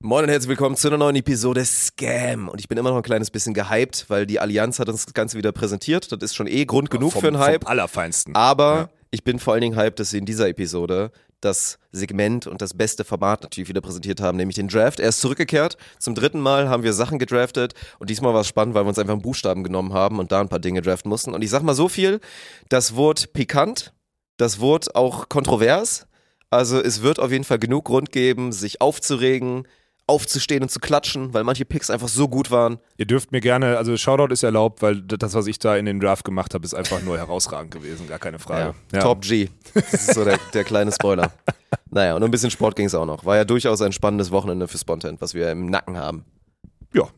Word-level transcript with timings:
Moin 0.00 0.22
und 0.22 0.30
herzlich 0.30 0.48
willkommen 0.48 0.76
zu 0.76 0.86
einer 0.86 0.96
neuen 0.96 1.16
Episode 1.16 1.64
Scam. 1.64 2.48
Und 2.48 2.60
ich 2.60 2.68
bin 2.68 2.78
immer 2.78 2.90
noch 2.90 2.98
ein 2.98 3.02
kleines 3.02 3.32
bisschen 3.32 3.52
gehypt, 3.52 4.04
weil 4.06 4.26
die 4.26 4.38
Allianz 4.38 4.78
hat 4.78 4.88
uns 4.88 5.04
das 5.04 5.12
Ganze 5.12 5.36
wieder 5.36 5.50
präsentiert. 5.50 6.12
Das 6.12 6.18
ist 6.22 6.36
schon 6.36 6.46
eh 6.46 6.66
Grund 6.66 6.88
genug 6.90 7.12
vom, 7.14 7.20
für 7.20 7.26
einen 7.26 7.40
Hype. 7.40 7.64
Vom 7.64 7.70
allerfeinsten. 7.72 8.36
Aber 8.36 8.74
Ja. 8.76 8.88
ich 9.10 9.24
bin 9.24 9.40
vor 9.40 9.54
allen 9.54 9.62
Dingen 9.62 9.76
hyped, 9.76 9.98
dass 9.98 10.10
sie 10.10 10.18
in 10.18 10.24
dieser 10.24 10.48
Episode 10.48 11.10
das 11.40 11.80
Segment 11.90 12.46
und 12.46 12.62
das 12.62 12.74
beste 12.74 13.02
Format 13.02 13.42
natürlich 13.42 13.68
wieder 13.68 13.80
präsentiert 13.80 14.20
haben, 14.20 14.36
nämlich 14.36 14.54
den 14.54 14.68
Draft. 14.68 15.00
Er 15.00 15.08
ist 15.08 15.20
zurückgekehrt. 15.20 15.76
Zum 15.98 16.14
dritten 16.14 16.38
Mal 16.40 16.68
haben 16.68 16.84
wir 16.84 16.92
Sachen 16.92 17.18
gedraftet 17.18 17.74
und 17.98 18.08
diesmal 18.08 18.32
war 18.34 18.42
es 18.42 18.46
spannend, 18.46 18.76
weil 18.76 18.84
wir 18.84 18.88
uns 18.90 19.00
einfach 19.00 19.14
einen 19.14 19.22
Buchstaben 19.22 19.64
genommen 19.64 19.92
haben 19.94 20.20
und 20.20 20.30
da 20.30 20.40
ein 20.40 20.48
paar 20.48 20.60
Dinge 20.60 20.80
draften 20.80 21.08
mussten. 21.08 21.34
Und 21.34 21.42
ich 21.42 21.50
sag 21.50 21.62
mal 21.64 21.74
so 21.74 21.88
viel, 21.88 22.20
das 22.68 22.94
wurde 22.94 23.22
pikant, 23.32 23.92
das 24.36 24.60
wurde 24.60 24.94
auch 24.94 25.28
kontrovers. 25.28 26.06
Also 26.50 26.80
es 26.80 27.02
wird 27.02 27.18
auf 27.18 27.32
jeden 27.32 27.44
Fall 27.44 27.58
genug 27.58 27.86
Grund 27.86 28.12
geben, 28.12 28.52
sich 28.52 28.80
aufzuregen, 28.80 29.66
aufzustehen 30.08 30.62
und 30.62 30.70
zu 30.70 30.80
klatschen, 30.80 31.34
weil 31.34 31.44
manche 31.44 31.64
Picks 31.64 31.90
einfach 31.90 32.08
so 32.08 32.28
gut 32.28 32.50
waren. 32.50 32.78
Ihr 32.96 33.06
dürft 33.06 33.30
mir 33.30 33.40
gerne, 33.40 33.76
also 33.76 33.96
Shoutout 33.96 34.32
ist 34.32 34.42
erlaubt, 34.42 34.82
weil 34.82 35.02
das, 35.02 35.34
was 35.34 35.46
ich 35.46 35.58
da 35.58 35.76
in 35.76 35.84
den 35.84 36.00
Draft 36.00 36.24
gemacht 36.24 36.54
habe, 36.54 36.64
ist 36.64 36.74
einfach 36.74 37.02
nur 37.02 37.18
herausragend 37.18 37.72
gewesen, 37.72 38.08
gar 38.08 38.18
keine 38.18 38.38
Frage. 38.38 38.74
Ja. 38.92 39.00
Top 39.00 39.22
G. 39.22 39.48
Das 39.74 39.92
ist 39.92 40.14
so 40.14 40.24
der, 40.24 40.38
der 40.54 40.64
kleine 40.64 40.92
Spoiler. 40.92 41.32
Naja, 41.90 42.16
und 42.16 42.22
ein 42.22 42.30
bisschen 42.30 42.50
Sport 42.50 42.76
ging 42.76 42.86
es 42.86 42.94
auch 42.94 43.06
noch. 43.06 43.24
War 43.24 43.36
ja 43.36 43.44
durchaus 43.44 43.80
ein 43.82 43.92
spannendes 43.92 44.30
Wochenende 44.30 44.68
für 44.68 44.78
Spontent, 44.78 45.20
was 45.20 45.32
wir 45.34 45.50
im 45.50 45.66
Nacken 45.66 45.96
haben. 45.96 46.24
Ja, 46.92 47.08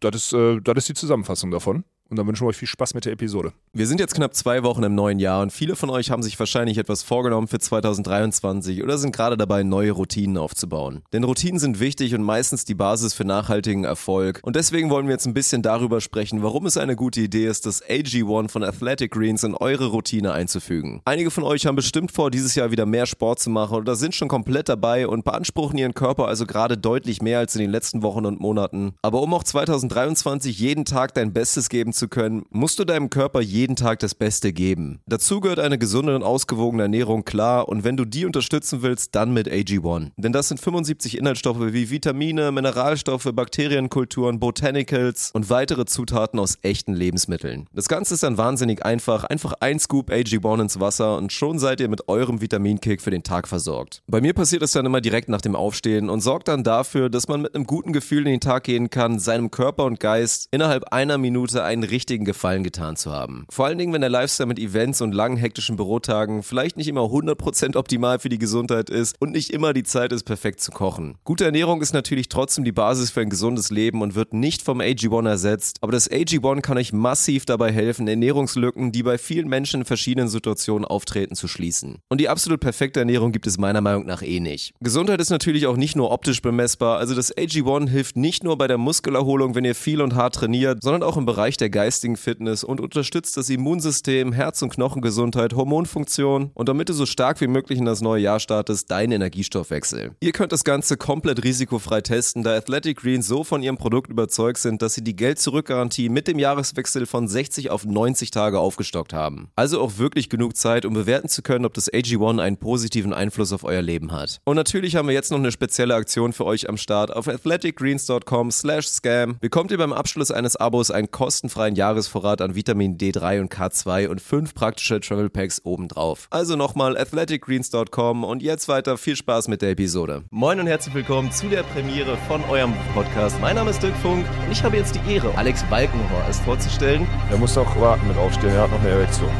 das 0.00 0.16
ist, 0.16 0.32
äh, 0.32 0.60
das 0.60 0.78
ist 0.78 0.88
die 0.88 0.94
Zusammenfassung 0.94 1.50
davon. 1.50 1.84
Und 2.10 2.16
dann 2.16 2.26
wünschen 2.26 2.44
wir 2.44 2.48
euch 2.48 2.56
viel 2.56 2.66
Spaß 2.66 2.94
mit 2.94 3.04
der 3.04 3.12
Episode. 3.12 3.52
Wir 3.72 3.86
sind 3.86 4.00
jetzt 4.00 4.16
knapp 4.16 4.34
zwei 4.34 4.64
Wochen 4.64 4.82
im 4.82 4.96
neuen 4.96 5.20
Jahr 5.20 5.42
und 5.42 5.52
viele 5.52 5.76
von 5.76 5.90
euch 5.90 6.10
haben 6.10 6.24
sich 6.24 6.36
wahrscheinlich 6.40 6.76
etwas 6.76 7.04
vorgenommen 7.04 7.46
für 7.46 7.60
2023 7.60 8.82
oder 8.82 8.98
sind 8.98 9.14
gerade 9.14 9.36
dabei, 9.36 9.62
neue 9.62 9.92
Routinen 9.92 10.36
aufzubauen. 10.36 11.02
Denn 11.12 11.22
Routinen 11.22 11.60
sind 11.60 11.78
wichtig 11.78 12.12
und 12.16 12.24
meistens 12.24 12.64
die 12.64 12.74
Basis 12.74 13.14
für 13.14 13.24
nachhaltigen 13.24 13.84
Erfolg. 13.84 14.40
Und 14.42 14.56
deswegen 14.56 14.90
wollen 14.90 15.06
wir 15.06 15.12
jetzt 15.12 15.26
ein 15.26 15.34
bisschen 15.34 15.62
darüber 15.62 16.00
sprechen, 16.00 16.42
warum 16.42 16.66
es 16.66 16.76
eine 16.76 16.96
gute 16.96 17.20
Idee 17.20 17.46
ist, 17.46 17.64
das 17.64 17.80
AG1 17.84 18.48
von 18.48 18.64
Athletic 18.64 19.12
Greens 19.12 19.44
in 19.44 19.54
eure 19.54 19.86
Routine 19.86 20.32
einzufügen. 20.32 21.02
Einige 21.04 21.30
von 21.30 21.44
euch 21.44 21.66
haben 21.66 21.76
bestimmt 21.76 22.10
vor, 22.10 22.32
dieses 22.32 22.56
Jahr 22.56 22.72
wieder 22.72 22.86
mehr 22.86 23.06
Sport 23.06 23.38
zu 23.38 23.50
machen 23.50 23.76
oder 23.76 23.94
sind 23.94 24.16
schon 24.16 24.26
komplett 24.26 24.68
dabei 24.68 25.06
und 25.06 25.24
beanspruchen 25.24 25.78
ihren 25.78 25.94
Körper 25.94 26.26
also 26.26 26.44
gerade 26.44 26.76
deutlich 26.76 27.22
mehr 27.22 27.38
als 27.38 27.54
in 27.54 27.60
den 27.60 27.70
letzten 27.70 28.02
Wochen 28.02 28.26
und 28.26 28.40
Monaten. 28.40 28.94
Aber 29.00 29.22
um 29.22 29.32
auch 29.32 29.44
2023 29.44 30.58
jeden 30.58 30.84
Tag 30.84 31.14
dein 31.14 31.32
Bestes 31.32 31.68
geben 31.68 31.92
zu 31.92 31.99
können, 32.08 32.44
musst 32.50 32.78
du 32.78 32.84
deinem 32.84 33.10
Körper 33.10 33.40
jeden 33.40 33.76
Tag 33.76 33.98
das 34.00 34.14
Beste 34.14 34.52
geben. 34.52 35.00
Dazu 35.06 35.40
gehört 35.40 35.58
eine 35.58 35.78
gesunde 35.78 36.14
und 36.16 36.22
ausgewogene 36.22 36.84
Ernährung, 36.84 37.24
klar, 37.24 37.68
und 37.68 37.84
wenn 37.84 37.96
du 37.96 38.04
die 38.04 38.26
unterstützen 38.26 38.82
willst, 38.82 39.14
dann 39.14 39.32
mit 39.32 39.48
AG1. 39.48 40.10
Denn 40.16 40.32
das 40.32 40.48
sind 40.48 40.60
75 40.60 41.18
Inhaltsstoffe 41.18 41.72
wie 41.72 41.90
Vitamine, 41.90 42.52
Mineralstoffe, 42.52 43.28
Bakterienkulturen, 43.32 44.40
Botanicals 44.40 45.30
und 45.32 45.50
weitere 45.50 45.86
Zutaten 45.86 46.38
aus 46.38 46.58
echten 46.62 46.94
Lebensmitteln. 46.94 47.66
Das 47.72 47.88
Ganze 47.88 48.14
ist 48.14 48.22
dann 48.22 48.38
wahnsinnig 48.38 48.84
einfach. 48.84 49.24
Einfach 49.24 49.54
ein 49.60 49.78
Scoop 49.78 50.10
AG1 50.10 50.60
ins 50.62 50.80
Wasser 50.80 51.16
und 51.16 51.32
schon 51.32 51.58
seid 51.58 51.80
ihr 51.80 51.88
mit 51.88 52.08
eurem 52.08 52.40
Vitaminkick 52.40 53.02
für 53.02 53.10
den 53.10 53.22
Tag 53.22 53.48
versorgt. 53.48 54.02
Bei 54.06 54.20
mir 54.20 54.34
passiert 54.34 54.62
es 54.62 54.72
dann 54.72 54.86
immer 54.86 55.00
direkt 55.00 55.28
nach 55.28 55.40
dem 55.40 55.56
Aufstehen 55.56 56.10
und 56.10 56.20
sorgt 56.20 56.48
dann 56.48 56.64
dafür, 56.64 57.10
dass 57.10 57.28
man 57.28 57.42
mit 57.42 57.54
einem 57.54 57.64
guten 57.64 57.92
Gefühl 57.92 58.26
in 58.26 58.32
den 58.32 58.40
Tag 58.40 58.64
gehen 58.64 58.90
kann, 58.90 59.18
seinem 59.18 59.50
Körper 59.50 59.84
und 59.84 60.00
Geist 60.00 60.48
innerhalb 60.50 60.92
einer 60.92 61.18
Minute 61.18 61.62
einen 61.64 61.84
richtigen 61.90 62.24
Gefallen 62.24 62.64
getan 62.64 62.96
zu 62.96 63.12
haben. 63.12 63.46
Vor 63.50 63.66
allen 63.66 63.78
Dingen, 63.78 63.92
wenn 63.92 64.00
der 64.00 64.10
Lifestyle 64.10 64.46
mit 64.46 64.58
Events 64.58 65.00
und 65.00 65.12
langen 65.12 65.36
hektischen 65.36 65.76
Bürotagen 65.76 66.42
vielleicht 66.42 66.76
nicht 66.76 66.88
immer 66.88 67.02
100% 67.02 67.76
optimal 67.76 68.18
für 68.18 68.28
die 68.28 68.38
Gesundheit 68.38 68.90
ist 68.90 69.16
und 69.20 69.32
nicht 69.32 69.50
immer 69.50 69.72
die 69.72 69.82
Zeit 69.82 70.12
ist, 70.12 70.24
perfekt 70.24 70.60
zu 70.60 70.70
kochen. 70.70 71.16
Gute 71.24 71.44
Ernährung 71.44 71.82
ist 71.82 71.92
natürlich 71.92 72.28
trotzdem 72.28 72.64
die 72.64 72.72
Basis 72.72 73.10
für 73.10 73.20
ein 73.20 73.30
gesundes 73.30 73.70
Leben 73.70 74.02
und 74.02 74.14
wird 74.14 74.32
nicht 74.32 74.62
vom 74.62 74.80
AG1 74.80 75.28
ersetzt, 75.28 75.78
aber 75.80 75.92
das 75.92 76.10
AG1 76.10 76.60
kann 76.60 76.78
euch 76.78 76.92
massiv 76.92 77.44
dabei 77.44 77.72
helfen, 77.72 78.08
Ernährungslücken, 78.08 78.92
die 78.92 79.02
bei 79.02 79.18
vielen 79.18 79.48
Menschen 79.48 79.80
in 79.80 79.86
verschiedenen 79.86 80.28
Situationen 80.28 80.84
auftreten, 80.84 81.34
zu 81.34 81.48
schließen. 81.48 81.98
Und 82.08 82.20
die 82.20 82.28
absolut 82.28 82.60
perfekte 82.60 83.00
Ernährung 83.00 83.32
gibt 83.32 83.46
es 83.46 83.58
meiner 83.58 83.80
Meinung 83.80 84.06
nach 84.06 84.22
eh 84.22 84.40
nicht. 84.40 84.74
Gesundheit 84.80 85.20
ist 85.20 85.30
natürlich 85.30 85.66
auch 85.66 85.76
nicht 85.76 85.96
nur 85.96 86.10
optisch 86.10 86.42
bemessbar, 86.42 86.98
also 86.98 87.14
das 87.14 87.36
AG1 87.36 87.88
hilft 87.88 88.16
nicht 88.16 88.44
nur 88.44 88.58
bei 88.58 88.66
der 88.66 88.78
Muskelerholung, 88.78 89.54
wenn 89.54 89.64
ihr 89.64 89.74
viel 89.74 90.00
und 90.00 90.14
hart 90.14 90.34
trainiert, 90.34 90.82
sondern 90.82 91.02
auch 91.02 91.16
im 91.16 91.26
Bereich 91.26 91.56
der 91.56 91.70
geistigen 91.80 92.18
Fitness 92.18 92.62
und 92.62 92.78
unterstützt 92.78 93.38
das 93.38 93.48
Immunsystem, 93.48 94.34
Herz- 94.34 94.60
und 94.60 94.68
Knochengesundheit, 94.68 95.54
Hormonfunktion 95.54 96.50
und 96.52 96.68
damit 96.68 96.90
du 96.90 96.92
so 96.92 97.06
stark 97.06 97.40
wie 97.40 97.46
möglich 97.46 97.78
in 97.78 97.86
das 97.86 98.02
neue 98.02 98.20
Jahr 98.20 98.38
startest, 98.38 98.90
deinen 98.90 99.12
Energiestoffwechsel. 99.12 100.10
Ihr 100.20 100.32
könnt 100.32 100.52
das 100.52 100.62
Ganze 100.62 100.98
komplett 100.98 101.42
risikofrei 101.42 102.02
testen, 102.02 102.42
da 102.42 102.54
Athletic 102.54 102.98
Greens 102.98 103.26
so 103.26 103.44
von 103.44 103.62
ihrem 103.62 103.78
Produkt 103.78 104.10
überzeugt 104.10 104.58
sind, 104.58 104.82
dass 104.82 104.92
sie 104.92 105.02
die 105.02 105.16
Geld-Zurück-Garantie 105.16 106.10
mit 106.10 106.28
dem 106.28 106.38
Jahreswechsel 106.38 107.06
von 107.06 107.28
60 107.28 107.70
auf 107.70 107.86
90 107.86 108.30
Tage 108.30 108.58
aufgestockt 108.58 109.14
haben. 109.14 109.48
Also 109.56 109.80
auch 109.80 109.96
wirklich 109.96 110.28
genug 110.28 110.58
Zeit, 110.58 110.84
um 110.84 110.92
bewerten 110.92 111.30
zu 111.30 111.40
können, 111.40 111.64
ob 111.64 111.72
das 111.72 111.90
AG1 111.90 112.42
einen 112.42 112.58
positiven 112.58 113.14
Einfluss 113.14 113.54
auf 113.54 113.64
euer 113.64 113.80
Leben 113.80 114.12
hat. 114.12 114.42
Und 114.44 114.56
natürlich 114.56 114.96
haben 114.96 115.08
wir 115.08 115.14
jetzt 115.14 115.30
noch 115.30 115.38
eine 115.38 115.50
spezielle 115.50 115.94
Aktion 115.94 116.34
für 116.34 116.44
euch 116.44 116.68
am 116.68 116.76
Start. 116.76 117.10
Auf 117.10 117.26
athleticgreens.com 117.26 118.50
slash 118.50 118.86
scam 118.86 119.38
bekommt 119.40 119.70
ihr 119.70 119.78
beim 119.78 119.94
Abschluss 119.94 120.30
eines 120.30 120.56
Abos 120.56 120.90
einen 120.90 121.10
kostenfreien 121.10 121.69
Jahresvorrat 121.74 122.40
an 122.40 122.54
Vitamin 122.54 122.98
D3 122.98 123.40
und 123.40 123.52
K2 123.52 124.08
und 124.08 124.20
fünf 124.20 124.54
praktische 124.54 125.00
Travel 125.00 125.30
Packs 125.30 125.60
obendrauf. 125.64 126.26
Also 126.30 126.56
nochmal 126.56 126.96
athleticgreens.com 126.96 128.24
und 128.24 128.42
jetzt 128.42 128.68
weiter 128.68 128.96
viel 128.96 129.16
Spaß 129.16 129.48
mit 129.48 129.62
der 129.62 129.70
Episode. 129.70 130.24
Moin 130.30 130.60
und 130.60 130.66
herzlich 130.66 130.94
willkommen 130.94 131.32
zu 131.32 131.48
der 131.48 131.62
Premiere 131.62 132.16
von 132.28 132.42
eurem 132.44 132.72
Podcast. 132.94 133.40
Mein 133.40 133.56
Name 133.56 133.70
ist 133.70 133.82
Dirk 133.82 133.96
Funk 133.96 134.24
und 134.46 134.52
ich 134.52 134.62
habe 134.62 134.76
jetzt 134.76 134.94
die 134.94 135.12
Ehre, 135.14 135.36
Alex 135.36 135.62
Balkenhorst 135.64 136.42
vorzustellen. 136.42 137.06
Er 137.30 137.38
muss 137.38 137.54
doch 137.54 137.80
warten 137.80 138.06
mit 138.08 138.16
aufstehen, 138.16 138.50
er 138.50 138.62
hat 138.62 138.70
noch 138.70 138.80
eine 138.80 138.90
Erektion. 138.90 139.30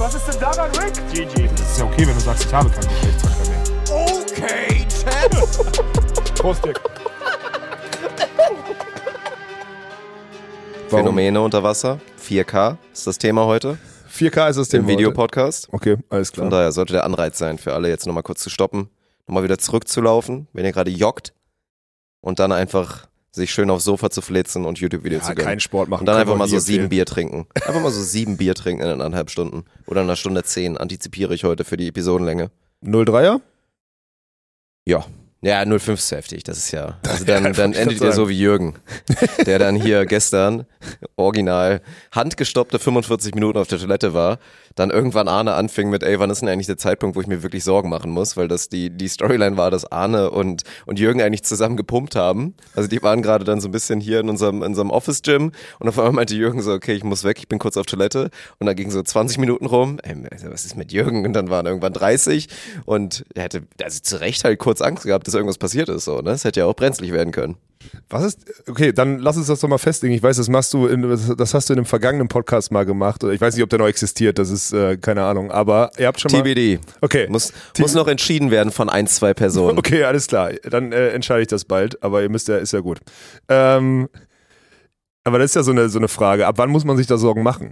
Was 0.00 0.14
ist 0.14 0.26
denn 0.26 0.40
daran, 0.40 0.70
Rick? 0.72 0.94
GG. 1.12 1.48
Das 1.54 1.72
ist 1.72 1.78
ja 1.78 1.84
okay, 1.84 2.06
wenn 2.06 2.14
du 2.14 2.20
sagst, 2.20 2.46
ich 2.46 2.52
habe 2.52 2.68
keinen 2.70 2.88
Geschlechtsverkehr. 2.88 3.29
Prost. 6.36 6.62
Warum? 10.88 11.04
Phänomene 11.04 11.40
unter 11.40 11.62
Wasser, 11.62 12.00
4K 12.26 12.76
ist 12.92 13.06
das 13.06 13.18
Thema 13.18 13.44
heute 13.44 13.78
4K 14.12 14.48
ist 14.50 14.56
das 14.56 14.68
im 14.68 14.70
Thema 14.80 14.84
heute. 14.88 14.98
Videopodcast. 14.98 15.68
Okay, 15.72 15.96
alles 16.08 16.30
Von 16.30 16.48
klar. 16.48 16.50
daher 16.50 16.72
sollte 16.72 16.94
der 16.94 17.04
Anreiz 17.04 17.38
sein 17.38 17.58
für 17.58 17.74
alle 17.74 17.88
jetzt 17.88 18.06
nochmal 18.06 18.22
kurz 18.24 18.42
zu 18.42 18.50
stoppen, 18.50 18.88
nochmal 19.28 19.44
wieder 19.44 19.58
zurückzulaufen, 19.58 20.48
wenn 20.52 20.64
ihr 20.64 20.72
gerade 20.72 20.90
joggt 20.90 21.32
und 22.20 22.38
dann 22.40 22.50
einfach 22.50 23.06
sich 23.30 23.52
schön 23.52 23.70
aufs 23.70 23.84
Sofa 23.84 24.10
zu 24.10 24.20
flitzen 24.22 24.64
und 24.64 24.78
YouTube-Video 24.80 25.18
Ja, 25.20 25.24
zu 25.24 25.34
gönnen. 25.34 25.44
keinen 25.46 25.60
Sport 25.60 25.88
machen. 25.88 26.00
Und 26.00 26.06
dann 26.06 26.16
einfach 26.16 26.34
mal 26.36 26.48
so 26.48 26.58
sieben. 26.58 26.88
Bier 26.88 27.06
trinken. 27.06 27.46
Einfach 27.54 27.80
mal 27.80 27.92
so 27.92 28.02
sieben 28.02 28.36
Bier 28.36 28.54
trinken 28.56 28.82
in 28.82 28.88
eineinhalb 28.88 29.30
Stunden. 29.30 29.64
Oder 29.86 30.00
in 30.00 30.08
einer 30.08 30.16
Stunde 30.16 30.42
zehn. 30.42 30.76
Antizipiere 30.76 31.32
ich 31.34 31.44
heute 31.44 31.62
für 31.64 31.76
die 31.76 31.86
Episodenlänge. 31.86 32.50
03er? 32.84 33.40
Ja. 34.90 35.04
Ja, 35.42 35.64
05 35.64 35.98
ist 35.98 36.12
heftig. 36.12 36.44
Das 36.44 36.58
ist 36.58 36.70
ja. 36.70 36.98
Also 37.08 37.24
Ja, 37.26 37.34
dann, 37.34 37.44
wollte 37.44 37.60
dann 37.62 37.72
endet 37.72 38.00
ihr 38.00 38.12
so 38.12 38.28
wie 38.28 38.38
Jürgen, 38.38 38.74
der 39.46 39.58
dann 39.58 39.74
hier 39.74 40.04
gestern 40.06 40.66
original 41.16 41.80
handgestoppte 42.12 42.78
45 42.78 43.34
Minuten 43.34 43.58
auf 43.58 43.68
der 43.68 43.78
Toilette 43.78 44.12
war. 44.12 44.38
Dann 44.76 44.90
irgendwann 44.90 45.28
Arne 45.28 45.54
anfing 45.54 45.90
mit, 45.90 46.02
ey, 46.02 46.18
wann 46.20 46.30
ist 46.30 46.42
denn 46.42 46.48
eigentlich 46.48 46.66
der 46.66 46.78
Zeitpunkt, 46.78 47.16
wo 47.16 47.20
ich 47.20 47.26
mir 47.26 47.42
wirklich 47.42 47.64
Sorgen 47.64 47.88
machen 47.88 48.10
muss? 48.10 48.36
Weil 48.36 48.48
das 48.48 48.68
die, 48.68 48.90
die 48.90 49.08
Storyline 49.08 49.56
war, 49.56 49.70
dass 49.70 49.90
Arne 49.90 50.30
und, 50.30 50.62
und 50.86 50.98
Jürgen 50.98 51.20
eigentlich 51.20 51.42
zusammen 51.42 51.76
gepumpt 51.76 52.14
haben. 52.16 52.54
Also 52.76 52.88
die 52.88 53.02
waren 53.02 53.20
gerade 53.20 53.44
dann 53.44 53.60
so 53.60 53.68
ein 53.68 53.72
bisschen 53.72 54.00
hier 54.00 54.20
in 54.20 54.28
unserem, 54.28 54.58
in 54.58 54.68
unserem 54.68 54.90
Office-Gym 54.90 55.52
und 55.80 55.88
auf 55.88 55.98
einmal 55.98 56.12
meinte 56.12 56.36
Jürgen 56.36 56.62
so, 56.62 56.72
okay, 56.72 56.94
ich 56.94 57.02
muss 57.02 57.24
weg, 57.24 57.38
ich 57.38 57.48
bin 57.48 57.58
kurz 57.58 57.76
auf 57.76 57.86
Toilette. 57.86 58.30
Und 58.58 58.66
dann 58.66 58.76
ging 58.76 58.90
so 58.90 59.02
20 59.02 59.38
Minuten 59.38 59.66
rum. 59.66 59.98
Ey, 60.02 60.16
was 60.44 60.64
ist 60.64 60.76
mit 60.76 60.92
Jürgen? 60.92 61.24
Und 61.26 61.32
dann 61.32 61.50
waren 61.50 61.66
irgendwann 61.66 61.92
30 61.92 62.48
und 62.84 63.24
er 63.34 63.44
hätte 63.44 63.62
also 63.82 64.00
zu 64.00 64.20
Recht 64.20 64.44
halt 64.44 64.58
kurz 64.58 64.80
Angst 64.80 65.04
gehabt, 65.04 65.29
dass 65.30 65.38
irgendwas 65.38 65.58
passiert 65.58 65.88
ist. 65.88 66.04
So, 66.04 66.16
ne? 66.16 66.30
Das 66.30 66.44
hätte 66.44 66.60
ja 66.60 66.66
auch 66.66 66.74
brenzlig 66.74 67.12
werden 67.12 67.32
können. 67.32 67.56
Was 68.08 68.24
ist, 68.24 68.40
okay, 68.68 68.92
dann 68.92 69.18
lass 69.18 69.36
uns 69.36 69.46
das 69.46 69.60
doch 69.60 69.68
mal 69.68 69.78
festlegen. 69.78 70.14
Ich 70.14 70.22
weiß, 70.22 70.36
das 70.36 70.48
machst 70.48 70.74
du, 70.74 70.86
in, 70.86 71.02
das 71.36 71.54
hast 71.54 71.68
du 71.68 71.72
in 71.72 71.78
einem 71.78 71.86
vergangenen 71.86 72.28
Podcast 72.28 72.72
mal 72.72 72.84
gemacht. 72.84 73.22
Ich 73.24 73.40
weiß 73.40 73.54
nicht, 73.54 73.62
ob 73.62 73.70
der 73.70 73.78
noch 73.78 73.86
existiert, 73.86 74.38
das 74.38 74.50
ist, 74.50 74.72
äh, 74.72 74.96
keine 74.96 75.24
Ahnung. 75.24 75.50
Aber 75.50 75.90
ihr 75.96 76.06
habt 76.06 76.20
schon 76.20 76.30
mal. 76.32 76.42
TBD. 76.42 76.80
Okay. 77.00 77.26
Muss, 77.28 77.52
muss 77.78 77.94
noch 77.94 78.08
entschieden 78.08 78.50
werden 78.50 78.72
von 78.72 78.88
ein, 78.90 79.06
zwei 79.06 79.34
Personen. 79.34 79.78
Okay, 79.90 80.04
alles 80.04 80.26
klar. 80.26 80.52
Dann 80.64 80.92
äh, 80.92 81.08
entscheide 81.08 81.40
ich 81.40 81.48
das 81.48 81.64
bald, 81.64 82.02
aber 82.02 82.22
ihr 82.22 82.28
müsst 82.28 82.48
ja, 82.48 82.58
ist 82.58 82.72
ja 82.72 82.80
gut. 82.80 83.00
Ähm, 83.48 84.08
aber 85.24 85.38
das 85.38 85.52
ist 85.52 85.54
ja 85.54 85.62
so 85.62 85.70
eine, 85.70 85.88
so 85.88 85.98
eine 85.98 86.08
Frage. 86.08 86.46
Ab 86.46 86.58
wann 86.58 86.70
muss 86.70 86.84
man 86.84 86.98
sich 86.98 87.06
da 87.06 87.16
Sorgen 87.16 87.42
machen? 87.42 87.70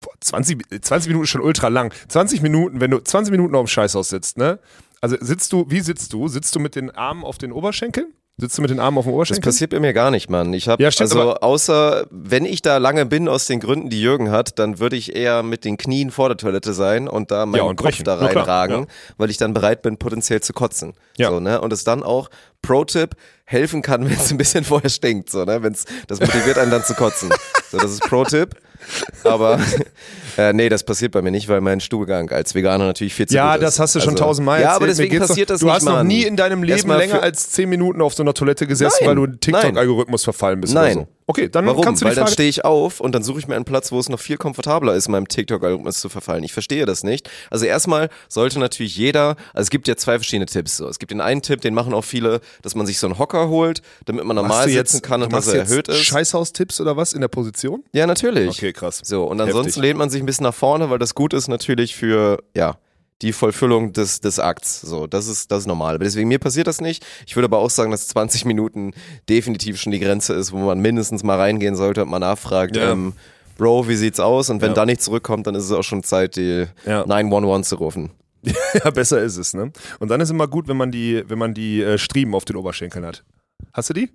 Boah, 0.00 0.12
20, 0.20 0.82
20 0.82 1.08
Minuten 1.08 1.24
ist 1.24 1.30
schon 1.30 1.40
ultra 1.40 1.68
lang. 1.68 1.92
20 2.08 2.42
Minuten, 2.42 2.80
wenn 2.80 2.90
du 2.90 2.98
20 2.98 3.30
Minuten 3.30 3.54
auf 3.54 3.66
dem 3.66 3.68
Scheißhaus 3.68 4.08
sitzt, 4.08 4.36
ne? 4.36 4.58
Also 5.00 5.16
sitzt 5.20 5.52
du, 5.52 5.66
wie 5.68 5.80
sitzt 5.80 6.12
du? 6.12 6.28
Sitzt 6.28 6.54
du 6.54 6.60
mit 6.60 6.74
den 6.76 6.90
Armen 6.90 7.24
auf 7.24 7.38
den 7.38 7.52
Oberschenkeln? 7.52 8.12
Sitzt 8.40 8.56
du 8.56 8.62
mit 8.62 8.70
den 8.70 8.78
Armen 8.78 8.96
auf 8.98 9.04
dem 9.04 9.08
Das 9.10 9.14
Oberschenkel? 9.16 9.42
passiert 9.50 9.70
bei 9.72 9.80
mir 9.80 9.92
gar 9.92 10.12
nicht, 10.12 10.30
Mann. 10.30 10.52
Ich 10.54 10.68
habe 10.68 10.80
Ja, 10.80 10.92
stimmt, 10.92 11.10
also 11.12 11.34
außer 11.34 12.06
wenn 12.10 12.44
ich 12.44 12.62
da 12.62 12.76
lange 12.76 13.04
bin 13.04 13.28
aus 13.28 13.46
den 13.46 13.58
Gründen, 13.58 13.90
die 13.90 14.00
Jürgen 14.00 14.30
hat, 14.30 14.60
dann 14.60 14.78
würde 14.78 14.94
ich 14.94 15.16
eher 15.16 15.42
mit 15.42 15.64
den 15.64 15.76
Knien 15.76 16.12
vor 16.12 16.28
der 16.28 16.36
Toilette 16.36 16.72
sein 16.72 17.08
und 17.08 17.32
da 17.32 17.46
meinen 17.46 17.56
Ja, 17.56 17.62
und 17.64 17.74
Kopf 17.76 17.88
brechen. 17.88 18.04
da 18.04 18.14
reinragen, 18.14 18.82
ja. 18.82 18.86
weil 19.16 19.30
ich 19.30 19.38
dann 19.38 19.54
bereit 19.54 19.82
bin, 19.82 19.96
potenziell 19.98 20.40
zu 20.40 20.52
kotzen. 20.52 20.94
Ja. 21.16 21.30
So, 21.30 21.40
ne? 21.40 21.60
Und 21.60 21.72
es 21.72 21.82
dann 21.82 22.04
auch 22.04 22.30
Pro-Tipp 22.62 23.16
helfen 23.44 23.82
kann, 23.82 24.04
wenn 24.08 24.12
es 24.16 24.30
ein 24.30 24.38
bisschen 24.38 24.62
vorher 24.62 24.90
stinkt, 24.90 25.30
so, 25.30 25.44
ne? 25.44 25.60
Wenn's, 25.64 25.84
das 26.06 26.20
motiviert 26.20 26.58
einen 26.58 26.70
dann 26.70 26.84
zu 26.84 26.94
kotzen. 26.94 27.30
So, 27.72 27.78
das 27.78 27.90
ist 27.90 28.02
Pro-Tipp. 28.02 28.54
Aber 29.24 29.60
äh, 30.36 30.52
nee, 30.52 30.68
das 30.68 30.84
passiert 30.84 31.12
bei 31.12 31.22
mir 31.22 31.30
nicht, 31.30 31.48
weil 31.48 31.60
mein 31.60 31.80
Stuhlgang 31.80 32.30
als 32.30 32.54
Veganer 32.54 32.86
natürlich 32.86 33.14
viel 33.14 33.26
zu 33.26 33.34
ja, 33.34 33.52
gut 33.54 33.62
ist. 33.62 33.66
das 33.66 33.78
hast 33.80 33.94
du 33.94 34.00
schon 34.00 34.10
Also- 34.10 34.24
tausendmal 34.24 34.60
Ja, 34.60 34.72
aber 34.76 34.86
deswegen 34.86 35.18
passiert 35.18 35.50
das 35.50 35.60
Du 35.60 35.66
nicht, 35.66 35.74
hast 35.74 35.84
noch 35.84 36.02
nie 36.04 36.22
in 36.22 36.36
deinem 36.36 36.62
Leben 36.62 36.88
länger 36.90 37.22
als 37.22 37.50
zehn 37.50 37.68
Minuten 37.68 38.00
auf 38.02 38.14
so 38.14 38.22
einer 38.22 38.34
Toilette 38.34 38.66
gesessen, 38.66 39.04
Nein, 39.04 39.08
weil 39.18 39.26
du 39.26 39.36
TikTok-Algorithmus 39.36 40.24
verfallen 40.24 40.60
bist 40.60 40.74
Nein. 40.74 40.96
oder 40.98 41.06
so. 41.06 41.08
Okay, 41.30 41.50
dann 41.50 41.66
Warum? 41.66 41.84
kannst 41.84 42.00
du 42.00 42.06
die 42.06 42.08
Weil 42.08 42.14
dann 42.14 42.24
Frage... 42.24 42.32
stehe 42.32 42.48
ich 42.48 42.64
auf 42.64 43.00
und 43.00 43.14
dann 43.14 43.22
suche 43.22 43.38
ich 43.38 43.46
mir 43.46 43.54
einen 43.54 43.66
Platz, 43.66 43.92
wo 43.92 44.00
es 44.00 44.08
noch 44.08 44.18
viel 44.18 44.38
komfortabler 44.38 44.94
ist, 44.94 45.08
meinem 45.08 45.28
TikTok-Algorithmus 45.28 46.00
zu 46.00 46.08
verfallen. 46.08 46.42
Ich 46.42 46.54
verstehe 46.54 46.86
das 46.86 47.04
nicht. 47.04 47.28
Also 47.50 47.66
erstmal 47.66 48.08
sollte 48.30 48.58
natürlich 48.58 48.96
jeder, 48.96 49.36
also 49.52 49.64
es 49.64 49.68
gibt 49.68 49.88
ja 49.88 49.96
zwei 49.96 50.18
verschiedene 50.18 50.46
Tipps. 50.46 50.78
So. 50.78 50.88
Es 50.88 50.98
gibt 50.98 51.12
den 51.12 51.20
einen 51.20 51.42
Tipp, 51.42 51.60
den 51.60 51.74
machen 51.74 51.92
auch 51.92 52.04
viele, 52.04 52.40
dass 52.62 52.74
man 52.74 52.86
sich 52.86 52.98
so 52.98 53.06
einen 53.06 53.18
Hocker 53.18 53.50
holt, 53.50 53.82
damit 54.06 54.24
man 54.24 54.36
normal 54.36 54.70
sitzen 54.70 55.02
kann 55.02 55.20
du 55.20 55.26
und 55.26 55.32
dass 55.34 55.48
er 55.48 55.56
jetzt 55.56 55.70
erhöht 55.70 55.88
ist. 55.88 56.02
Scheißhaus-Tipps 56.02 56.80
oder 56.80 56.96
was 56.96 57.12
in 57.12 57.20
der 57.20 57.28
Position? 57.28 57.84
Ja, 57.92 58.06
natürlich. 58.06 58.48
Okay, 58.48 58.72
krass. 58.72 59.02
So, 59.04 59.24
und 59.24 59.38
ansonsten 59.38 59.66
Heftig. 59.66 59.82
lehnt 59.82 59.98
man 59.98 60.08
sich 60.08 60.22
ein 60.22 60.26
bisschen 60.26 60.44
nach 60.44 60.54
vorne, 60.54 60.88
weil 60.88 60.98
das 60.98 61.14
gut 61.14 61.34
ist 61.34 61.48
natürlich 61.48 61.94
für, 61.94 62.42
ja, 62.56 62.78
die 63.22 63.32
Vollfüllung 63.32 63.92
des, 63.92 64.20
des 64.20 64.38
Akts. 64.38 64.80
So, 64.80 65.06
das 65.06 65.26
ist, 65.26 65.50
das 65.50 65.60
ist 65.60 65.66
normal. 65.66 65.96
Aber 65.96 66.04
deswegen, 66.04 66.28
mir 66.28 66.38
passiert 66.38 66.66
das 66.66 66.80
nicht. 66.80 67.04
Ich 67.26 67.34
würde 67.36 67.46
aber 67.46 67.58
auch 67.58 67.70
sagen, 67.70 67.90
dass 67.90 68.06
20 68.08 68.44
Minuten 68.44 68.92
definitiv 69.28 69.80
schon 69.80 69.92
die 69.92 69.98
Grenze 70.00 70.34
ist, 70.34 70.52
wo 70.52 70.58
man 70.58 70.78
mindestens 70.80 71.22
mal 71.24 71.36
reingehen 71.38 71.74
sollte 71.76 72.02
und 72.02 72.10
mal 72.10 72.18
nachfragt, 72.18 72.76
Ja. 72.76 72.92
ähm, 72.92 73.12
Bro, 73.56 73.88
wie 73.88 73.96
sieht's 73.96 74.20
aus? 74.20 74.50
Und 74.50 74.60
wenn 74.62 74.68
Ja. 74.70 74.74
da 74.74 74.86
nichts 74.86 75.04
zurückkommt, 75.06 75.48
dann 75.48 75.56
ist 75.56 75.64
es 75.64 75.72
auch 75.72 75.82
schon 75.82 76.04
Zeit, 76.04 76.36
die 76.36 76.66
Ja. 76.86 77.04
911 77.06 77.66
zu 77.66 77.74
rufen. 77.76 78.10
Ja, 78.84 78.90
besser 78.90 79.20
ist 79.20 79.36
es, 79.36 79.52
ne? 79.52 79.72
Und 79.98 80.08
dann 80.12 80.20
ist 80.20 80.30
immer 80.30 80.46
gut, 80.46 80.68
wenn 80.68 80.76
man 80.76 80.92
die, 80.92 81.24
wenn 81.26 81.38
man 81.38 81.54
die 81.54 81.82
äh, 81.82 81.98
Striemen 81.98 82.34
auf 82.36 82.44
den 82.44 82.54
Oberschenkeln 82.54 83.04
hat. 83.04 83.24
Hast 83.72 83.90
du 83.90 83.94
die? 83.94 84.10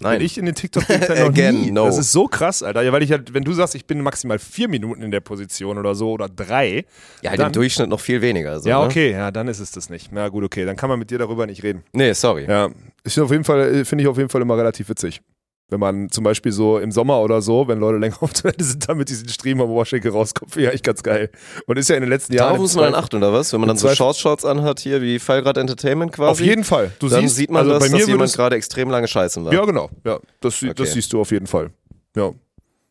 Nein. 0.00 0.20
Wenn 0.20 0.26
ich 0.26 0.38
in 0.38 0.46
den 0.46 0.54
tiktok 0.54 0.88
noch 0.88 1.10
Again, 1.10 1.60
nie. 1.60 1.70
no. 1.72 1.86
Das 1.86 1.98
ist 1.98 2.12
so 2.12 2.26
krass, 2.26 2.62
Alter. 2.62 2.82
Ja, 2.82 2.92
weil 2.92 3.02
ich 3.02 3.10
halt, 3.10 3.34
wenn 3.34 3.42
du 3.42 3.52
sagst, 3.52 3.74
ich 3.74 3.84
bin 3.84 4.00
maximal 4.00 4.38
vier 4.38 4.68
Minuten 4.68 5.02
in 5.02 5.10
der 5.10 5.20
Position 5.20 5.76
oder 5.76 5.94
so 5.96 6.12
oder 6.12 6.28
drei. 6.28 6.84
ja, 7.22 7.30
halt 7.30 7.40
dann, 7.40 7.48
im 7.48 7.52
Durchschnitt 7.52 7.88
noch 7.88 7.98
viel 8.00 8.20
weniger. 8.22 8.60
So, 8.60 8.68
Ja, 8.68 8.78
ne? 8.80 8.86
okay, 8.86 9.10
ja, 9.10 9.30
dann 9.32 9.48
ist 9.48 9.58
es 9.58 9.72
das 9.72 9.90
nicht. 9.90 10.12
Na 10.12 10.28
gut, 10.28 10.44
okay, 10.44 10.64
dann 10.64 10.76
kann 10.76 10.88
man 10.88 10.98
mit 11.00 11.10
dir 11.10 11.18
darüber 11.18 11.46
nicht 11.46 11.62
reden. 11.64 11.82
Nee, 11.92 12.12
sorry. 12.12 12.46
Ja, 12.48 12.68
ist 13.02 13.18
auf 13.18 13.30
jeden 13.32 13.44
Fall, 13.44 13.74
äh, 13.74 13.84
finde 13.84 14.02
ich 14.02 14.08
auf 14.08 14.16
jeden 14.18 14.28
Fall 14.28 14.40
immer 14.42 14.56
relativ 14.56 14.88
witzig. 14.88 15.20
Wenn 15.70 15.80
man 15.80 16.10
zum 16.10 16.24
Beispiel 16.24 16.50
so 16.50 16.78
im 16.78 16.90
Sommer 16.90 17.20
oder 17.20 17.42
so, 17.42 17.68
wenn 17.68 17.78
Leute 17.78 17.98
länger 17.98 18.16
auf 18.22 18.32
Toilette 18.32 18.64
sind, 18.64 18.88
damit 18.88 19.10
diesen 19.10 19.28
Stream 19.28 19.60
am 19.60 19.68
Oberschenkel 19.70 20.10
rauskommt, 20.12 20.52
finde 20.52 20.72
ich 20.72 20.82
ganz 20.82 21.02
geil. 21.02 21.30
Und 21.66 21.76
ist 21.78 21.88
ja 21.90 21.94
in 21.96 22.00
den 22.02 22.08
letzten 22.10 22.32
Jahren. 22.32 22.48
Darauf 22.48 22.58
muss 22.60 22.74
man 22.74 22.84
dann 22.84 22.94
achten, 22.94 23.16
oder 23.16 23.32
was? 23.34 23.52
Wenn 23.52 23.60
man 23.60 23.68
dann 23.68 23.76
so 23.76 23.86
Zweifel- 23.86 23.96
Shorts-Shorts 23.96 24.44
anhat, 24.46 24.80
hier 24.80 25.02
wie 25.02 25.18
Fallgrad 25.18 25.58
Entertainment 25.58 26.12
quasi. 26.12 26.30
Auf 26.30 26.40
jeden 26.40 26.64
Fall. 26.64 26.90
Du 26.98 27.08
dann 27.08 27.20
siehst, 27.22 27.36
sieht 27.36 27.50
man 27.50 27.60
also 27.60 27.72
das, 27.72 27.80
bei 27.84 27.90
mir 27.90 27.98
dass 27.98 28.08
jemand 28.08 28.32
gerade 28.32 28.56
extrem 28.56 28.88
lange 28.88 29.08
scheißen 29.08 29.44
war. 29.44 29.52
Ja, 29.52 29.64
genau. 29.66 29.90
Ja, 30.04 30.18
das, 30.40 30.62
Okay. 30.62 30.72
das 30.74 30.92
siehst 30.92 31.12
du 31.12 31.20
auf 31.20 31.30
jeden 31.32 31.46
Fall. 31.46 31.70
Ja. 32.16 32.32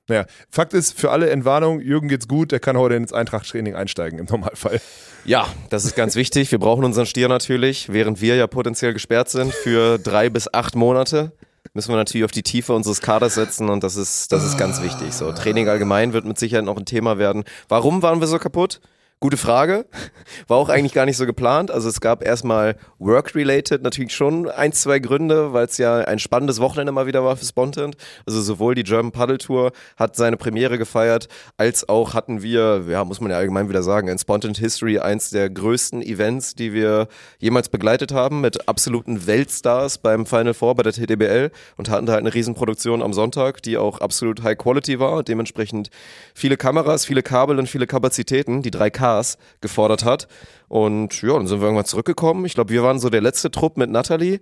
Naja, 0.09 0.25
Fakt 0.49 0.73
ist, 0.73 0.97
für 0.97 1.11
alle 1.11 1.29
Entwarnung, 1.31 1.81
Jürgen 1.81 2.07
geht's 2.07 2.29
gut, 2.29 2.53
der 2.53 2.61
kann 2.61 2.77
heute 2.77 2.95
ins 2.95 3.11
Eintracht-Training 3.11 3.75
einsteigen, 3.75 4.19
im 4.19 4.25
Normalfall. 4.25 4.79
Ja, 5.25 5.47
das 5.69 5.83
ist 5.83 5.95
ganz 5.97 6.15
wichtig. 6.15 6.49
Wir 6.51 6.59
brauchen 6.59 6.85
unseren 6.85 7.05
Stier 7.05 7.27
natürlich, 7.27 7.91
während 7.91 8.21
wir 8.21 8.35
ja 8.37 8.47
potenziell 8.47 8.93
gesperrt 8.93 9.27
sind 9.29 9.53
für 9.53 9.97
drei 9.97 10.29
bis 10.29 10.53
acht 10.53 10.75
Monate. 10.75 11.33
Müssen 11.73 11.91
wir 11.91 11.97
natürlich 11.97 12.25
auf 12.25 12.31
die 12.31 12.43
Tiefe 12.43 12.73
unseres 12.73 13.01
Kaders 13.01 13.35
setzen 13.35 13.69
und 13.69 13.83
das 13.83 13.95
ist, 13.95 14.31
das 14.31 14.43
ist 14.43 14.57
ganz 14.57 14.81
wichtig. 14.81 15.13
So, 15.13 15.31
Training 15.31 15.67
allgemein 15.69 16.13
wird 16.13 16.25
mit 16.25 16.37
Sicherheit 16.37 16.65
noch 16.65 16.77
ein 16.77 16.85
Thema 16.85 17.17
werden. 17.17 17.43
Warum 17.67 18.01
waren 18.01 18.19
wir 18.19 18.27
so 18.27 18.39
kaputt? 18.39 18.79
Gute 19.19 19.37
Frage. 19.37 19.87
War 20.47 20.57
auch 20.57 20.69
eigentlich 20.69 20.93
gar 20.93 21.07
nicht 21.07 21.17
so 21.17 21.25
geplant. 21.25 21.71
Also 21.71 21.89
es 21.89 22.01
gab 22.01 22.23
erstmal 22.23 22.75
work-related 22.99 23.81
natürlich 23.81 24.13
schon 24.13 24.47
ein, 24.47 24.73
zwei 24.73 24.99
Gründe, 24.99 25.53
weil 25.53 25.65
es 25.65 25.79
ja 25.79 25.97
ein 25.97 26.19
spannendes 26.19 26.59
Wochenende 26.59 26.91
mal 26.91 27.07
wieder 27.07 27.23
war 27.23 27.35
für 27.35 27.45
Spontent. 27.45 27.97
Also 28.27 28.41
sowohl 28.41 28.75
die 28.75 28.83
German 28.83 29.11
Paddle 29.11 29.39
Tour 29.39 29.71
hat 29.95 30.15
seine 30.15 30.37
Premiere 30.37 30.77
gefeiert, 30.77 31.29
als 31.57 31.89
auch 31.89 32.13
hatten 32.13 32.43
wir, 32.43 32.83
ja, 32.87 33.03
muss 33.05 33.19
man 33.19 33.31
ja 33.31 33.37
allgemein 33.37 33.69
wieder 33.69 33.81
sagen, 33.81 34.07
in 34.07 34.19
Spontent 34.19 34.59
History 34.59 34.99
eins 34.99 35.31
der 35.31 35.49
größten 35.49 36.03
Events, 36.03 36.53
die 36.53 36.71
wir 36.73 37.07
jemals 37.39 37.69
begleitet 37.69 38.11
haben, 38.11 38.41
mit 38.41 38.69
absoluten 38.69 39.25
Weltstars 39.25 39.97
beim 39.97 40.27
Final 40.27 40.53
Four 40.53 40.75
bei 40.75 40.83
der 40.83 40.93
TDBL 40.93 41.49
und 41.75 41.89
hatten 41.89 42.05
da 42.05 42.13
halt 42.13 42.21
eine 42.21 42.35
Riesenproduktion 42.35 43.01
am 43.01 43.13
Sonntag, 43.13 43.63
die 43.63 43.79
auch 43.79 43.99
absolut 43.99 44.43
High 44.43 44.59
Quality 44.59 44.99
war, 44.99 45.23
dementsprechend 45.23 45.89
viele 46.35 46.55
Kameras, 46.55 47.03
viele 47.03 47.23
Kabel 47.23 47.57
und 47.57 47.67
viele 47.67 47.87
Kapazitäten, 47.87 48.61
die 48.61 48.69
drei 48.69 48.91
Ks 49.21 49.37
gefordert 49.61 50.03
hat. 50.05 50.27
Und 50.67 51.21
ja, 51.21 51.33
dann 51.33 51.47
sind 51.47 51.59
wir 51.59 51.65
irgendwann 51.65 51.85
zurückgekommen. 51.85 52.45
Ich 52.45 52.53
glaube, 52.55 52.71
wir 52.71 52.83
waren 52.83 52.99
so 52.99 53.09
der 53.09 53.21
letzte 53.21 53.51
Trupp 53.51 53.77
mit 53.77 53.89
Natalie. 53.89 54.39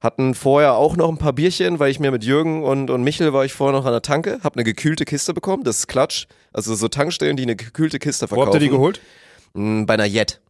Hatten 0.00 0.34
vorher 0.34 0.74
auch 0.74 0.96
noch 0.96 1.08
ein 1.08 1.16
paar 1.18 1.32
Bierchen, 1.32 1.78
weil 1.78 1.90
ich 1.90 1.98
mir 1.98 2.10
mit 2.10 2.24
Jürgen 2.24 2.62
und, 2.62 2.90
und 2.90 3.02
Michel 3.04 3.32
war 3.32 3.44
ich 3.46 3.54
vorher 3.54 3.72
noch 3.78 3.86
an 3.86 3.92
der 3.92 4.02
Tanke, 4.02 4.38
hab 4.44 4.54
eine 4.54 4.62
gekühlte 4.64 5.06
Kiste 5.06 5.32
bekommen, 5.32 5.64
das 5.64 5.78
ist 5.78 5.86
Klatsch. 5.86 6.26
Also 6.52 6.74
so 6.74 6.88
Tankstellen, 6.88 7.36
die 7.38 7.44
eine 7.44 7.56
gekühlte 7.56 7.98
Kiste 7.98 8.26
Wo 8.26 8.34
verkaufen. 8.34 8.46
habt 8.48 8.54
ihr 8.56 8.60
die 8.60 8.68
geholt? 8.68 9.00
Mm, 9.54 9.86
Bei 9.86 9.94
einer 9.94 10.04
Jet. 10.04 10.40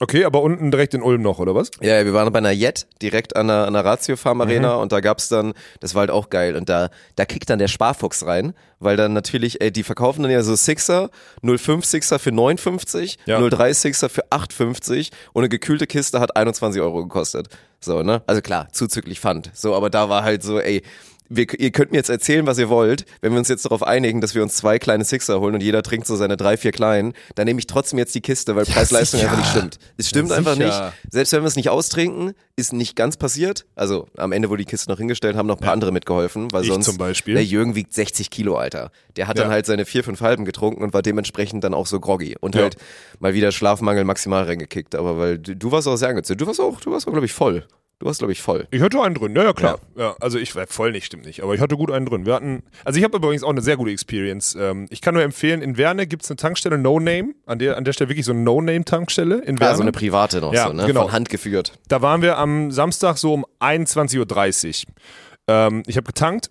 Okay, 0.00 0.24
aber 0.24 0.42
unten 0.42 0.70
direkt 0.70 0.94
in 0.94 1.02
Ulm 1.02 1.22
noch, 1.22 1.40
oder 1.40 1.56
was? 1.56 1.70
Ja, 1.80 1.96
ja, 1.98 2.04
wir 2.04 2.14
waren 2.14 2.32
bei 2.32 2.38
einer 2.38 2.52
Jet 2.52 2.86
direkt 3.02 3.34
an 3.34 3.48
der, 3.48 3.66
an 3.66 3.72
der 3.72 3.84
Ratio 3.84 4.16
Farm 4.16 4.40
Arena 4.40 4.76
und 4.76 4.92
da 4.92 5.00
gab's 5.00 5.28
dann, 5.28 5.54
das 5.80 5.94
war 5.94 6.00
halt 6.00 6.10
auch 6.10 6.30
geil 6.30 6.54
und 6.54 6.68
da, 6.68 6.90
da 7.16 7.24
kickt 7.24 7.50
dann 7.50 7.58
der 7.58 7.66
Sparfuchs 7.66 8.24
rein, 8.24 8.54
weil 8.78 8.96
dann 8.96 9.12
natürlich, 9.12 9.60
ey, 9.60 9.72
die 9.72 9.82
verkaufen 9.82 10.22
dann 10.22 10.30
ja 10.30 10.42
so 10.42 10.54
Sixer, 10.54 11.10
05 11.42 11.84
Sixer 11.84 12.18
für 12.20 12.30
59, 12.30 13.18
Ja. 13.26 13.40
03 13.40 13.72
Sixer 13.72 14.08
für 14.08 14.24
8,50 14.30 15.10
und 15.32 15.42
eine 15.42 15.48
gekühlte 15.48 15.88
Kiste 15.88 16.20
hat 16.20 16.36
21 16.36 16.80
Euro 16.80 17.02
gekostet. 17.02 17.48
So, 17.80 18.02
ne? 18.04 18.22
Also 18.26 18.40
klar, 18.40 18.68
zuzüglich 18.72 19.18
Pfand. 19.18 19.50
So, 19.54 19.74
aber 19.74 19.90
da 19.90 20.08
war 20.08 20.22
halt 20.22 20.44
so, 20.44 20.60
ey, 20.60 20.82
wir, 21.28 21.46
ihr 21.58 21.70
könnt 21.70 21.90
mir 21.92 21.98
jetzt 21.98 22.08
erzählen, 22.10 22.46
was 22.46 22.58
ihr 22.58 22.68
wollt. 22.68 23.04
Wenn 23.20 23.32
wir 23.32 23.38
uns 23.38 23.48
jetzt 23.48 23.64
darauf 23.64 23.82
einigen, 23.82 24.20
dass 24.20 24.34
wir 24.34 24.42
uns 24.42 24.56
zwei 24.56 24.78
kleine 24.78 25.04
Sixer 25.04 25.40
holen 25.40 25.54
und 25.54 25.62
jeder 25.62 25.82
trinkt 25.82 26.06
so 26.06 26.16
seine 26.16 26.36
drei, 26.36 26.56
vier 26.56 26.72
kleinen, 26.72 27.12
dann 27.34 27.46
nehme 27.46 27.58
ich 27.60 27.66
trotzdem 27.66 27.98
jetzt 27.98 28.14
die 28.14 28.20
Kiste, 28.20 28.56
weil 28.56 28.64
Preis-Leistung 28.64 29.20
sicher. 29.20 29.30
einfach 29.32 29.42
nicht 29.42 29.50
stimmt. 29.50 29.78
Es 29.96 30.08
stimmt 30.08 30.30
Ja, 30.30 30.36
einfach 30.36 30.54
sicher. 30.54 30.92
nicht. 31.02 31.12
Selbst 31.12 31.32
wenn 31.32 31.42
wir 31.42 31.46
es 31.48 31.56
nicht 31.56 31.68
austrinken, 31.68 32.32
ist 32.56 32.72
nicht 32.72 32.96
ganz 32.96 33.16
passiert. 33.16 33.66
Also 33.76 34.06
am 34.16 34.32
Ende 34.32 34.48
wurde 34.50 34.64
die 34.64 34.70
Kiste 34.70 34.90
noch 34.90 34.98
hingestellt, 34.98 35.36
haben 35.36 35.46
noch 35.46 35.58
ein 35.58 35.64
paar 35.64 35.72
andere 35.72 35.92
mitgeholfen, 35.92 36.50
weil 36.52 36.62
Ich 36.62 36.68
sonst 36.68 36.86
zum 36.86 36.96
Beispiel. 36.98 37.34
der 37.34 37.44
Jürgen 37.44 37.74
wiegt 37.74 37.92
60 37.94 38.30
Kilo, 38.30 38.56
Alter. 38.56 38.90
Der 39.16 39.28
hat 39.28 39.36
Ja. 39.38 39.44
dann 39.44 39.52
halt 39.52 39.66
seine 39.66 39.84
vier, 39.84 40.04
fünf 40.04 40.20
Halben 40.20 40.44
getrunken 40.44 40.82
und 40.82 40.94
war 40.94 41.02
dementsprechend 41.02 41.62
dann 41.64 41.74
auch 41.74 41.86
so 41.86 42.00
groggy 42.00 42.36
und 42.40 42.54
Ja. 42.54 42.62
halt 42.62 42.76
mal 43.20 43.34
wieder 43.34 43.52
Schlafmangel 43.52 44.04
maximal 44.04 44.44
reingekickt. 44.44 44.94
Aber 44.94 45.18
weil 45.18 45.38
du, 45.38 45.54
du 45.54 45.70
warst 45.72 45.86
auch 45.88 45.96
sehr 45.96 46.08
angezündet. 46.08 46.40
Du 46.40 46.46
warst 46.46 46.60
auch, 46.60 46.80
du 46.80 46.90
warst 46.90 47.06
auch, 47.06 47.12
glaube 47.12 47.26
ich, 47.26 47.32
voll. 47.32 47.64
Du 48.00 48.06
warst, 48.06 48.20
glaube 48.20 48.30
ich, 48.30 48.40
voll. 48.40 48.68
Ich 48.70 48.80
hatte 48.80 49.02
einen 49.02 49.16
drin, 49.16 49.34
ja, 49.34 49.42
ja 49.42 49.52
klar. 49.52 49.80
Ja. 49.96 50.14
also 50.20 50.38
ich 50.38 50.54
war 50.54 50.68
voll 50.68 50.92
nicht, 50.92 51.06
stimmt 51.06 51.26
nicht, 51.26 51.42
aber 51.42 51.54
ich 51.54 51.60
hatte 51.60 51.76
gut 51.76 51.90
einen 51.90 52.06
drin. 52.06 52.26
Wir 52.26 52.34
hatten, 52.34 52.62
also 52.84 52.96
ich 52.96 53.04
habe 53.04 53.16
übrigens 53.16 53.42
auch 53.42 53.50
eine 53.50 53.60
sehr 53.60 53.76
gute 53.76 53.90
Experience. 53.90 54.56
Ähm, 54.58 54.86
ich 54.90 55.00
kann 55.00 55.14
nur 55.14 55.24
empfehlen, 55.24 55.62
in 55.62 55.76
Werne 55.76 56.06
gibt 56.06 56.22
es 56.22 56.30
eine 56.30 56.36
Tankstelle 56.36 56.78
No 56.78 57.00
Name, 57.00 57.34
an 57.46 57.58
der, 57.58 57.76
an 57.76 57.82
der 57.82 57.92
Stelle 57.92 58.08
wirklich 58.08 58.24
so 58.24 58.30
eine 58.30 58.42
No-Name-Tankstelle 58.42 59.38
in 59.38 59.58
Werne. 59.58 59.72
Ja, 59.72 59.74
so 59.76 59.82
eine 59.82 59.90
private 59.90 60.40
noch 60.40 60.52
Ja, 60.54 60.68
so, 60.68 60.74
ne? 60.74 60.86
genau. 60.86 61.02
Von 61.02 61.12
Hand 61.12 61.28
geführt. 61.28 61.72
Da 61.88 62.00
waren 62.00 62.22
wir 62.22 62.38
am 62.38 62.70
Samstag 62.70 63.18
so 63.18 63.34
um 63.34 63.44
21.30 63.58 64.84
Uhr. 64.86 64.94
Ähm, 65.48 65.82
ich 65.88 65.96
habe 65.96 66.06
getankt 66.06 66.50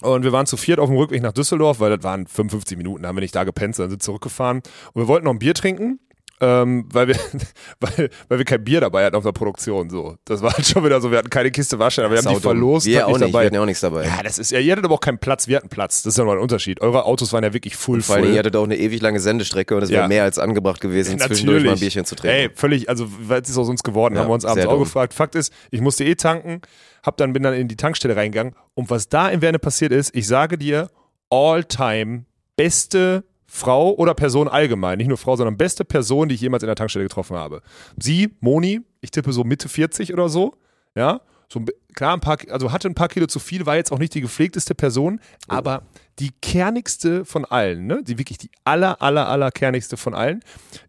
und 0.00 0.24
wir 0.24 0.32
waren 0.32 0.46
zu 0.46 0.56
viert 0.56 0.80
auf 0.80 0.88
dem 0.88 0.96
Rückweg 0.96 1.22
nach 1.22 1.32
Düsseldorf, 1.32 1.78
weil 1.78 1.94
das 1.94 2.02
waren 2.02 2.26
55 2.26 2.76
Minuten, 2.76 3.02
da 3.04 3.10
haben 3.10 3.16
wir 3.16 3.20
nicht 3.20 3.34
da 3.34 3.44
gepennt, 3.44 3.76
sondern 3.76 3.90
sind 3.90 4.02
zurückgefahren. 4.02 4.58
Und 4.92 5.02
wir 5.02 5.06
wollten 5.06 5.26
noch 5.26 5.32
ein 5.32 5.38
Bier 5.38 5.54
trinken. 5.54 6.00
Ähm, 6.40 6.86
weil 6.92 7.08
wir, 7.08 7.16
weil, 7.80 8.10
weil 8.28 8.38
wir 8.38 8.44
kein 8.44 8.62
Bier 8.62 8.80
dabei 8.80 9.04
hatten 9.04 9.16
auf 9.16 9.24
der 9.24 9.32
Produktion, 9.32 9.90
so. 9.90 10.16
Das 10.24 10.40
war 10.40 10.52
halt 10.52 10.66
schon 10.66 10.84
wieder 10.84 11.00
so, 11.00 11.10
wir 11.10 11.18
hatten 11.18 11.30
keine 11.30 11.50
Kiste 11.50 11.78
Waschen, 11.78 12.04
aber 12.04 12.14
wir 12.14 12.22
haben 12.22 12.34
die 12.34 12.40
verlost, 12.40 12.86
Wir 12.86 13.00
hatten 13.02 13.12
auch 13.14 13.18
nicht, 13.18 13.22
dabei. 13.34 13.40
wir 13.42 13.46
hatten 13.46 13.54
ja 13.56 13.60
auch 13.62 13.66
nichts 13.66 13.80
dabei. 13.80 14.04
Ja, 14.06 14.22
das 14.22 14.38
ist 14.38 14.50
ja, 14.52 14.60
ihr 14.60 14.70
hattet 14.72 14.84
aber 14.84 14.94
auch 14.94 15.00
keinen 15.00 15.18
Platz, 15.18 15.48
wir 15.48 15.56
hatten 15.56 15.68
Platz. 15.68 16.02
Das 16.02 16.14
ist 16.14 16.18
ja 16.18 16.22
nochmal 16.24 16.38
ein 16.38 16.42
Unterschied. 16.42 16.80
Eure 16.80 17.04
Autos 17.04 17.32
waren 17.32 17.42
ja 17.44 17.52
wirklich 17.52 17.76
full, 17.76 18.00
Vor 18.02 18.14
allem, 18.16 18.24
full. 18.26 18.32
ihr 18.34 18.38
hattet 18.38 18.54
auch 18.56 18.64
eine 18.64 18.76
ewig 18.76 19.00
lange 19.02 19.18
Sendestrecke 19.20 19.74
und 19.76 19.82
es 19.82 19.90
Ja. 19.90 19.98
wäre 19.98 20.08
mehr 20.08 20.22
als 20.22 20.38
angebracht 20.38 20.80
gewesen, 20.80 21.18
zwischendurch 21.18 21.64
mal 21.64 21.72
ein 21.72 21.80
Bierchen 21.80 22.04
zu 22.04 22.14
trinken. 22.14 22.36
Ey, 22.36 22.50
völlig, 22.54 22.88
also 22.88 23.06
was 23.22 23.48
ist 23.48 23.58
aus 23.58 23.68
uns 23.68 23.82
geworden, 23.82 24.14
Ja, 24.14 24.20
haben 24.22 24.28
wir 24.28 24.34
uns 24.34 24.44
abends 24.44 24.64
auch 24.66 24.70
dumm. 24.70 24.80
gefragt. 24.84 25.14
Fakt 25.14 25.34
ist, 25.34 25.52
ich 25.70 25.80
musste 25.80 26.04
eh 26.04 26.14
tanken, 26.14 26.62
hab 27.02 27.16
dann, 27.16 27.32
bin 27.32 27.42
dann 27.42 27.54
in 27.54 27.68
die 27.68 27.76
Tankstelle 27.76 28.14
reingegangen 28.16 28.54
und 28.74 28.90
was 28.90 29.08
da 29.08 29.28
in 29.28 29.42
Werne 29.42 29.58
passiert 29.58 29.92
ist, 29.92 30.14
ich 30.14 30.26
sage 30.26 30.56
dir, 30.58 30.90
all 31.30 31.64
time 31.64 32.24
beste 32.56 33.24
Frau 33.50 33.94
oder 33.94 34.14
Person 34.14 34.46
allgemein, 34.46 34.98
nicht 34.98 35.08
nur 35.08 35.16
Frau, 35.16 35.34
sondern 35.34 35.56
beste 35.56 35.84
Person, 35.84 36.28
die 36.28 36.34
ich 36.34 36.40
jemals 36.42 36.62
in 36.62 36.66
der 36.66 36.76
Tankstelle 36.76 37.06
getroffen 37.06 37.36
habe. 37.36 37.62
Sie, 37.98 38.36
Moni, 38.40 38.82
ich 39.00 39.10
tippe 39.10 39.32
so 39.32 39.42
Mitte 39.42 39.68
40 39.68 40.12
oder 40.12 40.28
so, 40.28 40.54
ja, 40.94 41.22
so 41.50 41.64
klar, 41.94 42.12
ein 42.12 42.20
paar, 42.20 42.36
also 42.50 42.72
hatte 42.72 42.88
ein 42.88 42.94
paar 42.94 43.08
Kilo 43.08 43.26
zu 43.26 43.38
viel, 43.38 43.64
war 43.64 43.76
jetzt 43.76 43.90
auch 43.90 43.98
nicht 43.98 44.14
die 44.14 44.20
gepflegteste 44.20 44.74
Person, 44.74 45.18
aber 45.46 45.82
die 46.18 46.30
kernigste 46.42 47.24
von 47.24 47.46
allen, 47.46 47.86
ne? 47.86 48.02
Die 48.02 48.18
wirklich 48.18 48.36
die 48.36 48.50
aller, 48.64 49.00
aller, 49.00 49.28
aller 49.28 49.50
kernigste 49.50 49.96
von 49.96 50.14
allen. 50.14 50.40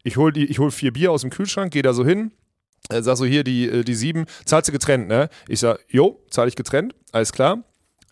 Ich 0.04 0.18
hol 0.18 0.34
die, 0.34 0.46
ich 0.46 0.60
hol 0.60 0.70
vier 0.72 0.92
Bier 0.92 1.13
aus 1.13 1.22
dem 1.22 1.30
Kühlschrank, 1.30 1.72
gehe 1.72 1.82
da 1.82 1.94
so 1.94 2.04
hin, 2.06 2.32
Er 2.89 3.04
sagt 3.04 3.20
so, 3.20 3.25
hier, 3.25 3.44
die, 3.46 3.70
äh, 3.70 3.84
die 3.84 3.96
sieben, 3.96 4.25
zahlst 4.44 4.68
du 4.68 4.74
getrennt, 4.74 5.08
ne? 5.08 5.30
Ich 5.48 5.62
sag, 5.62 5.80
jo, 5.88 6.20
zahle 6.30 6.50
ich 6.50 6.56
getrennt, 6.56 6.94
alles 7.13 7.32
klar. 7.32 7.63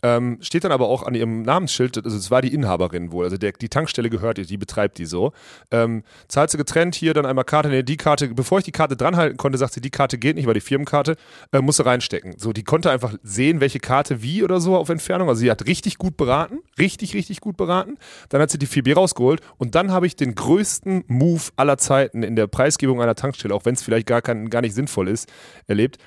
Ähm, 0.04 0.38
steht 0.42 0.64
dann 0.64 0.72
aber 0.72 0.88
auch 0.88 1.04
an 1.04 1.16
ihrem 1.16 1.42
Namensschild, 1.42 2.04
also 2.04 2.16
es 2.16 2.30
war 2.30 2.42
die 2.42 2.54
Inhaberin 2.54 3.12
wohl, 3.12 3.26
also 3.26 3.38
der, 3.38 3.54
die 3.54 3.70
Tankstelle 3.70 4.10
gehört 4.10 4.38
ihr, 4.38 4.46
die 4.46 4.58
betreibt 4.58 5.00
die 5.00 5.06
so. 5.06 5.32
Ähm, 5.72 6.04
zahlst 6.28 6.54
du 6.54 6.58
getrennt, 6.60 6.94
hier 6.94 7.14
dann 7.14 7.26
einmal 7.26 7.46
Karte, 7.46 7.70
nee, 7.70 7.82
die 7.82 7.98
Karte, 7.98 8.28
bevor 8.28 8.60
ich 8.60 8.66
die 8.66 8.72
Karte 8.72 8.96
dranhalten 8.96 9.38
konnte, 9.38 9.58
sagt 9.58 9.74
sie, 9.74 9.82
die 9.82 9.90
Karte 9.90 10.18
geht 10.18 10.36
nicht, 10.36 10.46
weil 10.46 10.54
die 10.54 10.62
Firmenkarte, 10.62 11.16
äh, 11.52 11.62
musst 11.62 11.80
du 11.80 11.84
reinstecken. 11.84 12.36
So, 12.38 12.54
die 12.54 12.64
konnte 12.64 12.92
einfach 12.92 13.16
sehen, 13.24 13.60
welche 13.60 13.80
Karte 13.80 14.22
wie 14.22 14.44
oder 14.44 14.62
so 14.62 14.76
auf 14.76 14.90
Entfernung, 14.90 15.30
also 15.30 15.40
sie 15.40 15.50
hat 15.50 15.66
richtig 15.66 15.98
gut 15.98 16.16
beraten, 16.16 16.60
richtig, 16.78 17.16
richtig 17.16 17.42
gut 17.42 17.58
beraten. 17.58 17.98
Dann 18.30 18.42
hat 18.42 18.52
sie 18.52 18.60
die 18.60 18.68
4B 18.68 18.94
rausgeholt 18.94 19.42
und 19.58 19.74
dann 19.74 19.92
habe 19.92 20.06
ich 20.06 20.16
den 20.16 20.36
größten 20.36 21.06
Move 21.08 21.42
aller 21.56 21.78
Zeiten 21.78 22.22
in 22.22 22.36
der 22.36 22.48
Preisgebung 22.48 23.02
einer 23.02 23.16
Tankstelle, 23.16 23.54
auch 23.54 23.66
wenn 23.66 23.74
es 23.74 23.82
vielleicht 23.82 24.06
gar, 24.06 24.22
kein, 24.22 24.50
gar 24.50 24.62
nicht 24.62 24.76
sinnvoll 24.76 25.08
ist, 25.08 25.28
erlebt. 25.66 25.98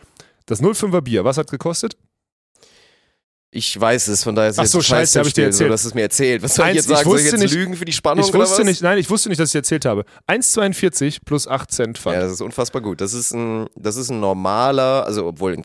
Das 0.46 0.62
05er 0.62 1.00
Bier, 1.00 1.24
was 1.24 1.38
hat 1.38 1.50
gekostet? 1.50 1.96
Ich 3.52 3.80
weiß 3.80 4.06
es, 4.08 4.22
von 4.22 4.36
daher 4.36 4.50
ist 4.50 4.60
Ach 4.60 4.62
jetzt 4.62 4.70
so, 4.70 4.78
ein 4.78 4.82
scheiße, 4.82 5.18
hab 5.18 5.26
ich 5.26 5.32
dir 5.32 5.46
erzählt. 5.46 5.68
So, 5.68 5.72
dass 5.72 5.84
es 5.84 5.92
mir 5.92 6.02
erzählt. 6.02 6.40
Was 6.40 6.54
soll 6.54 6.66
ich 6.66 6.68
Eins, 6.68 6.76
jetzt 6.76 6.88
sagen? 6.88 7.00
ich 7.00 7.04
soll 7.04 7.16
ich 7.18 7.24
wusste 7.24 7.36
jetzt 7.36 7.42
nicht- 7.42 7.54
lügen 7.54 7.74
für 7.74 7.84
die 7.84 7.92
Spannung 7.92 8.24
Ich 8.24 8.32
wusste 8.32 8.64
nicht, 8.64 8.80
nein, 8.80 8.96
ich 8.98 9.10
wusste 9.10 9.28
nicht, 9.28 9.40
dass 9.40 9.48
ich 9.48 9.56
erzählt 9.56 9.84
habe. 9.86 10.04
1,42 10.28 11.18
plus 11.24 11.48
8 11.48 11.68
Cent 11.72 11.98
Pfand. 11.98 12.14
Ja, 12.14 12.22
das 12.22 12.30
ist 12.32 12.42
unfassbar 12.42 12.80
gut. 12.80 13.00
Das 13.00 13.12
ist 13.12 13.32
ein, 13.32 13.66
das 13.74 13.96
ist 13.96 14.08
ein 14.10 14.20
normaler, 14.20 15.04
also 15.04 15.26
obwohl, 15.26 15.60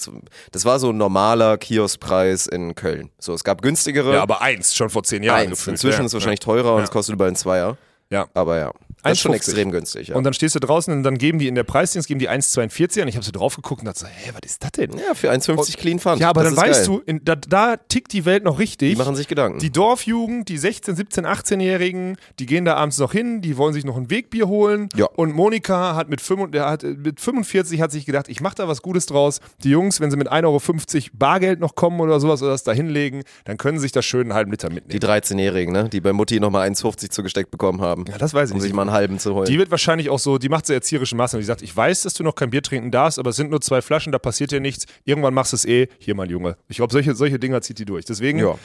das 0.51 0.65
war 0.65 0.79
so 0.79 0.89
ein 0.89 0.97
normaler 0.97 1.59
Kioskpreis 1.59 2.47
in 2.47 2.73
Köln. 2.73 3.11
So, 3.19 3.33
es 3.35 3.43
gab 3.43 3.61
günstigere. 3.61 4.13
Ja, 4.15 4.23
aber 4.23 4.41
eins, 4.41 4.73
schon 4.75 4.89
vor 4.89 5.03
zehn 5.03 5.21
Jahren. 5.21 5.41
eins. 5.41 5.49
gefühlt. 5.51 5.73
Inzwischen 5.75 5.99
ja. 5.99 6.05
ist 6.05 6.09
es 6.09 6.13
wahrscheinlich 6.15 6.39
teurer 6.39 6.71
und 6.73 6.79
Ja. 6.79 6.83
es 6.85 6.91
kostet 6.91 7.13
über 7.13 7.25
einen 7.27 7.35
Zweier. 7.35 7.77
Ja. 8.09 8.25
Aber 8.33 8.57
ja, 8.57 8.71
das 9.09 9.17
ist 9.17 9.21
schon 9.21 9.31
1,50. 9.31 9.35
extrem 9.35 9.71
günstig. 9.71 10.07
Ja. 10.09 10.15
Und 10.15 10.23
dann 10.23 10.33
stehst 10.33 10.55
du 10.55 10.59
draußen 10.59 10.93
und 10.93 11.03
dann 11.03 11.17
geben 11.17 11.39
die 11.39 11.47
in 11.47 11.55
der 11.55 11.63
Preisdienst 11.63 12.07
geben 12.07 12.19
die 12.19 12.29
1,42 12.29 13.01
und 13.01 13.07
ich 13.07 13.15
habe 13.15 13.25
so 13.25 13.31
drauf 13.31 13.55
geguckt 13.55 13.81
und 13.81 13.85
dachte 13.85 13.99
so, 13.99 14.07
hä, 14.07 14.31
was 14.33 14.51
ist 14.51 14.63
das 14.63 14.71
denn? 14.71 14.91
ja, 14.97 15.13
für 15.13 15.31
1,50 15.31 15.77
Clean 15.77 15.99
Fund. 15.99 16.19
Ja, 16.19 16.29
aber 16.29 16.43
das 16.43 16.55
dann 16.55 16.63
weißt 16.63 16.87
geil. 16.87 16.97
du, 16.97 17.03
in, 17.05 17.21
da, 17.23 17.35
da 17.35 17.77
tickt 17.77 18.13
die 18.13 18.25
Welt 18.25 18.43
noch 18.43 18.59
richtig. 18.59 18.91
Die 18.91 18.95
machen 18.95 19.15
sich 19.15 19.27
Gedanken. 19.27 19.59
Die 19.59 19.71
Dorfjugend, 19.71 20.49
die 20.49 20.57
16, 20.57 20.95
17, 20.95 21.25
18-Jährigen, 21.25 22.17
die 22.39 22.45
gehen 22.45 22.65
da 22.65 22.75
abends 22.75 22.97
noch 22.97 23.11
hin, 23.11 23.41
die 23.41 23.57
wollen 23.57 23.73
sich 23.73 23.85
noch 23.85 23.97
ein 23.97 24.09
Wegbier 24.09 24.47
holen. 24.47 24.89
Ja. 24.95 25.05
Und 25.15 25.33
Monika 25.33 25.95
hat 25.95 26.09
mit, 26.09 26.21
5, 26.21 26.51
der 26.51 26.69
hat, 26.69 26.83
mit 26.83 27.19
45 27.19 27.81
hat 27.81 27.91
sich 27.91 28.05
gedacht, 28.05 28.27
ich 28.29 28.41
mache 28.41 28.55
da 28.55 28.67
was 28.67 28.81
Gutes 28.81 29.05
draus. 29.05 29.39
Die 29.63 29.69
Jungs, 29.69 29.99
wenn 29.99 30.11
sie 30.11 30.17
mit 30.17 30.31
1,50 30.31 30.45
Euro 30.45 31.09
Bargeld 31.13 31.59
noch 31.59 31.75
kommen 31.75 31.99
oder 31.99 32.19
sowas 32.19 32.41
oder 32.41 32.51
das 32.51 32.63
da 32.63 32.71
hinlegen, 32.71 33.23
dann 33.45 33.57
können 33.57 33.77
sie 33.77 33.83
sich 33.83 33.91
das 33.91 34.05
schön 34.05 34.21
einen 34.21 34.33
halben 34.33 34.51
Liter 34.51 34.69
mitnehmen. 34.69 34.99
die 34.99 35.05
13-Jährigen, 35.05 35.71
ne? 35.71 35.89
die 35.89 36.01
bei 36.01 36.13
Mutti 36.13 36.39
nochmal 36.39 36.67
1,50 36.69 37.09
zugesteckt 37.09 37.51
bekommen 37.51 37.81
haben. 37.81 38.05
ja, 38.07 38.17
das 38.17 38.33
weiß 38.33 38.49
ich 38.49 38.53
um 38.53 38.57
nicht. 38.57 38.63
sich 38.63 38.73
mal 38.73 38.83
einen 38.83 38.91
halben 38.95 39.19
zu 39.19 39.35
holen. 39.35 39.45
Die 39.45 39.59
wird 39.59 39.69
wahrscheinlich 39.69 40.09
auch 40.09 40.17
so, 40.19 40.37
die 40.39 40.49
macht 40.49 40.65
so 40.65 40.73
erzieherische 40.73 41.15
Maßnahmen. 41.15 41.41
Die 41.41 41.45
sagt, 41.45 41.61
ich 41.61 41.75
weiß, 41.75 42.01
dass 42.01 42.13
du 42.15 42.23
noch 42.23 42.33
kein 42.33 42.49
Bier 42.49 42.63
trinken 42.63 42.89
darfst, 42.89 43.19
aber 43.19 43.29
es 43.29 43.35
sind 43.35 43.51
nur 43.51 43.61
zwei 43.61 43.81
Flaschen, 43.83 44.11
da 44.11 44.17
passiert 44.19 44.51
dir 44.51 44.59
nichts. 44.59 44.85
Irgendwann 45.03 45.33
machst 45.33 45.51
du 45.53 45.57
es 45.57 45.65
eh. 45.65 45.87
Hier, 45.99 46.15
mein 46.15 46.29
Junge. 46.29 46.57
Ich 46.67 46.77
glaube, 46.77 46.91
solche, 46.91 47.13
solche 47.15 47.37
Dinger 47.37 47.61
zieht 47.61 47.77
die 47.77 47.85
durch. 47.85 48.05
Deswegen, 48.05 48.39
Ja. 48.39 48.55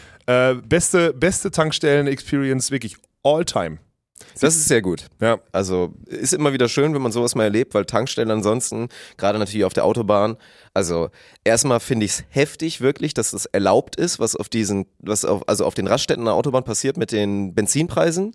äh, 0.50 0.54
beste, 0.54 1.12
beste 1.12 1.50
Tankstellen-Experience, 1.50 2.70
wirklich 2.70 2.96
all 3.22 3.44
time. 3.44 3.78
das 4.40 4.54
ist 4.54 4.68
sehr 4.68 4.82
gut. 4.82 5.06
Ja. 5.20 5.38
Also 5.50 5.94
ist 6.06 6.32
immer 6.34 6.52
wieder 6.52 6.68
schön, 6.68 6.94
wenn 6.94 7.02
man 7.02 7.10
sowas 7.12 7.34
mal 7.34 7.44
erlebt, 7.44 7.74
weil 7.74 7.84
Tankstellen 7.86 8.30
ansonsten, 8.30 8.88
gerade 9.16 9.38
natürlich 9.38 9.64
auf 9.64 9.72
der 9.72 9.84
Autobahn, 9.84 10.36
also 10.74 11.08
erstmal 11.42 11.80
finde 11.80 12.04
ich 12.06 12.12
es 12.12 12.24
heftig 12.28 12.80
wirklich, 12.80 13.14
dass 13.14 13.32
es 13.32 13.46
erlaubt 13.46 13.96
ist, 13.96 14.18
was 14.20 14.36
auf 14.36 14.48
diesen, 14.48 14.86
was 14.98 15.24
auf, 15.24 15.48
also 15.48 15.64
auf 15.64 15.74
den 15.74 15.86
Raststätten 15.86 16.24
der 16.24 16.34
Autobahn 16.34 16.64
passiert 16.64 16.96
mit 16.98 17.12
den 17.12 17.54
Benzinpreisen. 17.54 18.34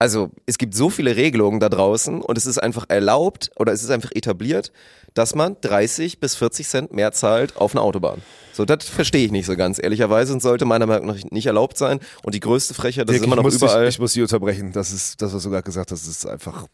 Also 0.00 0.30
es 0.46 0.56
gibt 0.56 0.74
so 0.74 0.88
viele 0.88 1.14
Regelungen 1.14 1.60
da 1.60 1.68
draußen 1.68 2.22
und 2.22 2.38
es 2.38 2.46
ist 2.46 2.56
einfach 2.56 2.86
erlaubt 2.88 3.50
oder 3.56 3.72
es 3.74 3.82
ist 3.82 3.90
einfach 3.90 4.10
etabliert, 4.14 4.72
dass 5.12 5.34
man 5.34 5.58
30 5.60 6.20
bis 6.20 6.34
40 6.36 6.66
Cent 6.66 6.92
mehr 6.94 7.12
zahlt 7.12 7.58
auf 7.58 7.74
einer 7.74 7.82
Autobahn. 7.82 8.22
So, 8.54 8.64
das 8.64 8.88
verstehe 8.88 9.26
ich 9.26 9.30
nicht 9.30 9.44
so 9.44 9.56
ganz, 9.56 9.78
ehrlicherweise, 9.78 10.32
und 10.32 10.40
sollte 10.40 10.64
meiner 10.64 10.86
Meinung 10.86 11.06
nach 11.06 11.22
nicht 11.30 11.44
erlaubt 11.44 11.76
sein. 11.76 12.00
Und 12.22 12.34
die 12.34 12.40
größte 12.40 12.72
Frechheit, 12.72 13.10
das 13.10 13.16
ist 13.16 13.20
Dirk, 13.20 13.26
immer 13.26 13.36
noch 13.36 13.46
ich 13.46 13.52
muss 13.60 13.62
überall. 13.62 13.84
Dich, 13.84 13.96
ich 13.96 13.98
muss 13.98 14.14
dich 14.14 14.22
unterbrechen. 14.22 14.72
Das 14.72 14.90
ist 14.90 15.20
das, 15.20 15.34
was 15.34 15.42
du 15.42 15.50
gerade 15.50 15.64
gesagt 15.64 15.92
hast. 15.92 16.06
Das 16.06 16.10
ist 16.10 16.26
einfach. 16.26 16.66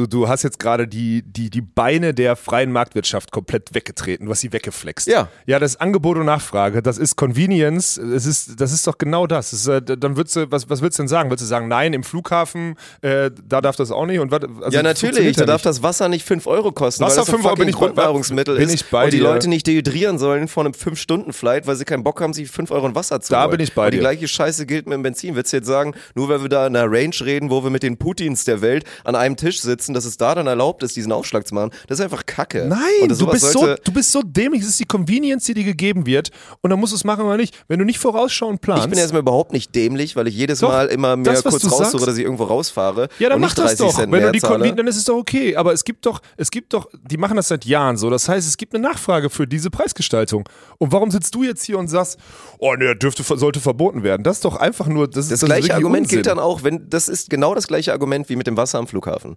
Du, 0.00 0.06
du 0.06 0.28
hast 0.28 0.42
jetzt 0.44 0.58
gerade 0.58 0.88
die, 0.88 1.22
die, 1.26 1.50
die 1.50 1.60
Beine 1.60 2.14
der 2.14 2.34
freien 2.36 2.72
Marktwirtschaft 2.72 3.30
komplett 3.32 3.74
weggetreten. 3.74 4.24
Du 4.26 4.32
hast 4.32 4.40
sie 4.40 4.50
weggeflext. 4.52 5.06
Ja. 5.06 5.28
Ja, 5.46 5.58
das 5.58 5.72
ist 5.72 5.80
Angebot 5.80 6.16
und 6.16 6.24
Nachfrage. 6.24 6.80
Das 6.82 6.96
ist 6.96 7.16
Convenience. 7.16 7.98
Es 7.98 8.24
ist, 8.24 8.58
das 8.60 8.72
ist 8.72 8.86
doch 8.86 8.96
genau 8.96 9.26
das. 9.26 9.50
das 9.50 9.60
ist, 9.60 9.66
äh, 9.68 9.82
dann 9.98 10.16
würdest 10.16 10.36
du, 10.36 10.50
was, 10.50 10.70
was 10.70 10.80
willst 10.80 10.98
du 10.98 11.02
denn 11.02 11.08
sagen? 11.08 11.28
Willst 11.28 11.42
du 11.42 11.46
sagen, 11.46 11.68
nein, 11.68 11.92
im 11.92 12.02
Flughafen, 12.02 12.76
äh, 13.02 13.30
da 13.46 13.60
darf 13.60 13.76
das 13.76 13.90
auch 13.90 14.06
nicht? 14.06 14.20
Und 14.20 14.32
also 14.32 14.48
ja, 14.70 14.82
natürlich, 14.82 15.36
da 15.36 15.44
darf 15.44 15.60
das 15.60 15.82
Wasser 15.82 16.08
nicht 16.08 16.24
5 16.24 16.46
Euro 16.46 16.72
kosten, 16.72 17.04
Wasser 17.04 17.18
weil 17.18 17.24
das 17.26 17.28
ein 17.28 17.34
5 17.34 17.44
Euro, 17.44 17.56
bin 17.56 17.68
ich 17.68 17.74
Grundnahrungsmittel 17.74 18.56
bin 18.56 18.70
ich 18.70 18.86
bei 18.86 19.04
und 19.04 19.12
die 19.12 19.18
dir. 19.18 19.24
Leute 19.24 19.48
nicht 19.48 19.66
dehydrieren 19.66 20.18
sollen 20.18 20.48
vor 20.48 20.64
einem 20.64 20.72
5-Stunden-Flight, 20.72 21.66
weil 21.66 21.76
sie 21.76 21.84
keinen 21.84 22.04
Bock 22.04 22.20
haben, 22.22 22.32
sich 22.32 22.50
5 22.50 22.70
Euro 22.70 22.86
in 22.86 22.94
Wasser 22.94 23.20
zu 23.20 23.32
Da 23.32 23.42
holen. 23.42 23.50
bin 23.52 23.60
ich 23.60 23.74
bei 23.74 23.86
und 23.86 23.90
die 23.92 23.98
dir. 23.98 24.02
gleiche 24.02 24.28
Scheiße 24.28 24.64
gilt 24.64 24.86
mit 24.86 24.94
dem 24.94 25.02
Benzin. 25.02 25.34
Willst 25.36 25.52
du 25.52 25.58
jetzt 25.58 25.66
sagen, 25.66 25.92
nur 26.14 26.28
weil 26.30 26.40
wir 26.40 26.48
da 26.48 26.66
in 26.66 26.74
einer 26.74 26.90
Range 26.90 27.14
reden, 27.22 27.50
wo 27.50 27.62
wir 27.62 27.70
mit 27.70 27.82
den 27.82 27.98
Putins 27.98 28.44
der 28.44 28.62
Welt 28.62 28.84
an 29.04 29.14
einem 29.14 29.36
Tisch 29.36 29.60
sitzen, 29.60 29.89
dass 29.94 30.04
es 30.04 30.16
da 30.16 30.34
dann 30.34 30.46
erlaubt 30.46 30.82
ist, 30.82 30.96
diesen 30.96 31.12
Aufschlag 31.12 31.46
zu 31.46 31.54
machen? 31.54 31.70
Das 31.88 31.98
ist 31.98 32.04
einfach 32.04 32.24
Kacke. 32.26 32.66
Nein, 32.68 33.08
du 33.08 33.26
bist, 33.26 33.52
so, 33.52 33.74
du 33.82 33.92
bist 33.92 34.12
so 34.12 34.22
dämlich. 34.22 34.62
Es 34.62 34.68
ist 34.68 34.80
die 34.80 34.84
Convenience, 34.84 35.44
die 35.44 35.54
dir 35.54 35.64
gegeben 35.64 36.06
wird. 36.06 36.30
Und 36.60 36.70
dann 36.70 36.78
musst 36.80 36.92
du 36.92 36.96
es 36.96 37.04
machen 37.04 37.24
oder 37.24 37.36
nicht. 37.36 37.54
Wenn 37.68 37.78
du 37.78 37.84
nicht 37.84 37.98
vorausschauend 37.98 38.60
planst. 38.60 38.84
ich 38.84 38.90
bin 38.90 38.98
erstmal 38.98 39.20
überhaupt 39.22 39.52
nicht 39.52 39.74
dämlich, 39.74 40.16
weil 40.16 40.28
ich 40.28 40.34
jedes 40.34 40.60
Doch, 40.60 40.68
Mal 40.70 40.86
immer 40.88 41.16
mir 41.16 41.24
das, 41.24 41.42
kurz 41.42 41.64
raussuche, 41.64 41.84
sagst- 41.90 42.06
dass 42.06 42.16
ich 42.16 42.24
irgendwo 42.24 42.44
rausfahre 42.44 43.08
Ja, 43.18 43.28
dann 43.28 43.40
mach 43.40 43.54
das 43.54 43.76
30 43.76 43.78
doch. 43.78 43.94
Cent 43.94 44.12
Wenn 44.12 44.18
mehr 44.20 44.26
du 44.28 44.32
die 44.32 44.40
zahle. 44.40 44.72
Dann 44.74 44.86
ist 44.86 44.96
es 44.96 45.04
doch 45.04 45.16
okay. 45.16 45.56
Aber 45.56 45.72
es 45.72 45.84
gibt 45.84 46.06
doch, 46.06 46.20
es 46.36 46.50
gibt 46.50 46.72
doch, 46.72 46.88
die 47.10 47.16
machen 47.16 47.36
das 47.36 47.48
seit 47.48 47.64
Jahren 47.64 47.96
so. 47.96 48.10
Das 48.10 48.28
heißt, 48.28 48.46
es 48.48 48.56
gibt 48.56 48.74
eine 48.74 48.86
Nachfrage 48.88 49.30
für 49.30 49.46
diese 49.46 49.70
Preisgestaltung. 49.70 50.48
Und 50.78 50.92
warum 50.92 51.10
sitzt 51.10 51.34
du 51.34 51.42
jetzt 51.42 51.64
hier 51.64 51.78
und 51.78 51.88
sagst, 51.88 52.18
oh 52.58 52.74
ne, 52.74 52.96
dürfte, 52.96 53.22
sollte 53.22 53.60
verboten 53.60 54.02
werden? 54.02 54.22
Das 54.22 54.36
ist 54.38 54.44
doch 54.44 54.56
einfach 54.56 54.86
nur, 54.86 55.08
das 55.08 55.24
ist 55.26 55.32
Das 55.32 55.42
ist 55.42 55.46
gleiche 55.46 55.62
wirklich 55.64 55.74
Argument 55.74 56.04
Unsinn. 56.06 56.16
gilt 56.16 56.26
dann 56.26 56.38
auch, 56.38 56.62
wenn 56.62 56.88
das 56.88 57.08
ist 57.08 57.30
genau 57.30 57.54
das 57.54 57.66
gleiche 57.66 57.92
Argument 57.92 58.28
wie 58.28 58.36
mit 58.36 58.46
dem 58.46 58.56
Wasser 58.56 58.78
am 58.78 58.86
Flughafen. 58.86 59.36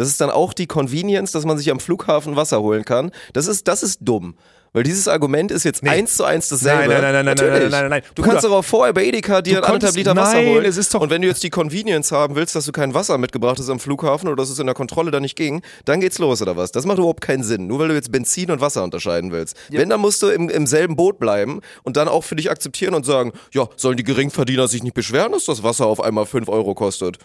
Das 0.00 0.08
ist 0.08 0.20
dann 0.20 0.30
auch 0.30 0.54
die 0.54 0.66
Convenience, 0.66 1.30
dass 1.32 1.44
man 1.44 1.58
sich 1.58 1.70
am 1.70 1.78
Flughafen 1.78 2.34
Wasser 2.34 2.60
holen 2.62 2.86
kann. 2.86 3.10
Das 3.34 3.46
ist, 3.46 3.68
das 3.68 3.82
ist 3.82 3.98
dumm. 4.00 4.34
Weil 4.72 4.84
dieses 4.84 5.08
Argument 5.08 5.50
ist 5.50 5.64
jetzt 5.64 5.82
eins 5.84 6.16
zu 6.16 6.24
eins 6.24 6.48
dasselbe. 6.48 6.88
Nein, 6.94 7.02
nein, 7.02 7.02
nein, 7.02 7.12
nein, 7.12 7.24
nein, 7.24 7.36
Natürlich. 7.36 7.60
nein, 7.62 7.70
nein, 7.70 7.80
nein, 7.80 7.90
nein. 7.90 8.02
Du 8.14 8.22
Bruder, 8.22 8.34
kannst 8.34 8.46
auch 8.46 8.62
vorher 8.62 8.94
bei 8.94 9.04
Edeka 9.04 9.42
dir 9.42 9.64
anderthalb 9.64 9.96
Liter 9.96 10.14
Wasser 10.14 10.34
nein, 10.34 10.46
holen. 10.46 10.64
es 10.64 10.76
ist 10.76 10.94
doch- 10.94 11.00
Und 11.00 11.10
wenn 11.10 11.20
du 11.22 11.28
jetzt 11.28 11.42
die 11.42 11.50
Convenience 11.50 12.12
haben 12.12 12.36
willst, 12.36 12.54
dass 12.54 12.66
du 12.66 12.72
kein 12.72 12.94
Wasser 12.94 13.18
mitgebracht 13.18 13.58
hast 13.58 13.68
am 13.68 13.80
Flughafen 13.80 14.28
oder 14.28 14.36
dass 14.36 14.48
es 14.48 14.58
in 14.60 14.66
der 14.66 14.74
Kontrolle 14.76 15.10
da 15.10 15.18
nicht 15.20 15.34
ging, 15.36 15.60
dann 15.86 15.98
geht's 16.00 16.18
los 16.20 16.40
oder 16.40 16.56
was? 16.56 16.70
Das 16.70 16.86
macht 16.86 16.98
überhaupt 16.98 17.20
keinen 17.20 17.42
Sinn. 17.42 17.66
Nur 17.66 17.80
weil 17.80 17.88
du 17.88 17.94
jetzt 17.94 18.12
Benzin 18.12 18.50
und 18.52 18.60
Wasser 18.60 18.84
unterscheiden 18.84 19.32
willst. 19.32 19.56
Wenn, 19.70 19.90
dann 19.90 20.00
musst 20.00 20.22
du 20.22 20.28
im, 20.28 20.48
im 20.48 20.66
selben 20.68 20.94
Boot 20.94 21.18
bleiben 21.18 21.60
und 21.82 21.96
dann 21.96 22.06
auch 22.06 22.22
für 22.22 22.36
dich 22.36 22.48
akzeptieren 22.48 22.94
und 22.94 23.04
sagen, 23.04 23.32
ja, 23.52 23.68
sollen 23.76 23.96
die 23.96 24.04
Geringverdiener 24.04 24.68
sich 24.68 24.84
nicht 24.84 24.94
beschweren, 24.94 25.32
dass 25.32 25.46
das 25.46 25.64
Wasser 25.64 25.86
auf 25.86 26.00
einmal 26.00 26.26
5 26.26 26.48
Euro 26.48 26.74
kostet? 26.76 27.18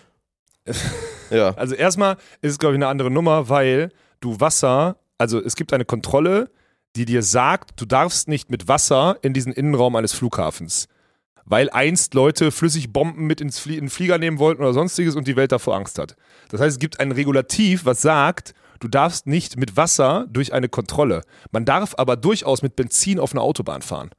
Ja. 1.29 1.51
Also 1.57 1.75
erstmal 1.75 2.17
ist 2.41 2.51
es, 2.51 2.59
glaube 2.59 2.75
ich, 2.75 2.77
eine 2.77 2.87
andere 2.87 3.11
Nummer, 3.11 3.49
weil 3.49 3.91
du 4.19 4.39
Wasser, 4.39 4.97
also 5.17 5.41
es 5.41 5.55
gibt 5.55 5.73
eine 5.73 5.85
Kontrolle, 5.85 6.49
die 6.95 7.05
dir 7.05 7.23
sagt, 7.23 7.79
du 7.79 7.85
darfst 7.85 8.27
nicht 8.27 8.49
mit 8.49 8.67
Wasser 8.67 9.17
in 9.21 9.33
diesen 9.33 9.51
Innenraum 9.51 9.95
eines 9.95 10.13
Flughafens. 10.13 10.87
Weil 11.43 11.69
einst 11.69 12.13
Leute 12.13 12.51
flüssig 12.51 12.91
Bomben 12.91 13.27
mit 13.27 13.41
ins 13.41 13.59
Flie 13.59 13.75
in 13.75 13.85
den 13.85 13.89
Flieger 13.89 14.17
nehmen 14.17 14.39
wollten 14.39 14.61
oder 14.61 14.73
sonstiges 14.73 15.15
und 15.15 15.27
die 15.27 15.35
Welt 15.35 15.51
davor 15.51 15.75
Angst 15.75 15.99
hat. 15.99 16.15
Das 16.49 16.59
heißt, 16.59 16.75
es 16.75 16.79
gibt 16.79 16.99
ein 16.99 17.11
Regulativ, 17.11 17.85
was 17.85 18.01
sagt, 18.01 18.53
du 18.79 18.87
darfst 18.87 19.27
nicht 19.27 19.57
mit 19.57 19.77
Wasser 19.77 20.25
durch 20.29 20.53
eine 20.53 20.69
Kontrolle. 20.69 21.21
Man 21.51 21.65
darf 21.65 21.93
aber 21.97 22.15
durchaus 22.15 22.61
mit 22.61 22.75
Benzin 22.75 23.19
auf 23.19 23.33
einer 23.33 23.43
Autobahn 23.43 23.83
fahren. 23.83 24.09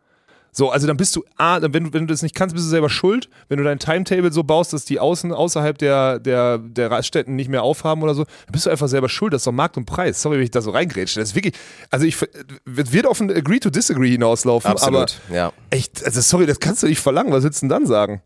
So, 0.56 0.70
also 0.70 0.86
dann 0.86 0.96
bist 0.96 1.14
du, 1.14 1.22
dann, 1.36 1.74
wenn, 1.74 1.84
du, 1.84 1.92
wenn 1.92 2.06
du 2.06 2.14
das 2.14 2.22
nicht 2.22 2.34
kannst, 2.34 2.54
bist 2.54 2.64
du 2.64 2.70
selber 2.70 2.88
schuld. 2.88 3.28
Wenn 3.50 3.58
du 3.58 3.64
dein 3.64 3.78
Timetable 3.78 4.32
so 4.32 4.42
baust, 4.42 4.72
dass 4.72 4.86
die 4.86 4.98
außen 4.98 5.30
außerhalb 5.30 5.76
der, 5.76 6.18
der, 6.18 6.56
der 6.56 6.90
Raststätten 6.90 7.36
nicht 7.36 7.50
mehr 7.50 7.62
aufhaben 7.62 8.02
oder 8.02 8.14
so, 8.14 8.24
dann 8.24 8.52
bist 8.52 8.64
du 8.64 8.70
einfach 8.70 8.88
selber 8.88 9.10
schuld. 9.10 9.34
Das 9.34 9.42
ist 9.42 9.46
doch 9.46 9.52
Markt 9.52 9.76
und 9.76 9.84
Preis. 9.84 10.22
Sorry, 10.22 10.38
wenn 10.38 10.44
ich 10.44 10.50
da 10.50 10.62
so 10.62 10.70
reingrätsche. 10.70 11.20
Das 11.20 11.28
ist 11.28 11.34
wirklich, 11.34 11.52
also 11.90 12.06
ich, 12.06 12.16
wird 12.64 13.06
auf 13.06 13.20
ein 13.20 13.30
Agree 13.30 13.58
to 13.58 13.68
Disagree 13.68 14.08
hinauslaufen, 14.08 14.70
Absolut, 14.70 15.20
aber 15.28 15.36
ja. 15.36 15.52
echt, 15.68 16.02
also 16.02 16.22
sorry, 16.22 16.46
das 16.46 16.58
kannst 16.58 16.82
du 16.82 16.86
nicht 16.86 17.00
verlangen. 17.00 17.34
Was 17.34 17.44
willst 17.44 17.60
du 17.60 17.64
denn 17.64 17.68
dann 17.68 17.86
sagen? 17.86 18.22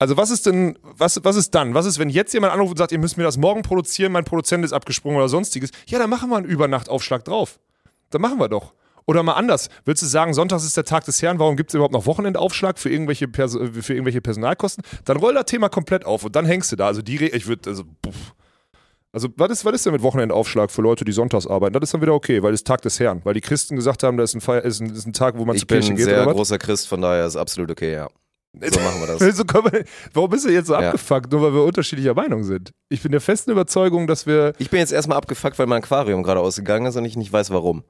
Also 0.00 0.16
was 0.16 0.30
ist 0.30 0.46
denn, 0.46 0.76
was, 0.82 1.20
was 1.22 1.36
ist 1.36 1.54
dann? 1.54 1.74
Was 1.74 1.86
ist, 1.86 2.00
wenn 2.00 2.10
jetzt 2.10 2.34
jemand 2.34 2.52
anruft 2.52 2.72
und 2.72 2.78
sagt, 2.78 2.90
ihr 2.90 2.98
müsst 2.98 3.16
mir 3.16 3.22
das 3.22 3.36
morgen 3.36 3.62
produzieren, 3.62 4.10
mein 4.10 4.24
Produzent 4.24 4.64
ist 4.64 4.72
abgesprungen 4.72 5.16
oder 5.16 5.28
sonstiges? 5.28 5.70
Ja, 5.86 6.00
dann 6.00 6.10
machen 6.10 6.28
wir 6.28 6.38
einen 6.38 6.46
Übernachtaufschlag 6.46 7.24
drauf. 7.24 7.60
Dann 8.10 8.20
machen 8.20 8.40
wir 8.40 8.48
doch. 8.48 8.72
Oder 9.06 9.22
mal 9.22 9.32
anders. 9.34 9.68
Willst 9.84 10.02
du 10.02 10.06
sagen, 10.06 10.32
Sonntags 10.34 10.64
ist 10.64 10.76
der 10.76 10.84
Tag 10.84 11.04
des 11.04 11.20
Herrn, 11.22 11.38
warum 11.38 11.56
gibt 11.56 11.70
es 11.70 11.74
überhaupt 11.74 11.92
noch 11.92 12.06
Wochenendaufschlag 12.06 12.78
für 12.78 12.88
irgendwelche, 12.90 13.26
für 13.28 13.92
irgendwelche 13.94 14.20
Personalkosten? 14.20 14.84
Dann 15.04 15.16
roll 15.16 15.34
das 15.34 15.46
Thema 15.46 15.68
komplett 15.68 16.04
auf 16.06 16.24
und 16.24 16.36
dann 16.36 16.46
hängst 16.46 16.70
du 16.72 16.76
da. 16.76 16.86
Also 16.86 17.02
die, 17.02 17.16
Re 17.16 17.26
ich 17.28 17.46
würde, 17.46 17.68
also, 17.70 17.84
puff. 18.00 18.34
Also, 19.14 19.28
was 19.36 19.50
ist, 19.50 19.64
was 19.66 19.74
ist 19.74 19.84
denn 19.84 19.92
mit 19.92 20.02
Wochenendaufschlag 20.02 20.70
für 20.70 20.80
Leute, 20.80 21.04
die 21.04 21.12
sonntags 21.12 21.46
arbeiten? 21.46 21.74
Das 21.74 21.82
ist 21.82 21.92
dann 21.92 22.00
wieder 22.00 22.14
okay, 22.14 22.42
weil 22.42 22.54
es 22.54 22.64
Tag 22.64 22.80
des 22.80 22.98
Herrn. 22.98 23.20
Weil 23.24 23.34
die 23.34 23.42
Christen 23.42 23.76
gesagt 23.76 24.02
haben, 24.04 24.16
das 24.16 24.30
ist 24.30 24.36
ein, 24.36 24.40
Feier, 24.40 24.62
ist 24.62 24.80
ein, 24.80 24.88
ist 24.88 25.06
ein 25.06 25.12
Tag, 25.12 25.36
wo 25.36 25.44
man 25.44 25.54
Ich 25.54 25.62
zur 25.62 25.68
bin 25.68 25.78
Kirche 25.80 25.92
ein 25.92 25.96
geht. 25.96 26.04
sehr 26.06 26.16
oder 26.18 26.26
was? 26.28 26.34
großer 26.36 26.58
Christ, 26.58 26.88
von 26.88 27.02
daher 27.02 27.26
ist 27.26 27.36
absolut 27.36 27.70
okay, 27.70 27.92
ja. 27.92 28.08
So 28.54 28.80
machen 28.80 29.00
wir 29.00 29.06
das. 29.08 29.18
Können 29.46 29.64
wir- 29.72 29.84
Warum 30.14 30.30
bist 30.30 30.46
du 30.46 30.50
jetzt 30.50 30.66
so 30.68 30.72
Ja. 30.74 30.80
abgefuckt, 30.90 31.30
nur 31.30 31.42
weil 31.42 31.52
wir 31.54 31.62
unterschiedlicher 31.64 32.14
Meinung 32.14 32.42
sind? 32.44 32.70
Ich 32.88 33.02
bin 33.02 33.12
der 33.12 33.20
festen 33.20 33.50
Überzeugung, 33.50 34.06
dass 34.06 34.26
wir 34.26 34.52
Ich 34.58 34.70
bin 34.70 34.78
jetzt 34.80 34.92
erstmal 34.92 35.18
abgefuckt, 35.18 35.58
weil 35.58 35.66
mein 35.66 35.82
Aquarium 35.82 36.22
gerade 36.22 36.40
ausgegangen 36.40 36.86
ist 36.86 36.96
und 36.96 37.04
ich 37.04 37.16
nicht 37.16 37.32
weiß 37.32 37.50
warum. 37.50 37.82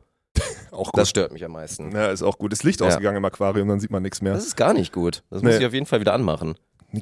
Auch 0.72 0.90
Das 0.92 1.08
stört 1.10 1.32
mich 1.32 1.44
am 1.44 1.52
meisten. 1.52 1.92
Ja, 1.92 2.06
ist 2.10 2.22
auch 2.22 2.38
gut. 2.38 2.52
Ist 2.52 2.64
Licht 2.64 2.80
Ja. 2.80 2.86
ausgegangen 2.88 3.18
im 3.18 3.24
Aquarium, 3.24 3.68
dann 3.68 3.80
sieht 3.80 3.90
man 3.90 4.02
nichts 4.02 4.22
mehr. 4.22 4.32
Das 4.34 4.46
ist 4.46 4.56
gar 4.56 4.72
nicht 4.74 4.92
gut. 4.92 5.22
Das 5.30 5.42
muss 5.42 5.52
Nee. 5.52 5.58
ich 5.58 5.66
auf 5.66 5.74
jeden 5.74 5.86
Fall 5.86 6.00
wieder 6.00 6.14
anmachen. 6.14 6.54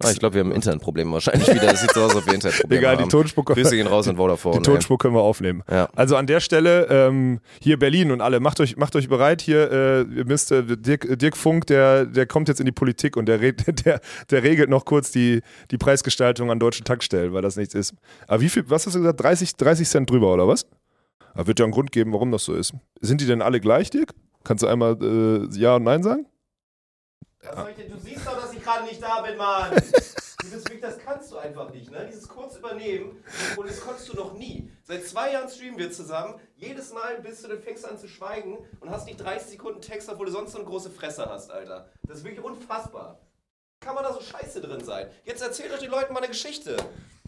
Ah, 0.05 0.11
ich 0.13 0.21
glaube, 0.21 0.35
wir 0.35 0.41
haben 0.45 0.53
Internetprobleme 0.53 1.11
wahrscheinlich 1.11 1.49
wieder. 1.49 1.67
Das 1.67 1.81
sieht 1.81 1.91
so 1.93 2.03
aus, 2.03 2.11
als 2.15 2.21
ob 2.23 2.27
wir 2.27 2.35
Internetprobleme 2.35 2.79
Egal, 2.81 2.97
die. 2.99 3.09
Tonspur, 3.09 3.45
Grüße 3.45 3.75
gehen 3.75 3.89
raus 3.89 4.07
an 4.07 4.19
Vodafone. 4.19 4.59
die 4.59 4.63
Tonspur 4.63 4.99
können 4.99 5.15
wir 5.17 5.23
aufnehmen. 5.23 5.65
Ja. 5.69 5.89
Also 5.97 6.15
an 6.15 6.29
der 6.29 6.39
Stelle, 6.39 6.87
ähm, 6.89 7.41
hier 7.61 7.77
Berlin 7.77 8.13
und 8.13 8.21
alle, 8.21 8.39
macht 8.39 8.61
euch, 8.61 8.77
macht 8.77 8.95
euch 8.95 9.09
bereit. 9.09 9.43
Hier, 9.43 9.69
äh, 9.73 10.01
ihr 10.03 10.25
müsst, 10.27 10.53
äh, 10.53 10.63
Dirk, 10.77 11.19
Dirk 11.19 11.37
Funk, 11.37 11.67
der, 11.67 12.07
der 12.07 12.27
kommt 12.27 12.47
jetzt 12.47 12.61
in 12.61 12.67
die 12.67 12.73
Politik 12.73 13.17
und 13.17 13.27
der, 13.27 13.39
der, 13.53 14.01
der 14.31 14.43
regelt 14.45 14.71
noch 14.71 14.85
kurz 14.85 15.11
die, 15.11 15.41
die 15.73 15.77
Preisgestaltung 15.79 16.53
an 16.53 16.61
deutschen 16.61 16.85
Tankstellen, 16.85 17.33
weil 17.33 17.43
das 17.43 17.57
nichts 17.57 17.75
ist. 17.75 17.93
Aber 18.29 18.41
wie 18.43 18.49
viel, 18.49 18.63
was 18.71 18.87
hast 18.87 18.95
du 18.95 19.01
gesagt, 19.01 19.21
30, 19.21 19.57
30 19.57 19.89
Cent 19.89 20.09
drüber 20.09 20.33
oder 20.33 20.47
was? 20.47 20.67
Aber 21.35 21.47
wird 21.47 21.59
ja 21.59 21.65
einen 21.65 21.73
Grund 21.73 21.93
geben, 21.93 22.13
warum 22.13 22.31
das 22.33 22.45
so 22.45 22.55
ist. 22.55 22.75
Sind 23.01 23.21
die 23.21 23.27
denn 23.27 23.43
alle 23.43 23.61
gleich, 23.61 23.91
Dirk? 23.91 24.15
Kannst 24.45 24.63
du 24.63 24.69
einmal 24.69 24.97
äh, 25.03 25.59
Ja 25.59 25.77
und 25.77 25.85
Nein 25.85 26.03
sagen? 26.03 26.27
Du 27.43 27.99
siehst 27.99 28.27
doch, 28.27 28.41
dass 28.41 28.53
ich 28.53 28.63
gerade 28.63 28.85
nicht 28.85 29.03
da 29.03 29.23
bin, 29.23 29.37
Mann. 29.37 29.71
Dieses 30.43 30.69
Weg, 30.69 30.81
das 30.81 30.99
kannst 30.99 31.31
du 31.31 31.39
einfach 31.39 31.71
nicht, 31.71 31.91
ne? 31.91 32.07
Dieses 32.11 32.27
kurz 32.27 32.57
übernehmen. 32.57 33.23
Und 33.57 33.69
das 33.69 33.81
konntest 33.81 34.09
du 34.09 34.17
noch 34.17 34.35
nie. 34.35 34.71
Seit 34.83 35.07
zwei 35.07 35.33
Jahren 35.33 35.49
streamen 35.49 35.79
wir 35.79 35.93
zusammen. 35.93 36.35
Jedes 36.57 36.93
Mal 36.93 37.21
bist 37.21 37.45
du, 37.45 37.49
dann 37.49 37.61
fängst 37.61 37.85
du 37.85 37.89
an 37.89 37.99
zu 37.99 38.09
schweigen 38.09 38.59
und 38.81 38.91
hast 38.91 39.07
nicht 39.07 39.19
30 39.19 39.51
Sekunden 39.53 39.81
Text, 39.81 40.09
obwohl 40.09 40.27
du 40.27 40.33
sonst 40.33 40.53
so 40.53 40.59
eine 40.59 40.67
große 40.67 40.91
Fresse 40.91 41.27
hast, 41.27 41.51
Alter. 41.51 41.89
Das 42.03 42.19
ist 42.19 42.25
wirklich 42.25 42.45
unfassbar. 42.45 43.21
Kann 43.81 43.95
man 43.95 44.05
da 44.05 44.13
so 44.13 44.21
scheiße 44.21 44.61
drin 44.61 44.85
sein? 44.85 45.09
Jetzt 45.25 45.43
erzähl 45.43 45.69
doch 45.69 45.79
den 45.79 45.91
Leuten 45.91 46.13
mal 46.13 46.19
eine 46.21 46.29
Geschichte. 46.29 46.77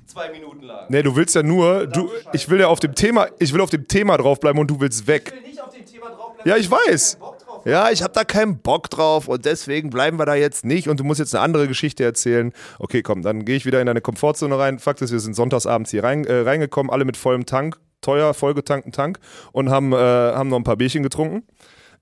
Zwei 0.06 0.30
Minuten 0.30 0.62
lang. 0.62 0.86
Nee, 0.88 1.02
du 1.02 1.16
willst 1.16 1.34
ja 1.34 1.42
nur, 1.42 1.86
du, 1.86 2.10
ich 2.32 2.48
will 2.48 2.60
ja 2.60 2.68
auf 2.68 2.80
dem 2.80 2.94
Thema, 2.94 3.28
ich 3.38 3.52
will 3.52 3.60
auf 3.60 3.70
dem 3.70 3.88
Thema 3.88 4.16
draufbleiben 4.16 4.60
und 4.60 4.68
du 4.68 4.80
willst 4.80 5.06
weg. 5.06 5.32
Ich 5.34 5.42
will 5.42 5.50
nicht 5.50 5.62
auf 5.62 5.72
dem 5.72 5.86
Thema 5.86 6.10
draufbleiben. 6.10 6.50
Ja, 6.50 6.56
ich 6.56 6.70
weiß. 6.70 7.18
drauf. 7.18 7.36
Ja, 7.64 7.90
ich 7.90 8.02
habe 8.02 8.12
da 8.12 8.24
keinen 8.24 8.58
Bock 8.58 8.90
drauf 8.90 9.28
und 9.28 9.44
deswegen 9.44 9.90
bleiben 9.90 10.18
wir 10.18 10.26
da 10.26 10.34
jetzt 10.34 10.64
nicht 10.64 10.88
und 10.88 10.98
du 10.98 11.04
musst 11.04 11.20
jetzt 11.20 11.34
eine 11.34 11.44
andere 11.44 11.68
Geschichte 11.68 12.02
erzählen. 12.02 12.52
Okay, 12.78 13.02
komm, 13.02 13.22
dann 13.22 13.44
gehe 13.44 13.56
ich 13.56 13.64
wieder 13.64 13.80
in 13.80 13.86
deine 13.86 14.00
Komfortzone 14.00 14.58
rein. 14.58 14.78
Fakt 14.78 15.00
ist, 15.02 15.12
wir 15.12 15.20
sind 15.20 15.34
sonntagsabends 15.34 15.90
hier 15.90 16.02
rein, 16.02 16.24
äh, 16.24 16.40
reingekommen, 16.40 16.90
alle 16.90 17.04
mit 17.04 17.16
vollem 17.16 17.46
Tank, 17.46 17.78
teuer, 18.00 18.34
vollgetankten 18.34 18.92
Tank 18.92 19.18
und 19.52 19.70
haben, 19.70 19.92
äh, 19.92 19.96
haben 19.96 20.48
noch 20.48 20.56
ein 20.56 20.64
paar 20.64 20.76
Bierchen 20.76 21.02
getrunken. 21.02 21.46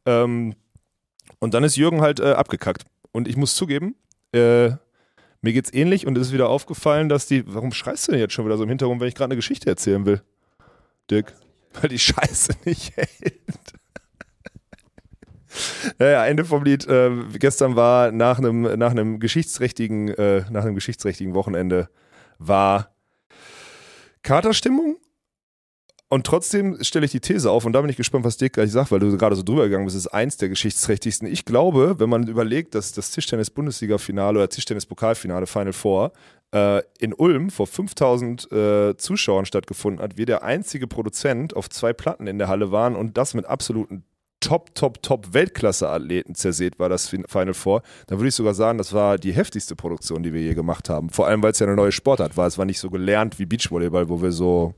Ähm, 0.06 0.54
und 1.40 1.54
dann 1.54 1.64
ist 1.64 1.76
Jürgen 1.76 2.00
halt 2.00 2.20
äh, 2.20 2.32
abgekackt. 2.32 2.84
Und 3.12 3.28
ich 3.28 3.36
muss 3.36 3.54
zugeben, 3.54 3.96
äh, 4.32 4.70
mir 5.42 5.52
geht's 5.52 5.72
ähnlich 5.72 6.06
und 6.06 6.16
es 6.18 6.28
ist 6.28 6.32
wieder 6.32 6.48
aufgefallen, 6.48 7.08
dass 7.08 7.26
die. 7.26 7.44
Warum 7.46 7.72
schreist 7.72 8.08
du 8.08 8.12
denn 8.12 8.20
jetzt 8.20 8.34
schon 8.34 8.44
wieder 8.44 8.56
so 8.56 8.62
im 8.62 8.68
Hintergrund, 8.68 9.00
wenn 9.00 9.08
ich 9.08 9.14
gerade 9.14 9.30
eine 9.30 9.36
Geschichte 9.36 9.68
erzählen 9.68 10.04
will? 10.04 10.22
Dirk. 11.10 11.32
Weil 11.80 11.88
die 11.88 11.98
Scheiße 11.98 12.52
nicht 12.64 12.96
hält. 12.96 13.40
Ja, 15.98 16.08
ja, 16.10 16.26
Ende 16.26 16.44
vom 16.44 16.64
Lied. 16.64 16.86
Äh, 16.86 17.10
gestern 17.38 17.76
war 17.76 18.12
nach 18.12 18.38
einem 18.38 18.62
nach 18.62 18.94
geschichtsträchtigen 19.18 20.08
äh, 20.08 20.44
geschichtsträchtigen 20.74 21.34
Wochenende 21.34 21.88
war 22.38 22.94
Katerstimmung. 24.22 24.96
Und 26.12 26.26
trotzdem 26.26 26.76
stelle 26.82 27.06
ich 27.06 27.12
die 27.12 27.20
These 27.20 27.48
auf, 27.48 27.64
und 27.64 27.72
da 27.72 27.80
bin 27.80 27.88
ich 27.88 27.96
gespannt, 27.96 28.24
was 28.24 28.36
Dirk 28.36 28.54
gleich 28.54 28.72
sagt, 28.72 28.90
weil 28.90 28.98
du 28.98 29.16
gerade 29.16 29.36
so 29.36 29.44
drüber 29.44 29.64
gegangen 29.64 29.84
bist, 29.84 29.96
ist 29.96 30.08
eins 30.08 30.36
der 30.36 30.48
geschichtsträchtigsten. 30.48 31.28
Ich 31.28 31.44
glaube, 31.44 32.00
wenn 32.00 32.10
man 32.10 32.26
überlegt, 32.26 32.74
dass 32.74 32.92
das 32.92 33.12
Tischtennis-Bundesliga-Finale 33.12 34.40
oder 34.40 34.48
Tischtennis-Pokalfinale 34.48 35.46
Final 35.46 35.72
Four 35.72 36.12
äh, 36.52 36.82
in 36.98 37.14
Ulm 37.14 37.50
vor 37.50 37.68
5000 37.68 38.50
äh, 38.50 38.96
Zuschauern 38.96 39.46
stattgefunden 39.46 40.02
hat, 40.02 40.16
wir 40.18 40.26
der 40.26 40.42
einzige 40.42 40.88
Produzent 40.88 41.54
auf 41.54 41.70
zwei 41.70 41.92
Platten 41.92 42.26
in 42.26 42.38
der 42.38 42.48
Halle 42.48 42.72
waren 42.72 42.96
und 42.96 43.16
das 43.16 43.34
mit 43.34 43.46
absoluten 43.46 44.02
Top, 44.40 44.74
Top, 44.74 45.02
Top 45.02 45.32
Weltklasse-Athleten 45.32 46.34
zerseht 46.34 46.80
war 46.80 46.88
das 46.88 47.06
Fin- 47.08 47.26
Final 47.28 47.54
Four, 47.54 47.82
dann 48.08 48.18
würde 48.18 48.30
ich 48.30 48.34
sogar 48.34 48.54
sagen, 48.54 48.78
das 48.78 48.92
war 48.92 49.16
die 49.16 49.32
heftigste 49.32 49.76
Produktion, 49.76 50.24
die 50.24 50.32
wir 50.32 50.40
je 50.40 50.54
gemacht 50.54 50.88
haben. 50.88 51.10
Vor 51.10 51.28
allem, 51.28 51.40
weil 51.42 51.52
es 51.52 51.60
ja 51.60 51.66
eine 51.66 51.76
neue 51.76 51.92
Sportart 51.92 52.36
war. 52.36 52.48
Es 52.48 52.58
war 52.58 52.64
nicht 52.64 52.80
so 52.80 52.90
gelernt 52.90 53.38
wie 53.38 53.46
Beachvolleyball, 53.46 54.08
wo 54.08 54.22
wir 54.22 54.32
so, 54.32 54.74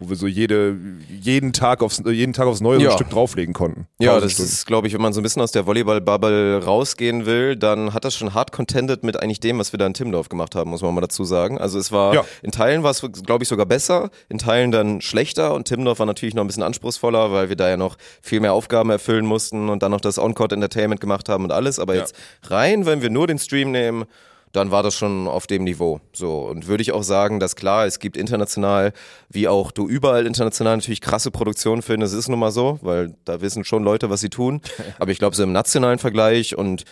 wo 0.00 0.10
wir 0.10 0.16
so 0.16 0.28
jede, 0.28 0.76
jeden 1.20 1.52
Tag 1.52 1.82
aufs, 1.82 2.00
jeden 2.06 2.32
Tag 2.32 2.46
aufs 2.46 2.60
Neue 2.60 2.76
so 2.78 2.84
Ja. 2.84 2.90
ein 2.90 2.96
Stück 2.96 3.10
drauflegen 3.10 3.52
konnten. 3.52 3.88
Ja, 3.98 4.20
das 4.20 4.32
Stunden. 4.32 4.52
ist, 4.52 4.64
glaube 4.64 4.86
ich, 4.86 4.94
wenn 4.94 5.00
man 5.00 5.12
so 5.12 5.18
ein 5.18 5.24
bisschen 5.24 5.42
aus 5.42 5.50
der 5.50 5.66
Volleyball-Bubble 5.66 6.62
rausgehen 6.64 7.26
will, 7.26 7.56
dann 7.56 7.92
hat 7.94 8.04
das 8.04 8.14
schon 8.14 8.32
hart 8.32 8.52
contended 8.52 9.02
mit 9.02 9.20
eigentlich 9.20 9.40
dem, 9.40 9.58
was 9.58 9.72
wir 9.72 9.78
da 9.78 9.86
in 9.86 9.94
Timmendorf 9.94 10.28
gemacht 10.28 10.54
haben, 10.54 10.70
muss 10.70 10.82
man 10.82 10.94
mal 10.94 11.00
dazu 11.00 11.24
sagen. 11.24 11.58
Also 11.58 11.80
es 11.80 11.90
war, 11.90 12.14
Ja. 12.14 12.24
in 12.42 12.52
Teilen 12.52 12.84
war 12.84 12.92
es, 12.92 13.02
glaube 13.26 13.42
ich, 13.42 13.48
sogar 13.48 13.66
besser, 13.66 14.10
in 14.28 14.38
Teilen 14.38 14.70
dann 14.70 15.00
schlechter 15.00 15.52
und 15.52 15.66
Timmendorf 15.66 15.98
war 15.98 16.06
natürlich 16.06 16.36
noch 16.36 16.44
ein 16.44 16.46
bisschen 16.46 16.62
anspruchsvoller, 16.62 17.32
weil 17.32 17.48
wir 17.48 17.56
da 17.56 17.68
ja 17.68 17.76
noch 17.76 17.96
viel 18.22 18.38
mehr 18.38 18.52
Aufgaben 18.52 18.90
erfüllen 18.90 19.26
mussten 19.26 19.68
und 19.68 19.82
dann 19.82 19.90
noch 19.90 20.00
das 20.00 20.18
On-Court 20.20 20.52
Entertainment 20.52 21.00
gemacht 21.00 21.28
haben 21.28 21.42
und 21.42 21.50
alles. 21.50 21.80
Aber 21.80 21.94
Ja. 21.94 22.02
jetzt 22.02 22.14
rein, 22.44 22.86
wenn 22.86 23.02
wir 23.02 23.10
nur 23.10 23.26
den 23.26 23.40
Stream 23.40 23.72
nehmen, 23.72 24.04
dann 24.52 24.70
war 24.70 24.82
das 24.82 24.94
schon 24.94 25.28
auf 25.28 25.46
dem 25.46 25.64
Niveau. 25.64 26.00
So. 26.12 26.40
Und 26.40 26.66
würde 26.66 26.82
ich 26.82 26.92
auch 26.92 27.02
sagen, 27.02 27.40
dass 27.40 27.56
klar, 27.56 27.86
es 27.86 27.98
gibt 27.98 28.16
international, 28.16 28.92
wie 29.28 29.48
auch 29.48 29.70
du 29.70 29.88
überall 29.88 30.26
international 30.26 30.76
natürlich 30.76 31.00
krasse 31.00 31.30
Produktionen 31.30 31.82
findest. 31.82 32.14
Es 32.14 32.20
ist 32.20 32.28
nun 32.28 32.38
mal 32.38 32.50
so, 32.50 32.78
weil 32.82 33.14
da 33.24 33.40
wissen 33.40 33.64
schon 33.64 33.84
Leute, 33.84 34.10
was 34.10 34.20
sie 34.20 34.30
tun. 34.30 34.60
Aber 34.98 35.10
ich 35.10 35.18
glaube, 35.18 35.36
so 35.36 35.42
im 35.42 35.52
nationalen 35.52 35.98
Vergleich 35.98 36.56
und 36.56 36.84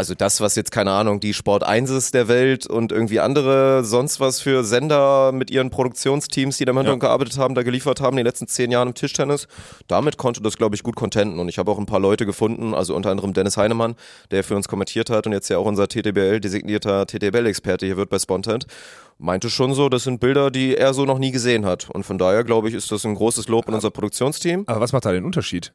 also 0.00 0.14
das, 0.14 0.40
was 0.40 0.56
jetzt, 0.56 0.72
keine 0.72 0.92
Ahnung, 0.92 1.20
die 1.20 1.34
Sport 1.34 1.62
1 1.62 1.90
ist 1.90 2.14
der 2.14 2.26
Welt 2.26 2.66
und 2.66 2.90
irgendwie 2.90 3.20
andere 3.20 3.84
sonst 3.84 4.18
was 4.18 4.40
für 4.40 4.64
Sender 4.64 5.30
mit 5.30 5.50
ihren 5.50 5.68
Produktionsteams, 5.68 6.56
die 6.56 6.64
da 6.64 6.70
im 6.70 6.78
Hintergrund 6.78 7.02
gearbeitet 7.02 7.36
haben, 7.36 7.54
da 7.54 7.62
geliefert 7.62 8.00
haben, 8.00 8.14
in 8.14 8.24
den 8.24 8.24
letzten 8.24 8.46
zehn 8.46 8.70
Jahren 8.70 8.88
im 8.88 8.94
Tischtennis, 8.94 9.46
damit 9.88 10.16
konnte 10.16 10.40
das, 10.40 10.56
glaube 10.56 10.74
ich, 10.74 10.82
gut 10.82 10.96
contenten. 10.96 11.38
Und 11.38 11.50
ich 11.50 11.58
habe 11.58 11.70
auch 11.70 11.78
ein 11.78 11.84
paar 11.84 12.00
Leute 12.00 12.24
gefunden, 12.24 12.72
also 12.72 12.96
unter 12.96 13.10
anderem 13.10 13.34
Dennis 13.34 13.58
Heinemann, 13.58 13.94
der 14.30 14.42
für 14.42 14.56
uns 14.56 14.68
kommentiert 14.68 15.10
hat 15.10 15.26
und 15.26 15.34
jetzt 15.34 15.50
ja 15.50 15.58
auch 15.58 15.66
unser 15.66 15.86
TTBL, 15.86 16.40
designierter 16.40 17.04
TTBL-Experte 17.06 17.84
hier 17.84 17.98
wird 17.98 18.08
bei 18.08 18.18
Spontent, 18.18 18.64
meinte 19.18 19.50
schon 19.50 19.74
so, 19.74 19.90
das 19.90 20.04
sind 20.04 20.18
Bilder, 20.18 20.50
die 20.50 20.78
er 20.78 20.94
so 20.94 21.04
noch 21.04 21.18
nie 21.18 21.30
gesehen 21.30 21.66
hat. 21.66 21.90
Und 21.90 22.04
von 22.04 22.16
daher, 22.16 22.42
glaube 22.42 22.70
ich, 22.70 22.74
ist 22.74 22.90
das 22.90 23.04
ein 23.04 23.16
großes 23.16 23.48
Lob 23.48 23.68
in 23.68 23.74
unser 23.74 23.90
Produktionsteam. 23.90 24.64
Aber 24.66 24.80
was 24.80 24.94
macht 24.94 25.04
da 25.04 25.12
den 25.12 25.26
Unterschied? 25.26 25.74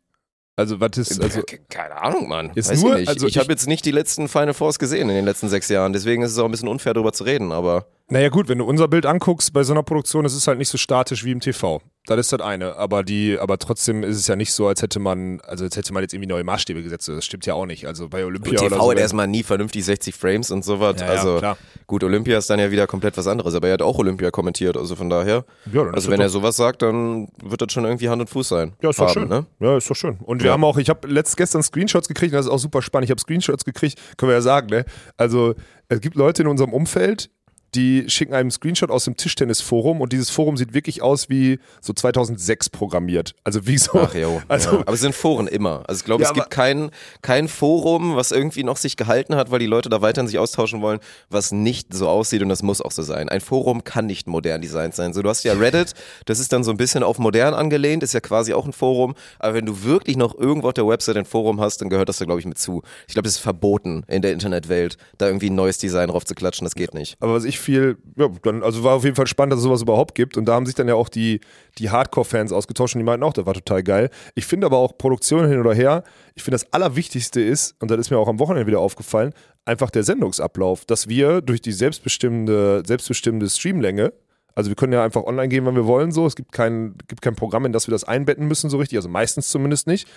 Also, 0.58 0.80
was 0.80 0.98
ist, 0.98 1.22
also, 1.22 1.42
Ke- 1.42 1.60
Keine 1.70 2.02
Ahnung, 2.02 2.30
Mann. 2.30 2.52
Ist 2.56 2.70
Weiß 2.72 2.82
nur- 2.82 2.94
ich 2.94 3.00
nicht. 3.02 3.10
also 3.10 3.28
ich 3.28 3.36
ich- 3.36 3.40
habe 3.42 3.52
jetzt 3.52 3.68
nicht 3.68 3.84
die 3.86 3.92
letzten 3.92 4.30
Final 4.30 4.54
Fours 4.54 4.80
gesehen 4.80 5.10
in 5.10 5.16
den 5.16 5.26
letzten 5.26 5.50
sechs 5.50 5.68
Jahren, 5.68 5.92
deswegen 5.92 6.24
ist 6.24 6.32
es 6.32 6.38
auch 6.40 6.46
ein 6.46 6.52
bisschen 6.52 6.70
unfair 6.70 6.94
darüber 6.94 7.12
zu 7.12 7.26
reden, 7.26 7.52
aber 7.52 7.88
Naja 8.08 8.30
gut, 8.30 8.48
wenn 8.50 8.60
du 8.60 8.66
unser 8.66 8.88
Bild 8.88 9.08
anguckst 9.08 9.52
bei 9.52 9.64
so 9.64 9.74
einer 9.74 9.82
Produktion, 9.82 10.26
es 10.26 10.36
ist 10.36 10.48
halt 10.48 10.60
nicht 10.60 10.70
so 10.70 10.78
statisch 10.78 11.26
wie 11.26 11.32
im 11.32 11.40
TV. 11.40 11.82
Das 12.06 12.20
ist 12.20 12.32
das 12.32 12.40
eine. 12.40 12.76
Aber 12.76 13.02
die, 13.02 13.40
aber 13.40 13.58
trotzdem 13.58 14.04
ist 14.04 14.18
es 14.18 14.28
ja 14.28 14.36
nicht 14.36 14.54
so, 14.54 14.68
als 14.68 14.84
hätte 14.84 15.00
man, 15.00 15.42
also 15.42 15.64
als 15.64 15.76
hätte 15.76 15.92
man 15.92 16.04
jetzt 16.04 16.14
irgendwie 16.14 16.30
neue 16.30 16.44
Maßstäbe 16.44 16.84
gesetzt. 16.84 17.08
Das 17.08 17.26
stimmt 17.26 17.48
ja 17.48 17.56
auch 17.56 17.66
nicht. 17.66 17.88
Also 17.88 18.08
bei 18.08 18.24
Olympia 18.24 18.52
TV 18.60 18.68
oder 18.68 18.78
so. 18.84 18.92
hat 18.92 19.00
erstmal 19.00 19.26
nie 19.28 19.42
vernünftig 19.42 19.84
60 19.86 20.14
Frames 20.14 20.52
und 20.52 20.64
sowas. 20.64 20.98
Ja, 21.00 21.08
ja, 21.08 21.12
also 21.14 21.38
klar. 21.40 21.58
gut, 21.88 22.04
Olympia 22.04 22.38
ist 22.38 22.48
dann 22.48 22.60
ja 22.60 22.70
wieder 22.70 22.86
komplett 22.86 23.18
was 23.18 23.26
anderes, 23.26 23.56
aber 23.56 23.70
er 23.70 23.74
hat 23.74 23.82
auch 23.82 23.98
Olympia 23.98 24.30
kommentiert, 24.30 24.78
also 24.78 24.96
von 24.96 25.10
daher. 25.10 25.46
Ja, 25.74 25.84
dann 25.84 25.96
also 25.96 26.12
wenn 26.12 26.22
er 26.22 26.30
sowas 26.30 26.56
sagt, 26.58 26.84
dann 26.84 27.28
wird 27.42 27.62
das 27.64 27.74
schon 27.74 27.86
irgendwie 27.86 28.10
Hand 28.10 28.22
und 28.22 28.30
Fuß 28.30 28.50
sein. 28.50 28.74
Ja, 28.84 28.92
ist 28.92 29.00
doch 29.00 29.10
schön. 29.10 29.28
Ne? 29.28 29.48
Ja, 29.60 29.78
ist 29.78 29.90
doch 29.90 29.96
schön. 29.96 30.18
Und 30.20 30.42
wir 30.44 30.50
Ja. 30.50 30.54
haben 30.54 30.64
auch, 30.64 30.78
ich 30.78 30.90
habe 30.90 31.08
letzt 31.08 31.36
gestern 31.38 31.64
Screenshots 31.64 32.08
gekriegt, 32.08 32.34
und 32.34 32.38
das 32.38 32.46
ist 32.46 32.52
auch 32.52 32.60
super 32.60 32.84
spannend. 32.84 33.06
Ich 33.06 33.12
habe 33.12 33.20
Screenshots 33.22 33.66
gekriegt, 33.66 34.00
können 34.18 34.30
wir 34.30 34.36
ja 34.36 34.42
sagen, 34.42 34.68
ne? 34.70 34.86
Also, 35.18 35.56
es 35.90 36.02
gibt 36.02 36.16
Leute 36.16 36.44
in 36.44 36.48
unserem 36.48 36.72
Umfeld, 36.72 37.32
die 37.76 38.10
schicken 38.10 38.34
einem 38.34 38.46
einen 38.46 38.52
Screenshot 38.52 38.92
aus 38.92 39.06
dem 39.06 39.18
Tischtennisforum 39.18 40.02
und 40.02 40.14
dieses 40.14 40.30
Forum 40.30 40.56
sieht 40.56 40.74
wirklich 40.74 41.02
aus 41.02 41.30
wie 41.30 41.60
so 41.82 41.94
2006 41.94 42.70
programmiert. 42.70 43.34
Also 43.44 43.66
wie 43.68 43.78
so. 43.78 44.00
Ach 44.00 44.14
jo. 44.14 44.42
Also, 44.48 44.72
ja. 44.72 44.80
Aber 44.82 44.94
es 44.94 45.02
sind 45.02 45.16
Foren 45.16 45.48
immer. 45.48 45.84
Also 45.88 46.00
ich 46.00 46.06
glaube, 46.06 46.24
Ja, 46.24 46.30
es 46.30 46.34
gibt 46.34 46.52
kein, 46.52 46.92
kein 47.22 47.48
Forum, 47.48 48.16
was 48.16 48.32
irgendwie 48.32 48.64
noch 48.64 48.78
sich 48.78 48.98
gehalten 48.98 49.36
hat, 49.36 49.52
weil 49.52 49.60
die 49.60 49.66
Leute 49.66 49.90
da 49.90 50.02
weiterhin 50.02 50.28
sich 50.28 50.38
austauschen 50.38 50.82
wollen, 50.82 51.00
was 51.30 51.52
nicht 51.52 51.94
so 51.94 52.08
aussieht 52.08 52.42
und 52.42 52.50
das 52.50 52.64
muss 52.64 52.82
auch 52.82 52.92
so 52.92 53.04
sein. 53.04 53.30
Ein 53.30 53.42
Forum 53.42 53.84
kann 53.84 54.06
nicht 54.06 54.28
modern 54.28 54.62
designt 54.62 54.96
sein. 54.96 55.14
So, 55.14 55.22
du 55.22 55.30
hast 55.30 55.44
ja 55.44 55.54
Reddit, 55.60 55.94
das 56.26 56.40
ist 56.40 56.54
dann 56.54 56.64
so 56.64 56.72
ein 56.72 56.78
bisschen 56.78 57.04
auf 57.04 57.18
modern 57.18 57.54
angelehnt, 57.54 58.04
ist 58.04 58.14
ja 58.14 58.20
quasi 58.20 58.54
auch 58.54 58.66
ein 58.66 58.74
Forum. 58.74 59.16
Aber 59.40 59.56
wenn 59.56 59.66
du 59.66 59.84
wirklich 59.84 60.18
noch 60.18 60.38
irgendwo 60.38 60.68
auf 60.68 60.74
der 60.74 60.88
Website 60.88 61.18
ein 61.18 61.26
Forum 61.26 61.60
hast, 61.60 61.82
dann 61.82 61.90
gehört 61.90 62.10
das 62.10 62.18
da, 62.18 62.26
glaube 62.26 62.40
ich, 62.40 62.46
mit 62.46 62.58
zu. 62.58 62.84
Ich 63.08 63.14
glaube, 63.14 63.28
es 63.28 63.36
ist 63.36 63.42
verboten 63.42 64.04
in 64.08 64.22
der 64.22 64.34
Internetwelt, 64.34 64.98
da 65.18 65.28
irgendwie 65.28 65.50
ein 65.50 65.56
neues 65.56 65.78
Design 65.78 66.10
drauf 66.10 66.26
zu 66.26 66.36
klatschen. 66.36 66.66
Das 66.66 66.76
geht 66.76 66.94
nicht. 66.94 67.18
Aber 67.20 67.34
was 67.34 67.44
ich 67.44 67.60
viel, 67.66 67.98
ja, 68.16 68.30
dann, 68.44 68.64
also 68.64 68.84
war 68.84 68.96
auf 68.96 69.04
jeden 69.04 69.16
Fall 69.16 69.28
spannend, 69.28 69.54
dass 69.54 69.60
es 69.60 69.64
sowas 69.64 69.82
überhaupt 69.82 70.16
gibt. 70.16 70.38
Und 70.38 70.46
da 70.46 70.54
haben 70.54 70.66
sich 70.66 70.76
dann 70.76 70.88
ja 70.88 70.96
auch 70.96 71.10
die, 71.10 71.42
die 71.78 71.90
Hardcore-Fans 71.90 72.52
ausgetauscht 72.52 72.96
und 72.96 73.00
die 73.00 73.06
meinten 73.06 73.24
auch, 73.24 73.34
das 73.34 73.46
war 73.46 73.54
total 73.54 73.84
geil. 73.84 74.10
Ich 74.36 74.46
finde 74.46 74.68
aber 74.68 74.78
auch 74.78 74.98
Produktion 74.98 75.48
hin 75.48 75.60
oder 75.60 75.74
her, 75.74 76.04
ich 76.36 76.44
finde 76.44 76.56
das 76.56 76.72
Allerwichtigste 76.72 77.42
ist, 77.42 77.76
und 77.82 77.92
das 77.92 78.00
ist 78.00 78.12
mir 78.12 78.18
auch 78.18 78.28
am 78.28 78.40
Wochenende 78.40 78.68
wieder 78.68 78.80
aufgefallen, 78.80 79.34
einfach 79.66 79.90
der 79.90 80.04
Sendungsablauf, 80.04 80.86
dass 80.86 81.10
wir 81.10 81.42
durch 81.42 81.62
die 81.62 81.74
selbstbestimmende, 81.74 82.84
selbstbestimmte 82.86 83.50
Streamlänge, 83.50 84.14
also 84.54 84.70
wir 84.70 84.76
können 84.76 84.94
ja 84.94 85.04
einfach 85.04 85.24
online 85.24 85.50
gehen, 85.50 85.66
wann 85.66 85.76
wir 85.76 85.86
wollen, 85.86 86.14
so. 86.14 86.26
Es 86.26 86.36
gibt 86.38 86.54
kein, 86.54 86.96
gibt 87.08 87.22
kein 87.22 87.36
Programm, 87.36 87.66
in 87.66 87.74
das 87.74 87.88
wir 87.88 87.92
das 87.92 88.06
einbetten 88.06 88.48
müssen, 88.48 88.70
so 88.70 88.78
richtig, 88.78 88.98
also 88.98 89.10
meistens 89.10 89.50
zumindest 89.50 89.88
nicht 89.88 90.08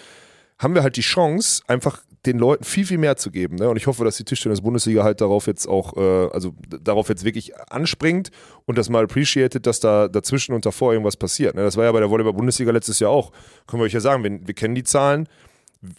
haben 0.59 0.75
wir 0.75 0.83
halt 0.83 0.97
die 0.97 1.03
Chance, 1.03 1.62
einfach 1.68 2.03
den 2.27 2.38
Leuten 2.38 2.64
viel, 2.64 2.85
viel 2.85 2.99
mehr 2.99 3.16
zu 3.16 3.31
geben. 3.31 3.57
Ne? 3.57 3.68
Und 3.68 3.77
ich 3.77 3.87
hoffe, 3.87 4.05
dass 4.05 4.16
die 4.16 4.25
Tischtennis-Bundesliga 4.25 5.05
halt 5.05 5.21
darauf 5.21 5.47
jetzt 5.47 5.66
auch, 5.66 5.97
äh, 5.97 6.29
also 6.33 6.53
darauf 6.83 7.09
jetzt 7.09 7.25
wirklich 7.25 7.57
anspringt 7.71 8.31
und 8.66 8.77
das 8.77 8.88
mal 8.88 9.05
appreciated, 9.05 9.66
dass 9.66 9.81
da 9.81 10.09
dazwischen 10.09 10.53
und 10.53 10.66
davor 10.66 10.92
irgendwas 10.92 11.16
passiert. 11.16 11.55
Ne? 11.55 11.62
Das 11.62 11.77
war 11.77 11.85
ja 11.85 11.92
bei 11.92 12.01
der 12.01 12.11
Volleyball-Bundesliga 12.11 12.73
letztes 12.73 12.99
Jahr 12.99 13.11
auch. 13.11 13.33
Können 13.66 13.81
wir 13.81 13.87
euch 13.87 13.92
ja 13.92 14.01
sagen, 14.01 14.25
wir, 14.25 14.47
wir 14.47 14.55
kennen 14.55 14.75
die 14.75 14.85
Zahlen. 14.85 15.29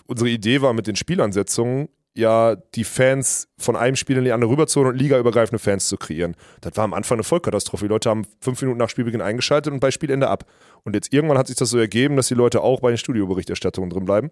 Unsere 0.07 0.29
Idee 0.29 0.61
war 0.61 0.73
mit 0.73 0.87
den 0.87 0.97
Spielansetzungen, 0.97 1.87
ja, 2.15 2.55
die 2.75 2.83
Fans 2.83 3.47
von 3.57 3.75
einem 3.75 3.95
Spiel 3.95 4.17
in 4.17 4.23
die 4.23 4.31
andere 4.31 4.51
rüberzuholen 4.51 4.93
und 4.93 4.99
ligaübergreifende 4.99 5.59
Fans 5.59 5.87
zu 5.87 5.97
kreieren. 5.97 6.35
Das 6.61 6.75
war 6.75 6.83
am 6.83 6.93
Anfang 6.93 7.17
eine 7.17 7.23
Vollkatastrophe. 7.23 7.85
Die 7.85 7.89
Leute 7.89 8.09
haben 8.09 8.25
fünf 8.41 8.61
Minuten 8.61 8.79
nach 8.79 8.89
Spielbeginn 8.89 9.21
eingeschaltet 9.21 9.71
und 9.71 9.79
bei 9.79 9.91
Spielende 9.91 10.27
ab. 10.27 10.45
Und 10.83 10.95
jetzt 10.95 11.13
irgendwann 11.13 11.37
hat 11.37 11.47
sich 11.47 11.55
das 11.55 11.69
so 11.69 11.77
ergeben, 11.77 12.15
dass 12.15 12.27
die 12.27 12.33
Leute 12.33 12.61
auch 12.61 12.81
bei 12.81 12.89
den 12.89 12.97
Studioberichterstattungen 12.97 13.89
drin 13.89 14.05
bleiben. 14.05 14.31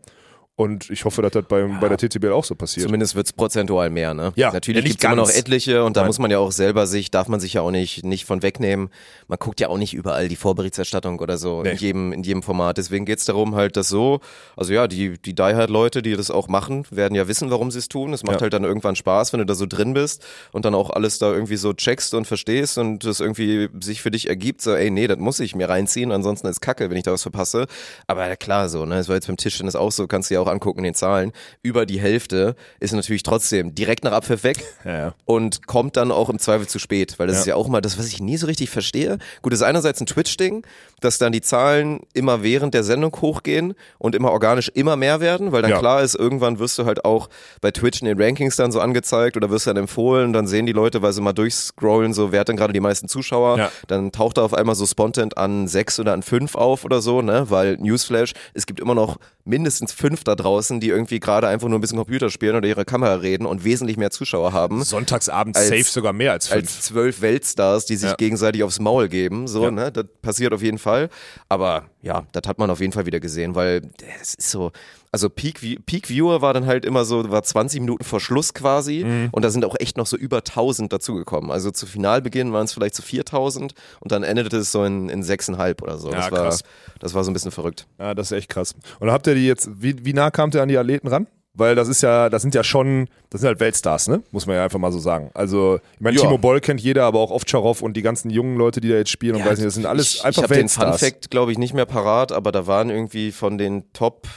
Und 0.59 0.89
ich 0.89 1.05
hoffe, 1.05 1.21
dass 1.21 1.33
das 1.33 1.45
bei, 1.45 1.61
bei 1.79 1.87
der 1.87 1.97
TTBL 1.99 2.31
auch 2.31 2.43
so 2.43 2.55
passiert. 2.55 2.87
Zumindest 2.87 3.13
wird's 3.13 3.31
prozentual 3.31 3.91
mehr, 3.91 4.15
ne? 4.15 4.33
Ja, 4.35 4.51
Natürlich 4.51 4.83
ja, 4.83 4.87
gibt's 4.89 5.03
immer 5.03 5.15
noch 5.15 5.27
ganz. 5.27 5.37
etliche 5.37 5.83
und 5.83 5.95
da 5.95 6.01
Nein. 6.01 6.07
muss 6.07 6.17
man 6.17 6.31
ja 6.31 6.39
auch 6.39 6.51
selber 6.51 6.87
sich, 6.87 7.11
darf 7.11 7.27
man 7.27 7.39
sich 7.39 7.53
ja 7.53 7.61
auch 7.61 7.69
nicht, 7.69 8.03
nicht 8.03 8.25
von 8.25 8.41
wegnehmen. 8.41 8.89
Man 9.27 9.37
guckt 9.37 9.59
ja 9.59 9.69
auch 9.69 9.77
nicht 9.77 9.93
überall 9.93 10.27
die 10.29 10.35
Vorberichterstattung 10.35 11.19
oder 11.19 11.37
so 11.37 11.61
Nee. 11.61 11.73
in 11.73 11.77
jedem, 11.77 12.11
in 12.11 12.23
jedem 12.23 12.41
Format. 12.41 12.79
Deswegen 12.79 13.05
geht's 13.05 13.25
darum 13.25 13.53
halt, 13.53 13.77
dass 13.77 13.87
so, 13.87 14.19
also 14.55 14.73
ja, 14.73 14.87
die, 14.87 15.19
die 15.21 15.35
Die 15.35 15.43
Hard 15.43 15.69
Leute, 15.69 16.01
die 16.01 16.15
das 16.15 16.31
auch 16.31 16.47
machen, 16.47 16.87
werden 16.89 17.13
ja 17.13 17.27
wissen, 17.27 17.51
warum 17.51 17.69
sie 17.69 17.77
es 17.77 17.87
tun. 17.87 18.11
Es 18.13 18.23
macht 18.23 18.37
Ja. 18.37 18.41
halt 18.41 18.53
dann 18.53 18.63
irgendwann 18.63 18.95
Spaß, 18.95 19.33
wenn 19.33 19.39
du 19.41 19.45
da 19.45 19.53
so 19.53 19.67
drin 19.67 19.93
bist 19.93 20.25
und 20.53 20.65
dann 20.65 20.73
auch 20.73 20.89
alles 20.89 21.19
da 21.19 21.31
irgendwie 21.31 21.57
so 21.57 21.73
checkst 21.73 22.15
und 22.15 22.25
verstehst 22.25 22.79
und 22.79 23.05
das 23.05 23.19
irgendwie 23.19 23.69
sich 23.79 24.01
für 24.01 24.09
dich 24.09 24.27
ergibt, 24.27 24.63
so, 24.63 24.73
ey, 24.73 24.89
nee, 24.89 25.05
das 25.05 25.19
muss 25.19 25.39
ich 25.39 25.53
mir 25.55 25.69
reinziehen, 25.69 26.11
ansonsten 26.11 26.47
ist 26.47 26.61
Kacke, 26.61 26.89
wenn 26.89 26.97
ich 26.97 27.03
da 27.03 27.11
was 27.11 27.21
verpasse. 27.21 27.67
Aber 28.07 28.27
ja, 28.27 28.35
klar, 28.35 28.69
so, 28.69 28.85
ne, 28.87 28.95
es 28.97 29.07
war 29.07 29.13
jetzt 29.13 29.27
beim 29.27 29.37
Tischtennis 29.37 29.75
auch 29.75 29.91
so, 29.91 30.07
kannst 30.07 30.31
du 30.31 30.33
ja 30.33 30.39
auch 30.41 30.46
angucken 30.47 30.79
in 30.79 30.85
den 30.85 30.93
Zahlen. 30.93 31.31
Über 31.61 31.85
die 31.85 31.99
Hälfte 31.99 32.55
ist 32.79 32.93
natürlich 32.93 33.23
trotzdem 33.23 33.75
direkt 33.75 34.03
nach 34.03 34.11
Abpfiff 34.13 34.43
weg 34.43 34.63
Ja, 34.85 34.97
ja. 34.97 35.13
und 35.25 35.67
kommt 35.67 35.97
dann 35.97 36.11
auch 36.11 36.29
im 36.29 36.39
Zweifel 36.39 36.67
zu 36.67 36.79
spät, 36.79 37.15
weil 37.17 37.27
das 37.27 37.37
Ja. 37.37 37.39
ist 37.41 37.45
ja 37.47 37.55
auch 37.55 37.67
mal 37.67 37.81
das, 37.81 37.97
was 37.99 38.07
ich 38.07 38.19
nie 38.19 38.37
so 38.37 38.47
richtig 38.47 38.69
verstehe. 38.69 39.17
Gut, 39.41 39.53
das 39.53 39.59
ist 39.61 39.65
einerseits 39.65 39.99
ein 40.01 40.05
Twitch-Ding, 40.07 40.65
dass 41.01 41.17
dann 41.17 41.31
die 41.31 41.41
Zahlen 41.41 41.99
immer 42.13 42.41
während 42.43 42.73
der 42.73 42.83
Sendung 42.83 43.15
hochgehen 43.21 43.73
und 43.99 44.15
immer 44.15 44.31
organisch 44.31 44.69
immer 44.73 44.95
mehr 44.95 45.19
werden, 45.19 45.51
weil 45.51 45.61
dann 45.61 45.71
klar 45.79 46.01
ist, 46.01 46.15
irgendwann 46.15 46.59
wirst 46.59 46.77
du 46.79 46.85
halt 46.85 47.05
auch 47.05 47.29
bei 47.61 47.71
Twitch 47.71 48.01
in 48.01 48.07
den 48.07 48.19
Rankings 48.21 48.55
dann 48.55 48.71
so 48.71 48.79
angezeigt 48.79 49.37
oder 49.37 49.49
wirst 49.49 49.67
dann 49.67 49.77
empfohlen, 49.77 50.33
dann 50.33 50.47
sehen 50.47 50.65
die 50.65 50.71
Leute, 50.73 51.01
weil 51.01 51.13
sie 51.13 51.21
mal 51.21 51.33
durchscrollen, 51.33 52.13
so 52.13 52.31
wer 52.31 52.39
hat 52.39 52.47
denn 52.47 52.55
gerade 52.57 52.73
die 52.73 52.79
meisten 52.79 53.07
Zuschauer, 53.07 53.57
dann 53.87 54.11
taucht 54.11 54.37
da 54.37 54.43
auf 54.43 54.53
einmal 54.53 54.75
so 54.75 54.85
spontan 54.85 55.29
an 55.35 55.67
sechs 55.67 55.99
oder 55.99 56.13
an 56.13 56.23
fünf 56.23 56.55
auf 56.55 56.83
oder 56.85 57.01
so, 57.01 57.21
ne, 57.21 57.49
weil 57.49 57.77
Newsflash, 57.77 58.33
es 58.53 58.65
gibt 58.65 58.79
immer 58.79 58.95
noch 58.95 59.17
mindestens 59.45 59.93
fünf 59.93 60.23
da 60.23 60.35
draußen, 60.37 60.79
die 60.79 60.87
irgendwie 60.89 61.19
gerade 61.19 61.47
einfach 61.47 61.67
nur 61.67 61.77
ein 61.77 61.81
bisschen 61.81 61.97
Computer 61.97 62.29
spielen 62.29 62.55
oder 62.55 62.67
ihre 62.67 62.85
Kamera 62.85 63.15
reden 63.15 63.45
und 63.45 63.63
wesentlich 63.65 63.97
mehr 63.97 64.11
Zuschauer 64.11 64.53
haben 64.53 64.83
Sonntagsabend 64.83 65.57
Als- 65.57 65.67
safe 65.67 65.83
sogar 65.83 66.13
mehr 66.13 66.31
als 66.31 66.47
fünf. 66.47 66.61
als 66.61 66.81
zwölf 66.81 67.21
Weltstars, 67.21 67.85
die 67.85 67.95
sich 67.97 68.09
Ja. 68.11 68.15
gegenseitig 68.15 68.63
aufs 68.63 68.79
Maul 68.79 69.09
geben. 69.09 69.47
So, 69.47 69.63
Ja. 69.65 69.71
ne? 69.71 69.91
Das 69.91 70.05
passiert 70.21 70.53
auf 70.53 70.61
jeden 70.61 70.77
Fall. 70.77 71.09
Aber 71.49 71.85
ja, 72.01 72.25
das 72.31 72.43
hat 72.47 72.57
man 72.59 72.69
auf 72.69 72.79
jeden 72.79 72.93
Fall 72.93 73.05
wieder 73.05 73.19
gesehen, 73.19 73.55
weil 73.55 73.81
es 74.21 74.35
ist 74.35 74.49
so. 74.49 74.71
Also 75.11 75.29
Peak, 75.29 75.85
Peak 75.85 76.09
Viewer 76.09 76.41
war 76.41 76.53
dann 76.53 76.65
halt 76.65 76.85
immer 76.85 77.05
so, 77.05 77.29
war 77.31 77.41
20 77.43 77.79
Minuten 77.79 78.03
vor 78.03 78.19
Schluss 78.19 78.53
quasi 78.53 79.03
Mhm. 79.05 79.29
und 79.31 79.43
da 79.45 79.49
sind 79.49 79.63
auch 79.65 79.75
echt 79.79 79.97
noch 79.97 80.05
so 80.05 80.17
über 80.17 80.43
1000 80.43 80.91
dazugekommen. 80.91 81.49
Also 81.51 81.71
zu 81.71 81.85
Finalbeginn 81.85 82.51
waren 82.53 82.65
es 82.65 82.73
vielleicht 82.73 82.95
so 82.95 83.03
4000 83.03 83.73
und 84.01 84.11
dann 84.11 84.23
endete 84.23 84.57
es 84.57 84.71
so 84.71 84.83
in, 84.83 85.09
in 85.09 85.23
6,5 85.23 85.81
oder 85.81 85.97
so. 85.97 86.11
Ja, 86.11 86.29
das, 86.29 86.31
war, 86.31 86.69
das 86.99 87.13
war 87.13 87.23
so 87.23 87.31
ein 87.31 87.33
bisschen 87.33 87.51
verrückt. 87.51 87.87
Ja, 87.99 88.13
das 88.13 88.31
ist 88.31 88.37
echt 88.37 88.49
krass. 88.49 88.75
Und 88.99 89.09
habt 89.11 89.27
ihr 89.27 89.35
die 89.35 89.47
jetzt, 89.47 89.69
wie, 89.81 90.05
wie 90.05 90.13
nah 90.13 90.29
kamt 90.29 90.55
ihr 90.55 90.61
an 90.61 90.67
die 90.67 90.77
Athleten 90.77 91.07
ran? 91.07 91.27
Weil 91.59 91.73
das 91.73 91.87
ist 91.87 92.03
ja, 92.03 92.29
das 92.29 92.43
sind 92.43 92.53
ja 92.53 92.63
schon, 92.63 93.07
das 93.31 93.41
sind 93.41 93.47
halt 93.47 93.59
Weltstars, 93.59 94.07
ne? 94.09 94.21
Muss 94.29 94.45
man 94.45 94.57
ja 94.57 94.63
einfach 94.65 94.77
mal 94.77 94.91
so 94.91 94.99
sagen. 94.99 95.31
Also, 95.33 95.79
ich 95.95 96.01
meine, 96.01 96.15
Ja. 96.15 96.21
Timo 96.21 96.37
Boll 96.37 96.59
kennt 96.59 96.79
jeder, 96.81 97.05
aber 97.05 97.17
auch 97.19 97.31
Ovtcharov 97.31 97.81
und 97.81 97.97
die 97.97 98.03
ganzen 98.03 98.29
jungen 98.29 98.57
Leute, 98.57 98.79
die 98.79 98.89
da 98.89 98.95
jetzt 98.95 99.09
spielen 99.09 99.35
und 99.37 99.43
weiß 99.43 99.57
nicht, 99.57 99.65
das 99.65 99.73
sind 99.73 99.87
alles 99.87 100.15
ich, 100.15 100.23
einfach 100.25 100.43
Ich 100.43 100.49
habe 100.49 100.53
den 100.53 100.69
Fun 100.69 100.83
Weltstars. 100.83 100.99
Fact, 100.99 101.31
glaube 101.31 101.51
ich, 101.51 101.57
nicht 101.57 101.73
mehr 101.73 101.87
parat, 101.87 102.31
aber 102.31 102.51
da 102.51 102.67
waren 102.67 102.91
irgendwie 102.91 103.31
von 103.31 103.57
den 103.57 103.91
Top, 103.93 104.27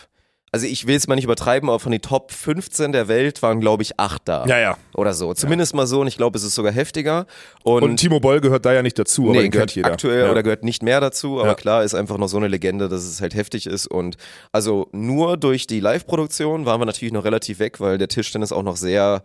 also 0.53 0.67
ich 0.67 0.87
will 0.87 0.97
es 0.97 1.07
mal 1.07 1.15
nicht 1.15 1.25
übertreiben, 1.25 1.69
aber 1.69 1.79
von 1.79 1.93
den 1.93 2.03
Top 2.03 2.33
15 2.33 2.93
der 2.93 3.07
Welt 3.09 3.41
waren, 3.43 3.61
glaube 3.61 3.83
ich, 3.83 4.01
acht 4.01 4.23
da. 4.25 4.45
Ja, 4.47 4.59
ja. 4.59 4.77
Oder 4.95 5.15
so. 5.15 5.33
Zumindest 5.33 5.75
mal 5.75 5.87
so 5.87 6.01
und 6.01 6.09
ich 6.09 6.17
glaube, 6.17 6.37
es 6.37 6.45
ist 6.45 6.55
sogar 6.57 6.73
heftiger. 6.73 7.27
Und, 7.63 7.83
Und 7.85 7.97
Timo 7.99 8.19
Boll 8.21 8.41
gehört 8.41 8.67
da 8.67 8.73
ja 8.73 8.83
nicht 8.83 8.99
dazu, 8.99 9.31
aber 9.31 9.43
nee, 9.43 9.49
gehört 9.49 9.73
jeder. 9.73 9.93
aktuell 9.93 10.25
ja. 10.25 10.31
oder 10.31 10.43
gehört 10.43 10.65
nicht 10.65 10.83
mehr 10.83 11.01
dazu, 11.01 11.39
aber 11.39 11.51
Ja. 11.51 11.55
klar 11.55 11.85
ist 11.85 11.95
einfach 11.95 12.19
noch 12.19 12.29
so 12.29 12.37
eine 12.37 12.49
Legende, 12.49 12.89
dass 12.89 13.05
es 13.05 13.21
halt 13.21 13.35
heftig 13.35 13.67
ist 13.67 13.87
und 13.87 14.17
also 14.51 14.89
nur 14.93 15.37
durch 15.37 15.67
die 15.69 15.81
Live-Produktion 15.81 16.67
waren 16.67 16.81
wir 16.81 16.87
natürlich 16.87 17.13
noch 17.13 17.25
relativ 17.25 17.59
weg, 17.61 17.79
weil 17.81 17.99
der 17.99 18.09
Tischtennis 18.09 18.51
auch 18.53 18.63
noch 18.65 18.77
sehr 18.77 19.23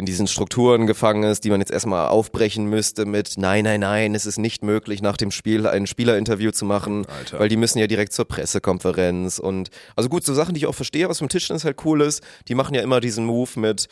in 0.00 0.06
diesen 0.06 0.26
Strukturen 0.26 0.86
gefangen 0.86 1.24
ist, 1.24 1.44
die 1.44 1.50
man 1.50 1.60
jetzt 1.60 1.70
erstmal 1.70 2.08
aufbrechen 2.08 2.64
müsste 2.64 3.04
mit 3.04 3.34
nein, 3.36 3.64
nein, 3.64 3.80
nein, 3.80 4.14
es 4.14 4.24
ist 4.24 4.38
nicht 4.38 4.64
möglich, 4.64 5.02
nach 5.02 5.18
dem 5.18 5.30
Spiel 5.30 5.66
ein 5.66 5.86
Spielerinterview 5.86 6.52
zu 6.52 6.64
machen, 6.64 7.04
Alter. 7.04 7.38
weil 7.38 7.50
die 7.50 7.58
müssen 7.58 7.78
ja 7.78 7.86
direkt 7.86 8.14
zur 8.14 8.24
Pressekonferenz 8.24 9.38
und 9.38 9.68
also 9.96 10.08
gut, 10.08 10.24
so 10.24 10.32
Sachen, 10.32 10.54
die 10.54 10.60
ich 10.60 10.66
auch 10.66 10.74
verstehe, 10.74 11.10
was 11.10 11.20
beim 11.20 11.28
Tischtennis 11.28 11.64
halt 11.64 11.84
cool 11.84 12.00
ist, 12.00 12.22
die 12.48 12.54
machen 12.54 12.74
ja 12.74 12.80
immer 12.80 13.00
diesen 13.00 13.26
Move 13.26 13.50
mit 13.56 13.88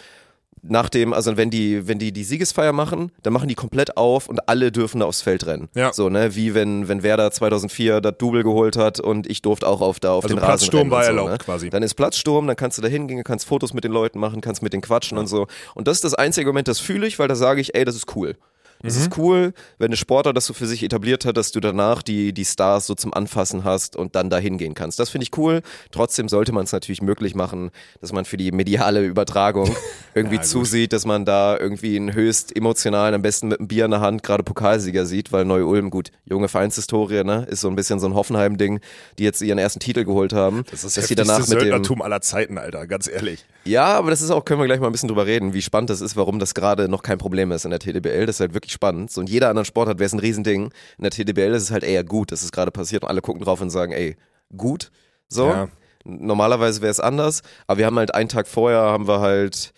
nach 0.62 0.88
dem, 0.88 1.12
also 1.12 1.37
wenn 1.37 1.51
die, 1.51 1.87
wenn 1.88 1.99
die 1.99 2.12
die 2.12 2.25
Siegesfeier 2.25 2.73
machen, 2.73 3.12
dann 3.23 3.33
machen 3.33 3.49
die 3.49 3.55
komplett 3.55 3.97
auf 3.97 4.29
und 4.29 4.49
alle 4.49 4.73
dürfen 4.73 5.01
da 5.01 5.07
aufs 5.07 5.23
Feld 5.23 5.47
rennen. 5.47 5.68
Ja. 5.75 5.92
So, 5.92 6.09
ne, 6.09 6.35
wie 6.35 6.55
wenn, 6.55 6.88
wenn 6.88 7.03
Werder 7.03 7.31
2004 7.31 8.01
das 8.01 8.14
Double 8.18 8.42
geholt 8.42 8.77
hat 8.77 9.01
und 9.01 9.29
ich 9.29 9.42
durfte 9.42 9.66
auch 9.66 9.81
auf 9.81 10.01
da 10.01 10.12
auf 10.12 10.25
Also 10.25 10.35
den 10.35 10.38
Rasen 10.38 10.49
Platzsturm 10.49 10.81
rennen 10.81 10.90
war 10.90 11.03
so, 11.05 11.09
erlaubt 11.11 11.31
ne? 11.31 11.38
quasi. 11.38 11.71
Dann 11.71 11.83
ist 11.83 11.94
Platzsturm, 11.94 12.47
dann 12.47 12.57
kannst 12.57 12.79
du 12.79 12.83
da 12.83 12.88
hingehen, 12.88 13.23
kannst 13.25 13.47
Fotos 13.47 13.75
mit 13.75 13.85
den 13.85 13.92
Leuten 13.92 14.18
machen, 14.18 14.40
kannst 14.40 14.62
mit 14.62 14.73
denen 14.73 14.83
quatschen 14.83 15.18
und 15.18 15.27
so. 15.27 15.47
Und 15.75 15.88
das 15.88 15.99
ist 15.99 16.05
das 16.05 16.14
einzige 16.14 16.47
Moment, 16.49 16.68
das 16.68 16.81
fühle 16.81 17.07
ich, 17.07 17.18
weil 17.18 17.29
da 17.29 17.35
sage 17.35 17.61
ich, 17.61 17.75
ey, 17.75 17.85
das 17.85 17.94
ist 17.94 18.14
cool. 18.16 18.37
Das 18.82 18.94
Mhm. 18.96 19.00
ist 19.02 19.18
cool, 19.18 19.52
wenn 19.78 19.90
ein 19.92 19.96
Sportler 19.96 20.32
das 20.32 20.46
so 20.46 20.54
für 20.54 20.66
sich 20.66 20.82
etabliert 20.82 21.24
hat, 21.24 21.36
dass 21.36 21.50
du 21.52 21.60
danach 21.60 22.02
die, 22.02 22.32
die 22.32 22.44
Stars 22.44 22.86
so 22.86 22.94
zum 22.94 23.12
Anfassen 23.12 23.64
hast 23.64 23.96
und 23.96 24.14
dann 24.14 24.30
da 24.30 24.38
hingehen 24.38 24.74
kannst. 24.74 24.98
Das 24.98 25.10
finde 25.10 25.24
ich 25.24 25.36
cool. 25.36 25.62
Trotzdem 25.90 26.28
sollte 26.28 26.52
man 26.52 26.64
es 26.64 26.72
natürlich 26.72 27.02
möglich 27.02 27.34
machen, 27.34 27.70
dass 28.00 28.12
man 28.12 28.24
für 28.24 28.36
die 28.36 28.52
mediale 28.52 29.04
Übertragung 29.04 29.74
irgendwie 30.14 30.36
Ja, 30.36 30.42
zusieht, 30.42 30.92
dass 30.92 31.04
man 31.06 31.24
da 31.24 31.58
irgendwie 31.58 31.96
einen 31.96 32.14
höchst 32.14 32.54
emotionalen, 32.54 33.14
am 33.14 33.22
besten 33.22 33.48
mit 33.48 33.58
einem 33.58 33.68
Bier 33.68 33.84
in 33.86 33.90
der 33.90 34.00
Hand, 34.00 34.22
gerade 34.22 34.42
Pokalsieger 34.42 35.06
sieht, 35.06 35.32
weil 35.32 35.44
Neu-Ulm, 35.44 35.90
gut, 35.90 36.10
junge 36.24 36.48
Vereinshistorie, 36.48 37.24
ne, 37.24 37.46
ist 37.50 37.60
so 37.62 37.68
ein 37.68 37.76
bisschen 37.76 37.98
so 37.98 38.06
ein 38.06 38.14
Hoffenheim-Ding, 38.14 38.80
die 39.18 39.24
jetzt 39.24 39.42
ihren 39.42 39.58
ersten 39.58 39.80
Titel 39.80 40.04
geholt 40.04 40.32
haben. 40.32 40.62
Das 40.70 40.84
ist 40.84 40.84
dass 40.84 40.94
das 40.94 41.08
sie 41.08 41.14
danach 41.14 41.46
mit 41.48 41.60
dem, 41.60 42.02
aller 42.02 42.20
Zeiten, 42.20 42.58
Alter, 42.58 42.86
ganz 42.86 43.08
ehrlich. 43.08 43.44
ja, 43.64 43.86
aber 43.86 44.10
das 44.10 44.22
ist 44.22 44.30
auch, 44.30 44.44
können 44.44 44.60
wir 44.60 44.66
gleich 44.66 44.80
mal 44.80 44.86
ein 44.86 44.92
bisschen 44.92 45.08
drüber 45.08 45.26
reden, 45.26 45.52
wie 45.52 45.62
spannend 45.62 45.90
das 45.90 46.00
ist, 46.00 46.16
warum 46.16 46.38
das 46.38 46.54
gerade 46.54 46.88
noch 46.88 47.02
kein 47.02 47.18
Problem 47.18 47.50
ist 47.52 47.64
in 47.64 47.70
der 47.70 47.80
TDBL. 47.80 48.26
Das 48.26 48.36
ist 48.36 48.40
halt 48.40 48.54
wirklich 48.54 48.67
spannend. 48.70 49.11
So 49.11 49.20
in 49.20 49.26
jeder 49.26 49.48
anderen 49.48 49.64
Sportart 49.64 49.98
wäre 49.98 50.07
es 50.07 50.12
ein 50.12 50.20
Riesending. 50.20 50.70
In 50.98 51.02
der 51.02 51.11
TDBL 51.11 51.54
ist 51.54 51.64
es 51.64 51.70
halt 51.70 51.85
eher 51.85 52.04
gut, 52.04 52.33
dass 52.33 52.42
es 52.42 52.52
gerade 52.52 52.70
passiert 52.70 53.02
und 53.02 53.09
alle 53.09 53.20
gucken 53.20 53.42
drauf 53.42 53.61
und 53.61 53.70
sagen, 53.70 53.92
ey, 53.92 54.16
gut. 54.57 54.90
So. 55.28 55.48
Ja. 55.48 55.68
Normalerweise 56.04 56.81
wäre 56.81 56.90
es 56.90 57.00
anders, 57.00 57.42
aber 57.66 57.78
wir 57.78 57.87
haben 57.87 57.98
halt 57.98 58.14
einen 58.14 58.28
Tag 58.28 58.48
vorher 58.48 58.78
haben 58.78 59.07
wir 59.09 59.20
halt 59.20 59.74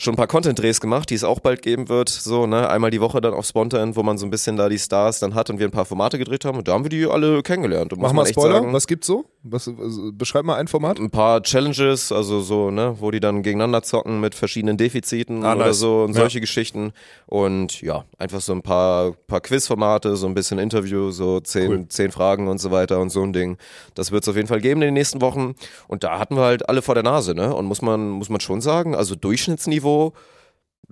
schon 0.00 0.14
ein 0.14 0.16
paar 0.16 0.26
Content-Drehs 0.26 0.80
gemacht, 0.80 1.10
die 1.10 1.14
es 1.14 1.24
auch 1.24 1.40
bald 1.40 1.62
geben 1.62 1.88
wird. 1.88 2.08
So, 2.08 2.46
ne, 2.46 2.68
einmal 2.68 2.90
die 2.90 3.00
Woche 3.00 3.20
dann 3.20 3.34
auf 3.34 3.46
Spontan, 3.46 3.96
wo 3.96 4.02
man 4.02 4.18
so 4.18 4.26
ein 4.26 4.30
bisschen 4.30 4.56
da 4.56 4.68
die 4.68 4.78
Stars 4.78 5.20
dann 5.20 5.34
hat 5.34 5.50
und 5.50 5.58
wir 5.58 5.68
ein 5.68 5.70
paar 5.70 5.84
Formate 5.84 6.18
gedreht 6.18 6.44
haben 6.44 6.58
und 6.58 6.66
da 6.68 6.72
haben 6.72 6.84
wir 6.84 6.88
die 6.88 7.06
alle 7.06 7.42
kennengelernt. 7.42 7.92
Und 7.92 8.00
Mach 8.00 8.12
mal 8.12 8.26
Spoiler, 8.26 8.54
sagen, 8.54 8.72
was 8.72 8.86
gibt's 8.86 9.06
so? 9.06 9.26
Was, 9.42 9.66
also, 9.68 10.12
beschreib 10.12 10.44
mal 10.44 10.56
ein 10.56 10.68
Format. 10.68 10.98
ein 10.98 11.08
paar 11.10 11.42
Challenges, 11.42 12.12
also 12.12 12.40
so, 12.42 12.70
ne, 12.70 12.96
wo 13.00 13.10
die 13.10 13.20
dann 13.20 13.42
gegeneinander 13.42 13.82
zocken 13.82 14.20
mit 14.20 14.34
verschiedenen 14.34 14.76
Defiziten 14.76 15.44
Ah, 15.44 15.54
oder 15.54 15.66
nice. 15.68 15.78
so 15.78 16.02
und 16.04 16.10
Ja. 16.14 16.20
solche 16.20 16.40
Geschichten. 16.42 16.92
Und 17.24 17.80
ja, 17.80 18.04
einfach 18.18 18.42
so 18.42 18.52
ein 18.52 18.60
paar, 18.60 19.12
paar 19.28 19.40
Quizformate, 19.40 20.16
so 20.16 20.26
ein 20.26 20.34
bisschen 20.34 20.58
Interview, 20.58 21.10
so 21.10 21.40
zehn, 21.40 21.70
Cool. 21.70 21.88
zehn 21.88 22.10
Fragen 22.10 22.48
und 22.48 22.58
so 22.58 22.70
weiter 22.70 23.00
und 23.00 23.08
so 23.08 23.22
ein 23.22 23.32
Ding. 23.32 23.56
Das 23.94 24.12
wird 24.12 24.24
es 24.24 24.28
auf 24.28 24.36
jeden 24.36 24.48
Fall 24.48 24.60
geben 24.60 24.82
in 24.82 24.88
den 24.88 24.94
nächsten 24.94 25.22
Wochen. 25.22 25.54
Und 25.88 26.04
da 26.04 26.18
hatten 26.18 26.36
wir 26.36 26.42
halt 26.42 26.68
alle 26.68 26.82
vor 26.82 26.94
der 26.94 27.04
Nase, 27.04 27.34
ne? 27.34 27.54
Und 27.54 27.64
muss 27.64 27.80
man, 27.80 28.10
muss 28.10 28.28
man 28.28 28.40
schon 28.40 28.60
sagen, 28.60 28.94
also 28.94 29.14
Durchschnittsniveau 29.14 30.12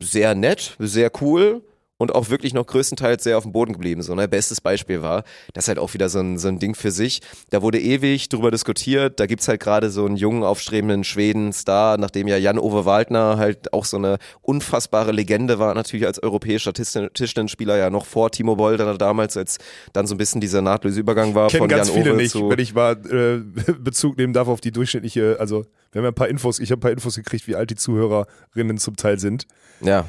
sehr 0.00 0.34
nett, 0.34 0.74
sehr 0.78 1.10
cool 1.20 1.62
und 1.98 2.14
auch 2.14 2.30
wirklich 2.30 2.54
noch 2.54 2.66
größtenteils 2.66 3.24
sehr 3.24 3.36
auf 3.36 3.42
dem 3.42 3.52
Boden 3.52 3.72
geblieben. 3.72 4.02
So, 4.02 4.14
ne? 4.14 4.28
Bestes 4.28 4.60
Beispiel 4.60 5.02
war, 5.02 5.24
das 5.52 5.64
ist 5.64 5.68
halt 5.68 5.78
auch 5.78 5.92
wieder 5.94 6.08
so 6.08 6.20
ein, 6.20 6.38
so 6.38 6.48
ein 6.48 6.58
Ding 6.58 6.74
für 6.74 6.92
sich. 6.92 7.20
Da 7.50 7.60
wurde 7.60 7.80
ewig 7.80 8.28
drüber 8.28 8.50
diskutiert. 8.50 9.20
Da 9.20 9.26
gibt's 9.26 9.48
halt 9.48 9.60
gerade 9.60 9.90
so 9.90 10.06
einen 10.06 10.16
jungen, 10.16 10.44
aufstrebenden 10.44 11.04
Schweden-Star, 11.04 11.98
nachdem 11.98 12.28
ja 12.28 12.36
Jan-Ove 12.36 12.84
Waldner 12.84 13.36
halt 13.36 13.72
auch 13.72 13.84
so 13.84 13.96
eine 13.96 14.18
unfassbare 14.42 15.10
Legende 15.12 15.58
war, 15.58 15.74
natürlich 15.74 16.06
als 16.06 16.22
europäischer 16.22 16.72
Tischten- 16.72 17.12
Tischtennisspieler 17.12 17.76
ja 17.76 17.90
noch 17.90 18.06
vor 18.06 18.30
Timo 18.30 18.54
Boll, 18.54 18.76
dann 18.76 18.96
damals, 18.96 19.36
als 19.36 19.58
dann 19.92 20.06
so 20.06 20.14
ein 20.14 20.18
bisschen 20.18 20.40
dieser 20.40 20.62
nahtlose 20.62 21.00
Übergang 21.00 21.34
war 21.34 21.48
Kennen 21.48 21.62
von 21.62 21.68
ganz 21.68 21.88
Jan-Ove 21.88 22.04
viele 22.04 22.16
nicht, 22.16 22.30
zu... 22.30 22.48
wenn 22.48 22.60
ich 22.60 22.74
mal 22.74 22.92
äh, 22.92 23.72
Bezug 23.78 24.16
nehmen 24.16 24.32
darf 24.32 24.46
auf 24.46 24.60
die 24.60 24.70
durchschnittliche, 24.70 25.36
also 25.40 25.64
wir 25.90 26.00
haben 26.00 26.04
ja 26.04 26.10
ein 26.10 26.14
paar 26.14 26.28
Infos, 26.28 26.60
ich 26.60 26.70
habe 26.70 26.78
ein 26.78 26.82
paar 26.82 26.90
Infos 26.92 27.16
gekriegt, 27.16 27.48
wie 27.48 27.56
alt 27.56 27.70
die 27.70 27.74
Zuhörerinnen 27.76 28.78
zum 28.78 28.96
Teil 28.96 29.18
sind. 29.18 29.46
Ja, 29.80 30.04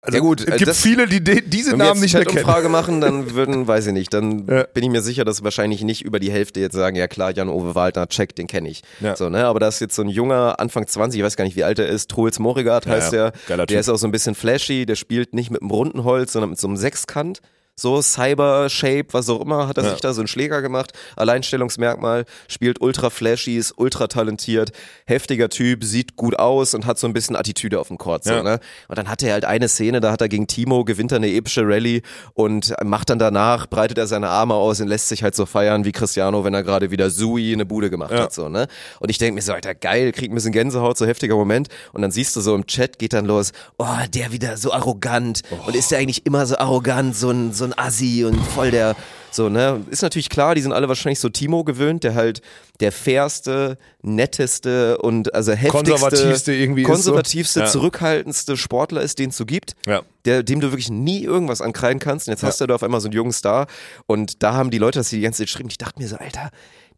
Also, 0.00 0.16
Ja 0.16 0.22
gut, 0.22 0.40
es 0.42 0.46
äh, 0.46 0.56
gibt 0.58 0.74
viele, 0.76 1.08
die 1.08 1.22
de- 1.22 1.40
diese 1.40 1.72
Wenn 1.72 1.78
wir 1.80 1.84
Namen 1.86 1.96
jetzt 1.96 2.02
nicht 2.02 2.14
mehr 2.14 2.24
kennen. 2.24 2.36
Chat-Umfrage 2.36 2.68
machen, 2.68 3.00
dann 3.00 3.34
würden, 3.34 3.66
weiß 3.66 3.88
ich 3.88 3.92
nicht, 3.92 4.14
dann 4.14 4.46
Ja. 4.48 4.62
bin 4.72 4.84
ich 4.84 4.90
mir 4.90 5.02
sicher, 5.02 5.24
dass 5.24 5.42
wahrscheinlich 5.42 5.82
nicht 5.82 6.02
über 6.04 6.20
die 6.20 6.30
Hälfte 6.30 6.60
jetzt 6.60 6.74
sagen, 6.74 6.94
ja 6.96 7.08
klar, 7.08 7.32
Jan-Ove 7.32 7.74
Waldner, 7.74 8.06
check, 8.08 8.34
den 8.36 8.46
kenne 8.46 8.68
ich. 8.68 8.82
Ja. 9.00 9.16
So, 9.16 9.28
ne? 9.28 9.44
Aber 9.46 9.58
da 9.58 9.66
ist 9.68 9.80
jetzt 9.80 9.96
so 9.96 10.02
ein 10.02 10.08
junger, 10.08 10.60
Anfang 10.60 10.86
20, 10.86 11.18
ich 11.18 11.24
weiß 11.24 11.36
gar 11.36 11.44
nicht, 11.44 11.56
wie 11.56 11.64
alt 11.64 11.80
er 11.80 11.88
ist, 11.88 12.10
Truls 12.10 12.38
Morigard 12.38 12.86
heißt 12.86 13.12
ja. 13.12 13.30
der. 13.48 13.56
Der 13.56 13.66
Typ. 13.66 13.78
ist 13.80 13.88
auch 13.88 13.96
so 13.98 14.06
ein 14.06 14.12
bisschen 14.12 14.36
flashy, 14.36 14.86
der 14.86 14.94
spielt 14.94 15.34
nicht 15.34 15.50
mit 15.50 15.62
einem 15.62 15.70
runden 15.72 16.04
Holz, 16.04 16.32
sondern 16.32 16.50
mit 16.50 16.60
so 16.60 16.68
einem 16.68 16.76
Sechskant. 16.76 17.40
So 17.80 18.02
Cyber-Shape, 18.02 19.06
was 19.12 19.28
auch 19.28 19.40
immer, 19.40 19.68
hat 19.68 19.78
er 19.78 19.84
Ja. 19.84 19.90
sich 19.92 20.00
da 20.00 20.12
so 20.12 20.20
einen 20.20 20.26
Schläger 20.26 20.62
gemacht. 20.62 20.92
Alleinstellungsmerkmal, 21.14 22.24
spielt 22.48 22.80
ultra 22.80 23.08
flashy, 23.10 23.56
ist 23.56 23.74
ultra 23.76 24.08
talentiert, 24.08 24.72
heftiger 25.06 25.48
Typ, 25.48 25.84
sieht 25.84 26.16
gut 26.16 26.36
aus 26.38 26.74
und 26.74 26.86
hat 26.86 26.98
so 26.98 27.06
ein 27.06 27.12
bisschen 27.12 27.36
Attitüde 27.36 27.78
auf 27.78 27.86
dem 27.88 27.96
Court. 27.98 28.24
So, 28.24 28.32
Ja. 28.32 28.42
ne? 28.42 28.58
Und 28.88 28.98
dann 28.98 29.08
hat 29.08 29.22
er 29.22 29.32
halt 29.32 29.44
eine 29.44 29.68
Szene, 29.68 30.00
da 30.00 30.10
hat 30.10 30.20
er 30.20 30.28
gegen 30.28 30.48
Timo, 30.48 30.84
gewinnt 30.84 31.12
er 31.12 31.16
eine 31.16 31.28
epische 31.28 31.62
Rallye 31.64 32.02
und 32.34 32.74
macht 32.84 33.10
dann 33.10 33.20
danach, 33.20 33.66
breitet 33.68 33.96
er 33.98 34.08
seine 34.08 34.28
Arme 34.28 34.54
aus 34.54 34.80
und 34.80 34.88
lässt 34.88 35.08
sich 35.08 35.22
halt 35.22 35.36
so 35.36 35.46
feiern 35.46 35.84
wie 35.84 35.92
Cristiano, 35.92 36.44
wenn 36.44 36.54
er 36.54 36.64
gerade 36.64 36.90
wieder 36.90 37.10
Sui 37.10 37.52
eine 37.52 37.64
Bude 37.64 37.90
gemacht 37.90 38.10
Ja. 38.10 38.22
hat. 38.22 38.32
So, 38.32 38.48
ne? 38.48 38.66
Und 38.98 39.10
ich 39.10 39.18
denke 39.18 39.34
mir 39.36 39.42
so, 39.42 39.52
Alter, 39.52 39.74
geil, 39.76 40.10
krieg 40.10 40.32
ein 40.32 40.34
bisschen 40.34 40.52
Gänsehaut, 40.52 40.98
so 40.98 41.06
heftiger 41.06 41.36
Moment. 41.36 41.68
Und 41.92 42.02
dann 42.02 42.10
siehst 42.10 42.34
du 42.34 42.40
so 42.40 42.56
im 42.56 42.66
Chat, 42.66 42.98
geht 42.98 43.12
dann 43.12 43.24
los, 43.26 43.52
oh, 43.78 43.86
der 44.12 44.32
wieder 44.32 44.56
so 44.56 44.72
arrogant. 44.72 45.42
Und 45.66 45.76
ist 45.76 45.90
der 45.92 45.98
eigentlich 45.98 46.26
immer 46.26 46.44
so 46.46 46.56
arrogant, 46.58 47.14
so 47.16 47.30
ein, 47.30 47.52
so 47.52 47.64
ein 47.64 47.67
Assi 47.76 48.24
und 48.24 48.38
voll 48.40 48.70
der, 48.70 48.94
so, 49.30 49.48
ne? 49.48 49.84
Ist 49.90 50.02
natürlich 50.02 50.30
klar, 50.30 50.54
die 50.54 50.62
sind 50.62 50.72
alle 50.72 50.88
wahrscheinlich 50.88 51.20
so 51.20 51.28
Timo 51.28 51.62
gewöhnt, 51.64 52.02
der 52.04 52.14
halt 52.14 52.40
der 52.80 52.92
fairste, 52.92 53.76
netteste 54.02 54.98
und 54.98 55.34
also 55.34 55.52
heftigste, 55.52 55.76
Konservativste 55.92 56.54
irgendwie 56.54 56.82
so. 56.82 56.88
konservativste, 56.90 57.60
Ja. 57.60 57.66
zurückhaltendste 57.66 58.56
Sportler 58.56 59.02
ist, 59.02 59.18
den 59.18 59.30
es 59.30 59.36
so 59.36 59.44
gibt 59.46 59.74
Ja. 59.86 60.02
der, 60.24 60.42
dem 60.42 60.60
du 60.60 60.70
wirklich 60.70 60.90
nie 60.90 61.22
irgendwas 61.24 61.60
ankreiden 61.60 61.98
kannst. 61.98 62.26
Und 62.28 62.32
jetzt 62.32 62.42
hast 62.42 62.60
du 62.60 62.66
da 62.66 62.74
auf 62.74 62.82
einmal 62.82 63.00
so 63.00 63.08
einen 63.08 63.14
jungen 63.14 63.32
Star. 63.32 63.66
Und 64.06 64.42
da 64.42 64.54
haben 64.54 64.70
die 64.70 64.78
Leute 64.78 64.98
das 65.00 65.10
die 65.10 65.20
ganze 65.20 65.38
Zeit 65.38 65.48
geschrieben. 65.48 65.68
Ich 65.70 65.78
dachte 65.78 66.00
mir 66.00 66.08
so, 66.08 66.16
Alter, 66.16 66.50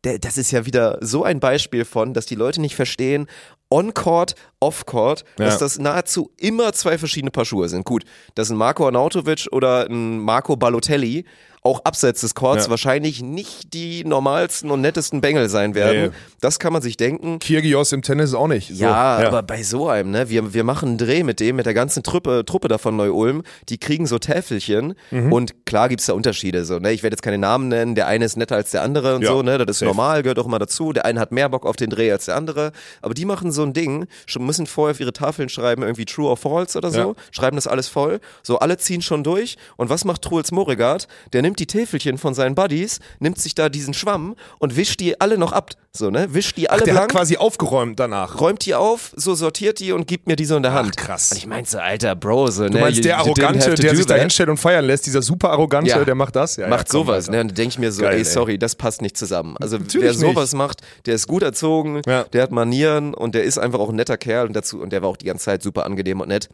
das 0.03 0.39
ist 0.39 0.51
ja 0.51 0.65
wieder 0.67 0.99
so 1.03 1.25
ein 1.25 1.41
Beispiel 1.41 1.85
von, 1.85 2.15
dass 2.15 2.27
die 2.27 2.35
Leute 2.35 2.61
nicht 2.61 2.75
verstehen, 2.77 3.27
on-court, 3.71 4.35
off-court, 4.61 5.25
dass 5.37 5.55
Ja. 5.55 5.61
das 5.61 5.79
nahezu 5.79 6.31
immer 6.37 6.73
zwei 6.73 6.99
verschiedene 6.99 7.31
Paar 7.31 7.45
Schuhe 7.45 7.69
sind. 7.69 7.85
Gut, 7.85 8.05
dass 8.35 8.51
ein 8.51 8.57
Marco 8.57 8.85
Arnautovic 8.87 9.49
oder 9.53 9.87
ein 9.89 10.19
Marco 10.19 10.57
Balotelli 10.57 11.25
auch 11.63 11.85
abseits 11.85 12.23
des 12.23 12.35
Courts 12.35 12.65
Ja. 12.65 12.71
wahrscheinlich 12.71 13.21
nicht 13.23 13.75
die 13.75 14.03
normalsten 14.05 14.71
und 14.71 14.81
nettesten 14.81 15.21
Bengel 15.21 15.51
sein 15.51 15.75
werden. 15.75 16.05
Nee. 16.05 16.11
Das 16.41 16.59
kann 16.59 16.73
man 16.73 16.81
sich 16.81 16.97
denken. 16.97 17.39
Kyrgios 17.39 17.93
im 17.93 18.01
Tennis 18.01 18.33
auch 18.33 18.47
nicht. 18.49 18.69
So, 18.75 18.83
Ja, 18.83 18.95
aber 19.19 19.43
bei 19.43 19.63
so 19.63 19.87
einem, 19.87 20.11
ne, 20.11 20.31
wir, 20.31 20.55
wir 20.55 20.65
machen 20.65 20.89
einen 20.89 20.99
Dreh 20.99 21.23
mit 21.23 21.39
dem, 21.39 21.57
mit 21.57 21.67
der 21.67 21.75
ganzen 21.75 22.03
Truppe, 22.03 22.45
Truppe 22.47 22.69
da 22.69 22.79
von 22.79 22.97
Neu-Ulm, 22.97 23.43
die 23.69 23.77
kriegen 23.77 24.07
so 24.07 24.19
Täfelchen 24.19 24.95
Mhm. 25.11 25.33
und 25.35 25.67
klar 25.67 25.91
gibt's 25.91 26.07
da 26.07 26.15
Unterschiede, 26.15 26.65
so, 26.65 26.79
ne, 26.79 26.93
ich 26.93 27.03
werde 27.03 27.13
jetzt 27.13 27.23
keine 27.23 27.37
Namen 27.37 27.69
nennen, 27.69 27.95
der 27.95 28.07
eine 28.07 28.25
ist 28.25 28.39
netter 28.39 28.57
als 28.57 28.71
der 28.71 28.81
andere 28.83 29.17
und 29.17 29.23
Ja, 29.23 29.29
so, 29.29 29.43
ne, 29.43 29.59
das 29.59 29.69
ist 29.69 29.79
safe. 29.81 29.91
normal, 29.91 30.23
gehört 30.23 30.39
auch 30.39 30.47
immer 30.47 30.59
dazu, 30.59 30.95
der 30.95 31.05
eine 31.05 31.21
hat 31.21 31.31
mehr 31.31 31.51
Bock 31.51 31.67
auf 31.67 31.77
den 31.77 31.91
Dreh 31.91 32.11
als 32.11 32.25
der 32.25 32.37
andere, 32.37 32.73
aber 33.03 33.13
die 33.13 33.27
machen 33.27 33.53
so 33.53 33.60
ein 33.63 33.73
Ding, 33.73 34.07
müssen 34.39 34.67
vorher 34.67 34.93
auf 34.93 35.01
ihre 35.01 35.13
Tafeln 35.13 35.49
schreiben, 35.49 35.83
irgendwie 35.83 36.05
True 36.05 36.29
or 36.31 36.37
False 36.37 36.77
oder 36.79 36.91
so, 36.91 36.99
Ja. 36.99 37.15
schreiben 37.33 37.57
das 37.57 37.67
alles 37.67 37.89
voll, 37.89 38.21
so, 38.43 38.59
alle 38.59 38.77
ziehen 38.79 39.03
schon 39.03 39.23
durch 39.25 39.57
und 39.77 39.91
was 39.91 40.05
macht 40.05 40.23
Truls 40.23 40.51
Moregard? 40.53 41.07
Der 41.33 41.43
nimmt 41.43 41.59
die 41.59 41.67
Täfelchen 41.67 42.19
von 42.19 42.35
seinen 42.35 42.55
Buddies, 42.55 43.01
nimmt 43.19 43.39
sich 43.39 43.55
da 43.55 43.69
diesen 43.69 43.95
Schwamm 43.95 44.37
und 44.59 44.77
wischt 44.77 45.01
die 45.01 45.21
alle 45.21 45.39
noch 45.39 45.53
ab, 45.53 45.71
so, 45.93 46.11
ne, 46.11 46.29
wischt 46.33 46.57
die 46.57 46.71
alle 46.71 46.83
der 46.85 46.93
blank 46.93 47.11
hat 47.13 47.19
quasi 47.19 47.37
aufgeräumt 47.37 47.99
danach. 47.99 48.41
räumt 48.41 48.65
die 48.65 48.75
auf, 48.75 49.13
so 49.17 49.35
sortiert 49.35 49.81
die 49.81 49.93
und 49.93 50.07
gibt 50.07 50.27
mir 50.29 50.37
die 50.37 50.45
so 50.45 50.57
in 50.57 50.63
der 50.63 50.73
Hand. 50.73 50.97
krass. 50.97 51.33
Und 51.33 51.39
ich 51.39 51.47
meinte 51.47 51.71
so, 51.71 51.79
alter 51.79 52.15
Bro, 52.15 52.51
so, 52.51 52.67
Du 52.67 52.75
ne, 52.75 52.81
meinst 52.81 52.99
you- 52.99 53.03
der 53.03 53.19
Arrogante, 53.19 53.75
der 53.75 53.97
sich 53.97 54.07
da 54.07 54.15
hinstellt 54.15 54.49
und 54.49 54.57
feiern 54.57 54.85
lässt, 54.85 55.07
dieser 55.07 55.23
super 55.23 55.51
Arrogante, 55.51 55.91
Ja. 55.91 56.05
der 56.05 56.15
macht 56.15 56.37
das? 56.37 56.57
Ja, 56.57 56.69
macht 56.69 56.89
ja, 56.89 56.93
komm, 56.99 57.07
sowas, 57.07 57.29
ne? 57.29 57.41
Und 57.41 57.49
dann 57.49 57.55
denke 57.57 57.73
ich 57.73 57.79
mir 57.79 57.91
so, 57.93 58.03
Geil, 58.03 58.19
ey, 58.19 58.25
sorry, 58.25 58.59
das 58.59 58.75
passt 58.77 59.03
nicht 59.03 59.17
zusammen. 59.17 59.57
Also 59.61 59.79
Natürlich 59.79 60.05
wer 60.07 60.15
sowas 60.15 60.53
nicht. 60.53 60.59
macht, 60.59 60.81
der 61.07 61.15
ist 61.15 61.27
gut 61.27 61.43
erzogen, 61.43 62.03
der 62.05 62.43
hat 62.43 62.51
Manieren 62.53 63.13
und 63.15 63.35
der 63.35 63.43
ist 63.45 63.50
einfach 63.59 63.79
auch 63.79 63.89
ein 63.91 63.97
netter 63.97 64.17
Kerl 64.17 64.47
und 64.47 64.55
dazu 64.55 64.81
und 64.81 64.91
der 64.91 65.03
war 65.03 65.09
auch 65.09 65.17
die 65.17 65.27
ganze 65.27 65.45
Zeit 65.45 65.63
super 65.63 65.85
angenehm 65.85 66.21
und 66.21 66.29
nett. 66.29 66.49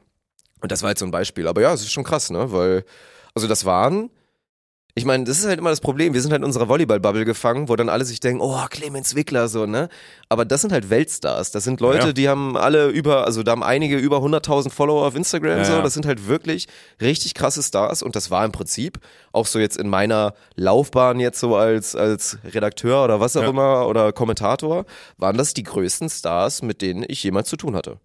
Und 0.61 0.73
das 0.73 0.83
war 0.83 0.91
jetzt 0.91 1.01
so 1.01 1.05
ein 1.05 1.11
Beispiel. 1.11 1.49
Aber 1.49 1.61
ja, 1.61 1.73
es 1.73 1.83
ist 1.83 1.93
schon 1.93 2.05
krass, 2.05 2.31
ne? 2.31 2.51
Weil, 2.53 2.85
also 3.35 3.47
das 3.47 3.65
waren. 3.65 4.11
Ich 4.99 5.05
meine, 5.05 5.25
das 5.25 5.39
ist 5.39 5.45
halt 5.47 5.59
immer 5.59 5.69
das 5.69 5.83
Problem. 5.83 6.15
Wir 6.15 6.23
sind 6.23 6.31
halt 6.33 6.41
in 6.41 6.47
unserer 6.47 6.71
Volleyball-Bubble 6.71 7.27
gefangen, 7.27 7.69
wo 7.69 7.77
dann 7.77 7.91
alle 7.91 8.07
sich 8.07 8.19
denken, 8.19 8.41
oh, 8.41 8.59
Clemens 8.71 9.15
Wickler, 9.15 9.47
so, 9.47 9.67
ne? 9.67 9.91
Aber 10.31 10.47
das 10.47 10.63
sind 10.63 10.73
halt 10.73 10.89
Weltstars. 10.89 11.51
Das 11.51 11.65
sind 11.65 11.83
Leute, 11.83 12.07
Ja. 12.07 12.13
die 12.15 12.31
haben 12.31 12.57
alle 12.57 12.89
über, 12.89 13.27
also 13.27 13.43
da 13.43 13.53
haben 13.53 13.63
einige 13.63 13.99
über 13.99 14.23
100.000 14.23 14.71
Follower 14.71 15.07
auf 15.07 15.15
Instagram, 15.15 15.59
Ja, 15.59 15.65
so. 15.67 15.83
Das 15.83 15.93
sind 15.93 16.07
halt 16.07 16.27
wirklich 16.29 16.67
richtig 16.99 17.35
krasse 17.35 17.63
Stars. 17.63 18.03
Und 18.03 18.17
das 18.17 18.31
war 18.31 18.43
im 18.47 18.53
Prinzip 18.53 18.99
auch 19.33 19.45
so 19.47 19.59
jetzt 19.59 19.77
in 19.77 19.91
meiner 19.91 20.33
Laufbahn 20.55 21.21
jetzt 21.21 21.41
so 21.41 21.57
als, 21.57 21.95
als 21.95 22.39
Redakteur 22.55 23.05
oder 23.05 23.21
was 23.21 23.37
auch 23.37 23.43
Ja. 23.43 23.49
immer 23.51 23.87
oder 23.89 24.15
Kommentator, 24.15 24.87
waren 25.19 25.37
das 25.37 25.53
die 25.53 25.63
größten 25.63 26.09
Stars, 26.09 26.63
mit 26.63 26.81
denen 26.81 27.05
ich 27.07 27.23
jemals 27.23 27.51
zu 27.51 27.59
tun 27.59 27.77
hatte. 27.77 27.99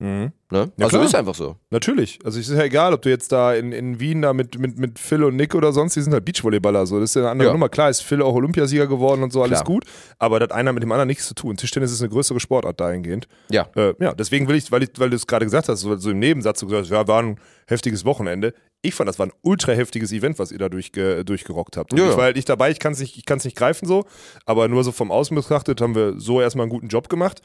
Mhm. 0.00 0.32
Ne? 0.50 0.70
Ja, 0.78 0.84
also 0.84 0.88
klar. 0.96 1.04
ist 1.04 1.14
einfach 1.16 1.34
so. 1.34 1.56
Natürlich. 1.70 2.20
Also 2.24 2.38
es 2.38 2.48
ist 2.48 2.56
ja 2.56 2.62
egal, 2.64 2.94
ob 2.94 3.02
du 3.02 3.10
jetzt 3.10 3.32
da 3.32 3.52
in, 3.54 3.72
in 3.72 3.98
Wien 4.00 4.22
da 4.22 4.32
mit, 4.32 4.56
mit, 4.58 4.78
mit 4.78 4.98
Phil 4.98 5.24
und 5.24 5.34
Nick 5.36 5.54
oder 5.56 5.72
sonst, 5.72 5.96
die 5.96 6.00
sind 6.00 6.12
halt 6.12 6.24
Beachvolleyballer. 6.24 6.86
So. 6.86 7.00
Das 7.00 7.10
ist 7.10 7.14
ja 7.16 7.22
eine 7.22 7.30
andere 7.32 7.48
Ja. 7.48 7.52
Nummer. 7.52 7.68
Klar 7.68 7.90
ist 7.90 8.02
Phil 8.02 8.22
auch 8.22 8.32
Olympiasieger 8.34 8.86
geworden 8.86 9.22
und 9.24 9.32
so, 9.32 9.42
alles 9.42 9.58
Klar. 9.58 9.64
gut. 9.64 9.84
Aber 10.18 10.38
das 10.38 10.50
hat 10.50 10.52
einer 10.56 10.72
mit 10.72 10.82
dem 10.84 10.92
anderen 10.92 11.08
nichts 11.08 11.26
zu 11.26 11.34
tun. 11.34 11.56
Tischtennis 11.56 11.90
ist 11.92 12.00
eine 12.00 12.10
größere 12.10 12.38
Sportart 12.40 12.80
dahingehend. 12.80 13.26
Ja. 13.50 13.66
Äh, 13.74 13.94
ja, 14.00 14.14
deswegen 14.14 14.46
will 14.48 14.56
ich, 14.56 14.70
weil, 14.70 14.84
ich, 14.84 14.90
weil 14.98 15.10
du 15.10 15.16
es 15.16 15.26
gerade 15.26 15.44
gesagt 15.44 15.68
hast, 15.68 15.80
so, 15.80 15.96
so 15.96 16.10
im 16.10 16.20
Nebensatz, 16.20 16.60
so 16.60 16.66
gesagt 16.66 16.84
hast, 16.86 16.92
ja, 16.92 17.06
war 17.08 17.20
ein 17.22 17.38
heftiges 17.66 18.04
Wochenende. 18.04 18.54
Ich 18.80 18.94
fand, 18.94 19.08
das 19.08 19.18
war 19.18 19.26
ein 19.26 19.32
ultra 19.42 19.72
heftiges 19.72 20.12
Event, 20.12 20.38
was 20.38 20.52
ihr 20.52 20.58
da 20.58 20.68
durchge, 20.68 21.24
durchgerockt 21.24 21.76
habt. 21.76 21.92
Und 21.92 21.98
Ja, 21.98 22.08
Ich 22.08 22.16
war 22.16 22.22
halt 22.24 22.36
nicht 22.36 22.48
dabei, 22.48 22.70
ich 22.70 22.78
kann 22.78 22.92
es 22.92 23.00
nicht, 23.00 23.18
ich 23.18 23.44
nicht 23.44 23.56
greifen 23.56 23.86
so, 23.86 24.04
aber 24.46 24.68
nur 24.68 24.84
so 24.84 24.92
vom 24.92 25.10
Außen 25.10 25.34
betrachtet 25.34 25.80
haben 25.80 25.96
wir 25.96 26.14
so 26.18 26.40
erstmal 26.40 26.62
einen 26.64 26.70
guten 26.70 26.86
Job 26.86 27.08
gemacht. 27.08 27.42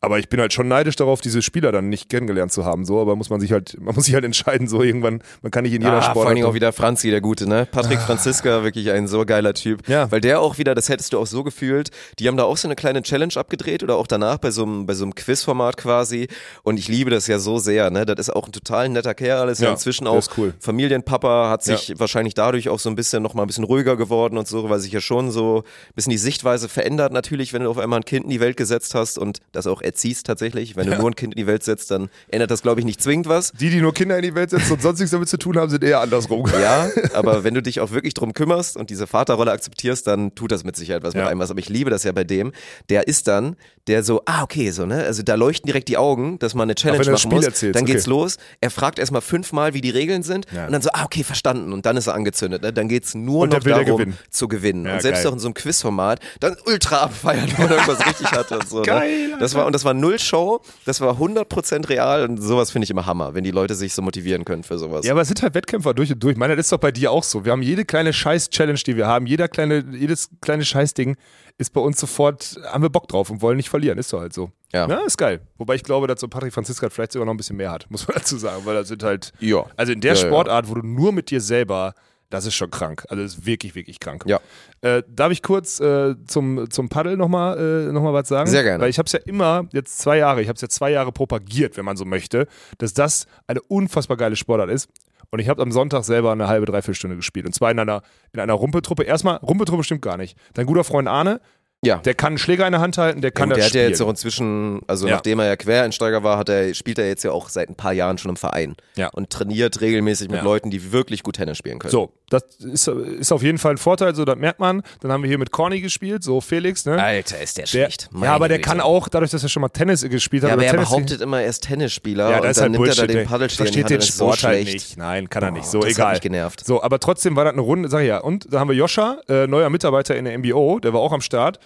Aber 0.00 0.18
ich 0.18 0.28
bin 0.28 0.38
halt 0.38 0.52
schon 0.52 0.68
neidisch 0.68 0.96
darauf, 0.96 1.22
diese 1.22 1.40
Spieler 1.40 1.72
dann 1.72 1.88
nicht 1.88 2.10
kennengelernt 2.10 2.52
zu 2.52 2.66
haben. 2.66 2.84
So, 2.84 3.00
aber 3.00 3.16
muss 3.16 3.30
man 3.30 3.40
sich 3.40 3.52
halt, 3.52 3.74
man 3.80 3.94
muss 3.94 4.04
sich 4.04 4.12
halt 4.12 4.26
entscheiden, 4.26 4.68
so 4.68 4.82
irgendwann, 4.82 5.22
man 5.40 5.50
kann 5.50 5.64
nicht 5.64 5.72
in 5.72 5.80
jeder 5.80 5.94
Ah, 5.94 6.00
vor 6.02 6.10
Sportart. 6.10 6.26
allen 6.26 6.34
Dingen 6.34 6.46
auch 6.46 6.52
wieder 6.52 6.74
Franzi, 6.74 7.08
der 7.08 7.22
Gute, 7.22 7.48
ne? 7.48 7.66
Patrick 7.72 8.00
Franziska, 8.00 8.64
wirklich 8.64 8.90
ein 8.90 9.08
so 9.08 9.24
geiler 9.24 9.54
Typ. 9.54 9.88
Ja. 9.88 10.12
Weil 10.12 10.20
der 10.20 10.40
auch 10.42 10.58
wieder, 10.58 10.74
das 10.74 10.90
hättest 10.90 11.14
du 11.14 11.18
auch 11.18 11.26
so 11.26 11.42
gefühlt, 11.42 11.88
die 12.18 12.28
haben 12.28 12.36
da 12.36 12.42
auch 12.44 12.58
so 12.58 12.68
eine 12.68 12.74
kleine 12.76 13.00
Challenge 13.00 13.32
abgedreht 13.34 13.82
oder 13.82 13.96
auch 13.96 14.06
danach 14.06 14.36
bei 14.36 14.50
so 14.50 14.64
einem, 14.64 14.84
bei 14.84 14.92
so 14.92 15.04
einem 15.04 15.14
Quizformat 15.14 15.78
quasi. 15.78 16.28
Und 16.64 16.76
ich 16.78 16.88
liebe 16.88 17.08
das 17.10 17.26
ja 17.26 17.38
so 17.38 17.56
sehr, 17.56 17.88
ne? 17.90 18.04
Das 18.04 18.28
ist 18.28 18.36
auch 18.36 18.44
ein 18.46 18.52
total 18.52 18.90
netter 18.90 19.14
Kerl, 19.14 19.48
ist 19.48 19.60
ja, 19.62 19.68
Ja, 19.68 19.72
inzwischen 19.72 20.06
auch 20.06 20.22
cool. 20.36 20.52
Familienpapa, 20.60 21.48
hat 21.48 21.62
sich 21.62 21.94
wahrscheinlich 21.96 22.34
dadurch 22.34 22.68
auch 22.68 22.78
so 22.78 22.90
ein 22.90 22.94
bisschen 22.94 23.22
nochmal 23.22 23.44
ein 23.44 23.48
bisschen 23.48 23.64
ruhiger 23.64 23.96
geworden 23.96 24.36
und 24.36 24.46
so, 24.46 24.68
weil 24.68 24.80
sich 24.80 24.92
ja 24.92 25.00
schon 25.00 25.30
so 25.30 25.60
ein 25.60 25.94
bisschen 25.94 26.10
die 26.10 26.18
Sichtweise 26.18 26.68
verändert 26.68 27.14
natürlich, 27.14 27.54
wenn 27.54 27.62
du 27.62 27.70
auf 27.70 27.78
einmal 27.78 28.00
ein 28.00 28.04
Kind 28.04 28.24
in 28.24 28.30
die 28.30 28.40
Welt 28.40 28.58
gesetzt 28.58 28.94
hast 28.94 29.16
und 29.16 29.38
das 29.52 29.66
auch 29.66 29.80
erziehst 29.84 30.26
tatsächlich. 30.26 30.76
Wenn 30.76 30.86
du 30.90 30.96
nur 30.96 31.10
ein 31.10 31.14
Kind 31.16 31.34
in 31.34 31.38
die 31.38 31.46
Welt 31.46 31.62
setzt, 31.62 31.90
dann 31.90 32.08
ändert 32.28 32.50
das, 32.50 32.62
glaube 32.62 32.80
ich, 32.80 32.86
nicht 32.86 33.02
zwingend 33.02 33.28
was. 33.28 33.52
die, 33.52 33.70
die 33.70 33.80
nur 33.80 33.94
Kinder 33.94 34.16
in 34.16 34.22
die 34.22 34.34
Welt 34.34 34.50
setzen 34.50 34.72
und 34.72 34.82
sonst 34.82 34.98
nichts 34.98 35.12
damit 35.12 35.28
zu 35.28 35.38
tun 35.38 35.56
haben, 35.56 35.70
sind 35.70 35.84
eher 35.84 36.00
andersrum. 36.00 36.46
Ja, 36.60 36.88
aber 37.14 37.44
wenn 37.44 37.54
du 37.54 37.62
dich 37.62 37.80
auch 37.80 37.90
wirklich 37.92 38.14
drum 38.14 38.32
kümmerst 38.34 38.76
und 38.76 38.90
diese 38.90 39.06
Vaterrolle 39.06 39.52
akzeptierst, 39.52 40.06
dann 40.06 40.34
tut 40.34 40.52
das 40.52 40.64
mit 40.64 40.76
Sicherheit 40.76 41.02
was 41.02 41.14
mit 41.14 41.22
Ja. 41.22 41.28
einem 41.28 41.40
was. 41.40 41.50
Aber 41.50 41.60
ich 41.60 41.68
liebe 41.68 41.90
das 41.90 42.04
ja 42.04 42.12
bei 42.12 42.24
dem. 42.24 42.52
Der 42.88 43.06
ist 43.08 43.28
dann, 43.28 43.56
der 43.86 44.02
so, 44.02 44.22
ah, 44.26 44.42
okay, 44.42 44.70
so, 44.70 44.86
ne? 44.86 45.04
Also 45.04 45.22
da 45.22 45.34
leuchten 45.34 45.66
direkt 45.66 45.88
die 45.88 45.96
Augen, 45.96 46.38
dass 46.38 46.54
man 46.54 46.64
eine 46.64 46.74
Challenge 46.74 47.10
machen 47.10 47.30
muss. 47.30 47.44
erzählst, 47.44 47.76
dann 47.76 47.82
okay. 47.84 47.92
geht's 47.92 48.06
los. 48.06 48.36
Er 48.60 48.70
fragt 48.70 48.98
erstmal 48.98 49.20
fünfmal, 49.20 49.74
wie 49.74 49.80
die 49.80 49.90
Regeln 49.90 50.22
sind. 50.22 50.46
Ja. 50.54 50.66
Und 50.66 50.72
dann 50.72 50.82
so, 50.82 50.90
ah, 50.92 51.04
okay, 51.04 51.22
verstanden. 51.24 51.72
Und 51.72 51.84
dann 51.86 51.96
ist 51.96 52.06
er 52.06 52.14
angezündet. 52.14 52.62
Ne? 52.62 52.72
Dann 52.72 52.88
geht's 52.88 53.14
nur 53.14 53.42
Und 53.42 53.52
noch 53.52 53.64
ja 53.64 53.78
darum, 53.82 53.98
gewinnen. 53.98 54.18
zu 54.30 54.48
gewinnen. 54.48 54.86
Ja, 54.86 54.94
und 54.94 55.02
selbst 55.02 55.22
geil. 55.22 55.28
auch 55.30 55.34
in 55.34 55.38
so 55.38 55.48
einem 55.48 55.54
Quizformat, 55.54 56.20
dann 56.40 56.56
ultra 56.66 57.02
abfeiern, 57.02 57.50
wenn 57.56 57.66
man 57.68 57.72
irgendwas 57.78 58.06
richtig 58.06 58.30
hatte 58.32 58.58
und 58.58 58.68
so. 58.68 58.82
Geil, 58.84 59.28
ne? 59.28 59.36
Das 59.38 59.54
war, 59.54 59.63
und 59.66 59.72
das 59.74 59.84
war 59.84 59.94
null 59.94 60.18
Show, 60.18 60.60
das 60.84 61.00
war 61.00 61.18
100% 61.20 61.88
real 61.88 62.28
und 62.28 62.40
sowas 62.40 62.70
finde 62.70 62.84
ich 62.84 62.90
immer 62.90 63.06
Hammer, 63.06 63.34
wenn 63.34 63.44
die 63.44 63.50
Leute 63.50 63.74
sich 63.74 63.94
so 63.94 64.02
motivieren 64.02 64.44
können 64.44 64.62
für 64.62 64.78
sowas. 64.78 65.04
Ja, 65.04 65.12
aber 65.12 65.22
es 65.22 65.28
sind 65.28 65.42
halt 65.42 65.54
Wettkämpfer 65.54 65.94
durch 65.94 66.12
und 66.12 66.22
durch. 66.22 66.32
Ich 66.32 66.38
meine, 66.38 66.56
das 66.56 66.66
ist 66.66 66.72
doch 66.72 66.78
bei 66.78 66.92
dir 66.92 67.10
auch 67.10 67.22
so. 67.24 67.44
Wir 67.44 67.52
haben 67.52 67.62
jede 67.62 67.84
kleine 67.84 68.12
Scheiß-Challenge, 68.12 68.78
die 68.86 68.96
wir 68.96 69.06
haben, 69.06 69.26
jeder 69.26 69.48
kleine, 69.48 69.84
jedes 69.92 70.30
kleine 70.40 70.64
Scheißding 70.64 71.16
ist 71.58 71.72
bei 71.72 71.80
uns 71.80 72.00
sofort, 72.00 72.56
haben 72.66 72.82
wir 72.82 72.90
Bock 72.90 73.06
drauf 73.08 73.30
und 73.30 73.40
wollen 73.40 73.56
nicht 73.56 73.70
verlieren. 73.70 73.98
Ist 73.98 74.12
doch 74.12 74.20
halt 74.20 74.32
so. 74.32 74.50
Ja. 74.72 74.86
ist 75.06 75.16
geil. 75.18 75.40
Wobei 75.56 75.76
ich 75.76 75.84
glaube, 75.84 76.08
dass 76.08 76.20
so 76.20 76.26
Patrick 76.26 76.52
Franziska 76.52 76.90
vielleicht 76.90 77.12
sogar 77.12 77.26
noch 77.26 77.34
ein 77.34 77.36
bisschen 77.36 77.56
mehr 77.56 77.70
hat, 77.70 77.86
muss 77.90 78.08
man 78.08 78.16
dazu 78.16 78.36
sagen, 78.38 78.62
weil 78.64 78.74
das 78.74 78.88
sind 78.88 79.02
halt, 79.02 79.32
Ja. 79.38 79.64
also 79.76 79.92
in 79.92 80.00
der 80.00 80.14
ja. 80.14 80.16
Sportart, 80.16 80.68
wo 80.68 80.74
du 80.74 80.82
nur 80.82 81.12
mit 81.12 81.30
dir 81.30 81.40
selber, 81.40 81.94
das 82.30 82.46
ist 82.46 82.54
schon 82.54 82.70
krank. 82.70 83.04
Also 83.08 83.22
das 83.22 83.34
ist 83.34 83.46
wirklich, 83.46 83.74
wirklich 83.74 84.00
krank. 84.00 84.24
Ja. 84.26 84.40
Äh, 84.80 85.02
darf 85.08 85.32
ich 85.32 85.42
kurz 85.42 85.80
äh, 85.80 86.14
zum, 86.26 86.70
zum 86.70 86.88
Paddel 86.88 87.16
nochmal 87.16 87.58
äh, 87.88 87.92
noch 87.92 88.02
mal 88.02 88.12
was 88.12 88.28
sagen? 88.28 88.50
Sehr 88.50 88.62
gerne. 88.62 88.82
Weil 88.82 88.90
ich 88.90 88.98
habe 88.98 89.06
es 89.06 89.12
ja 89.12 89.20
immer, 89.24 89.68
jetzt 89.72 89.98
zwei 89.98 90.18
Jahre, 90.18 90.42
ich 90.42 90.48
habe 90.48 90.56
es 90.56 90.62
ja 90.62 90.68
zwei 90.68 90.90
Jahre 90.90 91.12
propagiert, 91.12 91.76
wenn 91.76 91.84
man 91.84 91.96
so 91.96 92.04
möchte, 92.04 92.46
dass 92.78 92.94
das 92.94 93.26
eine 93.46 93.60
unfassbar 93.62 94.16
geile 94.16 94.36
Sportart 94.36 94.70
ist. 94.70 94.88
Und 95.30 95.40
ich 95.40 95.48
habe 95.48 95.62
am 95.62 95.72
Sonntag 95.72 96.04
selber 96.04 96.32
eine 96.32 96.46
halbe, 96.46 96.66
dreiviertel 96.66 96.94
Stunde 96.94 97.16
gespielt. 97.16 97.46
Und 97.46 97.54
zwar 97.54 97.70
in 97.70 97.78
einer, 97.78 98.02
in 98.32 98.40
einer 98.40 98.52
Rumpeltruppe. 98.52 99.02
Erstmal, 99.02 99.36
Rumpeltruppe 99.38 99.82
stimmt 99.82 100.02
gar 100.02 100.16
nicht. 100.16 100.38
Dein 100.52 100.66
guter 100.66 100.84
Freund 100.84 101.08
Arne, 101.08 101.40
Ja. 101.84 101.98
Der 101.98 102.14
kann 102.14 102.28
einen 102.28 102.38
Schläger 102.38 102.66
in 102.66 102.72
der 102.72 102.80
Hand 102.80 102.98
halten, 102.98 103.20
der 103.20 103.30
kann 103.30 103.44
und 103.44 103.50
das 103.50 103.56
der 103.58 103.64
hat 103.66 103.72
ja 103.74 103.80
spielen. 103.80 103.90
jetzt 103.90 104.00
auch 104.02 104.08
inzwischen, 104.10 104.80
also 104.86 105.06
Ja. 105.06 105.14
nachdem 105.14 105.38
er 105.40 105.46
ja 105.46 105.56
Quereinsteiger 105.56 106.22
war, 106.22 106.38
hat 106.38 106.48
er, 106.48 106.72
spielt 106.74 106.98
er 106.98 107.06
jetzt 107.08 107.22
ja 107.24 107.30
auch 107.32 107.48
seit 107.48 107.68
ein 107.68 107.74
paar 107.74 107.92
Jahren 107.92 108.18
schon 108.18 108.30
im 108.30 108.36
Verein. 108.36 108.74
Ja. 108.96 109.08
Und 109.08 109.30
trainiert 109.30 109.80
regelmäßig 109.80 110.28
mit 110.28 110.38
Ja. 110.38 110.44
Leuten, 110.44 110.70
die 110.70 110.92
wirklich 110.92 111.22
gut 111.22 111.36
Tennis 111.36 111.58
spielen 111.58 111.78
können. 111.78 111.90
so, 111.92 112.12
das 112.30 112.42
ist, 112.60 112.88
ist 112.88 113.30
auf 113.32 113.42
jeden 113.42 113.58
Fall 113.58 113.72
ein 113.72 113.78
Vorteil, 113.78 114.14
so 114.14 114.24
das 114.24 114.36
merkt 114.36 114.58
man. 114.58 114.82
Dann 115.00 115.12
haben 115.12 115.22
wir 115.22 115.28
hier 115.28 115.38
mit 115.38 115.50
Corny 115.52 115.80
gespielt, 115.80 116.24
so 116.24 116.40
Felix, 116.40 116.84
ne? 116.86 117.00
Alter, 117.00 117.40
ist 117.40 117.56
der 117.58 117.64
Der, 117.64 117.68
schlecht. 117.68 118.08
ja, 118.12 118.18
aber 118.30 118.38
Meine 118.40 118.48
der 118.48 118.58
Güte. 118.58 118.68
kann 118.70 118.80
auch, 118.80 119.08
dadurch, 119.08 119.30
dass 119.30 119.42
er 119.42 119.48
schon 119.48 119.60
mal 119.60 119.68
Tennis 119.68 120.02
gespielt 120.08 120.42
hat, 120.42 120.48
Ja, 120.48 120.54
aber 120.54 120.64
er 120.64 120.70
Tennis 120.72 120.88
behauptet 120.88 121.20
immer, 121.20 121.42
er 121.42 121.48
ist 121.48 121.62
Tennisspieler 121.64 122.30
Ja, 122.30 122.36
und 122.36 122.42
das 122.44 122.50
ist 122.52 122.56
dann 122.58 122.62
halt 122.62 122.72
nimmt 122.72 122.84
Bullshit. 122.84 122.98
er 122.98 123.06
da 123.06 123.12
den 123.12 123.48
die 123.48 123.54
versteht 123.56 123.90
den 123.90 123.96
und 123.98 124.02
ist 124.02 124.16
so 124.16 124.24
Sport 124.32 124.42
halt 124.44 124.62
schlecht. 124.62 124.72
nicht. 124.74 124.96
Nein, 124.98 125.28
kann 125.28 125.42
er 125.44 125.50
nicht. 125.50 125.66
Oh, 125.66 125.70
So, 125.70 125.78
das 125.80 125.88
hat 125.90 125.94
egal. 125.96 126.12
mich 126.12 126.20
genervt. 126.22 126.64
So, 126.64 126.82
aber 126.82 126.98
trotzdem 126.98 127.36
war 127.36 127.44
das 127.44 127.52
eine 127.52 127.62
Runde, 127.62 127.88
sag 127.88 128.00
ich 128.02 128.08
ja. 128.08 128.18
Und 128.18 128.52
da 128.52 128.58
haben 128.58 128.68
wir 128.68 128.74
Joscha, 128.76 129.18
äh, 129.28 129.46
neuer 129.46 129.70
Mitarbeiter 129.70 130.16
in 130.16 130.24
der 130.24 130.36
MBO, 130.38 130.78
der 130.80 130.92
war 130.92 131.00
auch 131.00 131.12
am 131.12 131.20
Start. 131.20 131.58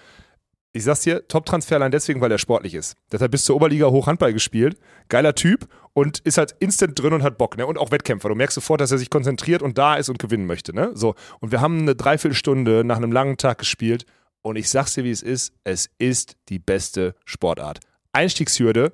Ich 0.72 0.84
sag's 0.84 1.00
dir, 1.00 1.26
Top-Transfer 1.26 1.76
allein 1.76 1.90
deswegen, 1.90 2.20
weil 2.20 2.30
er 2.30 2.38
sportlich 2.38 2.74
ist. 2.74 2.94
Der 3.10 3.20
hat 3.20 3.30
bis 3.30 3.44
zur 3.44 3.56
Oberliga 3.56 3.86
hoch 3.86 4.06
Handball 4.06 4.32
gespielt. 4.32 4.78
Geiler 5.08 5.34
Typ 5.34 5.66
und 5.94 6.18
ist 6.20 6.36
halt 6.38 6.54
instant 6.60 6.98
drin 6.98 7.14
und 7.14 7.22
hat 7.22 7.38
Bock, 7.38 7.56
ne? 7.56 7.66
Und 7.66 7.78
auch 7.78 7.90
Wettkämpfer. 7.90 8.28
Du 8.28 8.34
merkst 8.34 8.54
sofort, 8.54 8.80
dass 8.80 8.92
er 8.92 8.98
sich 8.98 9.10
konzentriert 9.10 9.62
und 9.62 9.78
da 9.78 9.96
ist 9.96 10.08
und 10.10 10.18
gewinnen 10.18 10.46
möchte, 10.46 10.74
ne? 10.74 10.90
So. 10.94 11.14
Und 11.40 11.52
wir 11.52 11.60
haben 11.60 11.80
eine 11.80 11.96
Dreiviertelstunde 11.96 12.84
nach 12.84 12.98
einem 12.98 13.12
langen 13.12 13.38
Tag 13.38 13.58
gespielt 13.58 14.04
und 14.42 14.56
ich 14.56 14.68
sag's 14.68 14.94
dir, 14.94 15.04
wie 15.04 15.10
es 15.10 15.22
ist. 15.22 15.52
Es 15.64 15.90
ist 15.98 16.36
die 16.50 16.58
beste 16.58 17.14
Sportart. 17.24 17.80
Einstiegshürde, 18.12 18.92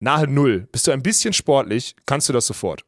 nahe 0.00 0.28
Null. 0.28 0.68
Bist 0.70 0.86
du 0.86 0.92
ein 0.92 1.02
bisschen 1.02 1.32
sportlich, 1.32 1.96
kannst 2.06 2.28
du 2.28 2.32
das 2.32 2.46
sofort. 2.46 2.84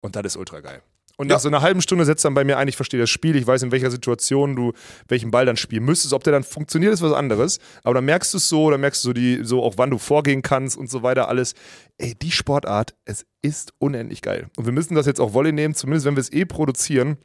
Und 0.00 0.14
das 0.14 0.26
ist 0.26 0.36
ultra 0.36 0.60
geil. 0.60 0.82
Und 1.18 1.28
nach 1.28 1.40
so 1.40 1.48
einer 1.48 1.62
halben 1.62 1.80
Stunde 1.80 2.04
setzt 2.04 2.24
dann 2.26 2.34
bei 2.34 2.44
mir 2.44 2.58
ein, 2.58 2.68
ich 2.68 2.76
verstehe 2.76 3.00
das 3.00 3.08
Spiel, 3.08 3.36
ich 3.36 3.46
weiß, 3.46 3.62
in 3.62 3.72
welcher 3.72 3.90
Situation 3.90 4.54
du 4.54 4.72
welchen 5.08 5.30
Ball 5.30 5.46
dann 5.46 5.56
spielen 5.56 5.84
müsstest. 5.84 6.12
Ob 6.12 6.22
der 6.24 6.32
dann 6.34 6.42
funktioniert, 6.44 6.92
ist 6.92 7.00
was 7.02 7.12
anderes. 7.14 7.58
Aber 7.84 7.94
dann 7.94 8.04
merkst 8.04 8.34
du 8.34 8.38
es 8.38 8.48
so, 8.50 8.70
dann 8.70 8.80
merkst 8.82 9.02
du 9.02 9.08
so, 9.08 9.12
die, 9.14 9.40
so 9.42 9.62
auch 9.62 9.74
wann 9.78 9.90
du 9.90 9.96
vorgehen 9.98 10.42
kannst 10.42 10.76
und 10.76 10.90
so 10.90 11.02
weiter, 11.02 11.28
alles. 11.28 11.54
Ey, 11.96 12.14
die 12.20 12.30
Sportart, 12.30 12.94
es 13.06 13.24
ist 13.40 13.72
unendlich 13.78 14.20
geil. 14.20 14.48
Und 14.56 14.66
wir 14.66 14.72
müssen 14.74 14.94
das 14.94 15.06
jetzt 15.06 15.20
auch 15.20 15.32
Volley 15.32 15.52
nehmen, 15.52 15.74
zumindest 15.74 16.04
wenn 16.04 16.16
wir 16.16 16.20
es 16.20 16.30
eh 16.32 16.44
produzieren. 16.44 17.16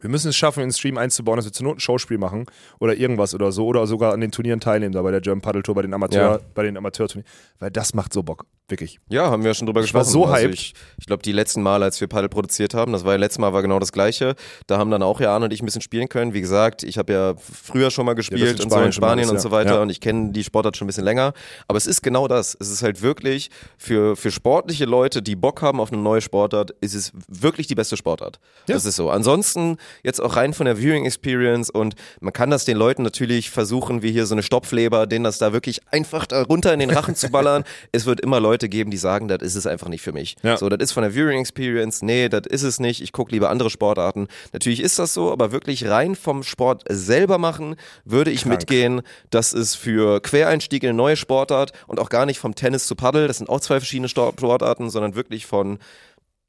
Wir 0.00 0.10
müssen 0.10 0.28
es 0.30 0.36
schaffen, 0.36 0.60
in 0.62 0.68
den 0.68 0.74
Stream 0.74 0.98
einzubauen, 0.98 1.36
dass 1.36 1.44
wir 1.46 1.52
zur 1.52 1.64
Not 1.64 1.76
ein 1.76 1.80
Showspiel 1.80 2.18
machen 2.18 2.46
oder 2.80 2.96
irgendwas 2.96 3.34
oder 3.36 3.52
so 3.52 3.66
oder 3.66 3.86
sogar 3.86 4.12
an 4.12 4.20
den 4.20 4.32
Turnieren 4.32 4.58
teilnehmen, 4.58 4.92
da 4.92 5.00
bei 5.00 5.12
der 5.12 5.20
German 5.20 5.40
Paddle 5.42 5.62
Tour, 5.62 5.76
bei 5.76 5.82
den 5.82 5.94
Amateur, 5.94 6.32
Ja. 6.32 6.40
bei 6.54 6.64
den 6.64 6.76
Amateurturnieren, 6.76 7.30
weil 7.60 7.70
das 7.70 7.94
macht 7.94 8.12
so 8.12 8.24
Bock, 8.24 8.44
wirklich. 8.72 8.98
Ja, 9.08 9.30
haben 9.30 9.44
wir 9.44 9.54
schon 9.54 9.66
drüber 9.66 9.82
Ich 9.82 9.94
war 9.94 10.02
gesprochen. 10.02 10.24
so 10.24 10.26
also 10.26 10.46
hyped. 10.46 10.54
ich 10.54 10.74
ich 10.98 11.06
glaube, 11.06 11.22
die 11.22 11.30
letzten 11.30 11.62
Mal, 11.62 11.82
als 11.84 12.00
wir 12.00 12.08
Paddle 12.08 12.28
produziert 12.28 12.74
haben, 12.74 12.92
das 12.92 13.04
war 13.04 13.12
ja 13.12 13.18
letztes 13.18 13.38
Mal 13.38 13.52
war 13.52 13.62
genau 13.62 13.78
das 13.78 13.92
gleiche. 13.92 14.34
Da 14.66 14.78
haben 14.78 14.90
dann 14.90 15.02
auch 15.02 15.20
ja 15.20 15.32
Arne 15.32 15.44
und 15.44 15.52
ich 15.52 15.62
ein 15.62 15.66
bisschen 15.66 15.82
spielen 15.82 16.08
können. 16.08 16.34
Wie 16.34 16.40
gesagt, 16.40 16.82
ich 16.82 16.98
habe 16.98 17.12
ja 17.12 17.34
früher 17.36 17.90
schon 17.90 18.06
mal 18.06 18.14
gespielt 18.14 18.58
in 18.58 18.64
und 18.64 18.70
so 18.70 18.76
Spanien 18.76 18.86
in 18.86 18.92
Spanien 18.92 19.28
und 19.28 19.36
ja. 19.36 19.40
so 19.40 19.50
weiter 19.52 19.74
Ja. 19.74 19.82
und 19.82 19.90
ich 19.90 20.00
kenne 20.00 20.32
die 20.32 20.42
Sportart 20.42 20.76
schon 20.76 20.86
ein 20.86 20.88
bisschen 20.88 21.04
länger. 21.04 21.32
Aber 21.68 21.76
es 21.76 21.86
ist 21.86 22.02
genau 22.02 22.26
das. 22.26 22.56
Es 22.58 22.70
ist 22.70 22.82
halt 22.82 23.02
wirklich 23.02 23.50
für, 23.78 24.16
für 24.16 24.30
sportliche 24.30 24.86
Leute, 24.86 25.22
die 25.22 25.36
Bock 25.36 25.62
haben 25.62 25.78
auf 25.80 25.92
eine 25.92 26.00
neue 26.02 26.20
Sportart, 26.20 26.70
ist 26.80 26.94
es 26.94 27.12
wirklich 27.28 27.66
die 27.66 27.74
beste 27.74 27.96
Sportart. 27.96 28.40
Ja. 28.66 28.74
Das 28.74 28.84
ist 28.84 28.96
so. 28.96 29.10
Ansonsten 29.10 29.76
jetzt 30.02 30.20
auch 30.20 30.36
rein 30.36 30.54
von 30.54 30.66
der 30.66 30.78
Viewing 30.78 31.04
Experience 31.04 31.68
und 31.70 31.94
man 32.20 32.32
kann 32.32 32.50
das 32.50 32.64
den 32.64 32.76
Leuten 32.76 33.02
natürlich 33.02 33.50
versuchen, 33.50 34.02
wie 34.02 34.12
hier 34.12 34.26
so 34.26 34.34
eine 34.34 34.42
Stopfleber, 34.42 35.06
denen 35.06 35.24
das 35.24 35.38
da 35.38 35.52
wirklich 35.52 35.80
einfach 35.90 36.26
da 36.26 36.42
runter 36.42 36.72
in 36.72 36.80
den 36.80 36.90
Rachen 36.90 37.14
zu 37.14 37.28
ballern. 37.30 37.64
Es 37.92 38.06
wird 38.06 38.20
immer 38.20 38.40
Leute 38.40 38.61
geben, 38.68 38.90
die 38.90 38.96
sagen, 38.96 39.28
das 39.28 39.42
ist 39.42 39.54
es 39.54 39.66
einfach 39.66 39.88
nicht 39.88 40.02
für 40.02 40.12
mich. 40.12 40.36
Ja. 40.42 40.56
So, 40.56 40.68
das 40.68 40.78
ist 40.80 40.92
von 40.92 41.02
der 41.02 41.14
Viewing 41.14 41.40
Experience, 41.40 42.02
nee, 42.02 42.28
das 42.28 42.46
ist 42.46 42.62
es 42.62 42.80
nicht. 42.80 43.02
Ich 43.02 43.12
gucke 43.12 43.32
lieber 43.32 43.50
andere 43.50 43.70
Sportarten. 43.70 44.28
Natürlich 44.52 44.80
ist 44.80 44.98
das 44.98 45.14
so, 45.14 45.32
aber 45.32 45.52
wirklich 45.52 45.88
rein 45.88 46.14
vom 46.14 46.42
Sport 46.42 46.84
selber 46.88 47.38
machen, 47.38 47.76
würde 48.04 48.30
ich 48.30 48.42
Krank. 48.42 48.60
mitgehen, 48.60 49.02
das 49.30 49.52
ist 49.52 49.74
für 49.74 50.20
Quereinstieg 50.20 50.82
in 50.82 50.90
eine 50.90 50.96
neue 50.96 51.16
Sportart 51.16 51.72
und 51.86 52.00
auch 52.00 52.08
gar 52.08 52.26
nicht 52.26 52.38
vom 52.38 52.54
Tennis 52.54 52.86
zu 52.86 52.94
Paddle, 52.94 53.28
das 53.28 53.38
sind 53.38 53.48
auch 53.48 53.60
zwei 53.60 53.80
verschiedene 53.80 54.08
Sportarten, 54.08 54.90
sondern 54.90 55.14
wirklich 55.14 55.46
von 55.46 55.78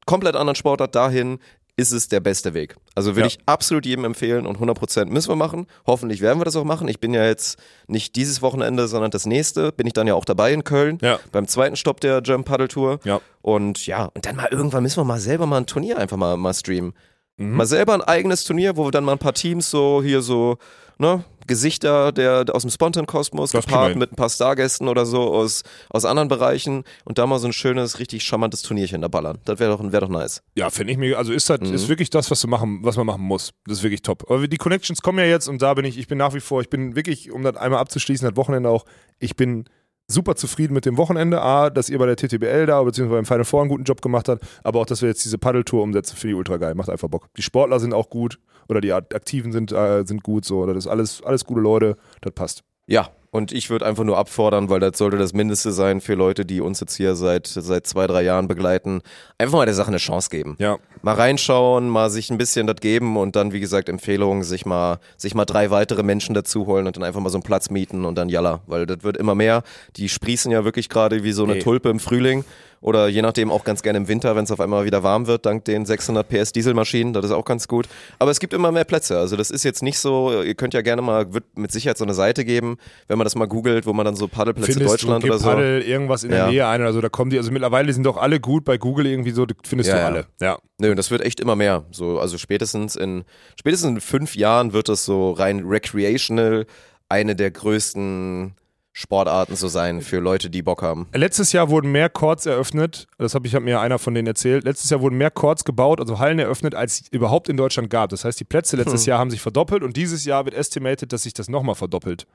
komplett 0.06 0.36
anderen 0.36 0.56
Sportart 0.56 0.94
dahin 0.94 1.38
ist 1.76 1.90
es 1.92 2.08
der 2.08 2.20
beste 2.20 2.54
Weg. 2.54 2.76
Also 2.94 3.10
würde 3.16 3.22
Ja. 3.22 3.26
ich 3.26 3.38
absolut 3.46 3.84
jedem 3.84 4.04
empfehlen 4.04 4.46
und 4.46 4.58
100% 4.60 5.06
müssen 5.10 5.28
wir 5.30 5.36
machen. 5.36 5.66
Hoffentlich 5.86 6.20
werden 6.20 6.38
wir 6.38 6.44
das 6.44 6.54
auch 6.56 6.64
machen. 6.64 6.86
Ich 6.88 7.00
bin 7.00 7.12
ja 7.12 7.24
jetzt 7.26 7.58
nicht 7.88 8.14
dieses 8.14 8.42
Wochenende, 8.42 8.86
sondern 8.86 9.10
das 9.10 9.26
nächste, 9.26 9.72
bin 9.72 9.86
ich 9.86 9.92
dann 9.92 10.06
ja 10.06 10.14
auch 10.14 10.24
dabei 10.24 10.52
in 10.52 10.62
Köln 10.62 10.98
Ja. 11.02 11.18
beim 11.32 11.48
zweiten 11.48 11.74
Stopp 11.76 12.00
der 12.00 12.20
German 12.22 12.44
Paddle 12.44 12.68
Tour. 12.68 13.00
Ja. 13.04 13.20
Und 13.42 13.86
ja, 13.86 14.04
und 14.14 14.24
dann 14.24 14.36
mal 14.36 14.48
irgendwann 14.50 14.82
müssen 14.84 14.98
wir 14.98 15.04
mal 15.04 15.18
selber 15.20 15.46
mal 15.46 15.58
ein 15.58 15.66
Turnier 15.66 15.98
einfach 15.98 16.16
mal, 16.16 16.36
mal 16.36 16.54
streamen. 16.54 16.94
Mhm. 17.36 17.56
Mal 17.56 17.66
selber 17.66 17.94
ein 17.94 18.02
eigenes 18.02 18.44
Turnier, 18.44 18.76
wo 18.76 18.84
wir 18.86 18.90
dann 18.90 19.04
mal 19.04 19.12
ein 19.12 19.18
paar 19.18 19.34
Teams 19.34 19.70
so 19.70 20.02
hier 20.02 20.22
so, 20.22 20.56
ne, 20.98 21.24
Gesichter 21.46 22.10
der, 22.12 22.44
der 22.46 22.54
aus 22.54 22.62
dem 22.62 22.70
Spontan-Kosmos 22.70 23.52
gepaart 23.52 23.96
mit 23.96 24.12
ein 24.12 24.16
paar 24.16 24.30
Stargästen 24.30 24.88
oder 24.88 25.04
so 25.04 25.20
aus, 25.34 25.62
aus 25.90 26.06
anderen 26.06 26.28
Bereichen 26.28 26.84
und 27.04 27.18
da 27.18 27.26
mal 27.26 27.38
so 27.38 27.46
ein 27.48 27.52
schönes, 27.52 27.98
richtig 27.98 28.22
charmantes 28.24 28.62
Turnierchen 28.62 29.02
da 29.02 29.08
ballern. 29.08 29.38
Das 29.44 29.58
wäre 29.58 29.76
doch, 29.76 29.92
wär 29.92 30.00
doch 30.00 30.08
nice. 30.08 30.42
Ja, 30.54 30.70
finde 30.70 30.92
ich 30.92 30.98
mega. 30.98 31.16
Also 31.18 31.32
ist 31.34 31.50
das 31.50 31.60
Mhm. 31.60 31.74
ist 31.74 31.88
wirklich 31.88 32.08
das, 32.08 32.30
was 32.30 32.40
du 32.40 32.48
machen, 32.48 32.78
was 32.82 32.96
man 32.96 33.04
machen 33.06 33.22
muss. 33.22 33.50
Das 33.66 33.78
ist 33.78 33.82
wirklich 33.82 34.00
top. 34.00 34.30
Aber 34.30 34.48
die 34.48 34.56
Connections 34.56 35.02
kommen 35.02 35.18
ja 35.18 35.26
jetzt 35.26 35.46
und 35.48 35.60
da 35.60 35.74
bin 35.74 35.84
ich, 35.84 35.98
ich 35.98 36.08
bin 36.08 36.16
nach 36.16 36.32
wie 36.32 36.40
vor, 36.40 36.62
ich 36.62 36.70
bin 36.70 36.96
wirklich, 36.96 37.30
um 37.30 37.42
das 37.42 37.56
einmal 37.56 37.80
abzuschließen, 37.80 38.26
das 38.26 38.36
Wochenende 38.36 38.70
auch, 38.70 38.86
ich 39.18 39.36
bin 39.36 39.64
super 40.06 40.36
zufrieden 40.36 40.74
mit 40.74 40.86
dem 40.86 40.96
Wochenende. 40.96 41.42
A, 41.42 41.70
dass 41.70 41.88
ihr 41.88 41.98
bei 41.98 42.06
der 42.06 42.16
TTBL 42.16 42.66
da, 42.66 42.82
beziehungsweise 42.82 43.18
beim 43.18 43.26
Final 43.26 43.44
Four 43.44 43.60
einen 43.62 43.70
guten 43.70 43.84
Job 43.84 44.02
gemacht 44.02 44.28
habt, 44.28 44.44
aber 44.62 44.80
auch, 44.80 44.86
dass 44.86 45.02
wir 45.02 45.08
jetzt 45.08 45.24
diese 45.24 45.38
Paddeltour 45.38 45.82
umsetzen, 45.82 46.16
finde 46.16 46.32
ich 46.32 46.38
ultra 46.38 46.56
geil. 46.56 46.74
Macht 46.74 46.90
einfach 46.90 47.08
Bock. 47.08 47.28
Die 47.36 47.42
Sportler 47.42 47.80
sind 47.80 47.94
auch 47.94 48.10
gut 48.10 48.38
oder 48.68 48.80
die 48.80 48.92
Aktiven 48.92 49.52
sind, 49.52 49.72
äh, 49.72 50.04
sind 50.04 50.22
gut, 50.22 50.44
so. 50.44 50.66
Das 50.66 50.76
ist 50.76 50.86
alles, 50.86 51.22
alles 51.22 51.44
gute 51.44 51.60
Leute, 51.60 51.96
das 52.20 52.32
passt. 52.32 52.64
Ja, 52.86 53.10
und 53.34 53.50
ich 53.50 53.68
würde 53.68 53.84
einfach 53.84 54.04
nur 54.04 54.16
abfordern, 54.16 54.70
weil 54.70 54.78
das 54.78 54.96
sollte 54.96 55.18
das 55.18 55.32
Mindeste 55.32 55.72
sein 55.72 56.00
für 56.00 56.14
Leute, 56.14 56.46
die 56.46 56.60
uns 56.60 56.78
jetzt 56.78 56.94
hier 56.94 57.16
seit, 57.16 57.48
seit 57.48 57.84
zwei, 57.84 58.06
drei 58.06 58.22
Jahren 58.22 58.46
begleiten. 58.46 59.02
Einfach 59.38 59.58
mal 59.58 59.64
der 59.64 59.74
Sache 59.74 59.88
eine 59.88 59.96
Chance 59.96 60.30
geben. 60.30 60.54
Ja. 60.60 60.78
Mal 61.02 61.16
reinschauen, 61.16 61.88
mal 61.88 62.10
sich 62.10 62.30
ein 62.30 62.38
bisschen 62.38 62.68
das 62.68 62.76
geben 62.76 63.16
und 63.16 63.34
dann, 63.34 63.52
wie 63.52 63.58
gesagt, 63.58 63.88
Empfehlungen, 63.88 64.44
sich 64.44 64.66
mal, 64.66 65.00
sich 65.16 65.34
mal 65.34 65.46
drei 65.46 65.72
weitere 65.72 66.04
Menschen 66.04 66.32
dazu 66.32 66.66
holen 66.66 66.86
und 66.86 66.94
dann 66.96 67.02
einfach 67.02 67.20
mal 67.20 67.28
so 67.28 67.38
einen 67.38 67.42
Platz 67.42 67.70
mieten 67.70 68.04
und 68.04 68.14
dann 68.14 68.28
jalla, 68.28 68.60
weil 68.68 68.86
das 68.86 69.02
wird 69.02 69.16
immer 69.16 69.34
mehr. 69.34 69.64
Die 69.96 70.08
sprießen 70.08 70.52
ja 70.52 70.64
wirklich 70.64 70.88
gerade 70.88 71.24
wie 71.24 71.32
so 71.32 71.42
eine 71.42 71.54
Ey. 71.54 71.58
Tulpe 71.58 71.88
im 71.88 71.98
Frühling 71.98 72.44
oder 72.84 73.08
je 73.08 73.22
nachdem 73.22 73.50
auch 73.50 73.64
ganz 73.64 73.82
gerne 73.82 73.96
im 73.96 74.08
Winter, 74.08 74.36
wenn 74.36 74.44
es 74.44 74.50
auf 74.52 74.60
einmal 74.60 74.84
wieder 74.84 75.02
warm 75.02 75.26
wird, 75.26 75.46
dank 75.46 75.64
den 75.64 75.86
600 75.86 76.28
PS 76.28 76.52
Dieselmaschinen, 76.52 77.14
das 77.14 77.24
ist 77.24 77.30
auch 77.30 77.46
ganz 77.46 77.66
gut. 77.66 77.88
Aber 78.18 78.30
es 78.30 78.38
gibt 78.40 78.52
immer 78.52 78.70
mehr 78.72 78.84
Plätze, 78.84 79.18
also 79.18 79.36
das 79.36 79.50
ist 79.50 79.64
jetzt 79.64 79.82
nicht 79.82 79.98
so, 79.98 80.42
ihr 80.42 80.54
könnt 80.54 80.74
ja 80.74 80.82
gerne 80.82 81.00
mal, 81.00 81.32
wird 81.32 81.44
mit 81.56 81.72
Sicherheit 81.72 81.96
so 81.96 82.04
eine 82.04 82.12
Seite 82.12 82.44
geben, 82.44 82.76
wenn 83.08 83.16
man 83.16 83.24
das 83.24 83.36
mal 83.36 83.46
googelt, 83.46 83.86
wo 83.86 83.94
man 83.94 84.04
dann 84.04 84.16
so 84.16 84.28
Paddelplätze 84.28 84.72
Findest 84.72 84.92
Deutschland 84.92 85.24
du 85.24 85.28
oder 85.28 85.38
so. 85.38 85.46
Paddel, 85.48 85.80
irgendwas 85.80 86.24
in 86.24 86.30
der 86.30 86.38
Ja. 86.40 86.50
Nähe 86.50 86.66
ein 86.66 86.82
oder 86.82 86.92
so, 86.92 87.00
da 87.00 87.08
kommen 87.08 87.30
die, 87.30 87.38
also 87.38 87.50
mittlerweile 87.50 87.90
sind 87.90 88.04
doch 88.04 88.18
alle 88.18 88.38
gut 88.38 88.66
bei 88.66 88.76
Google 88.76 89.06
irgendwie 89.06 89.30
so, 89.30 89.46
findest 89.66 89.88
Ja, 89.88 89.96
du 89.96 90.04
alle. 90.04 90.26
Ja. 90.42 90.58
Nö, 90.78 90.94
das 90.94 91.10
wird 91.10 91.22
echt 91.22 91.40
immer 91.40 91.56
mehr. 91.56 91.84
So, 91.90 92.18
also 92.18 92.36
spätestens 92.36 92.96
in 92.96 93.24
spätestens 93.58 93.90
in 93.92 94.00
fünf 94.02 94.36
Jahren 94.36 94.74
wird 94.74 94.90
das 94.90 95.06
so 95.06 95.30
rein 95.32 95.60
recreational 95.64 96.66
eine 97.08 97.34
der 97.34 97.50
größten 97.50 98.54
Sportarten 98.96 99.56
so 99.56 99.66
sein 99.66 100.02
für 100.02 100.20
Leute, 100.20 100.50
die 100.50 100.62
Bock 100.62 100.80
haben. 100.80 101.08
Letztes 101.12 101.50
Jahr 101.50 101.68
wurden 101.68 101.90
mehr 101.90 102.08
Courts 102.08 102.46
eröffnet, 102.46 103.08
das 103.18 103.34
habe 103.34 103.48
ich 103.48 103.54
hat 103.56 103.62
mir 103.64 103.80
einer 103.80 103.98
von 103.98 104.14
denen 104.14 104.28
erzählt. 104.28 104.62
Letztes 104.62 104.88
Jahr 104.88 105.00
wurden 105.00 105.18
mehr 105.18 105.32
Courts 105.32 105.64
gebaut, 105.64 106.00
also 106.00 106.20
Hallen 106.20 106.38
eröffnet, 106.38 106.76
als 106.76 107.00
es 107.00 107.08
überhaupt 107.10 107.48
in 107.48 107.56
Deutschland 107.56 107.90
gab. 107.90 108.10
Das 108.10 108.24
heißt, 108.24 108.38
die 108.38 108.44
Plätze 108.44 108.76
letztes 108.76 109.02
Hm. 109.02 109.10
Jahr 109.10 109.18
haben 109.18 109.30
sich 109.30 109.40
verdoppelt 109.40 109.82
und 109.82 109.96
dieses 109.96 110.24
Jahr 110.24 110.44
wird 110.44 110.54
estimated, 110.54 111.12
dass 111.12 111.24
sich 111.24 111.34
das 111.34 111.48
nochmal 111.48 111.74
verdoppelt. 111.74 112.28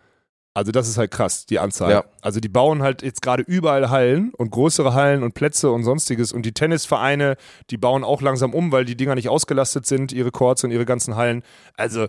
Also 0.54 0.74
das 0.74 0.89
ist 0.89 0.98
halt 0.98 1.12
krass, 1.12 1.45
die 1.45 1.60
Anzahl. 1.60 1.91
Ja. 1.91 2.04
Also 2.22 2.41
die 2.41 2.50
bauen 2.50 2.82
halt 2.82 3.04
jetzt 3.04 3.22
gerade 3.22 3.43
überall 3.43 3.89
Hallen 3.89 4.34
und 4.36 4.50
größere 4.52 4.93
Hallen 4.93 5.24
und 5.24 5.36
Plätze 5.36 5.72
und 5.72 5.86
sonstiges. 5.86 6.34
Und 6.34 6.41
die 6.45 6.52
Tennisvereine, 6.54 7.38
die 7.69 7.78
bauen 7.78 8.04
auch 8.04 8.22
langsam 8.22 8.54
um, 8.54 8.72
weil 8.74 8.84
die 8.84 8.98
Dinger 8.98 9.15
nicht 9.15 9.30
ausgelastet 9.30 9.86
sind, 9.86 10.12
ihre 10.12 10.32
Courts 10.32 10.63
und 10.65 10.72
ihre 10.72 10.86
ganzen 10.86 11.15
Hallen. 11.15 11.43
Also, 11.78 12.08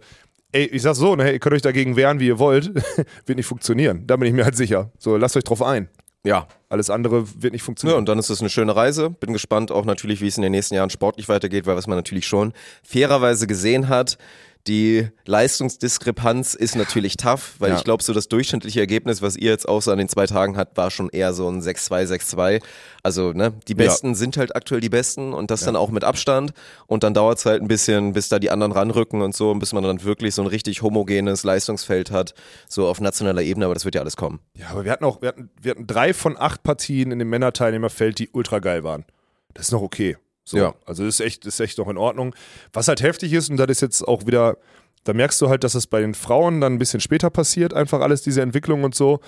ey, 0.52 0.64
ich 0.66 0.82
sag 0.82 0.94
so, 0.94 1.16
ne, 1.16 1.32
ihr 1.32 1.38
könnt 1.38 1.54
euch 1.54 1.62
dagegen 1.62 1.96
wehren, 1.96 2.20
wie 2.20 2.26
ihr 2.26 2.38
wollt. 2.38 2.74
wird 3.26 3.36
nicht 3.36 3.46
funktionieren. 3.46 4.06
Da 4.06 4.16
bin 4.16 4.28
ich 4.28 4.34
mir 4.34 4.44
halt 4.44 4.56
sicher. 4.56 4.90
So, 4.98 5.16
lasst 5.16 5.36
euch 5.36 5.44
drauf 5.44 5.62
ein. 5.62 5.88
Ja. 6.24 6.46
Alles 6.68 6.90
andere 6.90 7.26
wird 7.42 7.52
nicht 7.52 7.62
ja, 7.62 7.66
funktionieren. 7.66 7.98
und 7.98 8.08
dann 8.08 8.18
ist 8.18 8.30
es 8.30 8.40
eine 8.40 8.50
schöne 8.50 8.76
Reise. 8.76 9.10
Bin 9.10 9.32
gespannt 9.32 9.72
auch 9.72 9.84
natürlich, 9.84 10.20
wie 10.20 10.28
es 10.28 10.36
in 10.36 10.42
den 10.42 10.52
nächsten 10.52 10.74
Jahren 10.74 10.90
sportlich 10.90 11.28
weitergeht, 11.28 11.66
weil 11.66 11.76
was 11.76 11.86
man 11.86 11.96
natürlich 11.96 12.26
schon 12.26 12.52
fairerweise 12.82 13.46
gesehen 13.46 13.88
hat, 13.88 14.18
die 14.66 15.08
Leistungsdiskrepanz 15.26 16.54
ist 16.54 16.76
natürlich 16.76 17.16
tough, 17.16 17.54
weil 17.58 17.70
Ja. 17.70 17.76
ich 17.76 17.84
glaube, 17.84 18.02
so 18.02 18.12
das 18.12 18.28
durchschnittliche 18.28 18.80
Ergebnis, 18.80 19.22
was 19.22 19.36
ihr 19.36 19.50
jetzt 19.50 19.68
auch 19.68 19.80
so 19.82 19.90
an 19.90 19.98
den 19.98 20.08
zwei 20.08 20.26
Tagen 20.26 20.56
habt, 20.56 20.76
war 20.76 20.90
schon 20.90 21.08
eher 21.10 21.32
so 21.32 21.48
ein 21.48 21.60
6-2, 21.62 22.06
6-2. 22.06 22.60
Also, 23.02 23.32
ne, 23.32 23.52
die 23.68 23.74
Besten 23.74 24.14
sind 24.14 24.36
halt 24.36 24.54
aktuell 24.54 24.80
die 24.80 24.88
Besten 24.88 25.32
und 25.32 25.50
das 25.50 25.60
dann 25.60 25.76
auch 25.76 25.90
mit 25.90 26.04
Abstand. 26.04 26.52
Und 26.86 27.02
dann 27.02 27.14
dauert 27.14 27.38
es 27.38 27.46
halt 27.46 27.62
ein 27.62 27.68
bisschen, 27.68 28.12
bis 28.12 28.28
da 28.28 28.38
die 28.38 28.50
anderen 28.50 28.72
ranrücken 28.72 29.22
und 29.22 29.34
so, 29.34 29.50
und 29.50 29.58
bis 29.58 29.72
man 29.72 29.82
dann 29.82 30.02
wirklich 30.04 30.34
so 30.34 30.42
ein 30.42 30.48
richtig 30.48 30.82
homogenes 30.82 31.42
Leistungsfeld 31.44 32.10
hat, 32.10 32.34
so 32.68 32.86
auf 32.86 33.00
nationaler 33.00 33.42
Ebene, 33.42 33.64
aber 33.64 33.74
das 33.74 33.84
wird 33.84 33.94
ja 33.94 34.00
alles 34.02 34.16
kommen. 34.16 34.40
Ja, 34.54 34.68
aber 34.70 34.84
wir 34.84 34.92
hatten 34.92 35.04
auch, 35.04 35.22
wir 35.22 35.28
hatten, 35.28 35.50
wir 35.60 35.70
hatten 35.72 35.86
drei 35.86 36.12
von 36.14 36.36
acht 36.38 36.62
Partien 36.62 37.12
in 37.12 37.18
dem 37.18 37.30
Männerteilnehmerfeld, 37.30 38.18
die 38.18 38.28
ultra 38.32 38.58
geil 38.58 38.84
waren. 38.84 39.04
Das 39.54 39.66
ist 39.66 39.72
noch 39.72 39.82
okay. 39.82 40.16
So. 40.50 40.58
Ja. 40.58 40.74
Also 40.84 41.04
das 41.04 41.20
ist 41.20 41.26
echt, 41.26 41.46
das 41.46 41.54
ist 41.54 41.60
echt 41.60 41.78
noch 41.78 41.88
in 41.88 41.96
Ordnung. 41.96 42.34
Was 42.72 42.88
halt 42.88 43.02
heftig 43.02 43.32
ist, 43.32 43.50
und 43.50 43.56
das 43.56 43.68
ist 43.68 43.82
jetzt 43.82 44.06
auch 44.06 44.26
wieder, 44.26 44.56
Da 45.04 45.14
merkst 45.14 45.40
du 45.40 45.48
halt, 45.48 45.64
dass 45.64 45.74
es 45.74 45.86
bei 45.86 46.00
den 46.00 46.14
Frauen 46.14 46.60
dann 46.60 46.74
ein 46.74 46.78
bisschen 46.78 47.00
später 47.00 47.30
passiert, 47.30 47.72
einfach 47.72 48.00
alles 48.00 48.22
diese 48.22 48.42
Entwicklung 48.42 48.84
und 48.84 48.94
so. 48.94 49.20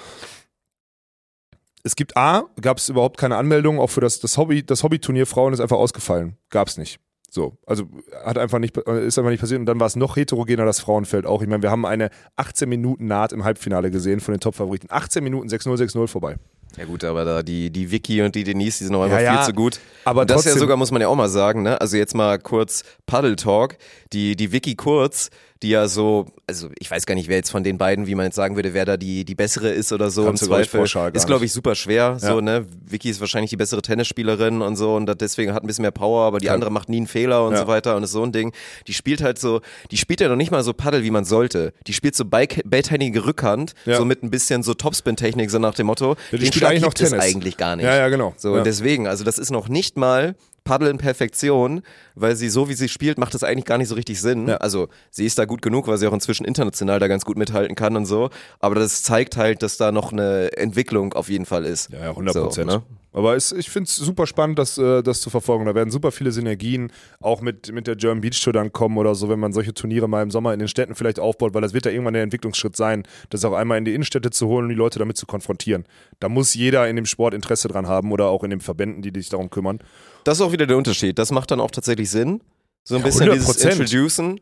Es 1.82 1.96
gibt 1.96 2.16
A, 2.16 2.44
gab 2.60 2.78
es 2.78 2.88
überhaupt 2.88 3.18
keine 3.18 3.36
Anmeldung, 3.36 3.80
auch 3.80 3.88
für 3.88 4.00
das, 4.00 4.20
das 4.20 4.36
Hobby, 4.36 4.64
das 4.64 4.82
Hobbyturnier 4.82 5.26
Frauen 5.26 5.52
ist 5.52 5.60
einfach 5.60 5.78
ausgefallen. 5.78 6.36
Gab 6.50 6.68
es 6.68 6.76
nicht. 6.76 7.00
So, 7.30 7.56
also 7.66 7.84
hat 8.24 8.36
einfach 8.36 8.58
nicht, 8.58 8.76
ist 8.76 9.18
einfach 9.18 9.30
nicht 9.30 9.40
passiert. 9.40 9.60
Und 9.60 9.66
dann 9.66 9.80
war 9.80 9.86
es 9.86 9.96
noch 9.96 10.16
heterogener, 10.16 10.66
das 10.66 10.80
Frauenfeld 10.80 11.24
auch. 11.24 11.40
Ich 11.40 11.48
meine, 11.48 11.62
wir 11.62 11.70
haben 11.70 11.86
eine 11.86 12.10
18 12.36 12.68
Minuten 12.68 13.06
Naht 13.06 13.32
im 13.32 13.42
Halbfinale 13.42 13.90
gesehen 13.90 14.20
von 14.20 14.34
den 14.34 14.40
Top-Favoriten. 14.40 14.88
18 14.90 15.24
Minuten 15.24 15.48
6-0, 15.48 15.78
6-0 15.78 16.06
vorbei. 16.08 16.36
Ja 16.78 16.84
gut, 16.86 17.04
aber 17.04 17.24
da 17.24 17.42
die, 17.42 17.70
die 17.70 17.90
Vicky 17.90 18.22
und 18.22 18.34
die 18.34 18.44
Denise, 18.44 18.78
die 18.78 18.84
sind 18.84 18.92
noch 18.94 19.02
einfach 19.02 19.18
Ja, 19.18 19.22
ja, 19.24 19.36
viel 19.38 19.46
zu 19.46 19.52
gut. 19.52 19.78
aber 20.04 20.22
und 20.22 20.30
das 20.30 20.44
ja 20.44 20.50
trotzdem- 20.50 20.60
sogar, 20.60 20.76
muss 20.76 20.90
man 20.90 21.02
ja 21.02 21.08
auch 21.08 21.14
mal 21.16 21.28
sagen, 21.28 21.62
ne? 21.62 21.80
Also 21.80 21.96
jetzt 21.96 22.14
mal 22.14 22.38
kurz 22.38 22.82
Paddle 23.06 23.36
Talk. 23.36 23.76
Die, 24.12 24.36
die 24.36 24.52
Vicky 24.52 24.74
Kurz, 24.74 25.28
die 25.62 25.68
ja 25.70 25.86
so, 25.88 26.26
also 26.46 26.68
ich 26.78 26.90
weiß 26.90 27.06
gar 27.06 27.14
nicht, 27.14 27.28
wer 27.28 27.36
jetzt 27.36 27.50
von 27.50 27.62
den 27.64 27.78
beiden, 27.78 28.06
wie 28.06 28.14
man 28.14 28.26
jetzt 28.26 28.34
sagen 28.36 28.56
würde, 28.56 28.74
wer 28.74 28.84
da 28.84 28.96
die, 28.96 29.24
die 29.24 29.34
bessere 29.34 29.70
ist 29.70 29.92
oder 29.92 30.10
so 30.10 30.24
Kannst 30.24 30.42
im 30.42 30.48
Zweifel. 30.48 30.82
Ist, 31.14 31.26
glaube 31.26 31.44
ich, 31.44 31.52
super 31.52 31.74
schwer. 31.74 32.18
So, 32.18 32.26
Ja. 32.36 32.40
ne? 32.40 32.66
Vicky 32.86 33.08
ist 33.10 33.20
wahrscheinlich 33.20 33.50
die 33.50 33.56
bessere 33.56 33.80
Tennisspielerin 33.82 34.60
und 34.60 34.76
so 34.76 34.94
und 34.96 35.08
deswegen 35.20 35.54
hat 35.54 35.62
ein 35.62 35.66
bisschen 35.66 35.82
mehr 35.82 35.90
Power, 35.92 36.22
aber 36.26 36.38
die 36.38 36.46
Kann- 36.46 36.54
andere 36.56 36.70
macht 36.72 36.88
nie 36.88 36.96
einen 36.98 37.06
Fehler 37.06 37.46
und 37.46 37.52
Ja. 37.54 37.60
so 37.60 37.66
weiter 37.68 37.96
und 37.96 38.02
ist 38.02 38.12
so 38.12 38.22
ein 38.24 38.32
Ding. 38.32 38.52
Die 38.88 38.92
spielt 38.94 39.22
halt 39.22 39.38
so, 39.38 39.60
die 39.90 39.96
spielt 39.96 40.20
ja 40.20 40.28
noch 40.28 40.36
nicht 40.36 40.50
mal 40.50 40.62
so 40.64 40.72
Paddle, 40.72 41.04
wie 41.04 41.10
man 41.10 41.24
sollte. 41.24 41.72
Die 41.86 41.92
spielt 41.92 42.16
so 42.16 42.24
beidhändige 42.24 43.24
Rückhand, 43.24 43.74
Ja. 43.84 43.96
so 43.96 44.04
mit 44.04 44.22
ein 44.22 44.30
bisschen 44.30 44.62
so 44.62 44.74
Topspin-Technik, 44.74 45.50
so 45.50 45.58
nach 45.58 45.74
dem 45.74 45.86
Motto. 45.86 46.16
die 46.32 46.38
den 46.38 46.46
spielt 46.46 46.54
Schlag 46.56 46.70
eigentlich 46.70 46.82
noch 46.82 46.94
Tennis. 46.94 47.12
eigentlich 47.14 47.56
gar 47.56 47.76
nicht. 47.76 47.84
Ja, 47.84 47.96
ja, 47.96 48.08
genau. 48.08 48.34
So, 48.36 48.52
und 48.54 48.66
deswegen, 48.66 49.06
also 49.06 49.24
das 49.24 49.38
ist 49.38 49.50
noch 49.50 49.68
nicht 49.68 49.96
mal 49.96 50.34
Paddle 50.64 50.90
in 50.90 50.98
Perfektion, 50.98 51.82
weil 52.14 52.36
sie 52.36 52.48
so 52.48 52.68
wie 52.68 52.74
sie 52.74 52.88
spielt, 52.88 53.18
macht 53.18 53.34
das 53.34 53.44
eigentlich 53.44 53.64
gar 53.64 53.78
nicht 53.78 53.88
so 53.88 53.94
richtig 53.94 54.20
Sinn. 54.20 54.48
Ja. 54.48 54.56
Also 54.58 54.88
sie 55.10 55.26
ist 55.26 55.38
da 55.38 55.44
gut 55.44 55.62
genug, 55.62 55.88
weil 55.88 55.98
sie 55.98 56.06
auch 56.06 56.12
inzwischen 56.12 56.44
international 56.44 57.00
da 57.00 57.08
ganz 57.08 57.24
gut 57.24 57.36
mithalten 57.36 57.74
kann 57.74 57.96
und 57.96 58.06
so. 58.06 58.30
Aber 58.60 58.74
das 58.74 59.02
zeigt 59.02 59.36
halt, 59.36 59.62
dass 59.62 59.76
da 59.76 59.92
noch 59.92 60.12
eine 60.12 60.56
Entwicklung 60.56 61.14
auf 61.14 61.28
jeden 61.28 61.46
Fall 61.46 61.64
ist. 61.64 61.90
Ja, 61.90 62.00
ja, 62.00 62.10
100 62.10 62.34
Prozent. 62.34 62.70
So, 62.70 62.78
ne? 62.78 62.82
Aber 63.12 63.36
es, 63.36 63.52
ich 63.52 63.68
finde 63.68 63.88
es 63.88 63.96
super 63.96 64.26
spannend, 64.26 64.58
das, 64.58 64.78
äh, 64.78 65.02
das 65.02 65.20
zu 65.20 65.28
verfolgen. 65.28 65.66
Da 65.66 65.74
werden 65.74 65.90
super 65.90 66.12
viele 66.12 66.32
Synergien 66.32 66.90
auch 67.20 67.42
mit, 67.42 67.70
mit 67.70 67.86
der 67.86 67.96
German 67.96 68.22
Beach 68.22 68.40
Tour 68.42 68.52
dann 68.52 68.72
kommen 68.72 68.96
oder 68.96 69.14
so, 69.14 69.28
wenn 69.28 69.38
man 69.38 69.52
solche 69.52 69.74
Turniere 69.74 70.08
mal 70.08 70.22
im 70.22 70.30
Sommer 70.30 70.54
in 70.54 70.58
den 70.58 70.68
Städten 70.68 70.94
vielleicht 70.94 71.20
aufbaut, 71.20 71.52
weil 71.52 71.60
das 71.60 71.74
wird 71.74 71.84
ja 71.84 71.92
irgendwann 71.92 72.14
der 72.14 72.22
Entwicklungsschritt 72.22 72.74
sein, 72.74 73.02
das 73.28 73.44
auch 73.44 73.52
einmal 73.52 73.78
in 73.78 73.84
die 73.84 73.94
Innenstädte 73.94 74.30
zu 74.30 74.48
holen 74.48 74.64
und 74.64 74.68
die 74.70 74.74
Leute 74.74 74.98
damit 74.98 75.18
zu 75.18 75.26
konfrontieren. 75.26 75.84
Da 76.20 76.28
muss 76.28 76.54
jeder 76.54 76.88
in 76.88 76.96
dem 76.96 77.06
Sport 77.06 77.34
Interesse 77.34 77.68
dran 77.68 77.86
haben 77.86 78.12
oder 78.12 78.28
auch 78.28 78.44
in 78.44 78.50
den 78.50 78.60
Verbänden, 78.60 79.02
die 79.02 79.12
sich 79.20 79.28
darum 79.28 79.50
kümmern. 79.50 79.80
Das 80.24 80.38
ist 80.38 80.42
auch 80.42 80.52
wieder 80.52 80.66
der 80.66 80.76
Unterschied. 80.76 81.18
Das 81.18 81.30
macht 81.30 81.50
dann 81.50 81.60
auch 81.60 81.70
tatsächlich 81.70 82.10
Sinn. 82.10 82.40
So 82.84 82.96
ein 82.96 83.00
Ja, 83.00 83.06
bisschen 83.06 83.30
dieses 83.32 83.56
100%. 83.58 83.70
Introducen. 83.80 84.40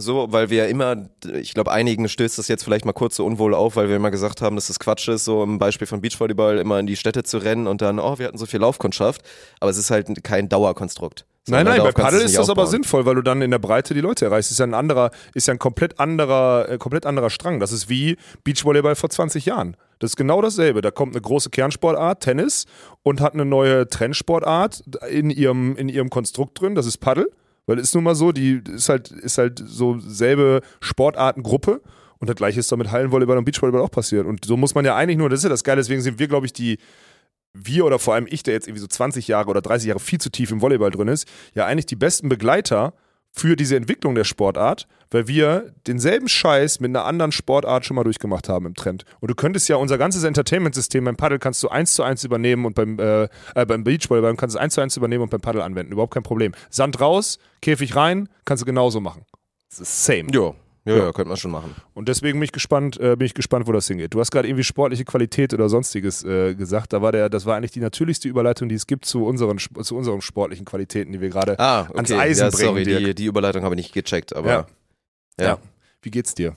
So, 0.00 0.32
weil 0.32 0.50
wir 0.50 0.64
ja 0.64 0.66
immer, 0.66 1.08
ich 1.34 1.54
glaube, 1.54 1.70
einigen 1.70 2.08
stößt 2.08 2.38
das 2.38 2.48
jetzt 2.48 2.64
vielleicht 2.64 2.84
mal 2.84 2.92
kurz 2.92 3.16
so 3.16 3.26
unwohl 3.26 3.54
auf, 3.54 3.76
weil 3.76 3.88
wir 3.88 3.96
immer 3.96 4.10
gesagt 4.10 4.40
haben, 4.42 4.56
dass 4.56 4.68
das 4.68 4.78
Quatsch 4.78 5.08
ist, 5.08 5.24
so 5.24 5.42
im 5.42 5.58
Beispiel 5.58 5.86
von 5.86 6.00
Beachvolleyball 6.00 6.58
immer 6.58 6.78
in 6.78 6.86
die 6.86 6.96
Städte 6.96 7.22
zu 7.22 7.38
rennen 7.38 7.66
und 7.66 7.82
dann, 7.82 7.98
oh, 7.98 8.18
wir 8.18 8.26
hatten 8.26 8.38
so 8.38 8.46
viel 8.46 8.60
Laufkundschaft. 8.60 9.22
Aber 9.60 9.70
es 9.70 9.78
ist 9.78 9.90
halt 9.90 10.24
kein 10.24 10.48
Dauerkonstrukt. 10.48 11.26
So, 11.44 11.52
Nein, 11.52 11.64
ne, 11.64 11.70
nein, 11.70 11.82
bei 11.82 11.92
Paddel 11.92 12.20
ist 12.20 12.36
das 12.36 12.50
aber 12.50 12.62
aufbauen. 12.62 12.70
sinnvoll, 12.70 13.06
weil 13.06 13.14
du 13.14 13.22
dann 13.22 13.40
in 13.40 13.50
der 13.50 13.58
Breite 13.58 13.94
die 13.94 14.00
Leute 14.00 14.26
erreichst. 14.26 14.50
Ist 14.50 14.58
ja 14.58 14.66
ein 14.66 14.74
anderer, 14.74 15.10
ist 15.34 15.48
ja 15.48 15.54
ein 15.54 15.58
komplett 15.58 15.98
anderer, 15.98 16.68
äh, 16.68 16.78
komplett 16.78 17.06
anderer 17.06 17.30
Strang. 17.30 17.60
Das 17.60 17.72
ist 17.72 17.88
wie 17.88 18.16
Beachvolleyball 18.44 18.94
vor 18.94 19.08
20 19.08 19.46
Jahren. 19.46 19.76
Das 20.00 20.12
ist 20.12 20.16
genau 20.16 20.42
dasselbe. 20.42 20.82
Da 20.82 20.90
kommt 20.90 21.14
eine 21.14 21.22
große 21.22 21.50
Kernsportart, 21.50 22.22
Tennis, 22.22 22.66
und 23.02 23.20
hat 23.20 23.34
eine 23.34 23.46
neue 23.46 23.88
Trendsportart 23.88 24.82
in 25.10 25.30
ihrem, 25.30 25.76
in 25.76 25.88
ihrem 25.88 26.10
Konstrukt 26.10 26.60
drin. 26.60 26.74
Das 26.74 26.86
ist 26.86 26.98
Paddel. 26.98 27.30
Weil 27.70 27.78
ist 27.78 27.94
nun 27.94 28.02
mal 28.02 28.16
so, 28.16 28.32
die 28.32 28.60
ist 28.74 28.88
halt, 28.88 29.12
ist 29.12 29.38
halt 29.38 29.62
so 29.64 29.96
selbe 30.00 30.60
Sportartengruppe. 30.80 31.80
Und 32.18 32.28
das 32.28 32.34
gleiche 32.34 32.58
ist 32.58 32.72
doch 32.72 32.76
mit 32.76 32.90
Hallenvolleyball 32.90 33.38
und 33.38 33.44
Beachvolleyball 33.44 33.80
auch 33.80 33.92
passiert. 33.92 34.26
Und 34.26 34.44
so 34.44 34.56
muss 34.56 34.74
man 34.74 34.84
ja 34.84 34.96
eigentlich 34.96 35.18
nur, 35.18 35.30
das 35.30 35.38
ist 35.38 35.44
ja 35.44 35.50
das 35.50 35.62
Geile, 35.62 35.76
deswegen 35.80 36.00
sind 36.00 36.18
wir, 36.18 36.26
glaube 36.26 36.46
ich, 36.46 36.52
die, 36.52 36.78
wir 37.54 37.84
oder 37.84 38.00
vor 38.00 38.14
allem 38.14 38.26
ich, 38.28 38.42
der 38.42 38.54
jetzt 38.54 38.66
irgendwie 38.66 38.80
so 38.80 38.88
20 38.88 39.28
Jahre 39.28 39.48
oder 39.50 39.62
30 39.62 39.86
Jahre 39.86 40.00
viel 40.00 40.20
zu 40.20 40.30
tief 40.30 40.50
im 40.50 40.60
Volleyball 40.60 40.90
drin 40.90 41.06
ist, 41.06 41.28
ja 41.54 41.64
eigentlich 41.64 41.86
die 41.86 41.94
besten 41.94 42.28
Begleiter 42.28 42.92
für 43.32 43.56
diese 43.56 43.76
Entwicklung 43.76 44.14
der 44.14 44.24
Sportart, 44.24 44.86
weil 45.10 45.28
wir 45.28 45.72
denselben 45.86 46.28
Scheiß 46.28 46.80
mit 46.80 46.90
einer 46.90 47.04
anderen 47.04 47.32
Sportart 47.32 47.84
schon 47.84 47.94
mal 47.96 48.04
durchgemacht 48.04 48.48
haben 48.48 48.66
im 48.66 48.74
Trend. 48.74 49.04
Und 49.20 49.30
du 49.30 49.34
könntest 49.34 49.68
ja 49.68 49.76
unser 49.76 49.98
ganzes 49.98 50.24
Entertainment-System 50.24 51.04
beim 51.04 51.16
Paddle 51.16 51.38
kannst 51.38 51.62
du 51.62 51.68
eins 51.68 51.94
zu 51.94 52.02
eins 52.02 52.24
übernehmen 52.24 52.64
und 52.64 52.74
beim, 52.74 52.98
äh, 52.98 53.24
äh, 53.54 53.66
beim 53.66 53.84
Beachvolleyball 53.84 54.36
kannst 54.36 54.56
du 54.56 54.60
eins 54.60 54.74
zu 54.74 54.80
eins 54.80 54.96
übernehmen 54.96 55.22
und 55.22 55.30
beim 55.30 55.40
Paddle 55.40 55.64
anwenden. 55.64 55.92
Überhaupt 55.92 56.14
kein 56.14 56.22
Problem. 56.22 56.52
Sand 56.70 57.00
raus, 57.00 57.38
Käfig 57.62 57.96
rein, 57.96 58.28
kannst 58.44 58.62
du 58.62 58.66
genauso 58.66 59.00
machen. 59.00 59.24
Same. 59.68 60.30
Jo, 60.32 60.56
ja, 60.90 61.04
Ja. 61.06 61.12
könnte 61.12 61.28
man 61.28 61.36
schon 61.36 61.50
machen. 61.50 61.74
Und 61.94 62.08
deswegen 62.08 62.38
bin 62.38 62.44
ich 62.44 62.52
gespannt, 62.52 62.98
äh, 63.00 63.16
bin 63.16 63.26
ich 63.26 63.34
gespannt, 63.34 63.66
wo 63.66 63.72
das 63.72 63.86
hingeht. 63.88 64.14
Du 64.14 64.20
hast 64.20 64.30
gerade 64.30 64.48
irgendwie 64.48 64.64
sportliche 64.64 65.04
Qualität 65.04 65.52
oder 65.54 65.68
sonstiges 65.68 66.22
äh, 66.24 66.54
gesagt. 66.54 66.92
Da 66.92 67.02
war 67.02 67.12
der, 67.12 67.28
das 67.28 67.46
war 67.46 67.56
eigentlich 67.56 67.72
die 67.72 67.80
natürlichste 67.80 68.28
Überleitung, 68.28 68.68
die 68.68 68.74
es 68.74 68.86
gibt 68.86 69.04
zu 69.04 69.24
unseren, 69.24 69.58
zu 69.58 69.96
unseren 69.96 70.20
sportlichen 70.20 70.64
Qualitäten, 70.64 71.12
die 71.12 71.20
wir 71.20 71.28
gerade 71.30 71.58
Ah, 71.58 71.82
okay. 71.82 71.96
ans 71.96 72.10
Eisen 72.12 72.44
ja, 72.44 72.50
bringen. 72.50 72.66
sorry, 72.68 72.84
Dirk. 72.84 73.04
die, 73.04 73.14
die 73.14 73.24
Überleitung 73.26 73.62
habe 73.64 73.74
ich 73.74 73.80
nicht 73.80 73.92
gecheckt, 73.94 74.34
aber 74.34 74.48
Ja. 74.50 74.66
ja. 75.38 75.46
Ja. 75.46 75.58
Wie 76.02 76.10
geht's 76.10 76.34
dir? 76.34 76.56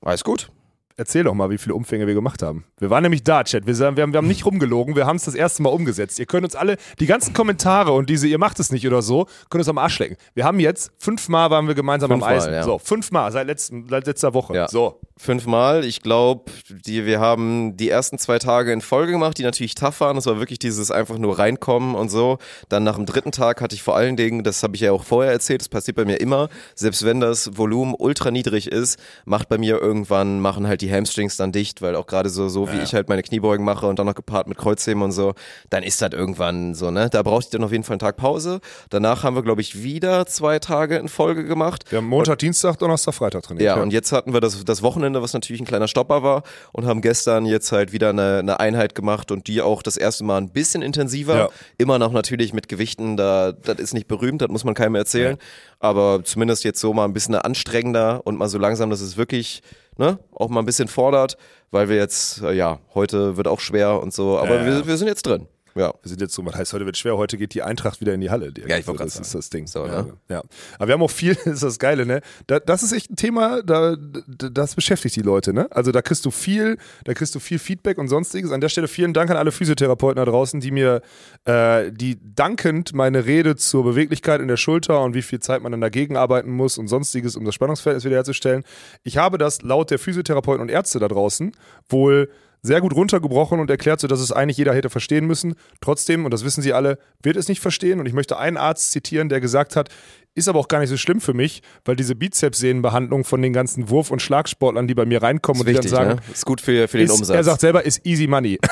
Alles 0.00 0.22
gut. 0.24 0.50
Erzähl 0.96 1.24
doch 1.24 1.34
mal, 1.34 1.50
wie 1.50 1.58
viele 1.58 1.74
Umfänge 1.74 2.06
wir 2.06 2.14
gemacht 2.14 2.40
haben. 2.40 2.64
Wir 2.78 2.88
waren 2.88 3.02
nämlich 3.02 3.24
da, 3.24 3.42
Chat. 3.42 3.66
Wir, 3.66 3.76
wir, 3.76 3.86
haben, 3.86 4.12
wir 4.12 4.18
haben 4.18 4.28
nicht 4.28 4.46
rumgelogen, 4.46 4.94
wir 4.94 5.06
haben 5.06 5.16
es 5.16 5.24
das 5.24 5.34
erste 5.34 5.62
Mal 5.62 5.70
umgesetzt. 5.70 6.20
Ihr 6.20 6.26
könnt 6.26 6.44
uns 6.44 6.54
alle, 6.54 6.76
die 7.00 7.06
ganzen 7.06 7.34
Kommentare 7.34 7.90
und 7.90 8.08
diese, 8.08 8.28
ihr 8.28 8.38
macht 8.38 8.60
es 8.60 8.70
nicht 8.70 8.86
oder 8.86 9.02
so, 9.02 9.26
könnt 9.50 9.60
uns 9.60 9.68
am 9.68 9.78
Arsch 9.78 9.98
lecken. 9.98 10.16
Wir 10.34 10.44
haben 10.44 10.60
jetzt, 10.60 10.92
fünfmal 10.98 11.50
waren 11.50 11.66
wir 11.66 11.74
gemeinsam 11.74 12.10
Fünfmal, 12.10 12.32
am 12.32 12.38
Eisen. 12.38 12.52
ja. 12.52 12.62
So, 12.62 12.78
fünfmal, 12.78 13.32
seit, 13.32 13.48
letzten, 13.48 13.88
seit 13.88 14.06
letzter 14.06 14.34
Woche. 14.34 14.54
Ja. 14.54 14.68
So. 14.68 15.00
Fünfmal. 15.16 15.84
Ich 15.84 16.02
glaube, 16.02 16.50
die, 16.68 17.06
wir 17.06 17.20
haben 17.20 17.76
die 17.76 17.88
ersten 17.88 18.18
zwei 18.18 18.40
Tage 18.40 18.72
in 18.72 18.80
Folge 18.80 19.12
gemacht, 19.12 19.38
die 19.38 19.44
natürlich 19.44 19.76
tough 19.76 20.00
waren. 20.00 20.16
Das 20.16 20.26
war 20.26 20.40
wirklich 20.40 20.58
dieses 20.58 20.90
einfach 20.90 21.18
nur 21.18 21.38
reinkommen 21.38 21.94
und 21.94 22.08
so. 22.08 22.38
Dann 22.68 22.82
nach 22.82 22.96
dem 22.96 23.06
dritten 23.06 23.30
Tag 23.30 23.60
hatte 23.60 23.76
ich 23.76 23.82
vor 23.84 23.94
allen 23.94 24.16
Dingen, 24.16 24.42
das 24.42 24.64
habe 24.64 24.74
ich 24.74 24.82
ja 24.82 24.90
auch 24.90 25.04
vorher 25.04 25.30
erzählt, 25.30 25.60
das 25.60 25.68
passiert 25.68 25.96
bei 25.96 26.04
mir 26.04 26.20
immer, 26.20 26.48
selbst 26.74 27.04
wenn 27.04 27.20
das 27.20 27.56
Volumen 27.56 27.94
ultra 27.96 28.32
niedrig 28.32 28.66
ist, 28.66 28.98
macht 29.24 29.48
bei 29.48 29.56
mir 29.56 29.80
irgendwann, 29.80 30.40
machen 30.40 30.66
halt 30.66 30.80
die 30.80 30.92
Hamstrings 30.92 31.36
dann 31.36 31.52
dicht, 31.52 31.80
weil 31.80 31.94
auch 31.94 32.06
gerade 32.06 32.28
so, 32.28 32.48
so 32.48 32.72
wie 32.72 32.80
ich 32.80 32.92
halt 32.92 33.08
meine 33.08 33.22
Kniebeugen 33.22 33.64
mache 33.64 33.86
und 33.86 34.00
dann 34.00 34.06
noch 34.06 34.16
gepaart 34.16 34.48
mit 34.48 34.58
Kreuzheben 34.58 35.02
und 35.02 35.12
so, 35.12 35.34
dann 35.70 35.84
ist 35.84 36.02
das 36.02 36.10
irgendwann 36.12 36.74
so, 36.74 36.90
ne? 36.90 37.08
Da 37.08 37.22
brauchte 37.22 37.46
ich 37.46 37.50
dann 37.50 37.62
auf 37.62 37.70
jeden 37.70 37.84
Fall 37.84 37.94
einen 37.94 38.00
Tag 38.00 38.16
Pause. 38.16 38.60
Danach 38.90 39.22
haben 39.22 39.36
wir, 39.36 39.44
glaube 39.44 39.60
ich, 39.60 39.84
wieder 39.84 40.26
zwei 40.26 40.58
Tage 40.58 40.96
in 40.96 41.06
Folge 41.08 41.44
gemacht. 41.44 41.84
Wir 41.90 41.98
haben 41.98 42.08
Montag, 42.08 42.40
Dienstag, 42.40 42.78
Donnerstag, 42.78 43.14
Freitag 43.14 43.44
trainiert. 43.44 43.64
Ja, 43.64 43.80
und 43.80 43.92
jetzt 43.92 44.10
hatten 44.10 44.32
wir 44.32 44.40
das, 44.40 44.64
das 44.64 44.82
Wochenende, 44.82 45.03
was 45.12 45.34
natürlich 45.34 45.60
ein 45.60 45.66
kleiner 45.66 45.88
Stopper 45.88 46.22
war 46.22 46.42
und 46.72 46.86
haben 46.86 47.02
gestern 47.02 47.44
jetzt 47.44 47.70
halt 47.72 47.92
wieder 47.92 48.10
eine, 48.10 48.38
eine 48.38 48.60
Einheit 48.60 48.94
gemacht 48.94 49.30
und 49.30 49.46
die 49.48 49.60
auch 49.60 49.82
das 49.82 49.96
erste 49.98 50.24
Mal 50.24 50.38
ein 50.38 50.50
bisschen 50.50 50.80
intensiver. 50.80 51.36
Ja. 51.36 51.48
Immer 51.76 51.98
noch 51.98 52.12
natürlich 52.12 52.52
mit 52.54 52.68
Gewichten, 52.68 53.16
da, 53.16 53.52
das 53.52 53.78
ist 53.78 53.92
nicht 53.92 54.08
berühmt, 54.08 54.40
das 54.40 54.48
muss 54.48 54.64
man 54.64 54.74
keinem 54.74 54.94
erzählen. 54.94 55.36
Aber 55.80 56.22
zumindest 56.24 56.64
jetzt 56.64 56.80
so 56.80 56.94
mal 56.94 57.04
ein 57.04 57.12
bisschen 57.12 57.34
anstrengender 57.34 58.22
und 58.24 58.38
mal 58.38 58.48
so 58.48 58.58
langsam, 58.58 58.88
dass 58.88 59.00
es 59.02 59.16
wirklich 59.18 59.62
ne, 59.98 60.18
auch 60.32 60.48
mal 60.48 60.60
ein 60.60 60.66
bisschen 60.66 60.88
fordert, 60.88 61.36
weil 61.70 61.88
wir 61.88 61.96
jetzt, 61.96 62.40
äh, 62.42 62.52
ja, 62.54 62.78
heute 62.94 63.36
wird 63.36 63.48
auch 63.48 63.60
schwer 63.60 64.00
und 64.00 64.14
so, 64.14 64.38
aber 64.38 64.60
Ja. 64.60 64.66
wir, 64.66 64.86
wir 64.86 64.96
sind 64.96 65.08
jetzt 65.08 65.26
drin. 65.26 65.46
Ja. 65.74 65.92
Wir 66.02 66.08
sind 66.08 66.20
jetzt 66.20 66.34
so, 66.34 66.44
was 66.46 66.54
heißt, 66.54 66.72
heute 66.72 66.86
wird 66.86 66.96
schwer, 66.96 67.16
heute 67.16 67.36
geht 67.36 67.52
die 67.54 67.62
Eintracht 67.62 68.00
wieder 68.00 68.14
in 68.14 68.20
die 68.20 68.30
Halle. 68.30 68.52
Dirk. 68.52 68.68
Ja, 68.68 68.78
ich 68.78 68.86
wollte 68.86 69.02
Also, 69.02 69.18
Das 69.18 69.26
ist 69.26 69.32
sagen. 69.32 69.38
das 69.40 69.50
Ding. 69.50 69.66
So, 69.66 69.86
ja, 69.86 70.02
ne? 70.02 70.12
ja. 70.28 70.42
Aber 70.78 70.88
wir 70.88 70.92
haben 70.94 71.02
auch 71.02 71.10
viel, 71.10 71.34
das 71.44 71.54
ist 71.54 71.62
das 71.62 71.78
Geile, 71.78 72.06
ne? 72.06 72.20
Da, 72.46 72.60
das 72.60 72.82
ist 72.82 72.92
echt 72.92 73.10
ein 73.10 73.16
Thema, 73.16 73.62
da, 73.62 73.96
da, 73.96 74.48
das 74.48 74.74
beschäftigt 74.74 75.16
die 75.16 75.22
Leute, 75.22 75.52
ne? 75.52 75.66
Also 75.70 75.90
da 75.92 76.02
kriegst 76.02 76.24
du 76.24 76.30
viel, 76.30 76.78
da 77.04 77.14
kriegst 77.14 77.34
du 77.34 77.40
viel 77.40 77.58
Feedback 77.58 77.98
und 77.98 78.08
sonstiges. 78.08 78.52
An 78.52 78.60
der 78.60 78.68
Stelle 78.68 78.88
vielen 78.88 79.12
Dank 79.14 79.30
an 79.30 79.36
alle 79.36 79.52
Physiotherapeuten 79.52 80.16
da 80.16 80.24
draußen, 80.24 80.60
die 80.60 80.70
mir, 80.70 81.02
äh, 81.44 81.90
die 81.90 82.18
dankend 82.34 82.94
meine 82.94 83.26
Rede 83.26 83.56
zur 83.56 83.84
Beweglichkeit 83.84 84.40
in 84.40 84.48
der 84.48 84.56
Schulter 84.56 85.02
und 85.02 85.14
wie 85.14 85.22
viel 85.22 85.40
Zeit 85.40 85.62
man 85.62 85.72
dann 85.72 85.80
dagegen 85.80 86.16
arbeiten 86.16 86.50
muss 86.50 86.78
und 86.78 86.88
sonstiges, 86.88 87.36
um 87.36 87.44
das 87.44 87.54
Spannungsverhältnis 87.54 88.04
wiederherzustellen. 88.04 88.64
Ich 89.02 89.16
habe 89.16 89.38
das 89.38 89.62
laut 89.62 89.90
der 89.90 89.98
Physiotherapeuten 89.98 90.62
und 90.62 90.68
Ärzte 90.68 90.98
da 90.98 91.08
draußen 91.08 91.52
wohl 91.88 92.30
sehr 92.64 92.80
gut 92.80 92.94
runtergebrochen 92.94 93.60
und 93.60 93.68
erklärt, 93.68 94.00
so 94.00 94.08
dass 94.08 94.20
es 94.20 94.32
eigentlich 94.32 94.56
jeder 94.56 94.74
hätte 94.74 94.88
verstehen 94.88 95.26
müssen. 95.26 95.54
Trotzdem, 95.82 96.24
und 96.24 96.32
das 96.32 96.44
wissen 96.44 96.62
Sie 96.62 96.72
alle, 96.72 96.98
wird 97.22 97.36
es 97.36 97.46
nicht 97.46 97.60
verstehen. 97.60 98.00
Und 98.00 98.06
ich 98.06 98.14
möchte 98.14 98.38
einen 98.38 98.56
Arzt 98.56 98.90
zitieren, 98.90 99.28
der 99.28 99.40
gesagt 99.40 99.76
hat, 99.76 99.90
ist 100.34 100.48
aber 100.48 100.58
auch 100.60 100.68
gar 100.68 100.80
nicht 100.80 100.88
so 100.88 100.96
schlimm 100.96 101.20
für 101.20 101.34
mich, 101.34 101.62
weil 101.84 101.94
diese 101.94 102.14
Bizepssehnenbehandlung 102.14 103.24
von 103.24 103.42
den 103.42 103.52
ganzen 103.52 103.90
Wurf- 103.90 104.10
und 104.10 104.22
Schlagsportlern, 104.22 104.88
die 104.88 104.94
bei 104.94 105.04
mir 105.04 105.22
reinkommen 105.22 105.60
und 105.60 105.68
die 105.68 105.74
Wichtig, 105.74 105.90
dann 105.90 106.06
sagen, 106.06 106.14
ne? 106.16 106.32
Ist 106.32 106.46
gut 106.46 106.62
für, 106.62 106.88
für 106.88 106.96
den 106.96 107.06
ist, 107.06 107.12
Umsatz. 107.12 107.36
er 107.36 107.44
sagt 107.44 107.60
selber, 107.60 107.84
ist 107.84 108.04
easy 108.06 108.26
money. 108.26 108.58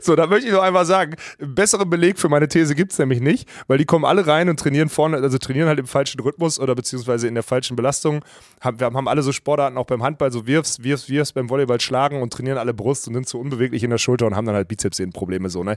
So, 0.00 0.16
da 0.16 0.26
möchte 0.26 0.46
ich 0.46 0.52
noch 0.52 0.62
einmal 0.62 0.86
sagen, 0.86 1.16
besseren 1.38 1.88
Beleg 1.88 2.18
für 2.18 2.28
meine 2.28 2.48
These 2.48 2.74
gibt 2.74 2.92
es 2.92 2.98
nämlich 2.98 3.20
nicht, 3.20 3.48
weil 3.66 3.78
die 3.78 3.84
kommen 3.84 4.04
alle 4.04 4.26
rein 4.26 4.48
und 4.48 4.58
trainieren 4.58 4.88
vorne, 4.88 5.18
also 5.18 5.38
trainieren 5.38 5.68
halt 5.68 5.78
im 5.78 5.86
falschen 5.86 6.20
Rhythmus 6.20 6.58
oder 6.58 6.74
beziehungsweise 6.74 7.28
in 7.28 7.34
der 7.34 7.42
falschen 7.42 7.76
Belastung. 7.76 8.24
Wir 8.62 8.86
haben 8.86 9.08
alle 9.08 9.22
so 9.22 9.32
Sportarten 9.32 9.76
auch 9.78 9.86
beim 9.86 10.02
Handball, 10.02 10.32
so 10.32 10.46
wirfst, 10.46 10.82
wirfst, 10.82 11.08
wirfst, 11.08 11.34
beim 11.34 11.50
Volleyball 11.50 11.80
schlagen 11.80 12.22
und 12.22 12.32
trainieren 12.32 12.58
alle 12.58 12.74
Brust 12.74 13.06
und 13.08 13.14
sind 13.14 13.28
so 13.28 13.38
unbeweglich 13.38 13.82
in 13.82 13.90
der 13.90 13.98
Schulter 13.98 14.26
und 14.26 14.34
haben 14.34 14.46
dann 14.46 14.54
halt 14.54 14.68
Bizepssehnenprobleme 14.68 15.48
so, 15.50 15.64
ne? 15.64 15.76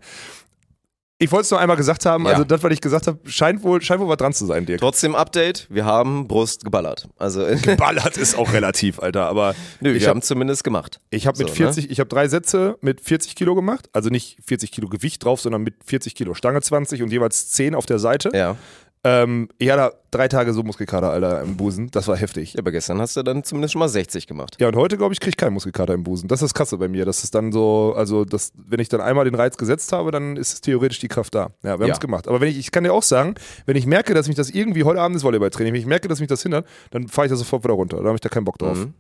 Ich 1.20 1.32
wollte 1.32 1.46
es 1.46 1.52
nur 1.52 1.60
einmal 1.60 1.78
gesagt 1.78 2.06
haben, 2.06 2.26
Ja. 2.26 2.32
also 2.34 2.44
das, 2.44 2.62
was 2.62 2.72
ich 2.72 2.80
gesagt 2.80 3.08
habe, 3.08 3.18
scheint 3.26 3.64
wohl, 3.64 3.82
scheint 3.82 4.00
wohl 4.00 4.08
was 4.08 4.18
dran 4.18 4.34
zu 4.34 4.46
sein, 4.46 4.68
Dirk. 4.68 4.80
Trotzdem 4.82 5.16
Update, 5.16 5.66
wir 5.72 5.84
haben 5.84 6.28
Brust 6.28 6.64
geballert. 6.64 7.08
Also 7.18 7.44
Ballert 7.78 8.18
ist 8.18 8.38
auch 8.38 8.54
relativ, 8.54 9.00
Alter, 9.00 9.26
aber 9.26 9.56
Nö, 9.80 9.94
ich 9.94 10.02
wir 10.02 10.08
habe 10.10 10.18
haben 10.18 10.22
zumindest 10.22 10.64
gemacht. 10.64 11.00
ich 11.10 11.26
hab 11.26 11.38
mit 11.40 11.48
So, 11.48 11.54
ne? 11.54 11.58
40, 11.58 11.90
ich 11.90 12.00
habe 12.00 12.08
drei 12.08 12.28
Sätze 12.28 12.78
mit 12.82 13.02
40 13.02 13.36
Kilo 13.36 13.56
gemacht, 13.56 13.90
also 13.94 14.10
nicht 14.10 14.38
40 14.46 14.72
Kilo 14.72 14.88
Gewicht 14.90 15.26
drauf, 15.26 15.42
sondern 15.42 15.64
mit 15.64 15.76
40 15.84 16.14
Kilo 16.14 16.36
Stange 16.36 16.62
20 16.62 17.02
und 17.02 17.12
jeweils 17.12 17.50
10 17.50 17.74
auf 17.74 17.88
der 17.88 17.98
Seite. 17.98 18.30
Ja. 18.36 18.56
Ähm, 19.04 19.48
ich 19.58 19.70
hatte 19.70 19.96
drei 20.12 20.28
Tage 20.28 20.52
so 20.54 20.64
Muskelkater, 20.64 21.12
Alter, 21.12 21.42
im 21.42 21.56
Busen, 21.56 21.90
das 21.92 22.08
war 22.08 22.18
heftig. 22.18 22.58
Aber 22.58 22.72
gestern 22.72 23.00
hast 23.00 23.16
du 23.16 23.24
dann 23.24 23.44
zumindest 23.44 23.74
schon 23.74 23.80
mal 23.80 23.88
60 23.88 24.28
gemacht. 24.28 24.58
Ja, 24.60 24.68
und 24.68 24.76
heute, 24.76 24.98
glaube 24.98 25.14
ich, 25.14 25.20
kriege 25.20 25.30
ich 25.30 25.38
keinen 25.38 25.54
Muskelkater 25.54 25.94
im 25.94 26.04
Busen. 26.04 26.28
Das 26.28 26.42
ist 26.42 26.50
das 26.50 26.54
krasse 26.54 26.78
bei 26.78 26.88
mir. 26.88 27.06
Das 27.06 27.24
ist 27.24 27.34
dann 27.36 27.52
so, 27.52 27.94
also 27.96 28.26
das, 28.26 28.52
wenn 28.56 28.80
ich 28.80 28.90
dann 28.90 29.00
einmal 29.00 29.26
den 29.26 29.36
Reiz 29.36 29.56
gesetzt 29.58 29.92
habe, 29.94 30.12
dann 30.12 30.36
ist 30.36 30.62
theoretisch 30.62 31.00
die 31.00 31.08
Kraft 31.08 31.36
da. 31.36 31.52
Ja, 31.64 31.64
wir 31.64 31.72
haben 31.74 31.88
Ja. 31.88 31.94
es 31.94 32.00
gemacht. 32.00 32.28
Aber 32.28 32.42
wenn 32.42 32.50
ich, 32.50 32.58
ich 32.58 32.72
kann 32.72 32.84
dir 32.84 32.94
auch 32.94 33.04
sagen, 33.04 33.36
wenn 33.66 33.78
ich 33.78 33.86
merke, 33.86 34.14
dass 34.14 34.28
mich 34.28 34.36
das 34.36 34.50
irgendwie 34.50 34.84
heute 34.84 35.00
Abend 35.00 35.16
ist 35.16 35.24
Volleyballtraining, 35.24 35.74
wenn 35.74 35.82
ich 35.82 35.86
merke, 35.88 36.08
dass 36.08 36.20
mich 36.20 36.28
das 36.30 36.42
hindert, 36.42 36.68
dann 36.92 37.08
fahre 37.08 37.28
ich 37.28 37.32
da 37.32 37.36
sofort 37.38 37.64
wieder 37.64 37.76
runter. 37.76 37.98
Da 37.98 38.06
habe 38.06 38.16
ich 38.16 38.22
da 38.22 38.30
keinen 38.30 38.46
Bock 38.46 38.58
drauf. 38.58 38.78
Mhm. 38.78 38.94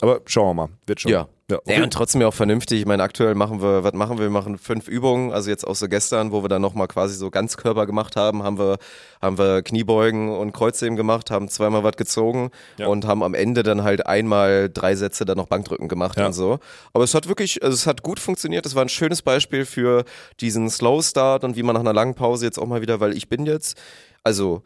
Aber 0.00 0.20
schauen 0.26 0.48
wir 0.48 0.54
mal. 0.54 0.68
Wird 0.86 1.00
schon. 1.00 1.12
Ja. 1.12 1.28
Ja. 1.50 1.58
Ja, 1.66 1.82
und 1.82 1.92
trotzdem 1.92 2.20
ja 2.22 2.28
auch 2.28 2.34
vernünftig. 2.34 2.80
Ich 2.80 2.86
meine, 2.86 3.02
aktuell 3.02 3.34
machen 3.34 3.60
wir, 3.60 3.84
was 3.84 3.92
machen 3.92 4.16
wir? 4.18 4.24
Wir 4.24 4.30
machen 4.30 4.56
fünf 4.58 4.88
Übungen. 4.88 5.32
Also 5.32 5.50
jetzt 5.50 5.66
auch 5.66 5.74
so 5.76 5.88
gestern, 5.88 6.32
wo 6.32 6.42
wir 6.42 6.48
dann 6.48 6.62
nochmal 6.62 6.88
quasi 6.88 7.14
so 7.14 7.30
Ganzkörper 7.30 7.86
gemacht 7.86 8.16
haben, 8.16 8.42
haben 8.42 8.58
wir, 8.58 8.78
haben 9.20 9.36
wir 9.36 9.62
Kniebeugen 9.62 10.30
und 10.30 10.52
Kreuzheben 10.52 10.96
gemacht, 10.96 11.30
haben 11.30 11.48
zweimal 11.48 11.84
was 11.84 11.96
gezogen 11.96 12.50
Ja. 12.78 12.86
und 12.86 13.04
haben 13.06 13.22
am 13.22 13.34
Ende 13.34 13.62
dann 13.62 13.82
halt 13.82 14.06
einmal 14.06 14.70
drei 14.72 14.94
Sätze 14.94 15.24
dann 15.24 15.36
noch 15.36 15.46
Bankdrücken 15.48 15.88
gemacht 15.88 16.16
Ja. 16.18 16.26
und 16.26 16.32
so. 16.32 16.58
Aber 16.92 17.04
es 17.04 17.14
hat 17.14 17.28
wirklich, 17.28 17.62
also 17.62 17.74
es 17.74 17.86
hat 17.86 18.02
gut 18.02 18.18
funktioniert. 18.20 18.64
Es 18.64 18.74
war 18.74 18.82
ein 18.82 18.88
schönes 18.88 19.22
Beispiel 19.22 19.64
für 19.66 20.04
diesen 20.40 20.70
Slow 20.70 21.02
Start 21.02 21.44
und 21.44 21.56
wie 21.56 21.62
man 21.62 21.74
nach 21.74 21.80
einer 21.80 21.92
langen 21.92 22.14
Pause 22.14 22.46
jetzt 22.46 22.58
auch 22.58 22.66
mal 22.66 22.80
wieder, 22.80 23.00
weil 23.00 23.16
ich 23.16 23.28
bin 23.28 23.44
jetzt, 23.46 23.76
also 24.22 24.62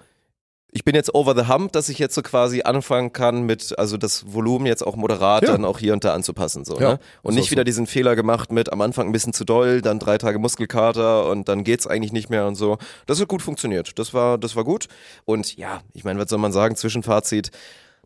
ich 0.77 0.85
bin 0.85 0.95
jetzt 0.97 1.14
over 1.14 1.35
the 1.37 1.49
hump, 1.49 1.70
dass 1.72 1.89
ich 1.89 1.99
jetzt 2.01 2.14
so 2.16 2.20
quasi 2.22 2.62
anfangen 2.62 3.12
kann 3.12 3.45
mit, 3.47 3.79
also 3.79 3.97
das 3.97 4.33
Volumen 4.35 4.66
jetzt 4.66 4.85
auch 4.85 4.97
moderat 4.97 5.45
Ja. 5.45 5.53
dann 5.53 5.64
auch 5.64 5.79
hier 5.79 5.93
und 5.93 6.03
da 6.05 6.12
anzupassen. 6.12 6.64
So, 6.64 6.79
Ja, 6.81 6.95
ne? 6.95 6.99
Und 7.22 7.31
ist 7.33 7.37
nicht 7.37 7.47
auch 7.47 7.51
wieder 7.53 7.61
so. 7.61 7.64
diesen 7.66 7.87
Fehler 7.87 8.16
gemacht 8.16 8.51
mit 8.51 8.72
am 8.72 8.81
Anfang 8.81 9.07
ein 9.07 9.12
bisschen 9.12 9.33
zu 9.33 9.45
doll, 9.45 9.81
dann 9.83 10.01
drei 10.01 10.18
Tage 10.18 10.39
Muskelkater 10.41 11.29
und 11.31 11.49
dann 11.49 11.62
geht's 11.64 11.87
eigentlich 11.87 12.12
nicht 12.12 12.29
mehr 12.29 12.47
und 12.47 12.57
so. 12.57 12.77
Das 13.07 13.20
hat 13.20 13.29
gut 13.29 13.41
funktioniert. 13.41 13.99
Das 13.99 14.12
war, 14.12 14.37
das 14.37 14.57
war 14.57 14.64
gut. 14.64 14.89
Und 15.25 15.57
ja, 15.57 15.81
ich 15.93 16.03
meine, 16.05 16.18
was 16.18 16.29
soll 16.29 16.41
man 16.41 16.53
sagen? 16.53 16.75
Zwischenfazit. 16.77 17.51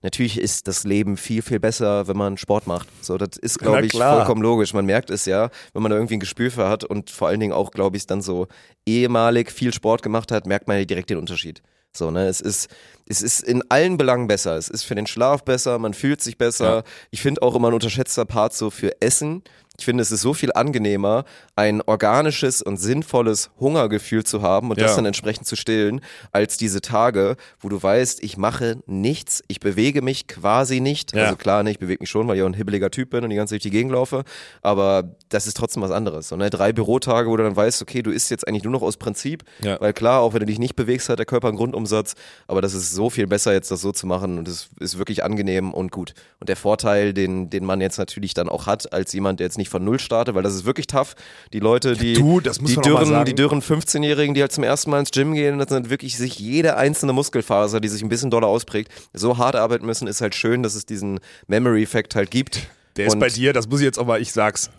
Natürlich 0.03 0.39
ist 0.39 0.69
das 0.69 0.85
Leben 0.85 1.17
viel, 1.17 1.43
viel 1.43 1.59
besser, 1.59 2.07
wenn 2.07 2.17
man 2.17 2.37
Sport 2.37 2.67
macht. 2.69 2.87
So, 3.01 3.17
das 3.19 3.37
ist, 3.37 3.59
glaube 3.59 3.87
ich, 3.87 3.93
vollkommen 3.93 4.43
logisch. 4.43 4.73
Man 4.73 4.87
merkt 4.87 5.11
es 5.11 5.25
ja, 5.25 5.51
wenn 5.73 5.83
man 5.83 5.91
da 5.91 5.97
irgendwie 5.97 6.15
ein 6.19 6.21
Gespür 6.21 6.51
für 6.53 6.69
hat 6.69 6.85
und 6.85 7.11
vor 7.11 7.27
allen 7.29 7.41
Dingen 7.41 7.53
auch, 7.53 7.73
glaube 7.73 7.97
ich, 7.97 8.07
dann 8.07 8.23
so 8.23 8.47
ehemalig 8.87 9.51
viel 9.51 9.73
Sport 9.75 10.03
gemacht 10.03 10.31
hat, 10.31 10.47
merkt 10.47 10.69
man 10.69 10.79
ja 10.79 10.85
direkt 10.85 11.11
den 11.11 11.19
Unterschied. 11.19 11.63
So, 11.97 12.11
ne, 12.11 12.29
es 12.29 12.41
ist, 12.41 12.69
es 13.07 13.23
ist 13.23 13.41
in 13.41 13.63
allen 13.71 13.97
Belangen 13.97 14.29
besser. 14.29 14.57
Es 14.57 14.69
ist 14.69 14.85
für 14.85 14.95
den 14.95 15.07
Schlaf 15.07 15.45
besser, 15.45 15.79
man 15.79 15.95
fühlt 15.95 16.21
sich 16.21 16.39
besser. 16.39 16.77
Ja. 16.77 16.83
Ich 17.11 17.21
finde 17.21 17.43
auch 17.43 17.55
immer 17.55 17.69
ein 17.69 17.75
unterschätzter 17.75 18.25
Part 18.25 18.55
so 18.55 18.71
für 18.71 19.01
Essen. 19.01 19.43
Ich 19.81 19.85
finde, 19.85 20.03
es 20.03 20.11
ist 20.11 20.23
so 20.23 20.35
viel 20.35 20.51
angenehmer, 20.53 21.25
ein 21.55 21.81
organisches 21.83 22.63
und 22.63 22.79
sinnvolles 22.79 23.51
Hungergefühl 23.61 24.25
zu 24.25 24.43
haben 24.43 24.71
und 24.71 24.77
Ja. 24.79 24.87
das 24.89 24.97
dann 24.97 25.07
entsprechend 25.07 25.47
zu 25.47 25.55
stillen, 25.55 26.01
als 26.33 26.57
diese 26.57 26.81
Tage, 26.81 27.37
wo 27.61 27.69
du 27.69 27.81
weißt, 27.81 28.21
ich 28.25 28.37
mache 28.37 28.79
nichts, 28.87 29.45
ich 29.47 29.61
bewege 29.61 30.03
mich 30.03 30.27
quasi 30.27 30.81
nicht. 30.81 31.15
Ja. 31.15 31.25
Also 31.27 31.37
klar, 31.37 31.63
ne, 31.63 31.71
ich 31.71 31.79
bewege 31.79 31.99
mich 32.03 32.11
schon, 32.11 32.27
weil 32.27 32.37
ich 32.37 32.43
auch 32.43 32.47
ein 32.47 32.55
hibbeliger 32.55 32.91
Typ 32.91 33.11
bin 33.11 33.23
und 33.23 33.31
die 33.31 33.37
ganze 33.37 33.55
Zeit 33.55 33.59
durch 33.63 33.71
die 33.71 33.77
Gegend 33.79 33.93
laufe, 33.93 34.25
aber 34.63 35.15
das 35.29 35.47
ist 35.47 35.57
trotzdem 35.57 35.81
was 35.83 35.93
anderes. 35.93 36.29
So, 36.29 36.35
ne? 36.37 36.51
Drei 36.51 36.73
Bürotage, 36.73 37.29
wo 37.31 37.37
du 37.37 37.45
dann 37.45 37.55
weißt, 37.55 37.81
okay, 37.81 38.03
du 38.03 38.11
isst 38.11 38.31
jetzt 38.33 38.49
eigentlich 38.49 38.65
nur 38.65 38.73
noch 38.73 38.83
aus 38.83 38.97
Prinzip, 38.97 39.45
Ja. 39.63 39.81
weil 39.81 39.93
klar, 39.93 40.23
auch 40.23 40.33
wenn 40.33 40.41
du 40.41 40.47
dich 40.47 40.59
nicht 40.59 40.75
bewegst, 40.75 41.09
hat 41.09 41.21
der 41.21 41.27
Körper 41.27 41.47
einen 41.49 41.57
Grundumsatz, 41.57 42.15
aber 42.49 42.61
das 42.63 42.75
ist 42.75 42.91
so 42.93 43.11
viel 43.11 43.29
besser 43.29 43.53
jetzt, 43.53 43.71
das 43.71 43.81
so 43.81 43.93
zu 43.93 44.09
machen 44.09 44.39
und 44.39 44.49
es 44.49 44.71
ist 44.81 44.99
wirklich 44.99 45.23
angenehm 45.23 45.73
und 45.73 45.93
gut. 45.93 46.15
Und 46.41 46.49
der 46.49 46.57
Vorteil, 46.57 47.15
den, 47.15 47.49
den 47.49 47.65
man 47.65 47.81
jetzt 47.81 47.99
natürlich 47.99 48.35
dann 48.35 48.49
auch 48.49 48.67
hat, 48.67 48.93
als 48.93 49.13
jemand, 49.13 49.39
der 49.39 49.47
jetzt 49.47 49.57
nicht 49.59 49.68
von 49.69 49.85
Null 49.85 49.99
startet, 49.99 50.35
weil 50.35 50.43
das 50.43 50.55
ist 50.55 50.65
wirklich 50.65 50.87
tough. 50.87 51.15
Die 51.53 51.61
Leute, 51.61 51.95
die, 51.97 52.15
Du, 52.15 52.41
das 52.41 52.61
muss 52.61 52.75
die 52.75 52.81
dürren, 52.81 53.25
die 53.25 53.35
dürren 53.35 53.61
15-Jährigen, 53.63 54.35
die 54.35 54.41
halt 54.41 54.53
zum 54.53 54.65
ersten 54.65 54.91
Mal 54.91 55.01
ins 55.01 55.11
Gym 55.11 55.35
gehen, 55.35 55.59
das 55.59 55.69
sind 55.69 55.91
wirklich 55.91 56.17
sich 56.17 56.39
jede 56.39 56.77
einzelne 56.77 57.13
Muskelfaser, 57.13 57.81
die 57.81 57.89
sich 57.89 58.03
ein 58.03 58.09
bisschen 58.09 58.31
doller 58.31 58.47
ausprägt, 58.49 58.91
so 59.13 59.39
hart 59.39 59.57
arbeiten 59.57 59.87
müssen, 59.87 60.09
ist 60.09 60.21
halt 60.21 60.35
schön, 60.35 60.63
dass 60.63 60.75
es 60.75 60.87
diesen 60.87 61.21
Memory-Effekt 61.47 62.15
halt 62.15 62.31
gibt. 62.31 62.69
Der 62.97 63.07
ist 63.07 63.15
Und- 63.15 63.21
bei 63.21 63.29
dir, 63.29 63.53
das 63.53 63.69
muss 63.69 63.81
ich 63.81 63.85
jetzt 63.85 63.99
auch 63.99 64.07
mal, 64.07 64.21
ich 64.21 64.33
sag's. 64.33 64.71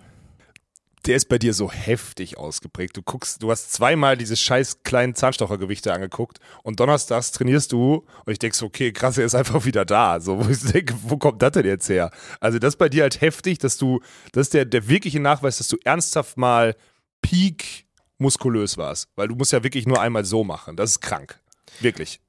Der 1.06 1.16
ist 1.16 1.30
bei 1.30 1.38
dir 1.38 1.54
so 1.54 1.72
heftig 1.72 2.38
ausgeprägt. 2.38 2.98
Du 2.98 3.02
guckst, 3.02 3.42
du 3.42 3.50
hast 3.50 3.72
zweimal 3.72 4.18
diese 4.18 4.36
scheiß 4.36 4.84
kleinen 4.84 5.16
Zahnstochergewichte 5.16 5.94
angeguckt 5.94 6.40
und 6.64 6.80
donnerstags 6.80 7.32
trainierst 7.32 7.72
du 7.72 8.06
und 8.26 8.32
ich 8.32 8.40
denk 8.40 8.54
so, 8.54 8.66
okay, 8.66 8.92
krass, 8.92 9.18
er 9.18 9.26
ist 9.26 9.36
einfach 9.36 9.66
wieder 9.66 9.86
da. 9.86 10.20
So, 10.20 10.46
wo 10.46 10.50
ich 10.50 10.60
denke, 10.60 10.94
wo 11.04 11.18
kommt 11.18 11.42
das 11.42 11.54
denn 11.54 11.66
jetzt 11.66 11.90
her? 11.90 12.12
Also 12.40 12.60
das 12.60 12.74
ist 12.74 12.78
bei 12.78 12.90
dir 12.90 13.04
halt 13.04 13.22
heftig, 13.22 13.60
dass 13.60 13.78
du, 13.78 14.02
das 14.34 14.48
ist 14.48 14.54
der, 14.54 14.66
der 14.66 14.88
wirkliche 14.90 15.20
Nachweis, 15.20 15.58
dass 15.58 15.70
du 15.70 15.78
ernsthaft 15.84 16.38
mal 16.38 16.76
peak 17.22 17.86
muskulös 18.18 18.78
warst. 18.78 19.08
Weil 19.16 19.30
du 19.30 19.36
musst 19.36 19.54
ja 19.54 19.64
wirklich 19.64 19.88
nur 19.88 20.02
einmal 20.02 20.26
so 20.26 20.44
machen. 20.44 20.76
Das 20.76 20.92
ist 20.92 21.02
krank. 21.02 21.40
Wirklich. 21.80 22.20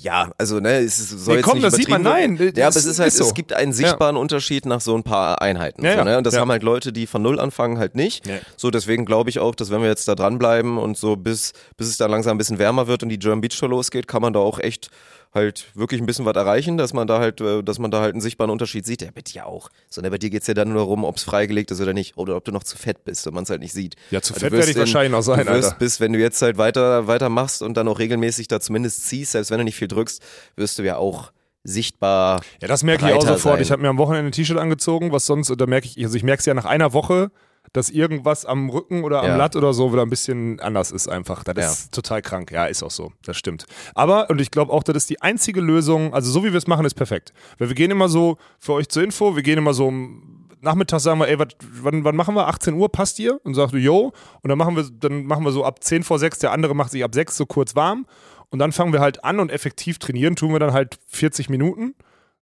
Ja, 0.00 0.30
also 0.38 0.60
ne, 0.60 0.78
es 0.78 0.98
ist, 0.98 1.10
soll 1.10 1.34
Nee, 1.34 1.38
jetzt 1.40 1.44
komm, 1.44 1.54
nicht 1.54 1.66
das 1.66 1.74
sieht 1.74 1.88
man, 1.88 2.02
nein. 2.02 2.36
Ja, 2.56 2.68
aber 2.68 2.76
es 2.76 2.84
ist 2.84 2.98
halt, 2.98 3.08
ist 3.08 3.18
so. 3.18 3.24
es 3.24 3.34
gibt 3.34 3.52
einen 3.52 3.72
sichtbaren 3.72 4.16
Unterschied 4.16 4.66
nach 4.66 4.80
so 4.80 4.94
ein 4.94 5.02
paar 5.02 5.42
Einheiten. 5.42 5.84
Ja, 5.84 5.92
so, 5.92 5.98
ja, 5.98 6.04
ne? 6.04 6.18
Und 6.18 6.26
das 6.26 6.34
ja. 6.34 6.40
haben 6.40 6.50
halt 6.50 6.62
Leute, 6.62 6.92
die 6.92 7.06
von 7.06 7.22
null 7.22 7.40
anfangen, 7.40 7.78
halt 7.78 7.94
nicht. 7.94 8.24
So, 8.56 8.70
deswegen 8.70 9.04
glaube 9.04 9.30
ich 9.30 9.38
auch, 9.38 9.54
dass 9.54 9.70
wenn 9.70 9.80
wir 9.80 9.88
jetzt 9.88 10.06
da 10.08 10.14
dranbleiben 10.14 10.78
und 10.78 10.96
so 10.96 11.16
bis, 11.16 11.52
bis 11.76 11.88
es 11.88 11.96
da 11.96 12.06
langsam 12.06 12.34
ein 12.34 12.38
bisschen 12.38 12.58
wärmer 12.58 12.86
wird 12.86 13.02
und 13.02 13.08
die 13.08 13.18
German 13.18 13.40
Beach 13.40 13.58
Tour 13.58 13.68
losgeht, 13.68 14.06
kann 14.08 14.22
man 14.22 14.32
da 14.32 14.40
auch 14.40 14.58
echt 14.58 14.90
halt 15.34 15.66
wirklich 15.74 16.00
ein 16.00 16.06
bisschen 16.06 16.24
was 16.24 16.34
erreichen, 16.36 16.76
dass 16.78 16.92
man 16.92 17.06
da 17.06 17.18
halt, 17.20 17.40
äh, 17.40 17.62
dass 17.62 17.78
man 17.78 17.90
da 17.90 18.00
halt 18.00 18.14
einen 18.14 18.20
sichtbaren 18.20 18.50
Unterschied 18.50 18.86
sieht. 18.86 19.02
Ja, 19.02 19.08
bei 19.14 19.20
dir 19.20 19.46
auch. 19.46 19.68
So, 19.90 20.00
ne, 20.00 20.10
bei 20.10 20.18
dir 20.18 20.30
geht's 20.30 20.46
ja 20.46 20.54
dann 20.54 20.68
nur 20.70 20.78
darum, 20.78 21.04
ob 21.04 21.16
es 21.16 21.22
freigelegt 21.22 21.70
ist 21.70 21.80
oder 21.80 21.92
nicht, 21.92 22.16
oder 22.16 22.36
ob 22.36 22.44
du 22.44 22.52
noch 22.52 22.64
zu 22.64 22.76
fett 22.78 23.04
bist 23.04 23.26
und 23.26 23.34
man 23.34 23.44
es 23.44 23.50
halt 23.50 23.60
nicht 23.60 23.72
sieht. 23.72 23.94
Ja, 24.10 24.20
zu 24.22 24.32
Also 24.34 24.44
fett 24.46 24.52
werde 24.52 24.70
ich 24.70 24.76
in- 24.76 24.80
wahrscheinlich 24.80 25.12
noch 25.12 25.22
sein, 25.22 25.46
du 25.46 25.52
wirst 25.52 25.64
Alter. 25.68 25.78
bis, 25.78 26.00
wenn 26.00 26.12
du 26.12 26.18
jetzt 26.18 26.40
halt 26.42 26.56
weiter, 26.58 27.06
weiter 27.06 27.28
machst 27.28 27.62
und 27.62 27.74
dann 27.76 27.86
auch 27.88 27.98
regelmäßig 27.98 28.48
da 28.48 28.58
zumindest 28.60 29.06
ziehst, 29.06 29.32
selbst 29.32 29.50
wenn 29.50 29.58
du 29.58 29.64
nicht 29.64 29.76
viel 29.76 29.88
drückst, 29.88 30.22
wirst 30.56 30.78
du 30.78 30.82
ja 30.82 30.96
auch 30.96 31.32
sichtbar. 31.64 32.40
Ja, 32.62 32.68
das 32.68 32.82
merke 32.82 33.06
ich 33.06 33.12
auch 33.12 33.20
sofort. 33.22 33.56
sein. 33.56 33.62
Ich 33.62 33.70
habe 33.70 33.82
mir 33.82 33.88
am 33.88 33.98
Wochenende 33.98 34.28
ein 34.30 34.32
T-Shirt 34.32 34.56
angezogen, 34.58 35.12
was 35.12 35.26
sonst, 35.26 35.52
da 35.56 35.66
merke 35.66 35.86
ich, 35.86 36.02
also 36.04 36.16
ich 36.16 36.22
merke 36.22 36.40
es 36.40 36.46
ja 36.46 36.54
nach 36.54 36.64
einer 36.64 36.92
Woche, 36.92 37.30
dass 37.72 37.90
irgendwas 37.90 38.44
am 38.44 38.70
Rücken 38.70 39.04
oder 39.04 39.20
am 39.20 39.26
Ja. 39.26 39.36
Latt 39.36 39.56
oder 39.56 39.72
so 39.72 39.92
wieder 39.92 40.02
ein 40.02 40.10
bisschen 40.10 40.60
anders 40.60 40.90
ist 40.90 41.08
einfach. 41.08 41.44
Das 41.44 41.56
Ja. 41.56 41.70
ist 41.70 41.92
total 41.92 42.22
krank. 42.22 42.50
Ja, 42.50 42.66
ist 42.66 42.82
auch 42.82 42.90
so. 42.90 43.12
Das 43.24 43.36
stimmt. 43.36 43.66
Aber, 43.94 44.30
und 44.30 44.40
ich 44.40 44.50
glaube 44.50 44.72
auch, 44.72 44.82
das 44.82 44.96
ist 44.96 45.10
die 45.10 45.20
einzige 45.22 45.60
Lösung, 45.60 46.14
also 46.14 46.30
so 46.30 46.44
wie 46.44 46.52
wir 46.52 46.58
es 46.58 46.66
machen, 46.66 46.84
ist 46.86 46.94
perfekt. 46.94 47.32
Weil 47.58 47.68
wir 47.68 47.74
gehen 47.74 47.90
immer 47.90 48.08
so, 48.08 48.36
für 48.58 48.72
euch 48.74 48.88
zur 48.88 49.02
Info, 49.02 49.36
wir 49.36 49.42
gehen 49.42 49.58
immer 49.58 49.74
so 49.74 49.86
um 49.88 50.34
Nachmittag 50.60 50.98
sagen 50.98 51.20
wir, 51.20 51.28
ey, 51.28 51.38
wat, 51.38 51.54
wann, 51.82 52.02
wann 52.02 52.16
machen 52.16 52.34
wir? 52.34 52.48
18 52.48 52.74
Uhr, 52.74 52.90
passt 52.90 53.20
ihr? 53.20 53.38
Und 53.44 53.54
sagst 53.54 53.72
du, 53.74 53.78
yo. 53.78 54.12
Und 54.42 54.48
dann 54.48 54.58
machen 54.58 54.74
wir, 54.74 54.84
dann 54.90 55.24
machen 55.24 55.44
wir 55.44 55.52
so 55.52 55.64
ab 55.64 55.84
10 55.84 56.02
vor 56.02 56.18
6, 56.18 56.40
der 56.40 56.50
andere 56.50 56.74
macht 56.74 56.90
sich 56.90 57.04
ab 57.04 57.14
6 57.14 57.36
so 57.36 57.46
kurz 57.46 57.76
warm. 57.76 58.06
Und 58.50 58.58
dann 58.58 58.72
fangen 58.72 58.92
wir 58.92 58.98
halt 58.98 59.22
an 59.22 59.38
und 59.38 59.52
effektiv 59.52 59.98
trainieren, 60.00 60.34
tun 60.34 60.50
wir 60.52 60.58
dann 60.58 60.72
halt 60.72 60.98
40 61.06 61.48
Minuten. 61.48 61.94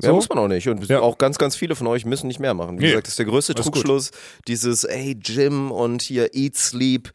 Ja, 0.02 0.10
So. 0.10 0.16
muss 0.16 0.28
man 0.28 0.38
auch 0.38 0.48
nicht. 0.48 0.68
Und 0.68 0.86
Ja. 0.88 1.00
auch 1.00 1.16
ganz, 1.16 1.38
ganz 1.38 1.56
viele 1.56 1.74
von 1.74 1.86
euch 1.86 2.04
müssen 2.04 2.26
nicht 2.26 2.38
mehr 2.38 2.52
machen. 2.52 2.78
Wie 2.78 2.82
Nee. 2.82 2.88
gesagt, 2.90 3.06
das 3.06 3.12
ist 3.12 3.18
der 3.18 3.26
größte 3.26 3.54
Alles 3.54 3.64
gut. 3.66 3.74
Trugschluss. 3.76 4.10
Dieses, 4.46 4.84
ey, 4.84 5.14
Gym 5.14 5.70
und 5.72 6.02
hier 6.02 6.34
Eat, 6.34 6.56
Sleep, 6.56 7.10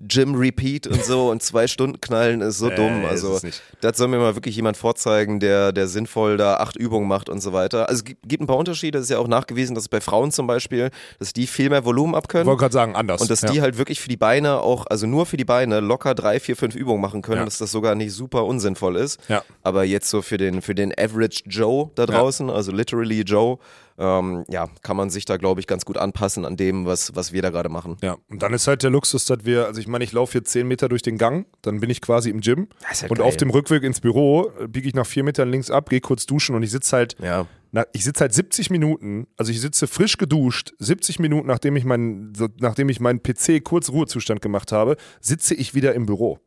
Gym 0.00 0.34
Repeat 0.34 0.86
und 0.86 1.02
so 1.04 1.30
und 1.30 1.42
zwei 1.42 1.66
Stunden 1.66 2.00
knallen 2.00 2.40
ist 2.42 2.58
so 2.58 2.68
Äh, 2.70 2.74
dumm. 2.74 3.04
Also, 3.06 3.36
es 3.42 3.62
das 3.80 3.96
soll 3.96 4.08
mir 4.08 4.18
mal 4.18 4.34
wirklich 4.34 4.54
jemand 4.56 4.76
vorzeigen, 4.76 5.40
der, 5.40 5.72
der 5.72 5.88
sinnvoll 5.88 6.36
da 6.36 6.56
acht 6.56 6.76
Übungen 6.76 7.08
macht 7.08 7.28
und 7.30 7.40
so 7.40 7.52
weiter. 7.54 7.88
Also, 7.88 8.02
es 8.02 8.04
gibt, 8.24 8.42
ein 8.42 8.46
paar 8.46 8.58
Unterschiede. 8.58 8.98
Es 8.98 9.04
ist 9.04 9.10
ja 9.10 9.18
auch 9.18 9.28
nachgewiesen, 9.28 9.74
dass 9.74 9.88
bei 9.88 10.00
Frauen 10.02 10.30
zum 10.30 10.46
Beispiel, 10.46 10.90
dass 11.18 11.32
die 11.32 11.46
viel 11.46 11.70
mehr 11.70 11.84
Volumen 11.86 12.12
Ich 12.12 12.18
abkönnen. 12.18 12.46
wollte 12.46 12.60
gerade 12.60 12.72
sagen, 12.74 12.96
anders. 12.96 13.22
Und 13.22 13.30
dass 13.30 13.40
ja. 13.42 13.50
die 13.50 13.62
halt 13.62 13.78
wirklich 13.78 14.00
für 14.00 14.08
die 14.10 14.16
Beine 14.18 14.58
auch, 14.60 14.86
also 14.88 15.06
nur 15.06 15.24
für 15.24 15.36
die 15.38 15.44
Beine 15.46 15.80
locker 15.80 16.14
drei, 16.14 16.38
vier, 16.40 16.56
fünf 16.56 16.74
Übungen 16.74 17.00
machen 17.00 17.22
können, 17.22 17.38
Ja. 17.38 17.44
dass 17.46 17.58
das 17.58 17.70
sogar 17.70 17.94
nicht 17.94 18.12
super 18.12 18.44
unsinnvoll 18.44 18.96
ist. 18.96 19.20
Ja. 19.28 19.42
Aber 19.62 19.84
jetzt 19.84 20.10
so 20.10 20.20
für 20.20 20.36
den, 20.36 20.60
für 20.62 20.74
den 20.74 20.92
Average 20.98 21.44
Joe 21.46 21.90
da 21.94 22.09
draußen, 22.10 22.50
also 22.50 22.72
literally 22.72 23.20
Joe, 23.22 23.58
ähm, 23.98 24.44
ja, 24.48 24.68
kann 24.82 24.96
man 24.96 25.10
sich 25.10 25.24
da, 25.26 25.36
glaube 25.36 25.60
ich, 25.60 25.66
ganz 25.66 25.84
gut 25.84 25.98
anpassen 25.98 26.44
an 26.44 26.56
dem, 26.56 26.86
was, 26.86 27.14
was 27.14 27.32
wir 27.32 27.42
da 27.42 27.50
gerade 27.50 27.68
machen. 27.68 27.96
Ja, 28.02 28.16
und 28.30 28.42
dann 28.42 28.52
ist 28.54 28.66
halt 28.66 28.82
der 28.82 28.90
Luxus, 28.90 29.26
dass 29.26 29.44
wir, 29.44 29.66
also 29.66 29.80
ich 29.80 29.88
meine, 29.88 30.04
ich 30.04 30.12
laufe 30.12 30.32
hier 30.32 30.44
10 30.44 30.66
Meter 30.66 30.88
durch 30.88 31.02
den 31.02 31.18
Gang, 31.18 31.46
dann 31.62 31.80
bin 31.80 31.90
ich 31.90 32.00
quasi 32.00 32.30
im 32.30 32.40
Gym. 32.40 32.68
Halt 32.84 33.10
und 33.10 33.18
geil. 33.18 33.26
auf 33.26 33.36
dem 33.36 33.50
Rückweg 33.50 33.82
ins 33.82 34.00
Büro 34.00 34.50
äh, 34.58 34.68
biege 34.68 34.88
ich 34.88 34.94
nach 34.94 35.06
vier 35.06 35.22
Metern 35.24 35.50
links 35.50 35.70
ab, 35.70 35.90
gehe 35.90 36.00
kurz 36.00 36.24
duschen 36.26 36.54
und 36.54 36.62
ich 36.62 36.70
sitze 36.70 36.96
halt, 36.96 37.16
Ja. 37.22 37.46
na, 37.72 37.84
ich 37.92 38.04
sitze 38.04 38.22
halt 38.22 38.32
70 38.32 38.70
Minuten, 38.70 39.26
also 39.36 39.52
ich 39.52 39.60
sitze 39.60 39.86
frisch 39.86 40.16
geduscht, 40.16 40.72
70 40.78 41.18
Minuten, 41.18 41.46
nachdem 41.48 41.76
ich 41.76 41.84
meinen, 41.84 42.32
nachdem 42.58 42.88
ich 42.88 43.00
meinen 43.00 43.22
PC 43.22 43.62
kurz 43.62 43.90
Ruhezustand 43.90 44.40
gemacht 44.40 44.72
habe, 44.72 44.96
sitze 45.20 45.54
ich 45.54 45.74
wieder 45.74 45.94
im 45.94 46.06
Büro. 46.06 46.38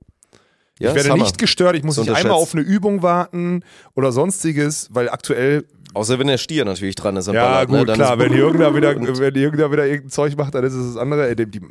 Ja 0.83 0.89
ich 0.89 0.95
werde 0.95 1.19
nicht 1.19 1.37
gestört, 1.37 1.75
ich 1.75 1.83
muss 1.83 1.97
nicht 1.97 2.11
einmal 2.11 2.33
auf 2.33 2.53
eine 2.53 2.63
Übung 2.63 3.01
warten 3.01 3.63
oder 3.95 4.11
sonstiges, 4.11 4.89
weil 4.91 5.09
aktuell 5.09 5.65
Außer 5.95 6.17
wenn 6.17 6.25
der 6.25 6.39
Stier 6.39 6.65
natürlich 6.65 6.95
dran 6.95 7.15
ist 7.17 7.27
und 7.27 7.35
Ja, 7.35 7.45
ballert, 7.45 7.69
gut, 7.69 7.77
ne? 7.77 7.85
Dann 7.85 7.95
klar. 7.95 8.19
Wenn 8.19 8.33
Jürgen, 8.33 8.59
da 8.59 8.75
wieder, 8.75 8.95
wenn 9.19 9.35
Jürgen 9.35 9.57
da 9.57 9.71
wieder 9.71 9.85
irgendein 9.85 10.09
Zeug 10.09 10.35
macht, 10.35 10.55
dann 10.55 10.63
ist 10.63 10.73
es 10.73 10.93
das 10.93 10.97
andere. 10.97 11.27
Ey, 11.27 11.35
die, 11.35 11.45
die, 11.45 11.61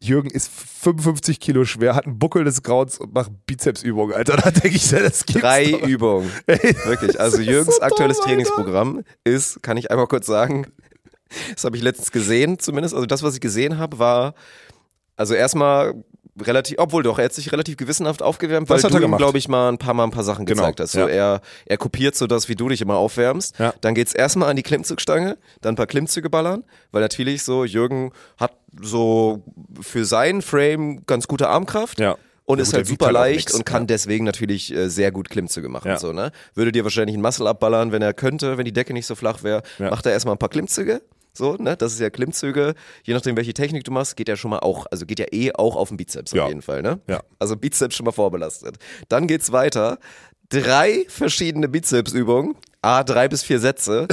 Jürgen 0.00 0.30
ist 0.30 0.50
55 0.82 1.40
Kilo 1.40 1.64
schwer, 1.64 1.94
hat 1.94 2.06
einen 2.06 2.18
Buckel 2.18 2.44
des 2.44 2.62
Grauens 2.62 2.98
und 2.98 3.14
macht 3.14 3.32
Bizepsübungen, 3.46 4.14
Alter. 4.14 4.36
Da 4.44 4.50
denke 4.50 4.76
ich, 4.76 4.88
das 4.88 5.24
gibt's 5.24 5.40
Drei 5.40 5.70
doch. 5.72 5.86
Übungen. 5.86 6.30
Ey, 6.46 6.76
Wirklich. 6.84 7.18
Also 7.18 7.40
Jürgens 7.40 7.76
so 7.76 7.80
dumm, 7.80 7.88
aktuelles 7.88 8.18
Alter. 8.18 8.28
Trainingsprogramm 8.28 9.04
ist, 9.24 9.62
kann 9.62 9.76
ich 9.76 9.90
einmal 9.90 10.06
kurz 10.06 10.26
sagen, 10.26 10.66
das 11.54 11.64
habe 11.64 11.76
ich 11.76 11.82
letztens 11.82 12.12
gesehen, 12.12 12.58
zumindest. 12.58 12.94
Also 12.94 13.06
das, 13.06 13.22
was 13.22 13.34
ich 13.34 13.40
gesehen 13.40 13.78
habe, 13.78 13.98
war, 13.98 14.34
also 15.16 15.34
erstmal 15.34 15.94
relativ, 16.40 16.78
obwohl 16.78 17.02
doch, 17.02 17.18
er 17.18 17.26
hat 17.26 17.32
sich 17.32 17.52
relativ 17.52 17.76
gewissenhaft 17.76 18.22
aufgewärmt, 18.22 18.68
weil 18.68 18.80
du 18.80 18.88
er 18.88 19.02
ihm, 19.02 19.16
glaube 19.16 19.38
ich, 19.38 19.48
mal 19.48 19.68
ein 19.68 19.78
paar 19.78 19.94
Mal 19.94 20.04
ein 20.04 20.10
paar 20.10 20.24
Sachen 20.24 20.46
Genau, 20.46 20.62
gezeigt 20.62 20.80
hast. 20.80 20.92
So, 20.92 21.00
ja. 21.00 21.08
er, 21.08 21.40
er 21.66 21.76
kopiert 21.76 22.16
so 22.16 22.26
das, 22.26 22.48
wie 22.48 22.56
du 22.56 22.68
dich 22.68 22.80
immer 22.80 22.96
aufwärmst. 22.96 23.58
Ja. 23.58 23.74
Dann 23.80 23.94
geht's 23.94 24.14
erstmal 24.14 24.50
an 24.50 24.56
die 24.56 24.62
Klimmzugstange, 24.62 25.38
dann 25.60 25.74
ein 25.74 25.76
paar 25.76 25.86
Klimmzüge 25.86 26.30
ballern, 26.30 26.64
weil 26.90 27.02
natürlich 27.02 27.42
so, 27.42 27.64
Jürgen 27.64 28.12
hat 28.36 28.52
so 28.80 29.42
für 29.80 30.04
seinen 30.04 30.42
Frame 30.42 31.04
ganz 31.06 31.28
gute 31.28 31.48
Armkraft. 31.48 32.00
Ja. 32.00 32.16
Und 32.46 32.58
Ja, 32.58 32.62
ist 32.62 32.68
gut, 32.68 32.76
halt 32.76 32.86
super 32.88 33.06
halt 33.06 33.14
leicht 33.14 33.48
nix, 33.48 33.54
und 33.54 33.64
kann 33.64 33.82
ja. 33.84 33.86
deswegen 33.86 34.24
natürlich 34.26 34.70
äh, 34.74 34.90
sehr 34.90 35.10
gut 35.12 35.30
Klimmzüge 35.30 35.70
machen. 35.70 35.88
Ja. 35.88 35.98
So, 35.98 36.12
ne? 36.12 36.30
Würde 36.54 36.72
dir 36.72 36.84
wahrscheinlich 36.84 37.16
ein 37.16 37.22
Muscle 37.22 37.46
abballern, 37.46 37.90
wenn 37.90 38.02
er 38.02 38.12
könnte, 38.12 38.58
wenn 38.58 38.66
die 38.66 38.72
Decke 38.72 38.92
nicht 38.92 39.06
so 39.06 39.14
flach 39.14 39.42
wäre. 39.42 39.62
Macht 39.78 40.04
er 40.04 40.12
erstmal 40.12 40.34
ein 40.34 40.38
paar 40.38 40.50
Klimmzüge. 40.50 41.00
So, 41.36 41.56
ne? 41.56 41.76
Das 41.76 41.92
ist 41.92 41.98
ja 42.00 42.10
Klimmzüge. 42.10 42.74
Je 43.02 43.12
nachdem, 43.12 43.36
welche 43.36 43.52
Technik 43.54 43.82
du 43.84 43.90
machst, 43.90 44.16
geht 44.16 44.28
ja 44.28 44.36
schon 44.36 44.50
mal 44.52 44.60
auch, 44.60 44.86
also 44.90 45.04
geht 45.04 45.18
ja 45.18 45.26
eh 45.32 45.52
auch 45.52 45.74
auf 45.76 45.88
den 45.88 45.96
Bizeps 45.96 46.30
Ja. 46.32 46.44
auf 46.44 46.48
jeden 46.48 46.62
Fall, 46.62 46.80
ne? 46.82 47.00
Ja. 47.08 47.22
Also 47.40 47.56
Bizeps 47.56 47.96
schon 47.96 48.06
mal 48.06 48.12
vorbelastet. 48.12 48.76
Dann 49.08 49.26
geht's 49.26 49.50
weiter. 49.52 49.98
Drei 50.48 51.04
verschiedene 51.08 51.68
Bizepsübungen. 51.68 52.54
A, 52.82 53.02
drei 53.02 53.28
bis 53.28 53.42
vier 53.42 53.58
Sätze. 53.58 54.06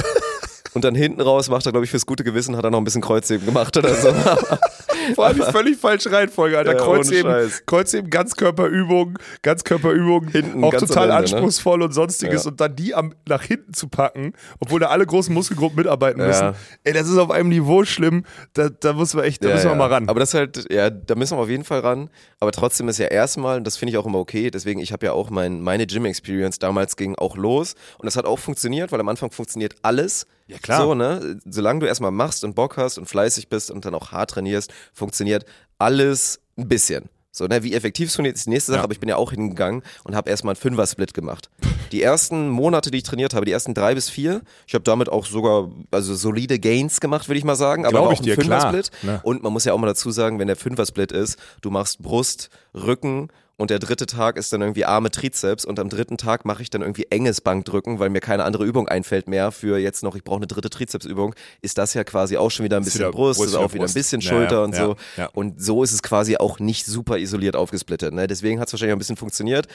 Und 0.74 0.84
dann 0.84 0.94
hinten 0.94 1.20
raus 1.20 1.48
macht 1.50 1.66
er, 1.66 1.72
glaube 1.72 1.84
ich, 1.84 1.90
fürs 1.90 2.06
gute 2.06 2.24
Gewissen, 2.24 2.56
hat 2.56 2.64
er 2.64 2.70
noch 2.70 2.78
ein 2.78 2.84
bisschen 2.84 3.02
Kreuzheben 3.02 3.44
gemacht 3.46 3.76
oder 3.76 3.94
so. 3.94 4.08
Vor 5.14 5.26
allem 5.26 5.36
die 5.36 5.42
völlig 5.42 5.76
falsche 5.78 6.10
Reihenfolge, 6.12 6.56
Alter. 6.56 6.72
Ja, 6.76 6.78
Kreuzheben. 6.78 7.50
Kreuzheben, 7.66 8.08
Ganzkörperübungen, 8.10 9.18
Ganzkörperübungen, 9.42 10.30
Hinten 10.30 10.64
auch 10.64 10.70
ganz 10.70 10.86
total 10.86 11.10
Ende, 11.10 11.14
ne? 11.14 11.18
anspruchsvoll 11.36 11.82
und 11.82 11.92
sonstiges 11.92 12.44
Ja. 12.44 12.50
und 12.50 12.60
dann 12.60 12.74
die 12.76 12.94
am, 12.94 13.14
nach 13.28 13.42
hinten 13.42 13.74
zu 13.74 13.88
packen, 13.88 14.32
obwohl 14.60 14.80
da 14.80 14.86
alle 14.88 15.04
großen 15.04 15.34
Muskelgruppen 15.34 15.76
mitarbeiten 15.76 16.20
Ja. 16.20 16.26
müssen. 16.26 16.52
Ey, 16.84 16.92
das 16.92 17.08
ist 17.08 17.18
auf 17.18 17.30
einem 17.30 17.48
Niveau 17.48 17.84
schlimm, 17.84 18.24
da, 18.54 18.68
da 18.68 18.92
müssen 18.92 19.18
wir 19.18 19.24
echt, 19.24 19.44
da 19.44 19.48
müssen 19.48 19.70
wir 19.70 19.74
mal 19.74 19.88
ran. 19.88 20.08
Aber 20.08 20.20
das 20.20 20.30
ist 20.30 20.34
halt, 20.34 20.72
ja, 20.72 20.88
da 20.90 21.14
müssen 21.14 21.36
wir 21.36 21.42
auf 21.42 21.48
jeden 21.50 21.64
Fall 21.64 21.80
ran. 21.80 22.08
Aber 22.40 22.52
trotzdem 22.52 22.88
ist 22.88 22.98
ja 22.98 23.06
erstmal, 23.06 23.58
und 23.58 23.66
das 23.66 23.76
finde 23.76 23.90
ich 23.90 23.98
auch 23.98 24.06
immer 24.06 24.18
okay, 24.18 24.50
deswegen, 24.50 24.80
ich 24.80 24.92
habe 24.92 25.04
ja 25.06 25.12
auch 25.12 25.30
mein, 25.30 25.60
meine 25.60 25.86
Gym-Experience 25.86 26.58
damals 26.58 26.96
ging 26.96 27.14
auch 27.16 27.36
los 27.36 27.74
und 27.98 28.06
das 28.06 28.16
hat 28.16 28.24
auch 28.24 28.38
funktioniert, 28.38 28.92
weil 28.92 29.00
am 29.00 29.08
Anfang 29.08 29.30
funktioniert 29.30 29.74
alles. 29.82 30.26
Ja, 30.46 30.58
klar. 30.58 30.82
So, 30.82 30.94
ne? 30.94 31.40
Solange 31.44 31.80
du 31.80 31.86
erstmal 31.86 32.10
machst 32.10 32.44
und 32.44 32.54
Bock 32.54 32.76
hast 32.76 32.98
und 32.98 33.06
fleißig 33.06 33.48
bist 33.48 33.70
und 33.70 33.84
dann 33.84 33.94
auch 33.94 34.12
hart 34.12 34.30
trainierst, 34.30 34.72
funktioniert 34.92 35.44
alles 35.78 36.40
ein 36.56 36.68
bisschen. 36.68 37.08
So, 37.34 37.46
ne, 37.46 37.62
wie 37.62 37.72
effektiv 37.72 38.08
es 38.08 38.14
funktioniert, 38.14 38.36
ist 38.36 38.44
die 38.44 38.50
nächste 38.50 38.72
Sache, 38.72 38.80
Ja. 38.80 38.84
aber 38.84 38.92
ich 38.92 39.00
bin 39.00 39.08
ja 39.08 39.16
auch 39.16 39.30
hingegangen 39.30 39.82
und 40.04 40.14
habe 40.14 40.28
erstmal 40.28 40.52
einen 40.52 40.60
Fünfer-Split 40.60 41.14
gemacht. 41.14 41.48
Die 41.90 42.02
ersten 42.02 42.50
Monate, 42.50 42.90
die 42.90 42.98
ich 42.98 43.04
trainiert 43.04 43.32
habe, 43.32 43.46
die 43.46 43.52
ersten 43.52 43.72
drei 43.72 43.94
bis 43.94 44.10
vier, 44.10 44.42
ich 44.66 44.74
habe 44.74 44.84
damit 44.84 45.08
auch 45.08 45.24
sogar, 45.24 45.70
also 45.90 46.14
solide 46.14 46.58
Gains 46.58 47.00
gemacht, 47.00 47.28
würde 47.30 47.38
ich 47.38 47.44
mal 47.44 47.56
sagen, 47.56 47.86
aber 47.86 48.12
ich 48.12 48.20
auch 48.20 48.22
klar. 48.36 48.70
Fünfer-Split. 48.70 48.90
Und 49.22 49.42
man 49.42 49.50
muss 49.50 49.64
ja 49.64 49.72
auch 49.72 49.78
mal 49.78 49.86
dazu 49.86 50.10
sagen, 50.10 50.38
wenn 50.40 50.46
der 50.46 50.56
Fünfer-Split 50.56 51.10
ist, 51.12 51.38
du 51.62 51.70
machst 51.70 52.02
Brust, 52.02 52.50
Rücken 52.74 53.28
und 53.56 53.70
der 53.70 53.78
dritte 53.78 54.06
Tag 54.06 54.36
ist 54.36 54.52
dann 54.52 54.60
irgendwie 54.62 54.84
Arme, 54.84 55.10
Trizeps 55.10 55.64
und 55.64 55.78
am 55.78 55.88
dritten 55.88 56.16
Tag 56.16 56.44
mache 56.44 56.62
ich 56.62 56.70
dann 56.70 56.80
irgendwie 56.82 57.06
enges 57.10 57.40
Bankdrücken, 57.40 57.98
weil 57.98 58.10
mir 58.10 58.20
keine 58.20 58.44
andere 58.44 58.64
Übung 58.64 58.88
einfällt 58.88 59.28
mehr 59.28 59.52
für 59.52 59.78
jetzt 59.78 60.02
noch, 60.02 60.16
ich 60.16 60.24
brauche 60.24 60.38
eine 60.38 60.46
dritte 60.46 60.70
Trizepsübung, 60.70 61.34
ist 61.60 61.78
das 61.78 61.94
ja 61.94 62.02
quasi 62.04 62.36
auch 62.36 62.50
schon 62.50 62.64
wieder 62.64 62.78
ein 62.78 62.84
bisschen 62.84 63.00
wieder 63.00 63.12
Brust, 63.12 63.38
Brust, 63.38 63.50
ist 63.50 63.56
auch 63.56 63.72
wieder 63.74 63.84
ein 63.84 63.92
bisschen 63.92 64.22
Schulter 64.22 64.56
ja, 64.56 64.64
und 64.64 64.74
ja, 64.74 64.84
so. 64.84 64.96
ja. 65.16 65.26
Und 65.32 65.62
so 65.62 65.82
ist 65.82 65.92
es 65.92 66.02
quasi 66.02 66.36
auch 66.36 66.58
nicht 66.58 66.86
super 66.86 67.18
isoliert 67.18 67.54
aufgesplittet. 67.56 68.12
Ne? 68.14 68.26
Deswegen 68.26 68.58
hat 68.58 68.68
es 68.68 68.72
wahrscheinlich 68.72 68.92
auch 68.92 68.96
ein 68.96 69.00
bisschen 69.00 69.16
funktioniert. 69.16 69.68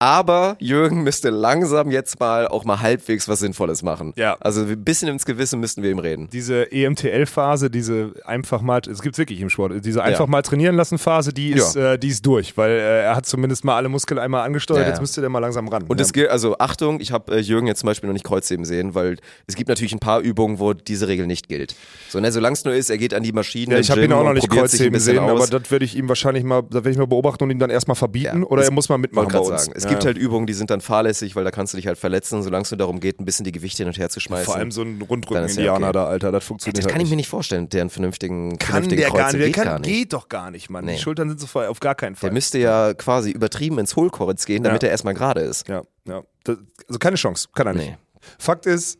Aber 0.00 0.56
Jürgen 0.60 1.02
müsste 1.02 1.30
langsam 1.30 1.90
jetzt 1.90 2.20
mal 2.20 2.46
auch 2.46 2.64
mal 2.64 2.80
halbwegs 2.80 3.28
was 3.28 3.40
Sinnvolles 3.40 3.82
machen. 3.82 4.12
Ja. 4.16 4.36
Also 4.38 4.60
ein 4.62 4.84
bisschen 4.84 5.08
ins 5.08 5.26
Gewissen 5.26 5.58
müssten 5.58 5.82
wir 5.82 5.90
ihm 5.90 5.98
reden. 5.98 6.28
diese 6.32 6.70
EMTL-Phase, 6.70 7.68
diese 7.68 8.12
einfach 8.24 8.60
mal, 8.62 8.80
es 8.88 9.02
gibt 9.02 9.18
wirklich 9.18 9.40
im 9.40 9.50
Sport, 9.50 9.72
diese 9.84 10.04
einfach 10.04 10.20
Ja. 10.20 10.26
mal 10.26 10.42
trainieren 10.42 10.76
lassen 10.76 10.98
Phase, 10.98 11.32
die 11.32 11.50
ist, 11.50 11.74
äh, 11.74 11.98
die 11.98 12.08
ist 12.08 12.24
durch, 12.24 12.56
weil 12.56 12.70
äh, 12.70 13.02
er 13.06 13.16
hat 13.16 13.26
zumindest 13.26 13.64
mal 13.64 13.74
alle 13.76 13.88
Muskeln 13.88 14.18
einmal 14.20 14.44
angesteuert, 14.46 14.80
Ja, 14.80 14.84
ja. 14.86 14.90
jetzt 14.90 15.00
müsste 15.00 15.20
der 15.20 15.30
mal 15.30 15.40
langsam 15.40 15.66
ran. 15.66 15.82
Und 15.88 15.98
ja. 15.98 16.04
es 16.06 16.12
gilt, 16.12 16.30
also 16.30 16.56
Achtung, 16.58 17.00
ich 17.00 17.10
habe 17.10 17.34
äh, 17.36 17.40
Jürgen 17.40 17.66
jetzt 17.66 17.80
zum 17.80 17.88
Beispiel 17.88 18.06
noch 18.06 18.14
nicht 18.14 18.24
Kreuzheben 18.24 18.64
sehen, 18.64 18.94
weil 18.94 19.16
es 19.48 19.56
gibt 19.56 19.68
natürlich 19.68 19.92
ein 19.94 19.98
paar 19.98 20.20
Übungen, 20.20 20.60
wo 20.60 20.74
diese 20.74 21.08
Regel 21.08 21.26
nicht 21.26 21.48
gilt. 21.48 21.74
So, 22.08 22.20
ne, 22.20 22.30
solange 22.30 22.54
es 22.54 22.64
nur 22.64 22.72
ist, 22.74 22.88
er 22.90 22.98
geht 22.98 23.14
an 23.14 23.24
die 23.24 23.32
Maschine. 23.32 23.74
ja, 23.74 23.80
ich 23.80 23.90
habe 23.90 24.04
ihn 24.04 24.12
auch 24.12 24.22
noch 24.22 24.32
nicht 24.32 24.48
Kreuzheben 24.48 25.00
sehen, 25.00 25.18
aber 25.18 25.32
aus. 25.40 25.50
das 25.50 25.70
werde 25.72 25.84
ich 25.84 25.96
ihm 25.96 26.08
wahrscheinlich 26.08 26.44
mal, 26.44 26.62
das 26.62 26.74
werde 26.74 26.90
ich 26.90 26.98
mal 26.98 27.06
beobachten 27.08 27.42
und 27.42 27.50
ihm 27.50 27.58
dann 27.58 27.70
erstmal 27.70 27.96
verbieten 27.96 28.42
Ja, 28.42 28.46
oder 28.46 28.62
er 28.62 28.70
muss 28.70 28.88
mal 28.88 28.98
mitmachen 28.98 29.28
bei 29.32 29.38
uns. 29.40 29.48
sagen. 29.64 29.72
Es 29.74 29.87
Ja, 29.88 29.92
gibt 29.92 30.04
ja. 30.04 30.06
halt 30.08 30.18
Übungen, 30.18 30.46
die 30.46 30.52
sind 30.54 30.70
dann 30.70 30.80
fahrlässig, 30.80 31.34
weil 31.36 31.44
da 31.44 31.50
kannst 31.50 31.72
du 31.72 31.76
dich 31.76 31.86
halt 31.86 31.98
verletzen, 31.98 32.42
solange 32.42 32.62
es 32.62 32.70
nur 32.70 32.78
darum 32.78 33.00
geht, 33.00 33.20
ein 33.20 33.24
bisschen 33.24 33.44
die 33.44 33.52
Gewichte 33.52 33.78
hin 33.82 33.88
und 33.88 33.98
her 33.98 34.08
zu 34.10 34.20
schmeißen. 34.20 34.46
vor 34.46 34.56
allem 34.56 34.70
so 34.70 34.82
ein 34.82 34.94
ist 34.94 35.00
ja 35.00 35.06
Rundrücken-Indianer 35.08 35.86
okay. 35.88 35.92
da, 35.92 36.04
Alter, 36.06 36.32
das 36.32 36.44
Ja, 36.44 36.46
funktioniert 36.48 36.78
das 36.78 36.84
halt 36.84 36.92
kann 36.92 37.00
ich 37.00 37.04
nicht. 37.06 37.10
mir 37.10 37.16
nicht 37.16 37.28
vorstellen, 37.28 37.68
der 37.68 37.80
einen 37.82 37.90
vernünftigen, 37.90 38.58
kann 38.58 38.84
vernünftigen 38.84 39.00
der 39.02 39.10
gar 39.10 39.16
Kreuzer 39.24 39.26
nicht, 39.36 39.40
der 39.40 39.46
geht 39.48 39.54
kann, 39.56 39.64
gar 39.64 39.78
nicht. 39.80 39.88
geht 39.90 40.12
doch 40.12 40.28
gar 40.28 40.50
nicht, 40.50 40.70
Mann. 40.70 40.84
Nee. 40.84 40.92
Die 40.96 40.98
Schultern 41.02 41.28
sind 41.28 41.40
so 41.40 41.46
voll, 41.46 41.66
auf 41.66 41.80
gar 41.80 41.94
keinen 41.94 42.14
Fall. 42.16 42.28
Der 42.30 42.34
müsste 42.34 42.58
ja 42.58 42.94
quasi 42.94 43.30
übertrieben 43.30 43.78
ins 43.78 43.96
Hohlkreuz 43.96 44.44
gehen, 44.46 44.62
damit 44.62 44.82
Ja. 44.82 44.88
er 44.88 44.92
erstmal 44.92 45.14
gerade 45.14 45.40
ist. 45.40 45.68
Ja, 45.68 45.82
ja. 46.06 46.22
Das, 46.44 46.56
also 46.86 46.98
keine 46.98 47.16
Chance, 47.16 47.48
kann 47.54 47.66
er 47.66 47.74
nicht. 47.74 47.90
Nee. 47.90 47.96
Fakt 48.38 48.66
ist, 48.66 48.98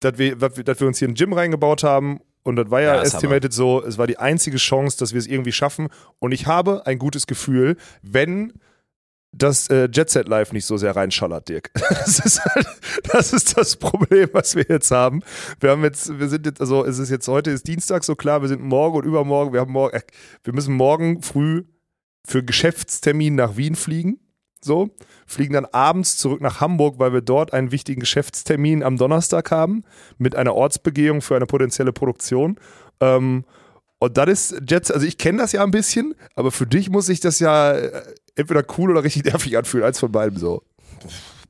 dass 0.00 0.18
wir, 0.18 0.36
dass 0.36 0.80
wir 0.80 0.86
uns 0.86 0.98
hier 0.98 1.08
ein 1.08 1.14
Gym 1.14 1.32
reingebaut 1.32 1.84
haben 1.84 2.20
und 2.42 2.56
das 2.56 2.70
war 2.70 2.80
ja, 2.80 2.96
Ja, 2.96 3.02
estimated 3.02 3.52
so, 3.52 3.84
es 3.84 3.98
war 3.98 4.06
die 4.08 4.18
einzige 4.18 4.56
Chance, 4.56 4.98
dass 4.98 5.12
wir 5.12 5.18
es 5.20 5.28
irgendwie 5.28 5.52
schaffen 5.52 5.88
und 6.18 6.32
ich 6.32 6.46
habe 6.46 6.86
ein 6.86 6.98
gutes 6.98 7.26
Gefühl, 7.28 7.76
wenn 8.02 8.52
das 9.32 9.68
äh, 9.68 9.88
Jet 9.90 10.10
Set 10.10 10.28
Live 10.28 10.52
nicht 10.52 10.66
so 10.66 10.76
sehr 10.76 10.94
reinschallert, 10.94 11.48
Dirk. 11.48 11.70
Das 11.88 12.18
ist, 12.18 12.44
halt, 12.44 12.66
das 13.12 13.32
ist 13.32 13.56
das 13.56 13.76
Problem, 13.76 14.28
was 14.32 14.54
wir 14.54 14.66
jetzt 14.68 14.90
haben. 14.90 15.22
Wir 15.60 15.70
haben 15.70 15.82
jetzt, 15.82 16.18
wir 16.18 16.28
sind 16.28 16.46
jetzt, 16.46 16.60
also 16.60 16.84
es 16.84 16.98
ist 16.98 17.10
jetzt 17.10 17.28
heute 17.28 17.50
ist 17.50 17.66
Dienstag, 17.66 18.04
so 18.04 18.14
klar, 18.14 18.42
wir 18.42 18.48
sind 18.48 18.62
morgen 18.62 18.96
und 18.96 19.04
übermorgen, 19.04 19.52
wir 19.52 19.60
haben 19.60 19.72
morgen, 19.72 19.96
äh, 19.96 20.02
wir 20.44 20.52
müssen 20.52 20.74
morgen 20.74 21.22
früh 21.22 21.64
für 22.24 22.44
Geschäftstermin 22.44 23.34
nach 23.34 23.56
Wien 23.56 23.74
fliegen. 23.74 24.18
So, 24.64 24.90
fliegen 25.26 25.54
dann 25.54 25.64
abends 25.64 26.16
zurück 26.18 26.40
nach 26.40 26.60
Hamburg, 26.60 27.00
weil 27.00 27.12
wir 27.12 27.20
dort 27.20 27.52
einen 27.52 27.72
wichtigen 27.72 27.98
Geschäftstermin 27.98 28.84
am 28.84 28.96
Donnerstag 28.96 29.50
haben 29.50 29.82
mit 30.18 30.36
einer 30.36 30.54
Ortsbegehung 30.54 31.20
für 31.20 31.34
eine 31.34 31.46
potenzielle 31.46 31.92
Produktion. 31.92 32.60
Ähm, 33.00 33.44
und 33.98 34.16
das 34.16 34.28
ist 34.28 34.62
Jets, 34.68 34.92
also 34.92 35.04
ich 35.04 35.18
kenne 35.18 35.38
das 35.38 35.52
ja 35.52 35.64
ein 35.64 35.72
bisschen, 35.72 36.14
aber 36.36 36.52
für 36.52 36.66
dich 36.66 36.90
muss 36.90 37.06
sich 37.06 37.18
das 37.18 37.40
ja 37.40 37.72
äh, 37.72 38.02
entweder 38.36 38.64
cool 38.78 38.90
oder 38.90 39.04
richtig 39.04 39.24
nervig 39.24 39.56
anfühlen, 39.56 39.86
eins 39.86 39.98
von 39.98 40.12
beiden 40.12 40.38
so. 40.38 40.62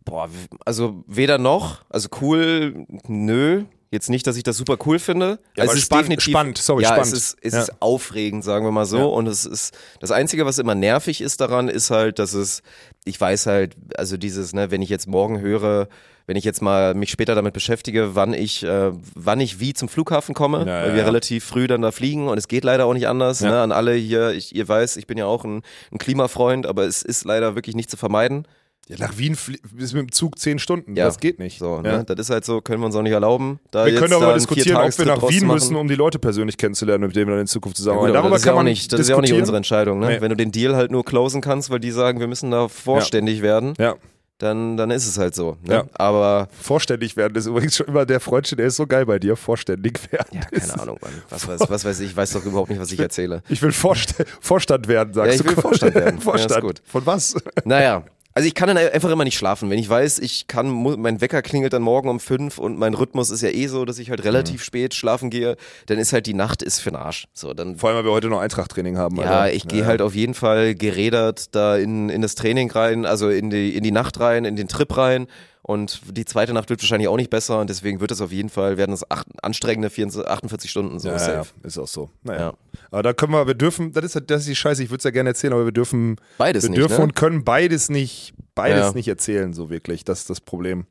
Boah, 0.05 0.29
also 0.65 1.05
weder 1.07 1.39
noch, 1.39 1.85
also 1.89 2.09
cool, 2.21 2.87
nö. 3.07 3.65
Jetzt 3.93 4.09
nicht, 4.11 4.27
dass 4.27 4.37
ich 4.39 4.43
das 4.43 4.57
super 4.57 4.79
cool 4.87 4.99
finde. 4.99 5.39
Ja, 5.55 5.65
es 5.65 5.69
aber 5.71 5.79
ist 5.79 5.85
spannend- 5.85 6.05
definitiv, 6.07 6.33
spannend, 6.33 6.59
sorry, 6.59 6.83
ja, 6.83 6.89
spannend. 6.89 7.07
es 7.09 7.13
ist, 7.13 7.37
es 7.43 7.53
Ja. 7.53 7.61
ist 7.61 7.73
aufregend, 7.81 8.43
sagen 8.43 8.65
wir 8.65 8.73
mal 8.73 8.87
so. 8.87 8.97
Ja. 8.99 9.05
Und 9.05 9.27
es 9.29 9.45
ist, 9.45 9.75
das 10.01 10.11
Einzige, 10.11 10.47
was 10.47 10.59
immer 10.59 10.75
nervig 10.75 11.21
ist 11.21 11.41
daran, 11.43 11.69
ist 11.69 11.91
halt, 11.91 12.19
dass 12.19 12.33
es, 12.33 12.63
ich 13.05 13.21
weiß 13.21 13.45
halt, 13.47 13.77
also 13.97 14.17
dieses, 14.17 14.55
ne, 14.55 14.71
wenn 14.71 14.81
ich 14.81 14.89
jetzt 14.89 15.07
morgen 15.07 15.41
höre, 15.41 15.89
wenn 16.27 16.37
ich 16.37 16.45
jetzt 16.45 16.63
mal 16.63 16.95
mich 16.95 17.11
später 17.11 17.35
damit 17.35 17.53
beschäftige, 17.53 18.15
wann 18.15 18.33
ich, 18.33 18.63
äh, 18.63 18.93
wann 19.15 19.41
ich 19.41 19.61
wie 19.61 19.75
zum 19.75 19.89
Flughafen 19.91 20.35
komme, 20.35 20.61
Ja, 20.61 20.85
weil 20.85 20.95
wir 20.95 21.05
relativ 21.05 21.45
früh 21.45 21.67
dann 21.67 21.83
da 21.83 21.91
fliegen 21.93 22.29
und 22.29 22.39
es 22.39 22.49
geht 22.49 22.65
leider 22.65 22.87
auch 22.87 22.95
nicht 22.95 23.09
anders. 23.09 23.43
Ne, 23.43 23.61
an 23.61 23.73
alle 23.73 23.93
hier, 23.95 24.31
ich, 24.31 24.55
ihr 24.55 24.67
weiß, 24.67 24.97
ich 24.97 25.07
bin 25.07 25.19
ja 25.19 25.27
auch 25.27 25.45
ein, 25.45 25.63
ein 25.91 25.99
Klimafreund, 25.99 26.65
aber 26.67 26.85
es 26.85 27.03
ist 27.03 27.25
leider 27.25 27.57
wirklich 27.57 27.77
nicht 27.77 27.91
zu 27.91 27.99
vermeiden. 27.99 28.47
Ja, 28.89 28.97
nach 28.99 29.17
Wien 29.17 29.37
bis 29.73 29.93
mit 29.93 30.03
dem 30.03 30.13
Zug 30.13 30.39
zehn 30.39 30.59
Stunden, 30.59 30.97
Ja. 30.97 31.05
das 31.07 31.19
geht 31.21 31.39
nicht. 31.39 31.59
So, 31.61 31.77
ja. 31.77 31.99
ne? 31.99 32.05
Das 32.05 32.19
ist 32.19 32.31
halt 32.31 32.45
so, 32.45 32.61
können 32.61 32.81
wir 32.83 32.87
uns 32.87 32.97
auch 32.97 33.03
nicht 33.03 33.13
erlauben. 33.13 33.61
Wir 33.73 33.95
können 33.95 34.13
einen 34.13 34.35
diskutieren, 34.35 34.77
ob 34.77 34.99
wir 34.99 35.07
nach 35.07 35.29
Wien 35.29 35.47
müssen, 35.47 35.77
um 35.77 35.87
die 35.87 35.95
Leute 35.95 36.19
persönlich 36.19 36.57
kennenzulernen, 36.59 37.07
mit 37.07 37.15
denen 37.15 37.27
wir 37.29 37.33
dann 37.35 37.43
in 37.43 37.47
Zukunft 37.47 37.79
Ja, 37.79 37.85
zusammenarbeiten. 37.85 38.13
gut, 38.13 38.19
aber 38.19 38.29
Darüber 38.29 38.35
das 38.35 38.41
ist 38.43 38.45
ja 38.47 38.51
kann 38.51 38.55
auch 38.55 38.59
man 38.59 38.65
nicht, 38.67 38.93
das 38.93 39.01
ist 39.01 39.09
ja 39.09 39.17
auch 39.17 39.21
nicht 39.21 39.33
unsere 39.35 39.57
Entscheidung. 39.57 40.01
Ne? 40.01 40.07
Nee. 40.09 40.21
Wenn 40.21 40.31
du 40.31 40.37
den 40.37 40.51
Deal 40.51 40.75
halt 40.75 40.91
nur 40.91 41.05
closen 41.05 41.41
kannst, 41.41 41.71
weil 41.71 41.79
die 41.79 41.93
sagen, 41.93 42.19
wir 42.19 42.27
müssen 42.27 42.51
da 42.51 42.67
vorständig 42.69 43.41
werden, 43.41 43.75
Ja, 43.79 43.95
dann, 44.39 44.77
dann 44.77 44.91
ist 44.91 45.07
es 45.07 45.17
halt 45.17 45.37
so. 45.37 45.57
Ne? 45.63 45.75
Ja. 45.75 45.85
Aber, 45.95 46.49
vorständig 46.61 47.17
werden 47.17 47.37
ist 47.37 47.47
übrigens 47.47 47.77
schon 47.77 47.87
immer 47.87 48.05
der 48.05 48.19
Freundchen, 48.19 48.59
der 48.59 48.67
ist 48.67 48.75
so 48.77 48.89
geil 48.89 49.07
bei 49.07 49.21
dir, 49.21 49.37
vorständig 49.37 50.01
werden. 50.11 50.27
ja, 50.33 50.41
ist- 50.51 50.71
keine 50.71 50.83
Ahnung, 50.83 50.99
Mann. 51.01 51.13
Was 51.31 51.47
weiß, 51.47 51.61
was 51.69 51.85
weiß 51.85 52.01
ich, 52.01 52.11
ich 52.11 52.17
weiß 52.17 52.33
doch 52.33 52.45
überhaupt 52.45 52.69
nicht, 52.71 52.81
was 52.81 52.91
ich 52.91 52.99
erzähle. 52.99 53.45
Ich 53.49 53.63
will 53.63 53.71
Vorst 53.71 54.17
Vorstand 54.41 54.89
werden, 54.89 55.15
sagst 55.15 55.29
Ja, 55.29 55.35
ich 55.37 55.43
du. 55.43 55.49
will 55.57 55.63
Vorstand 55.63 55.95
werden. 55.95 56.17
Ja, 56.19 56.21
Vorstand. 56.21 56.51
ist 56.57 56.61
gut. 56.61 56.83
Von 56.85 57.07
was? 57.07 57.37
Naja. 57.65 58.03
Also 58.35 58.47
ich 58.49 58.55
kann 58.55 58.69
dann 58.69 58.79
einfach 58.79 59.11
immer 59.11 59.25
nicht 59.25 59.37
schlafen. 59.37 59.69
Wenn 59.71 59.79
ich 59.79 59.89
weiß, 59.89 60.19
ich 60.21 60.47
kann, 60.47 60.69
mein 61.01 61.21
Wecker 61.21 61.43
klingelt 61.43 61.73
dann 61.73 61.83
morgen 61.83 62.09
um 62.09 62.19
fünf 62.21 62.59
und 62.59 62.79
mein 62.79 62.95
Rhythmus 62.95 63.31
ist 63.31 63.43
ja 63.43 63.51
eh 63.51 63.67
so, 63.67 63.85
dass 63.85 63.99
ich 63.99 64.11
halt 64.11 64.25
relativ 64.25 64.61
Mhm. 64.61 64.65
spät 64.65 64.95
schlafen 64.95 65.29
gehe, 65.31 65.57
dann 65.87 65.99
ist 65.99 66.13
halt 66.13 66.27
die 66.27 66.35
Nacht 66.35 66.63
ist 66.63 66.81
für 66.81 66.91
den 66.91 66.97
Arsch. 66.97 67.27
So, 67.35 67.53
dann 67.53 67.77
Vor 67.77 67.91
allem, 67.91 67.99
weil 67.99 68.05
wir 68.05 68.13
heute 68.13 68.29
noch 68.29 68.41
Eintracht-Training 68.41 68.97
haben. 68.97 69.17
Ja, 69.17 69.41
Alter. 69.43 69.55
ich 69.55 69.69
gehe 69.69 69.85
halt 69.87 70.01
auf 70.01 70.15
jeden 70.15 70.35
Fall 70.35 70.75
gerädert 70.75 71.55
da 71.55 71.77
in, 71.77 72.09
in 72.09 72.23
das 72.23 72.35
Training 72.35 72.71
rein, 72.71 73.05
also 73.07 73.29
in 73.29 73.51
die, 73.51 73.77
in 73.77 73.83
die 73.83 73.93
Nacht 73.93 74.19
rein, 74.21 74.45
in 74.45 74.57
den 74.57 74.69
Trip 74.69 74.97
rein 74.97 75.27
Und 75.65 76.01
die 76.11 76.25
zweite 76.25 76.53
Nacht 76.53 76.71
wird 76.71 76.83
wahrscheinlich 76.83 77.07
auch 77.07 77.17
nicht 77.17 77.31
besser 77.31 77.61
und 77.61 77.71
deswegen 77.71 78.01
wird 78.01 78.11
es 78.11 78.21
auf 78.21 78.33
jeden 78.33 78.49
Fall, 78.49 78.79
werden 78.79 78.93
es 78.93 79.09
acht, 79.09 79.29
anstrengende 79.45 79.91
24, 79.91 80.29
48 80.29 80.69
Stunden 80.71 80.99
so 80.99 81.07
Ja, 81.09 81.15
ja, 81.15 81.19
safe. 81.21 81.51
ist 81.63 81.79
auch 81.79 81.87
so. 81.87 82.11
Naja. 82.25 82.41
Ja. 82.41 82.55
Aber 82.91 83.03
da 83.05 83.13
können 83.13 83.33
wir, 83.33 83.47
wir 83.47 83.55
dürfen, 83.55 83.93
das 83.93 84.05
ist, 84.17 84.23
das 84.29 84.41
ist 84.41 84.49
die 84.49 84.57
Scheiße, 84.57 84.83
ich 84.83 84.91
würde 84.91 84.99
es 84.99 85.05
ja 85.05 85.13
gerne 85.13 85.31
erzählen, 85.31 85.53
aber 85.53 85.65
wir 85.65 85.73
dürfen, 85.73 86.17
Beides 86.37 86.65
wir 86.65 86.71
nicht, 86.71 86.81
dürfen 86.81 86.97
ne? 86.97 87.03
und 87.05 87.15
können 87.15 87.45
beides 87.45 87.91
nicht, 87.91 88.35
beides 88.57 88.87
Ja. 88.87 88.93
nicht 88.93 89.07
erzählen, 89.07 89.53
so 89.53 89.71
wirklich. 89.71 90.03
Das 90.05 90.21
ist 90.23 90.31
das 90.31 90.41
Problem. 90.41 90.87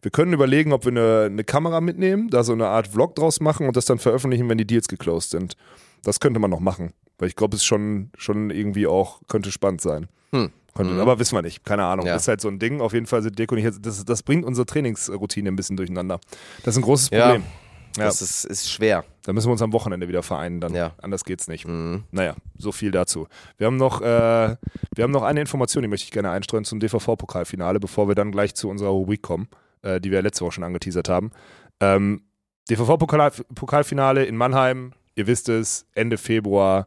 Wir 0.00 0.10
können 0.10 0.32
überlegen, 0.32 0.72
ob 0.72 0.86
wir 0.86 0.92
eine, 0.92 1.24
eine 1.26 1.44
Kamera 1.44 1.82
mitnehmen, 1.82 2.28
da 2.30 2.44
so 2.44 2.52
eine 2.54 2.68
Art 2.68 2.88
Vlog 2.88 3.14
draus 3.16 3.40
machen 3.40 3.66
und 3.66 3.76
das 3.76 3.84
dann 3.84 3.98
veröffentlichen, 3.98 4.48
wenn 4.48 4.56
die 4.58 4.66
Deals 4.66 4.88
geclosed 4.88 5.30
sind. 5.30 5.54
Das 6.02 6.18
könnte 6.18 6.40
man 6.40 6.50
noch 6.50 6.60
machen. 6.60 6.94
Weil 7.18 7.28
ich 7.28 7.36
glaube, 7.36 7.56
es 7.56 7.64
schon, 7.64 8.10
schon 8.16 8.48
irgendwie 8.50 8.86
auch 8.86 9.20
könnte 9.28 9.52
spannend 9.52 9.82
sein. 9.82 10.08
Hm. 10.32 10.50
Könnte, 10.74 11.00
Aber 11.00 11.18
wissen 11.18 11.36
wir 11.36 11.42
nicht. 11.42 11.64
Keine 11.64 11.84
Ahnung. 11.84 12.06
Ja. 12.06 12.16
Ist 12.16 12.26
halt 12.26 12.40
so 12.40 12.48
ein 12.48 12.58
Ding. 12.58 12.80
Auf 12.80 12.92
jeden 12.92 13.06
Fall 13.06 13.22
sind 13.22 13.38
Deko 13.38 13.54
nicht 13.54 13.64
jetzt, 13.64 13.86
das, 13.86 14.04
das 14.04 14.22
bringt 14.22 14.44
unsere 14.44 14.66
Trainingsroutine 14.66 15.48
ein 15.48 15.56
bisschen 15.56 15.76
durcheinander. 15.76 16.20
Das 16.64 16.74
ist 16.74 16.78
ein 16.78 16.84
großes. 16.84 17.10
Problem. 17.10 17.42
Ja. 17.42 18.04
Das 18.06 18.20
ist, 18.20 18.44
ist 18.44 18.70
schwer. 18.70 19.04
Da 19.22 19.32
müssen 19.32 19.46
wir 19.48 19.52
uns 19.52 19.62
am 19.62 19.72
Wochenende 19.72 20.08
wieder 20.08 20.24
vereinen, 20.24 20.60
dann. 20.60 20.74
Ja. 20.74 20.92
Anders 21.00 21.24
geht's 21.24 21.46
nicht. 21.46 21.66
Mhm. 21.66 22.02
Naja, 22.10 22.34
so 22.58 22.72
viel 22.72 22.90
dazu. 22.90 23.28
Wir 23.56 23.68
haben 23.68 23.76
noch, 23.76 24.00
äh, 24.00 24.04
wir 24.04 25.04
haben 25.04 25.12
noch 25.12 25.22
eine 25.22 25.40
Information, 25.40 25.82
die 25.82 25.88
möchte 25.88 26.04
ich 26.04 26.10
gerne 26.10 26.30
einstreuen 26.30 26.64
zum 26.64 26.80
DVV-Pokalfinale, 26.80 27.78
bevor 27.78 28.08
wir 28.08 28.16
dann 28.16 28.32
gleich 28.32 28.54
zu 28.54 28.68
unserer 28.68 28.90
Rubrik 28.90 29.22
kommen, 29.22 29.48
äh, 29.82 30.00
die 30.00 30.10
wir 30.10 30.22
letzte 30.22 30.44
Woche 30.44 30.52
schon 30.52 30.64
angeteasert 30.64 31.08
haben. 31.08 31.30
Ähm, 31.78 32.22
DVV-Pokalfinale 32.68 34.24
in 34.24 34.36
Mannheim, 34.36 34.92
ihr 35.14 35.28
wisst 35.28 35.48
es, 35.48 35.86
Ende 35.94 36.18
Februar, 36.18 36.86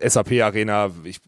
SAP-Arena. 0.00 0.90
Ich- 1.04 1.20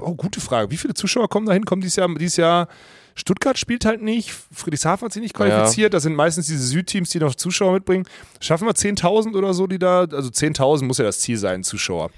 Oh, 0.00 0.14
gute 0.14 0.40
Frage. 0.40 0.70
Wie 0.70 0.76
viele 0.76 0.94
Zuschauer 0.94 1.28
kommen 1.28 1.46
da 1.46 1.52
hin? 1.52 1.64
Kommen 1.64 1.80
dieses 1.82 1.96
Jahr, 1.96 2.12
dieses 2.14 2.36
Jahr 2.36 2.68
Stuttgart 3.14 3.58
spielt 3.58 3.84
halt 3.84 4.00
nicht, 4.02 4.32
Friedrichshafen 4.52 5.04
hat 5.04 5.12
sich 5.12 5.20
nicht 5.22 5.34
qualifiziert, 5.34 5.92
das 5.92 6.02
sind 6.04 6.14
meistens 6.14 6.46
diese 6.46 6.66
Südteams, 6.66 7.10
die 7.10 7.18
noch 7.18 7.34
Zuschauer 7.34 7.74
mitbringen. 7.74 8.06
Schaffen 8.40 8.66
wir 8.66 8.74
10.000 8.74 9.36
oder 9.36 9.52
so, 9.52 9.66
die 9.66 9.78
da, 9.78 10.00
also 10.00 10.30
10.000 10.30 10.86
muss 10.86 10.96
ja 10.96 11.04
das 11.04 11.20
Ziel 11.20 11.36
sein, 11.36 11.62
Zuschauer. 11.62 12.10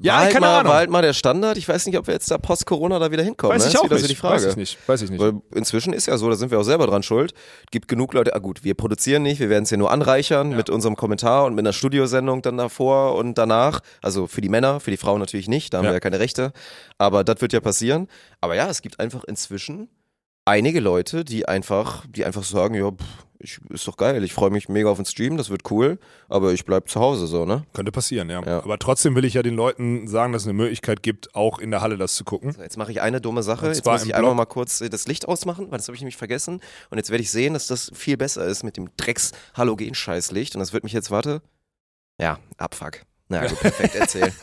Ja, 0.00 0.14
war 0.14 0.20
halt 0.20 0.32
keine 0.32 0.46
mal, 0.46 0.58
Ahnung. 0.58 0.70
War 0.72 0.78
halt 0.78 0.90
mal 0.90 1.02
der 1.02 1.12
Standard. 1.12 1.56
Ich 1.56 1.68
weiß 1.68 1.86
nicht, 1.86 1.98
ob 1.98 2.06
wir 2.06 2.14
jetzt 2.14 2.30
da 2.30 2.38
post-Corona 2.38 2.98
da 2.98 3.10
wieder 3.10 3.22
hinkommen. 3.22 3.54
Weiß 3.54 3.64
ne? 3.64 3.70
ich 3.70 3.78
auch 3.78 3.88
nicht. 3.88 4.00
so 4.00 4.06
die 4.06 4.14
Frage. 4.14 4.36
Weiß 4.36 4.44
ich 4.46 4.56
nicht. 4.56 4.88
Weiß 4.88 5.02
ich 5.02 5.10
nicht. 5.10 5.20
Weil 5.20 5.34
inzwischen 5.54 5.92
ist 5.92 6.06
ja 6.06 6.16
so, 6.18 6.28
da 6.28 6.36
sind 6.36 6.50
wir 6.50 6.58
auch 6.58 6.64
selber 6.64 6.86
dran 6.86 7.02
schuld. 7.02 7.32
Gibt 7.70 7.88
genug 7.88 8.12
Leute, 8.14 8.34
ah 8.34 8.38
gut, 8.38 8.64
wir 8.64 8.74
produzieren 8.74 9.22
nicht, 9.22 9.40
wir 9.40 9.50
werden 9.50 9.64
es 9.64 9.70
ja 9.70 9.76
nur 9.76 9.90
anreichern 9.90 10.50
mit 10.50 10.70
unserem 10.70 10.96
Kommentar 10.96 11.44
und 11.44 11.54
mit 11.54 11.62
einer 11.64 11.72
Studiosendung 11.72 12.42
dann 12.42 12.56
davor 12.56 13.14
und 13.16 13.38
danach. 13.38 13.80
Also 14.02 14.26
für 14.26 14.40
die 14.40 14.48
Männer, 14.48 14.80
für 14.80 14.90
die 14.90 14.96
Frauen 14.96 15.20
natürlich 15.20 15.48
nicht, 15.48 15.72
da 15.72 15.78
haben 15.78 15.84
Ja. 15.84 15.90
wir 15.90 15.96
ja 15.96 16.00
keine 16.00 16.20
Rechte. 16.20 16.52
Aber 16.98 17.24
das 17.24 17.40
wird 17.40 17.52
ja 17.52 17.60
passieren. 17.60 18.08
Aber 18.40 18.54
ja, 18.54 18.68
es 18.68 18.82
gibt 18.82 19.00
einfach 19.00 19.24
inzwischen 19.24 19.88
einige 20.44 20.80
Leute, 20.80 21.24
die 21.24 21.46
einfach, 21.46 22.04
die 22.08 22.24
einfach 22.24 22.42
sagen, 22.42 22.74
ja, 22.74 22.90
pff, 22.90 23.04
ich, 23.40 23.60
ist 23.70 23.86
doch 23.86 23.96
geil, 23.96 24.24
ich 24.24 24.32
freue 24.32 24.50
mich 24.50 24.68
mega 24.68 24.90
auf 24.90 24.98
den 24.98 25.06
Stream, 25.06 25.36
das 25.36 25.48
wird 25.50 25.70
cool, 25.70 25.98
aber 26.28 26.52
ich 26.52 26.64
bleib 26.64 26.88
zu 26.88 27.00
Hause 27.00 27.26
so, 27.26 27.44
ne? 27.44 27.64
Könnte 27.72 27.92
passieren, 27.92 28.28
ja. 28.30 28.42
Ja. 28.44 28.58
Aber 28.58 28.78
trotzdem 28.78 29.14
will 29.14 29.24
ich 29.24 29.34
ja 29.34 29.42
den 29.42 29.54
Leuten 29.54 30.08
sagen, 30.08 30.32
dass 30.32 30.42
es 30.42 30.48
eine 30.48 30.54
Möglichkeit 30.54 31.02
gibt, 31.02 31.34
auch 31.34 31.58
in 31.58 31.70
der 31.70 31.80
Halle 31.80 31.96
das 31.96 32.14
zu 32.14 32.24
gucken. 32.24 32.52
So, 32.52 32.62
jetzt 32.62 32.76
mache 32.76 32.90
ich 32.90 33.00
eine 33.00 33.20
dumme 33.20 33.42
Sache. 33.42 33.68
Jetzt 33.68 33.84
muss 33.84 34.04
ich 34.04 34.14
einmal 34.14 34.34
mal 34.34 34.46
kurz 34.46 34.80
äh, 34.80 34.90
das 34.90 35.06
Licht 35.06 35.28
ausmachen, 35.28 35.70
weil 35.70 35.78
das 35.78 35.86
habe 35.86 35.94
ich 35.94 36.00
nämlich 36.00 36.16
vergessen. 36.16 36.60
Und 36.90 36.98
jetzt 36.98 37.10
werde 37.10 37.22
ich 37.22 37.30
sehen, 37.30 37.54
dass 37.54 37.68
das 37.68 37.92
viel 37.94 38.16
besser 38.16 38.44
ist 38.44 38.64
mit 38.64 38.76
dem 38.76 38.90
Drecks-Halogen-Scheißlicht. 38.96 40.56
Und 40.56 40.60
das 40.60 40.72
wird 40.72 40.82
mich 40.84 40.92
jetzt, 40.92 41.10
warte. 41.10 41.42
Ja, 42.20 42.38
abfuck. 42.56 43.02
Na 43.28 43.46
gut, 43.46 43.60
perfekt, 43.60 43.94
erzähl. 43.94 44.32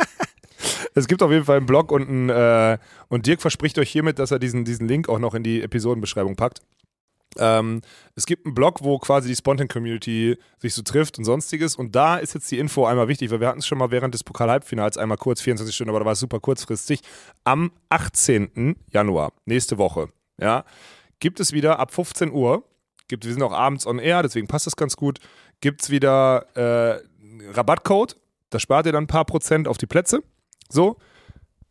Es 0.97 1.07
gibt 1.07 1.21
auf 1.21 1.29
jeden 1.29 1.43
Fall 1.43 1.57
einen 1.57 1.65
Blog 1.65 1.91
und, 1.91 2.09
ein, 2.09 2.29
äh, 2.29 2.77
und 3.09 3.27
Dirk 3.27 3.41
verspricht 3.41 3.77
euch 3.77 3.91
hiermit, 3.91 4.17
dass 4.17 4.31
er 4.31 4.39
diesen, 4.39 4.63
diesen 4.63 4.87
Link 4.87 5.09
auch 5.09 5.19
noch 5.19 5.35
in 5.35 5.43
die 5.43 5.61
Episodenbeschreibung 5.61 6.37
packt. 6.37 6.61
Ähm, 7.37 7.81
es 8.15 8.25
gibt 8.25 8.45
einen 8.45 8.55
Blog, 8.55 8.83
wo 8.83 8.97
quasi 8.99 9.27
die 9.27 9.35
Spontan-Community 9.35 10.37
sich 10.59 10.73
so 10.73 10.81
trifft 10.81 11.17
und 11.17 11.25
sonstiges. 11.25 11.75
Und 11.75 11.95
da 11.95 12.17
ist 12.17 12.33
jetzt 12.33 12.49
die 12.51 12.59
Info 12.59 12.85
einmal 12.85 13.07
wichtig, 13.07 13.31
weil 13.31 13.39
wir 13.39 13.47
hatten 13.47 13.59
es 13.59 13.67
schon 13.67 13.77
mal 13.77 13.91
während 13.91 14.13
des 14.13 14.23
Pokal-Halbfinals 14.23 14.97
einmal 14.97 15.17
kurz, 15.17 15.41
24 15.41 15.75
Stunden, 15.75 15.89
aber 15.89 15.99
da 15.99 16.05
war 16.05 16.13
es 16.13 16.19
super 16.19 16.39
kurzfristig. 16.39 17.01
Am 17.43 17.71
18. 17.89 18.75
Januar, 18.91 19.33
nächste 19.45 19.77
Woche, 19.77 20.09
ja, 20.39 20.65
gibt 21.19 21.39
es 21.39 21.53
wieder 21.53 21.79
ab 21.79 21.93
15 21.93 22.31
Uhr, 22.31 22.63
gibt, 23.07 23.25
wir 23.25 23.33
sind 23.33 23.43
auch 23.43 23.53
abends 23.53 23.85
on 23.85 23.99
air, 23.99 24.23
deswegen 24.23 24.47
passt 24.47 24.67
das 24.67 24.75
ganz 24.75 24.95
gut, 24.95 25.19
gibt 25.61 25.83
es 25.83 25.89
wieder 25.89 26.45
äh, 26.55 27.01
Rabattcode. 27.51 28.17
Da 28.49 28.59
spart 28.59 28.85
ihr 28.85 28.91
dann 28.91 29.05
ein 29.05 29.07
paar 29.07 29.25
Prozent 29.25 29.67
auf 29.67 29.77
die 29.77 29.87
Plätze. 29.87 30.23
So. 30.69 30.97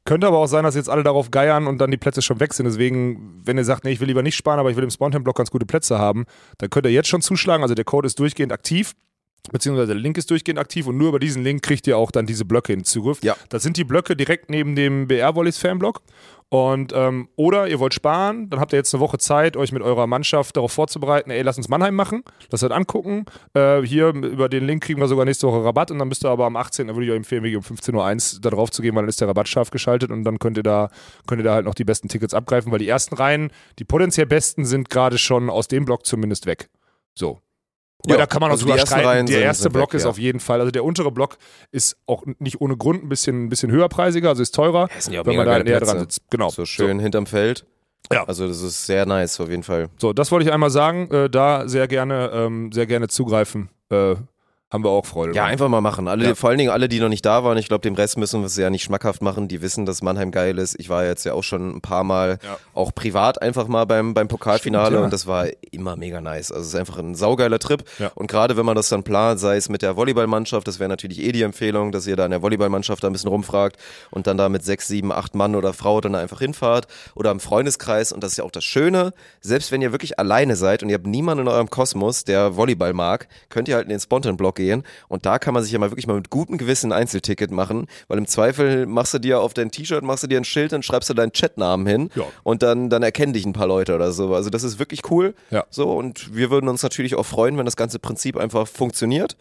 Könnte 0.05 0.27
aber 0.27 0.39
auch 0.39 0.47
sein, 0.47 0.65
dass 0.65 0.75
jetzt 0.75 0.91
alle 0.91 1.03
darauf 1.03 1.31
geiern 1.31 1.67
und 1.67 1.79
dann 1.79 1.91
die 1.91 1.97
Plätze 1.97 2.21
schon 2.21 2.39
weg 2.39 2.53
sind. 2.53 2.67
Deswegen, 2.67 3.41
wenn 3.45 3.57
ihr 3.57 3.65
sagt, 3.65 3.85
nee, 3.85 3.93
ich 3.93 4.01
will 4.01 4.09
lieber 4.09 4.23
nicht 4.23 4.37
sparen, 4.37 4.59
aber 4.61 4.71
ich 4.71 4.77
will 4.77 4.85
im 4.85 4.91
Spontan-Block 4.91 5.37
ganz 5.37 5.51
gute 5.51 5.65
Plätze 5.65 5.99
haben, 5.99 6.27
dann 6.59 6.69
könnt 6.69 6.85
ihr 6.85 6.93
jetzt 6.93 7.09
schon 7.09 7.23
zuschlagen. 7.23 7.63
Also 7.63 7.75
der 7.75 7.87
Code 7.87 8.07
ist 8.07 8.19
durchgehend 8.19 8.53
aktiv, 8.53 8.93
beziehungsweise 9.53 9.93
der 9.93 10.01
Link 10.01 10.19
ist 10.19 10.31
durchgehend 10.31 10.59
aktiv 10.59 10.87
und 10.87 10.97
nur 10.97 11.09
über 11.09 11.19
diesen 11.19 11.43
Link 11.43 11.63
kriegt 11.63 11.87
ihr 11.87 11.99
auch 11.99 12.11
dann 12.11 12.27
diese 12.27 12.45
Blöcke 12.45 12.73
in 12.73 12.85
Zugriff. 12.85 13.23
Ja. 13.23 13.37
Das 13.49 13.63
sind 13.63 13.77
die 13.77 13.85
Blöcke 13.85 14.17
direkt 14.17 14.51
neben 14.51 14.75
dem 14.75 15.07
BR-Volleys-Fanblock. 15.07 16.01
Und, 16.51 16.93
ähm, 16.95 17.29
oder 17.35 17.67
ihr 17.67 17.81
wollt 17.81 17.95
sparen, 17.95 18.49
dann 18.49 18.61
habt 18.61 18.73
ihr 18.73 18.77
jetzt 18.77 18.95
eine 18.95 19.01
Woche 19.01 19.19
Zeit, 19.19 19.57
euch 19.57 19.73
mit 19.73 19.83
eurer 19.83 20.07
Mannschaft 20.07 20.57
darauf 20.57 20.71
vorzubereiten, 20.71 21.31
ey, 21.31 21.43
lass 21.43 21.57
uns 21.57 21.69
Mannheim 21.69 21.97
machen, 21.97 22.23
das 22.49 22.63
angucken. 22.63 23.25
Äh, 23.55 23.83
hier 23.83 24.09
über 24.09 24.49
den 24.49 24.65
Link 24.65 24.85
kriegen 24.85 25.01
wir 25.01 25.09
sogar 25.09 25.25
nächste 25.25 25.49
Woche 25.49 25.65
Rabatt 25.65 25.91
und 25.91 25.99
dann 25.99 26.07
müsst 26.07 26.25
ihr 26.25 26.31
aber 26.31 26.47
am 26.47 26.57
18. 26.57 26.87
Da 26.87 26.95
würde 26.95 27.07
ich 27.07 27.11
euch 27.11 27.17
empfehlen, 27.17 27.45
um 27.57 27.63
15.01 27.63 28.37
Uhr 28.37 28.41
da 28.43 28.51
drauf 28.51 28.71
zu 28.71 28.83
gehen, 28.83 28.95
weil 28.95 29.03
dann 29.03 29.09
ist 29.09 29.21
der 29.21 29.27
Rabatt 29.27 29.49
scharf 29.49 29.71
geschaltet 29.71 30.13
und 30.13 30.23
dann 30.23 30.39
könnt 30.39 30.57
ihr 30.57 30.63
da, 30.63 30.91
könnt 31.27 31.41
ihr 31.41 31.45
da 31.45 31.55
halt 31.55 31.65
noch 31.65 31.75
die 31.75 31.85
besten 31.85 32.09
Tickets 32.09 32.35
abgreifen, 32.35 32.71
weil 32.71 32.79
die 32.79 32.89
ersten 32.89 33.17
Reihen, 33.17 33.51
die 33.81 33.85
potenziell 33.85 34.27
besten, 34.27 34.65
sind 34.65 34.91
gerade 34.91 35.19
schon 35.19 35.51
aus 35.51 35.67
dem 35.67 35.85
Block 35.85 36.07
zumindest 36.07 36.47
weg. 36.47 36.69
So. 37.15 37.41
Ja, 38.07 38.17
da 38.19 38.27
kann 38.27 38.41
man 38.41 38.51
auch 38.51 38.55
also 38.55 38.67
drüber 38.67 38.79
streiten. 38.79 39.27
Der 39.27 39.41
erste 39.41 39.71
Block 39.71 39.93
weg, 39.93 39.97
ist 39.97 40.05
ja. 40.05 40.11
auf 40.11 40.19
jeden 40.19 40.41
Fall, 40.41 40.61
also 40.61 40.71
der 40.71 40.85
untere 40.85 41.11
Block 41.11 41.39
ist 41.71 41.97
auch 42.07 42.25
nicht 42.39 42.61
ohne 42.61 42.77
Grund 42.77 43.03
ein 43.03 43.09
bisschen, 43.09 43.47
ein 43.47 43.49
bisschen 43.49 43.71
höherpreisiger, 43.71 44.29
also 44.29 44.43
ist 44.43 44.55
teurer, 44.55 44.89
ja 45.11 45.23
auch 45.23 45.27
wenn 45.27 45.37
man 45.37 45.47
da 45.47 45.59
näher 45.59 45.79
Plätze. 45.79 45.85
dran 45.85 45.99
sitzt. 46.01 46.23
Genau. 46.31 46.51
So 46.51 46.67
schön 46.67 46.99
hinterm 46.99 47.27
Feld. 47.27 47.65
Ja. 48.13 48.25
Also 48.25 48.47
das 48.47 48.61
ist 48.61 48.85
sehr 48.85 49.07
nice 49.07 49.41
auf 49.41 49.49
jeden 49.49 49.63
Fall. 49.63 49.89
So, 49.99 50.13
das 50.13 50.31
wollte 50.31 50.47
ich 50.47 50.53
einmal 50.53 50.71
sagen. 50.71 51.11
Äh, 51.11 51.31
da 51.31 51.67
sehr 51.67 51.89
gerne, 51.89 52.31
ähm, 52.35 52.71
sehr 52.73 52.87
gerne 52.87 53.09
zugreifen. 53.09 53.71
Äh, 53.91 54.17
haben 54.75 54.85
wir 54.85 54.91
auch 54.91 55.07
Freude. 55.07 55.33
Ja, 55.35 55.43
dran. 55.45 55.53
einfach 55.53 55.69
mal 55.69 55.81
machen. 55.81 56.09
Alle, 56.09 56.27
Ja. 56.27 56.35
Vor 56.35 56.51
allen 56.51 56.59
Dingen 56.59 56.71
alle, 56.71 56.89
die 56.89 56.99
noch 57.01 57.09
nicht 57.09 57.25
da 57.25 57.45
waren. 57.45 57.57
Ich 57.59 57.69
glaube, 57.69 57.83
dem 57.83 57.95
Rest 57.95 58.19
müssen 58.19 58.41
wir 58.41 58.47
es 58.47 58.57
ja 58.57 58.69
nicht 58.71 58.83
schmackhaft 58.83 59.23
machen. 59.23 59.47
Die 59.49 59.63
wissen, 59.63 59.87
dass 59.87 60.03
Mannheim 60.03 60.31
geil 60.33 60.59
ist. 60.59 60.75
Ich 60.79 60.89
war 60.89 61.05
jetzt 61.05 61.25
ja 61.25 61.33
auch 61.33 61.45
schon 61.45 61.77
ein 61.77 61.81
paar 61.81 62.03
Mal, 62.05 62.39
Ja. 62.43 62.59
auch 62.75 62.93
privat 62.95 63.41
einfach 63.41 63.69
mal 63.69 63.85
beim, 63.87 64.13
beim 64.15 64.27
Pokalfinale 64.29 64.87
Stimmt, 64.87 64.99
ja. 64.99 65.05
und 65.05 65.13
das 65.13 65.27
war 65.27 65.47
immer 65.71 65.95
mega 65.97 66.21
nice. 66.21 66.51
Also 66.51 66.63
es 66.63 66.69
ist 66.69 66.75
einfach 66.75 66.99
ein 66.99 67.15
saugeiler 67.15 67.59
Trip. 67.61 67.85
Ja. 68.01 68.11
Und 68.17 68.27
gerade 68.29 68.57
wenn 68.57 68.67
man 68.67 68.75
das 68.75 68.89
dann 68.89 69.05
plant, 69.05 69.39
sei 69.39 69.57
es 69.57 69.69
mit 69.69 69.81
der 69.83 69.97
Volleyballmannschaft, 69.97 70.67
das 70.67 70.81
wäre 70.81 70.89
natürlich 70.89 71.21
eh 71.23 71.31
die 71.31 71.43
Empfehlung, 71.43 71.93
dass 71.93 72.07
ihr 72.09 72.17
da 72.17 72.25
in 72.25 72.33
der 72.33 72.43
Volleyballmannschaft 72.43 73.03
da 73.05 73.07
ein 73.09 73.13
bisschen 73.13 73.31
rumfragt 73.31 73.77
und 74.11 74.27
dann 74.27 74.37
da 74.37 74.49
mit 74.49 74.65
sechs, 74.65 74.89
sieben, 74.89 75.13
acht 75.13 75.37
Mann 75.37 75.55
oder 75.55 75.73
Frau 75.73 76.01
dann 76.01 76.15
da 76.15 76.19
einfach 76.19 76.41
hinfahrt 76.41 76.89
oder 77.15 77.31
im 77.31 77.39
Freundeskreis. 77.39 78.11
Und 78.11 78.25
das 78.25 78.33
ist 78.33 78.39
ja 78.39 78.45
auch 78.45 78.51
das 78.51 78.65
Schöne, 78.65 79.13
selbst 79.41 79.71
wenn 79.71 79.83
ihr 79.83 79.93
wirklich 79.93 80.19
alleine 80.19 80.57
seid 80.57 80.83
und 80.83 80.89
ihr 80.89 80.97
habt 80.97 81.07
niemanden 81.07 81.43
in 81.47 81.49
eurem 81.49 81.71
Kosmos, 81.71 82.25
der 82.25 82.57
Volleyball 82.57 82.93
mag, 82.93 83.29
könnt 83.51 83.69
ihr 83.69 83.77
halt 83.77 83.85
in 83.85 83.91
den 83.91 84.01
Spontan-Block 84.01 84.57
gehen 84.57 84.64
und 85.09 85.27
da 85.27 85.39
kann 85.39 85.55
man 85.55 85.63
sich 85.63 85.73
ja 85.73 85.79
mal 85.79 85.91
wirklich 85.91 86.07
mal 86.07 86.15
mit 86.17 86.31
gutem 86.31 86.59
Gewissen 86.59 86.93
ein 86.93 86.99
Einzelticket 87.01 87.51
machen, 87.51 87.87
weil 88.09 88.19
im 88.19 88.27
Zweifel 88.27 88.87
machst 88.87 89.15
du 89.15 89.19
dir 89.19 89.41
auf 89.41 89.55
dein 89.55 89.71
T-Shirt, 89.71 90.03
machst 90.03 90.23
du 90.23 90.27
dir 90.27 90.39
ein 90.39 90.45
Schild 90.45 90.73
und 90.73 90.85
schreibst 90.85 91.11
du 91.11 91.15
deinen 91.15 91.33
Chatnamen 91.33 91.87
hin 91.87 92.11
Ja. 92.15 92.25
und 92.43 92.63
dann, 92.63 92.91
dann 92.91 93.03
erkennen 93.03 93.33
dich 93.33 93.45
ein 93.47 93.53
paar 93.53 93.67
Leute 93.67 93.95
oder 93.95 94.13
so. 94.13 94.35
Also 94.35 94.51
das 94.51 94.63
ist 94.63 94.79
wirklich 94.79 95.11
cool. 95.11 95.35
Ja. 95.51 95.65
So 95.71 95.93
und 95.97 96.35
wir 96.35 96.51
würden 96.51 96.69
uns 96.69 96.83
natürlich 96.83 97.15
auch 97.15 97.27
freuen, 97.27 97.57
wenn 97.59 97.65
das 97.65 97.77
ganze 97.77 97.99
Prinzip 97.99 98.37
einfach 98.37 98.67
funktioniert. 98.67 99.37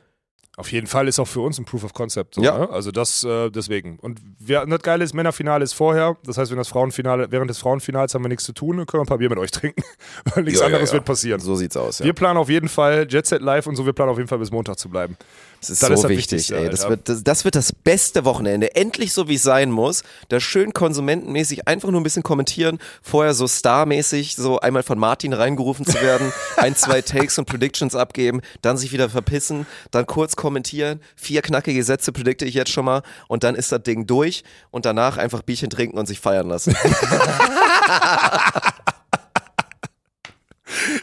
Auf 0.55 0.71
jeden 0.71 0.85
Fall 0.85 1.07
ist 1.07 1.17
auch 1.19 1.27
für 1.27 1.39
uns 1.39 1.57
ein 1.57 1.65
Proof 1.65 1.83
of 1.83 1.93
Concept. 1.93 2.35
So, 2.35 2.43
Ja. 2.43 2.57
ne? 2.59 2.69
Also 2.69 2.91
das 2.91 3.23
äh, 3.23 3.49
deswegen. 3.49 3.97
Und 3.99 4.21
wir, 4.37 4.63
das 4.65 4.81
Geile 4.83 5.03
ist, 5.03 5.13
Männerfinale 5.15 5.63
ist 5.63 5.73
vorher. 5.73 6.15
Das 6.25 6.37
heißt, 6.37 6.51
wenn 6.51 6.59
das 6.59 6.67
Frauenfinale, 6.67 7.31
während 7.31 7.49
des 7.49 7.57
Frauenfinals 7.57 8.13
haben 8.13 8.23
wir 8.23 8.29
nichts 8.29 8.43
zu 8.45 8.53
tun, 8.53 8.77
dann 8.77 8.85
können 8.85 8.99
wir 8.99 9.05
ein 9.05 9.07
paar 9.07 9.17
Bier 9.17 9.29
mit 9.29 9.39
euch 9.39 9.49
trinken. 9.49 9.81
Weil 10.35 10.43
nichts 10.43 10.59
Ja, 10.59 10.67
anderes 10.67 10.89
ja. 10.91 10.93
wird 10.95 11.05
passieren. 11.05 11.39
So 11.39 11.55
sieht's 11.55 11.75
aus. 11.75 12.03
Wir 12.03 12.13
planen 12.13 12.37
auf 12.37 12.49
jeden 12.49 12.69
Fall 12.69 13.07
Jet 13.09 13.25
Set 13.25 13.41
Live 13.41 13.65
und 13.65 13.75
so, 13.75 13.85
wir 13.87 13.93
planen 13.93 14.11
auf 14.11 14.17
jeden 14.17 14.27
Fall 14.29 14.37
bis 14.37 14.51
Montag 14.51 14.77
zu 14.77 14.89
bleiben. 14.89 15.17
Das 15.63 15.69
ist 15.69 15.81
Das 15.81 15.87
so 15.87 15.93
ist 15.93 16.03
wichtig, 16.09 16.39
Wichtigste, 16.39 16.57
ey. 16.57 16.69
Das 16.69 16.89
wird 16.89 17.07
das, 17.07 17.23
das 17.23 17.45
wird 17.45 17.55
das 17.55 17.71
beste 17.71 18.25
Wochenende. 18.25 18.75
Endlich 18.75 19.13
so, 19.13 19.29
wie 19.29 19.35
es 19.35 19.43
sein 19.43 19.71
muss. 19.71 20.03
Da 20.27 20.41
schön 20.41 20.73
konsumentenmäßig 20.73 21.69
einfach 21.69 21.89
nur 21.89 22.01
ein 22.01 22.03
bisschen 22.03 22.23
kommentieren. 22.23 22.79
Vorher 23.01 23.33
so 23.33 23.47
starmäßig 23.47 24.35
so 24.35 24.59
einmal 24.59 24.83
von 24.83 24.99
Martin 24.99 25.31
reingerufen 25.31 25.85
zu 25.85 26.01
werden. 26.01 26.33
ein, 26.57 26.75
zwei 26.75 27.01
Takes 27.01 27.39
und 27.39 27.45
Predictions 27.45 27.95
abgeben. 27.95 28.41
Dann 28.61 28.77
sich 28.77 28.91
wieder 28.91 29.09
verpissen. 29.09 29.65
Dann 29.91 30.05
kurz 30.05 30.35
kommentieren. 30.35 30.99
Vier 31.15 31.41
knackige 31.41 31.85
Sätze 31.85 32.11
predikte 32.11 32.43
ich 32.43 32.55
jetzt 32.55 32.71
schon 32.71 32.83
mal. 32.83 33.01
Und 33.29 33.45
dann 33.45 33.55
ist 33.55 33.71
das 33.71 33.83
Ding 33.83 34.05
durch. 34.05 34.43
Und 34.69 34.85
danach 34.85 35.17
einfach 35.17 35.43
Bierchen 35.43 35.69
trinken 35.69 35.97
und 35.97 36.07
sich 36.07 36.19
feiern 36.19 36.49
lassen. 36.49 36.75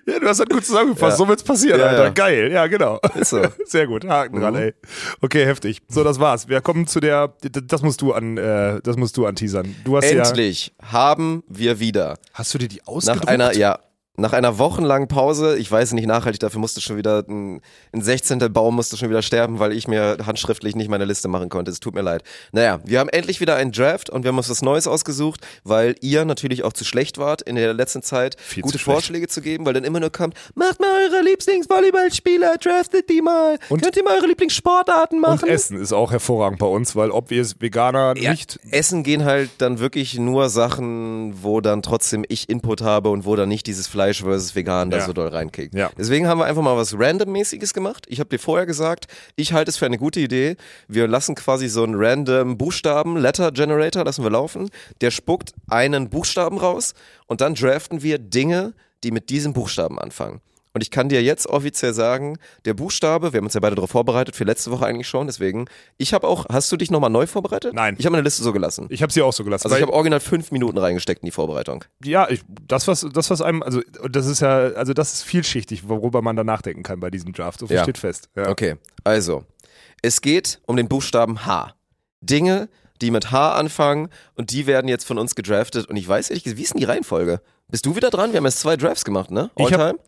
Ja, 0.07 0.19
du 0.19 0.27
hast 0.29 0.41
das 0.41 0.49
gut 0.49 0.65
zusammengefasst. 0.65 1.13
Ja. 1.13 1.17
So 1.25 1.29
wird's 1.29 1.43
passieren, 1.43 1.81
Ja, 1.81 1.87
Alter. 1.87 2.05
ja. 2.05 2.11
Geil. 2.11 2.53
Ja, 2.53 2.67
genau. 2.67 2.99
Ist 3.15 3.31
so. 3.31 3.43
Sehr 3.67 3.87
gut. 3.87 4.07
Haken 4.07 4.41
dran, 4.41 4.55
Mhm. 4.55 4.61
ey. 4.61 4.75
Okay, 5.21 5.45
heftig. 5.47 5.81
So, 5.89 6.05
das 6.05 6.19
war's. 6.21 6.49
Wir 6.49 6.61
kommen 6.61 6.87
zu 6.87 7.01
der, 7.01 7.33
das 7.43 7.83
musst 7.83 8.01
du 8.03 8.13
an, 8.13 8.37
äh, 8.37 8.81
das 8.83 8.97
musst 8.97 9.17
du 9.17 9.27
anteasern. 9.27 9.75
Du 9.85 9.97
hast 9.97 10.11
ja, 10.11 10.23
Endlich 10.25 10.73
haben 10.83 11.43
wir 11.49 11.81
wieder 11.81 12.19
hast 12.33 12.53
du 12.55 12.59
dir 12.59 12.69
die 12.69 12.79
nach 12.79 12.87
ausgedruckt? 12.89 13.29
einer, 13.29 13.53
ja, 13.55 13.79
nach 14.17 14.33
einer 14.35 14.59
wochenlangen 14.59 15.09
Pause, 15.09 15.57
ich 15.57 15.71
weiß 15.71 15.93
nicht 15.93 16.07
nachhaltig, 16.07 16.41
dafür 16.41 16.61
musste 16.61 16.81
schon 16.83 16.97
wieder 16.99 17.25
ein, 17.27 17.63
ein 17.93 18.03
16. 18.03 18.39
Baum 18.53 18.75
musste 18.75 18.97
schon 18.99 19.09
wieder 19.09 19.23
sterben, 19.23 19.61
weil 19.61 19.73
ich 19.73 19.89
mir 19.89 20.19
handschriftlich 20.27 20.77
nicht 20.77 20.91
meine 20.91 21.07
Liste 21.07 21.29
machen 21.29 21.49
konnte. 21.49 21.71
Es 21.71 21.81
tut 21.81 21.95
mir 21.95 22.03
leid. 22.03 22.23
Naja, 22.53 22.81
wir 22.85 22.99
haben 22.99 23.09
endlich 23.09 23.41
wieder 23.41 23.55
einen 23.57 23.73
Draft 23.73 24.11
und 24.11 24.25
wir 24.25 24.29
haben 24.29 24.37
uns 24.37 24.51
was 24.51 24.61
Neues 24.61 24.87
ausgesucht, 24.87 25.41
weil 25.65 25.95
ihr 26.03 26.25
natürlich 26.27 26.65
auch 26.65 26.73
zu 26.75 26.85
schlecht 26.85 27.17
wart 27.17 27.41
in 27.41 27.55
der 27.57 27.73
letzten 27.73 28.03
Zeit, 28.03 28.37
Viel 28.41 28.63
gute 28.63 28.77
zu. 28.79 28.85
Vorschläge 28.85 29.27
zu 29.29 29.41
geben, 29.41 29.65
weil 29.65 29.73
dann 29.75 29.85
immer 29.85 30.01
nur 30.01 30.11
kommt, 30.11 30.35
macht 30.55 30.81
mal 30.81 30.89
eure 31.09 31.23
Lieblingsvolleyballspieler, 31.23 32.59
draftet 32.59 33.09
die 33.09 33.23
mal. 33.23 33.59
Und- 33.71 33.83
Könnt 33.83 33.97
ihr 33.97 34.05
mal 34.05 34.17
eure 34.19 34.27
Lieblingssportarten 34.27 35.21
machen? 35.21 35.45
Und 35.45 35.49
Essen 35.49 35.81
ist 35.81 35.93
auch 35.93 36.11
hervorragend 36.11 36.59
bei 36.59 36.67
uns, 36.67 36.95
weil 36.95 37.11
ob 37.11 37.31
wir 37.31 37.41
es 37.41 37.61
Veganer 37.61 38.15
Ja, 38.19 38.33
nicht. 38.33 38.59
Essen 38.71 39.03
gehen 39.03 39.25
halt 39.25 39.51
dann 39.59 39.79
wirklich 39.79 40.19
nur 40.19 40.51
Sachen, 40.51 41.43
wo 41.43 41.61
dann 41.63 41.81
trotzdem 41.81 42.25
ich 42.29 42.51
Input 42.51 42.83
habe 42.83 43.09
und 43.09 43.25
wo 43.25 43.35
dann 43.37 43.49
nicht 43.49 43.67
dieses 43.67 43.87
Fleisch 43.87 44.00
versus 44.23 44.55
Vegan 44.55 44.91
da 44.91 44.99
Ja. 44.99 45.05
so 45.07 45.13
doll 45.13 45.29
reinkickt. 45.29 45.75
Ja. 45.75 45.91
Deswegen 45.99 46.27
haben 46.27 46.39
wir 46.39 46.45
einfach 46.47 46.63
mal 46.63 46.77
was 46.77 46.99
Random-mäßiges 46.99 47.73
gemacht. 47.75 48.07
Ich 48.09 48.21
habe 48.21 48.29
dir 48.31 48.39
vorher 48.39 48.67
gesagt, 48.67 49.07
ich 49.37 49.53
halte 49.53 49.71
es 49.71 49.77
für 49.77 49.87
eine 49.87 49.99
gute 49.99 50.21
Idee. 50.21 50.57
Wir 50.89 51.07
lassen 51.09 51.35
quasi 51.35 51.69
so 51.69 51.83
einen 51.85 51.95
random 51.97 52.57
Buchstaben, 52.59 53.17
Letter 53.17 53.53
Generator, 53.53 54.05
lassen 54.05 54.23
wir 54.25 54.31
laufen. 54.31 54.71
Der 55.01 55.11
spuckt 55.11 55.53
einen 55.69 56.09
Buchstaben 56.11 56.59
raus 56.59 56.95
und 57.27 57.41
dann 57.41 57.55
draften 57.55 58.03
wir 58.03 58.19
Dinge, 58.19 58.73
die 59.05 59.11
mit 59.11 59.31
diesem 59.31 59.53
Buchstaben 59.53 59.99
anfangen. 59.99 60.41
Und 60.73 60.83
ich 60.83 60.91
kann 60.93 61.09
dir 61.09 61.21
jetzt 61.23 61.49
offiziell 61.49 61.93
sagen, 61.93 62.39
der 62.65 62.75
Buchstabe, 62.75 63.33
wir 63.33 63.39
haben 63.39 63.45
uns 63.47 63.55
ja 63.55 63.61
beide 63.61 63.75
darauf 63.75 63.91
vorbereitet, 63.91 64.37
für 64.37 64.45
letzte 64.45 64.71
Woche 64.71 64.87
eigentlich 64.87 65.09
schon, 65.09 65.27
deswegen, 65.27 65.65
ich 65.97 66.15
habe 66.15 66.29
auch, 66.29 66.47
hast 66.49 66.71
du 66.71 66.77
dich 66.77 66.91
nochmal 66.93 67.11
neu 67.11 67.27
vorbereitet? 67.27 67.75
Nein. 67.75 67.97
Ich 67.99 68.07
habe 68.07 68.13
meine 68.13 68.23
Liste 68.23 68.43
so 68.45 68.53
gelassen. 68.53 68.87
Ich 68.89 69.03
habe 69.03 69.13
sie 69.13 69.21
auch 69.23 69.33
so 69.33 69.43
gelassen. 69.43 69.67
Also 69.67 69.77
ich 69.77 69.83
habe 69.83 69.93
original 69.93 70.21
fünf 70.21 70.53
Minuten 70.53 70.79
reingesteckt 70.79 71.23
in 71.23 71.27
die 71.27 71.33
Vorbereitung. 71.33 71.85
ja, 72.05 72.29
ich, 72.31 72.43
das 72.69 72.87
was, 72.87 73.05
das 73.13 73.31
was 73.31 73.43
einem, 73.43 73.63
also 73.65 73.81
das 74.09 74.27
ist 74.27 74.41
ja, 74.41 74.59
also 74.59 74.93
das 74.93 75.13
ist 75.15 75.23
vielschichtig, 75.25 75.89
worüber 75.89 76.23
man 76.23 76.37
da 76.37 76.45
nachdenken 76.45 76.85
kann 76.85 77.01
bei 77.01 77.11
diesem 77.11 77.33
Draft. 77.33 77.59
So 77.61 77.67
viel 77.67 77.77
Ja. 77.77 77.83
steht 77.83 77.99
fest. 77.99 78.29
Ja. 78.37 78.49
Okay, 78.49 78.77
also, 79.03 79.45
es 80.03 80.21
geht 80.21 80.61
um 80.67 80.77
den 80.77 80.89
Buchstaben 80.89 81.47
H. 81.47 81.75
Dinge, 82.21 82.69
die 83.01 83.11
mit 83.11 83.33
H 83.33 83.55
anfangen 83.55 84.09
und 84.35 84.51
die 84.53 84.67
werden 84.67 84.87
jetzt 84.89 85.05
von 85.07 85.19
uns 85.19 85.35
gedraftet 85.35 85.87
und 85.87 85.97
ich 85.97 86.07
weiß 86.07 86.31
ehrlich 86.31 86.45
wie 86.57 86.63
ist 86.63 86.75
denn 86.75 86.79
die 86.81 86.85
Reihenfolge? 86.85 87.41
Bist 87.69 87.87
du 87.87 87.97
wieder 87.97 88.11
dran? 88.11 88.33
Wir 88.33 88.39
haben 88.39 88.45
jetzt 88.45 88.61
zwei 88.61 88.77
Drafts 88.77 89.05
gemacht, 89.05 89.31
ne? 89.31 89.51
Ich 89.57 89.73
hab- 89.73 89.81
Alltime? 89.81 90.01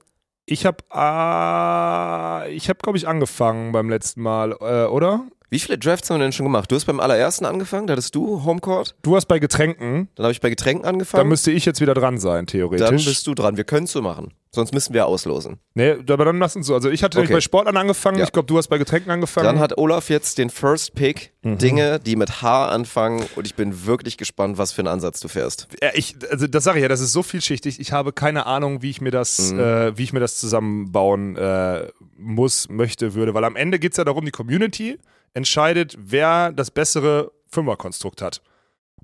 Ich 0.47 0.67
habe, 0.67 0.79
äh, 0.93 2.53
ich 2.55 2.69
habe 2.69 2.79
glaube 2.83 2.99
ich 2.99 3.07
angefangen 3.07 3.73
beim 3.73 3.89
letzten 3.89 4.23
Mal, 4.23 4.53
äh, 4.61 4.87
oder? 4.87 5.27
Wie 5.53 5.59
viele 5.59 5.77
Drafts 5.77 6.09
haben 6.09 6.19
wir 6.19 6.25
denn 6.25 6.33
schon 6.33 6.47
gemacht? 6.47 6.71
Du 6.73 6.77
hast 6.77 6.87
beim 6.87 6.99
allerersten 6.99 7.45
angefangen, 7.45 7.87
da 7.87 7.93
hattest 7.93 8.15
du 8.15 8.43
Homecourt, 8.43 8.95
Du 9.03 9.17
hast 9.17 9.27
bei 9.27 9.39
Getränken, 9.39 10.09
dann 10.15 10.25
habe 10.25 10.33
ich 10.33 10.41
bei 10.41 10.49
Getränken 10.49 10.85
da 10.85 10.89
angefangen. 10.89 11.29
müsste 11.29 11.51
ich 11.51 11.67
jetzt 11.67 11.79
wieder 11.83 11.93
dran 11.93 12.17
sein, 12.19 12.47
theoretisch. 12.47 12.87
Dann 12.87 12.97
bist 12.97 13.27
du 13.27 13.35
dran. 13.35 13.59
Wir 13.59 13.65
können 13.65 13.85
es 13.85 13.93
so 13.93 14.01
machen. 14.01 14.33
Sonst 14.55 14.73
müssen 14.73 14.95
wir 14.95 15.07
auslosen. 15.07 15.59
nee, 15.75 15.93
aber 16.09 16.25
dann 16.25 16.39
lass 16.39 16.57
uns 16.57 16.67
so. 16.67 16.75
Also 16.75 16.89
ich 16.91 17.03
hatte 17.03 17.19
Okay. 17.21 17.33
bei 17.35 17.41
Sportlern 17.43 17.77
angefangen, 17.77 18.17
Ja. 18.19 18.25
ich 18.25 18.33
glaube, 18.33 18.47
du 18.47 18.57
hast 18.57 18.69
bei 18.69 18.79
Getränken 18.79 19.11
angefangen. 19.11 19.45
Dann 19.47 19.59
hat 19.59 19.77
Olaf 19.77 20.09
jetzt 20.09 20.39
den 20.39 20.49
First 20.49 20.95
Pick. 20.95 21.33
Mhm. 21.43 21.59
Dinge, 21.59 22.01
die 22.01 22.17
mit 22.17 22.41
H 22.41 22.69
anfangen. 22.69 23.23
Und 23.37 23.47
ich 23.47 23.55
bin 23.55 23.85
wirklich 23.85 24.17
gespannt, 24.17 24.57
was 24.57 24.73
für 24.73 24.81
einen 24.81 24.89
Ansatz 24.89 25.21
du 25.21 25.29
fährst. 25.29 25.69
Ja, 25.83 25.91
ich, 25.93 26.17
also 26.31 26.47
das 26.47 26.65
sage 26.65 26.79
ich 26.79 26.83
ja, 26.83 26.89
das 26.89 27.01
ist 27.01 27.13
so 27.13 27.23
vielschichtig. 27.23 27.79
Ich 27.79 27.93
habe 27.93 28.13
keine 28.15 28.47
Ahnung, 28.47 28.81
wie 28.81 28.89
ich 28.91 29.03
mir 29.03 29.11
das, 29.11 29.53
Mhm. 29.53 29.61
äh, 29.61 29.99
wie 29.99 30.03
ich 30.05 30.13
mir 30.15 30.21
das 30.21 30.37
zusammenbauen 30.39 31.37
äh, 31.37 31.89
muss, 32.17 32.69
möchte, 32.71 33.13
würde. 33.15 33.35
Weil 33.35 33.45
am 33.45 33.57
Ende 33.57 33.79
geht 33.79 33.93
es 33.93 33.99
ja 33.99 34.05
darum, 34.05 34.25
die 34.25 34.31
Community 34.31 34.99
entscheidet, 35.35 35.97
wer 35.99 36.53
das 36.53 36.71
bessere 36.71 37.33
Fünferkonstrukt 37.49 38.23
hat. 38.23 38.43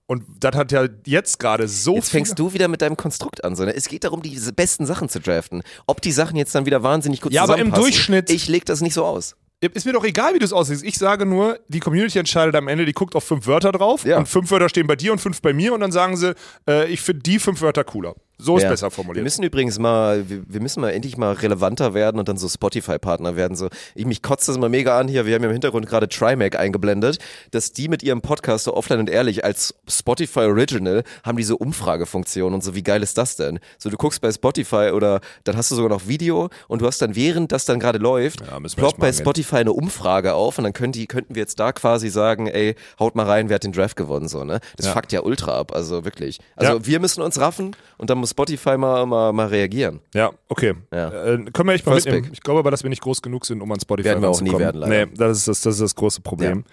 Und 0.07 0.25
das 0.41 0.57
hat 0.57 0.73
ja 0.73 0.89
jetzt 1.05 1.39
gerade 1.39 1.69
so 1.69 1.95
Jetzt 1.97 2.11
fängst 2.11 2.39
du 2.39 2.55
wieder 2.55 2.69
mit 2.69 2.81
deinem 2.81 2.97
Konstrukt 2.97 3.45
an. 3.45 3.55
So, 3.57 3.65
ne? 3.67 3.75
Es 3.75 3.89
geht 3.89 4.05
darum, 4.05 4.23
diese 4.23 4.55
besten 4.55 4.87
Sachen 4.87 5.11
zu 5.11 5.21
draften. 5.21 5.63
Ob 5.87 6.01
die 6.01 6.13
Sachen 6.13 6.37
jetzt 6.37 6.55
dann 6.55 6.65
wieder 6.65 6.83
wahnsinnig 6.83 7.21
gut 7.21 7.33
Ja, 7.33 7.43
aber 7.43 7.59
im 7.59 7.73
zusammenpassen, 7.73 7.85
Durchschnitt- 7.93 8.31
Ich 8.31 8.49
leg 8.49 8.65
das 8.65 8.81
nicht 8.81 8.95
so 8.95 9.05
aus. 9.05 9.37
Ist 9.61 9.85
mir 9.87 9.93
doch 9.93 10.05
egal, 10.05 10.35
wie 10.35 10.39
du 10.39 10.45
es 10.45 10.53
aussiehst. 10.53 10.85
Ich 10.85 10.97
sage 10.99 11.27
nur, 11.27 11.59
die 11.69 11.81
Community 11.81 12.19
entscheidet 12.19 12.55
am 12.55 12.69
Ende, 12.69 12.87
die 12.87 12.93
guckt 12.93 13.17
auf 13.17 13.25
fünf 13.25 13.47
Wörter 13.47 13.73
drauf 13.73 14.05
Ja. 14.05 14.17
und 14.17 14.29
fünf 14.29 14.51
Wörter 14.51 14.69
stehen 14.69 14.87
bei 14.87 14.95
dir 14.97 15.13
und 15.13 15.19
fünf 15.19 15.43
bei 15.43 15.53
mir 15.53 15.75
und 15.75 15.81
dann 15.81 15.91
sagen 15.93 16.17
sie, 16.17 16.35
äh, 16.69 16.87
ich 16.91 17.01
finde 17.03 17.23
die 17.25 17.39
fünf 17.39 17.61
Wörter 17.61 17.83
cooler. 17.85 18.15
So 18.41 18.57
ist 18.57 18.63
Ja. 18.63 18.69
besser 18.71 18.87
Wir 18.87 18.91
formuliert. 18.93 19.25
müssen 19.25 19.43
übrigens 19.43 19.79
mal, 19.81 20.29
wir, 20.31 20.43
wir 20.47 20.61
müssen 20.61 20.81
mal 20.81 20.91
endlich 20.91 21.17
mal 21.17 21.33
relevanter 21.33 21.93
werden 21.93 22.19
und 22.21 22.29
dann 22.29 22.37
so 22.37 22.49
Spotify-Partner 22.49 23.35
werden. 23.37 23.57
So, 23.57 23.69
ich 23.97 24.07
mich 24.07 24.23
kotzt 24.23 24.49
das 24.49 24.55
immer 24.57 24.69
mega 24.69 24.99
an 24.99 25.09
hier. 25.09 25.27
Wir 25.27 25.35
haben 25.35 25.43
ja 25.43 25.49
im 25.49 25.53
Hintergrund 25.55 25.87
gerade 25.89 26.09
Trimac 26.09 26.55
eingeblendet, 26.57 27.19
dass 27.51 27.73
die 27.73 27.89
mit 27.89 28.03
ihrem 28.05 28.21
Podcast 28.21 28.65
so 28.65 28.75
offline 28.75 29.01
und 29.01 29.11
ehrlich 29.11 29.45
als 29.45 29.75
Spotify 29.89 30.41
Original 30.41 31.03
haben 31.25 31.37
diese 31.37 31.57
Umfragefunktion 31.57 32.55
und 32.55 32.63
so. 32.63 32.75
Wie 32.75 32.83
geil 32.83 33.03
ist 33.03 33.19
das 33.19 33.35
denn? 33.37 33.59
So, 33.79 33.91
du 33.91 33.97
guckst 33.97 34.21
bei 34.21 34.31
Spotify 34.31 34.91
oder 34.95 35.21
dann 35.45 35.57
hast 35.57 35.71
du 35.71 35.75
sogar 35.75 35.91
noch 35.91 36.07
Video 36.07 36.49
und 36.69 36.81
du 36.83 36.87
hast 36.87 37.03
dann 37.03 37.17
während 37.17 37.51
das 37.51 37.65
dann 37.65 37.81
gerade 37.81 37.99
läuft, 37.99 38.41
Ja, 38.41 38.61
wir 38.61 38.69
ploppt 38.71 38.99
mal 38.99 39.07
bei. 39.09 39.13
Spotify 39.13 39.57
eine 39.57 39.73
Umfrage 39.73 40.35
auf 40.35 40.59
und 40.59 40.65
dann 40.65 40.73
können 40.73 40.93
die, 40.93 41.07
könnten 41.07 41.35
wir 41.35 41.41
jetzt 41.41 41.59
da 41.59 41.73
quasi 41.73 42.09
sagen, 42.09 42.47
ey, 42.47 42.77
haut 43.01 43.17
mal 43.17 43.27
rein, 43.27 43.49
wer 43.49 43.57
hat 43.57 43.65
den 43.65 43.73
Draft 43.73 43.97
gewonnen, 43.97 44.29
so, 44.29 44.45
ne? 44.45 44.61
Das 44.77 44.87
Ja. 44.87 44.93
fuckt 44.93 45.13
ja 45.13 45.23
ultra 45.23 45.59
ab, 45.59 45.73
also 45.75 46.05
wirklich. 46.05 46.39
Also 46.57 46.75
Ja. 46.75 46.87
wir 46.87 47.01
müssen 47.01 47.23
uns 47.23 47.41
raffen 47.41 47.75
und 47.97 48.11
dann 48.11 48.19
muss 48.19 48.28
Spotify 48.29 48.77
mal, 48.77 49.05
mal, 49.07 49.33
mal 49.33 49.47
reagieren. 49.49 50.01
Ja, 50.15 50.31
okay. 50.49 50.75
Ja. 50.93 51.09
Äh, 51.09 51.45
können 51.53 51.69
wir 51.69 51.73
echt 51.75 51.85
mal 51.87 51.93
First 51.93 52.07
mitnehmen. 52.07 52.25
Pick. 52.27 52.35
Ich 52.35 52.43
glaube 52.43 52.61
aber, 52.61 52.71
dass 52.71 52.83
wir 52.83 52.91
nicht 52.91 53.03
groß 53.03 53.23
genug 53.23 53.45
sind, 53.47 53.61
um 53.61 53.73
an 53.73 53.81
Spotify 53.81 54.09
Werden 54.11 54.23
wir 54.23 54.29
auch 54.29 54.41
nie 54.41 54.57
werden, 54.59 54.81
leider. 54.81 55.07
Nee, 55.07 55.13
das 55.17 55.39
ist 55.39 55.49
das, 55.49 55.61
das 55.63 55.75
ist 55.75 55.81
das 55.81 55.95
große 55.95 56.21
Problem. 56.21 56.65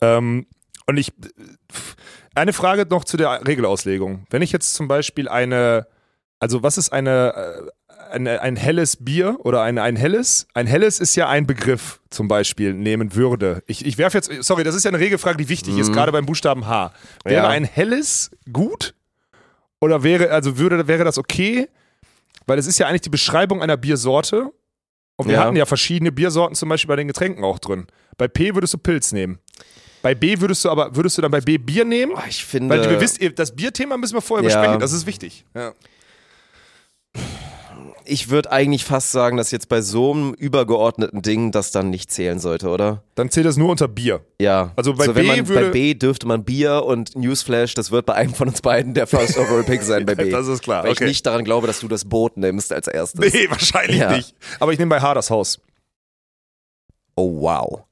Ähm, 0.00 0.46
und 0.86 0.96
ich, 0.96 1.12
eine 2.34 2.52
Frage 2.52 2.86
noch 2.88 3.04
zu 3.04 3.16
der 3.16 3.46
Regelauslegung. 3.46 4.26
Wenn 4.30 4.42
ich 4.42 4.52
jetzt 4.52 4.74
zum 4.74 4.88
Beispiel 4.88 5.28
eine, 5.28 5.86
also 6.40 6.62
was 6.62 6.78
ist 6.78 6.92
eine, 6.92 7.34
äh, 7.34 7.70
eine 8.12 8.42
ein 8.42 8.56
helles 8.56 8.96
Bier 9.02 9.38
oder 9.40 9.62
ein, 9.62 9.78
ein 9.78 9.96
helles? 9.96 10.46
Ein 10.54 10.66
helles 10.66 11.00
ist 11.00 11.16
ja 11.16 11.28
ein 11.28 11.46
Begriff 11.46 12.00
zum 12.10 12.28
Beispiel 12.28 12.74
nehmen 12.74 13.14
würde. 13.14 13.62
Ich, 13.66 13.84
ich 13.86 13.98
werfe 13.98 14.18
jetzt, 14.18 14.30
sorry, 14.44 14.62
das 14.62 14.74
ist 14.74 14.84
ja 14.84 14.90
eine 14.90 14.98
Regelfrage, 15.00 15.36
die 15.38 15.48
wichtig 15.48 15.78
ist, 15.78 15.92
gerade 15.92 16.12
beim 16.12 16.26
Buchstaben 16.26 16.66
H. 16.66 16.92
Wäre 17.24 17.40
Mhm. 17.40 17.44
Ja. 17.44 17.48
ein 17.48 17.64
helles 17.64 18.30
gut? 18.52 18.94
Oder 19.84 20.02
wäre, 20.02 20.30
also 20.30 20.56
würde, 20.56 20.88
wäre 20.88 21.04
das 21.04 21.18
okay? 21.18 21.68
Weil 22.46 22.58
es 22.58 22.66
ist 22.66 22.78
ja 22.78 22.86
eigentlich 22.88 23.02
die 23.02 23.10
Beschreibung 23.10 23.62
einer 23.62 23.76
Biersorte. 23.76 24.50
Und 25.16 25.28
wir 25.28 25.34
Ja. 25.34 25.44
hatten 25.44 25.56
ja 25.56 25.66
verschiedene 25.66 26.10
Biersorten 26.10 26.56
zum 26.56 26.70
Beispiel 26.70 26.88
bei 26.88 26.96
den 26.96 27.06
Getränken 27.06 27.44
auch 27.44 27.58
drin. 27.58 27.86
Bei 28.16 28.26
P 28.28 28.54
würdest 28.54 28.72
du 28.74 28.78
Pilz 28.78 29.12
nehmen. 29.12 29.38
Bei 30.02 30.14
B 30.14 30.40
würdest 30.40 30.64
du 30.64 30.70
aber, 30.70 30.96
würdest 30.96 31.18
du 31.18 31.22
dann 31.22 31.30
bei 31.30 31.40
B 31.40 31.58
Bier 31.58 31.84
nehmen? 31.84 32.12
Boah, 32.14 32.24
ich 32.28 32.44
finde. 32.44 32.74
Weil 32.78 32.90
ihr 32.92 33.00
wisst, 33.00 33.20
das 33.38 33.54
Bierthema 33.54 33.96
müssen 33.98 34.14
wir 34.14 34.22
vorher 34.22 34.48
Ja. 34.48 34.56
besprechen, 34.56 34.80
das 34.80 34.92
ist 34.92 35.06
wichtig. 35.06 35.44
Ja. 35.54 35.72
Ich 38.06 38.30
würde 38.30 38.50
eigentlich 38.52 38.84
fast 38.84 39.12
sagen, 39.12 39.36
dass 39.36 39.50
jetzt 39.50 39.68
bei 39.68 39.80
so 39.80 40.12
einem 40.12 40.34
übergeordneten 40.34 41.22
Ding 41.22 41.52
das 41.52 41.70
dann 41.70 41.90
nicht 41.90 42.10
zählen 42.10 42.38
sollte, 42.38 42.68
oder? 42.68 43.02
Dann 43.14 43.30
zählt 43.30 43.46
das 43.46 43.56
nur 43.56 43.70
unter 43.70 43.88
Bier. 43.88 44.20
Ja. 44.40 44.72
Also 44.76 44.94
bei 44.94 45.06
so, 45.06 45.14
wenn 45.14 45.26
B 45.26 45.42
man, 45.42 45.44
bei 45.46 45.70
B 45.70 45.94
dürfte 45.94 46.26
man 46.26 46.44
Bier 46.44 46.84
und 46.84 47.16
Newsflash, 47.16 47.74
das 47.74 47.90
wird 47.90 48.06
bei 48.06 48.14
einem 48.14 48.34
von 48.34 48.48
uns 48.48 48.60
beiden 48.62 48.94
der 48.94 49.06
First 49.06 49.38
Overall 49.38 49.64
Pick 49.64 49.82
sein 49.82 50.06
bei 50.06 50.14
B. 50.16 50.30
Das 50.30 50.46
ist 50.46 50.62
klar, 50.62 50.84
Weil 50.84 50.92
okay. 50.92 51.04
ich 51.04 51.08
nicht 51.08 51.26
daran 51.26 51.44
glaube, 51.44 51.66
dass 51.66 51.80
du 51.80 51.88
das 51.88 52.04
Boot 52.04 52.36
nimmst 52.36 52.72
als 52.72 52.86
erstes. 52.88 53.32
Nee, 53.32 53.48
wahrscheinlich 53.50 53.98
Ja. 53.98 54.16
nicht. 54.16 54.34
Aber 54.60 54.72
ich 54.72 54.78
nehme 54.78 54.90
bei 54.90 55.00
H 55.00 55.14
das 55.14 55.30
Haus. 55.30 55.60
Oh 57.16 57.40
wow. 57.42 57.84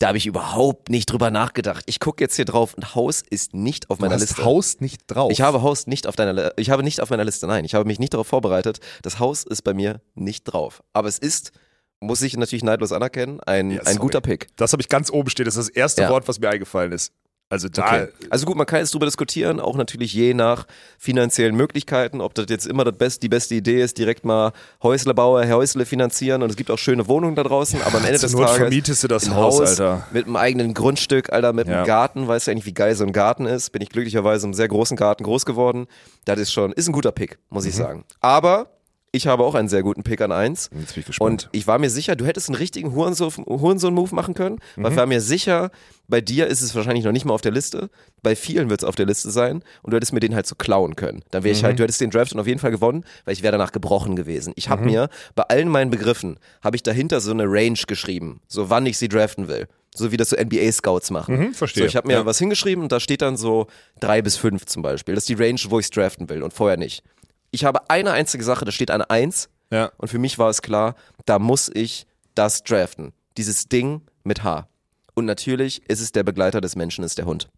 Da 0.00 0.08
habe 0.08 0.18
ich 0.18 0.26
überhaupt 0.26 0.88
nicht 0.88 1.06
drüber 1.12 1.30
nachgedacht. 1.30 1.84
Ich 1.86 2.00
gucke 2.00 2.24
jetzt 2.24 2.34
hier 2.34 2.46
drauf 2.46 2.74
und 2.74 2.94
Haus 2.94 3.22
ist 3.28 3.54
nicht 3.54 3.90
auf 3.90 3.98
meiner 4.00 4.16
du 4.16 4.22
hast 4.22 4.30
Liste. 4.30 4.44
Haus 4.44 4.80
nicht 4.80 5.02
drauf. 5.06 5.30
Ich 5.30 5.42
habe 5.42 5.60
Haus 5.62 5.86
nicht 5.86 6.06
auf 6.06 6.16
deiner 6.16 6.32
Li- 6.32 6.50
ich 6.56 6.70
habe 6.70 6.82
nicht 6.82 7.00
auf 7.02 7.10
meiner 7.10 7.24
Liste. 7.24 7.46
Nein, 7.46 7.64
ich 7.66 7.74
habe 7.74 7.84
mich 7.84 7.98
nicht 7.98 8.14
darauf 8.14 8.26
vorbereitet. 8.26 8.80
Das 9.02 9.18
Haus 9.18 9.44
ist 9.44 9.62
bei 9.62 9.74
mir 9.74 10.00
nicht 10.14 10.44
drauf. 10.44 10.82
Aber 10.94 11.06
es 11.06 11.18
ist, 11.18 11.52
muss 12.00 12.22
ich 12.22 12.34
natürlich 12.36 12.64
neidlos 12.64 12.92
anerkennen, 12.92 13.40
ein, 13.40 13.70
Ja, 13.72 13.82
ein 13.82 13.98
guter 13.98 14.22
Pick. 14.22 14.48
Das 14.56 14.72
habe 14.72 14.80
ich 14.80 14.88
ganz 14.88 15.10
oben 15.10 15.28
stehen. 15.28 15.44
Das 15.44 15.56
ist 15.56 15.68
das 15.68 15.76
erste 15.76 16.02
Ja. 16.02 16.08
Wort, 16.08 16.26
was 16.28 16.40
mir 16.40 16.48
eingefallen 16.48 16.92
ist. 16.92 17.12
Also 17.50 17.68
da. 17.68 17.84
Okay. 18.04 18.08
Also 18.30 18.46
gut, 18.46 18.56
man 18.56 18.64
kann 18.64 18.78
jetzt 18.78 18.94
drüber 18.94 19.06
diskutieren, 19.06 19.58
auch 19.60 19.76
natürlich 19.76 20.14
je 20.14 20.34
nach 20.34 20.66
finanziellen 20.98 21.56
Möglichkeiten, 21.56 22.20
ob 22.20 22.32
das 22.34 22.46
jetzt 22.48 22.64
immer 22.66 22.84
das 22.84 22.96
best, 22.96 23.22
die 23.24 23.28
beste 23.28 23.56
Idee 23.56 23.82
ist, 23.82 23.98
direkt 23.98 24.24
mal 24.24 24.52
Häuslebauer, 24.84 25.46
Häusle 25.48 25.84
finanzieren 25.84 26.42
und 26.42 26.50
es 26.50 26.56
gibt 26.56 26.70
auch 26.70 26.78
schöne 26.78 27.08
Wohnungen 27.08 27.34
da 27.34 27.42
draußen, 27.42 27.82
aber 27.82 27.98
am 27.98 28.04
Ende 28.04 28.18
zur 28.20 28.28
des 28.28 28.32
Not 28.36 28.42
Tages 28.46 28.56
vermietest 28.58 29.02
du 29.02 29.08
das 29.08 29.30
Haus, 29.30 29.58
Haus 29.60 29.68
Alter. 29.80 30.06
mit 30.12 30.26
einem 30.26 30.36
eigenen 30.36 30.74
Grundstück, 30.74 31.32
Alter, 31.32 31.52
mit 31.52 31.66
Ja. 31.66 31.78
einem 31.78 31.86
Garten, 31.86 32.28
weißt 32.28 32.46
du 32.46 32.52
eigentlich, 32.52 32.66
wie 32.66 32.72
geil 32.74 32.94
so 32.94 33.04
ein 33.04 33.12
Garten 33.12 33.46
ist? 33.46 33.70
Bin 33.72 33.82
ich 33.82 33.88
glücklicherweise 33.90 34.46
im 34.46 34.54
sehr 34.54 34.68
großen 34.68 34.96
Garten 34.96 35.24
groß 35.24 35.44
geworden. 35.44 35.86
Das 36.26 36.38
ist 36.38 36.52
schon, 36.52 36.72
ist 36.72 36.86
ein 36.88 36.92
guter 36.92 37.10
Pick, 37.12 37.38
muss 37.50 37.64
Mhm. 37.64 37.68
ich 37.70 37.74
sagen. 37.74 38.04
Aber 38.20 38.68
ich 39.12 39.26
habe 39.26 39.42
auch 39.42 39.56
einen 39.56 39.68
sehr 39.68 39.82
guten 39.82 40.04
Pick 40.04 40.20
an 40.20 40.30
eins. 40.30 40.70
Jetzt 40.78 40.94
bin 40.94 41.02
ich 41.08 41.20
Und 41.20 41.48
ich 41.50 41.66
war 41.66 41.80
mir 41.80 41.90
sicher, 41.90 42.14
du 42.14 42.24
hättest 42.26 42.48
einen 42.48 42.54
richtigen 42.54 42.94
Hurensohn- 42.94 43.44
Hurensohn-Move 43.44 44.14
machen 44.14 44.34
können, 44.34 44.60
Mhm. 44.76 44.84
weil 44.84 44.92
ich 44.92 44.96
war 44.96 45.06
mir 45.06 45.20
sicher, 45.20 45.72
bei 46.10 46.20
dir 46.20 46.46
ist 46.48 46.60
es 46.60 46.74
wahrscheinlich 46.74 47.04
noch 47.04 47.12
nicht 47.12 47.24
mal 47.24 47.32
auf 47.34 47.40
der 47.40 47.52
Liste, 47.52 47.88
bei 48.22 48.36
vielen 48.36 48.68
wird 48.68 48.82
es 48.82 48.88
auf 48.88 48.96
der 48.96 49.06
Liste 49.06 49.30
sein 49.30 49.62
und 49.82 49.92
du 49.92 49.96
hättest 49.96 50.12
mir 50.12 50.20
den 50.20 50.34
halt 50.34 50.46
so 50.46 50.54
klauen 50.56 50.96
können. 50.96 51.22
Dann 51.30 51.44
wäre 51.44 51.52
ich 51.54 51.62
Mhm. 51.62 51.66
halt, 51.66 51.78
du 51.78 51.82
hättest 51.84 52.00
den 52.00 52.10
Draft 52.10 52.32
dann 52.32 52.40
auf 52.40 52.46
jeden 52.46 52.60
Fall 52.60 52.70
gewonnen, 52.70 53.04
weil 53.24 53.32
ich 53.34 53.42
wäre 53.42 53.52
danach 53.52 53.72
gebrochen 53.72 54.16
gewesen. 54.16 54.52
Ich 54.56 54.66
Mhm. 54.66 54.70
habe 54.72 54.84
mir 54.84 55.08
bei 55.34 55.44
allen 55.44 55.68
meinen 55.68 55.90
Begriffen, 55.90 56.38
habe 56.62 56.76
ich 56.76 56.82
dahinter 56.82 57.20
so 57.20 57.30
eine 57.30 57.44
Range 57.46 57.78
geschrieben, 57.86 58.40
so 58.48 58.68
wann 58.70 58.84
ich 58.86 58.98
sie 58.98 59.08
draften 59.08 59.48
will. 59.48 59.66
So 59.94 60.12
wie 60.12 60.16
das 60.16 60.30
so 60.30 60.36
NBA-Scouts 60.36 61.10
machen. 61.10 61.36
Mhm, 61.36 61.54
verstehe. 61.54 61.82
So, 61.82 61.86
ich 61.88 61.96
habe 61.96 62.06
mir 62.06 62.14
Ja. 62.14 62.26
was 62.26 62.38
hingeschrieben 62.38 62.82
und 62.84 62.92
da 62.92 63.00
steht 63.00 63.22
dann 63.22 63.36
so 63.36 63.66
drei 63.98 64.22
bis 64.22 64.36
fünf 64.36 64.66
zum 64.66 64.82
Beispiel. 64.82 65.14
Das 65.16 65.24
ist 65.24 65.28
die 65.28 65.42
Range, 65.42 65.58
wo 65.68 65.80
ich 65.80 65.90
draften 65.90 66.28
will 66.28 66.42
und 66.44 66.52
vorher 66.52 66.76
nicht. 66.76 67.02
Ich 67.50 67.64
habe 67.64 67.90
eine 67.90 68.12
einzige 68.12 68.44
Sache, 68.44 68.64
da 68.64 68.70
steht 68.70 68.92
eine 68.92 69.10
Eins 69.10 69.48
Ja. 69.72 69.90
und 69.96 70.06
für 70.08 70.18
mich 70.20 70.38
war 70.38 70.48
es 70.48 70.62
klar, 70.62 70.94
da 71.26 71.40
muss 71.40 71.68
ich 71.74 72.06
das 72.36 72.62
draften. 72.62 73.12
Dieses 73.36 73.64
Ding 73.68 74.02
mit 74.22 74.44
H. 74.44 74.68
Und 75.14 75.24
natürlich 75.26 75.82
ist 75.88 76.00
es 76.00 76.12
der 76.12 76.22
Begleiter 76.22 76.60
des 76.60 76.76
Menschen, 76.76 77.04
ist 77.04 77.18
der 77.18 77.26
Hund. 77.26 77.48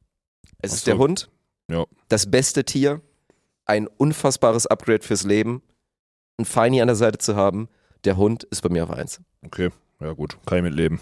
Es 0.61 0.71
Ach 0.73 0.77
ist 0.77 0.85
so. 0.85 0.91
der 0.91 0.99
Hund, 0.99 1.31
Ja. 1.69 1.85
das 2.09 2.31
beste 2.31 2.65
Tier, 2.65 3.01
ein 3.67 3.87
unfassbares 3.87 4.67
Upgrade 4.67 5.03
fürs 5.03 5.25
Leben, 5.25 5.63
ein 6.39 6.45
Feini 6.45 6.81
an 6.81 6.89
der 6.89 6.97
Seite 6.97 7.19
zu 7.19 7.37
haben. 7.37 7.69
Der 8.05 8.17
Hund 8.17 8.45
ist 8.45 8.63
bei 8.63 8.69
mir 8.69 8.85
auf 8.85 8.91
eins. 8.91 9.21
Okay, 9.45 9.71
ja 10.01 10.13
gut, 10.13 10.37
kann 10.47 10.59
ich 10.59 10.65
mit 10.65 10.75
leben. 10.75 11.01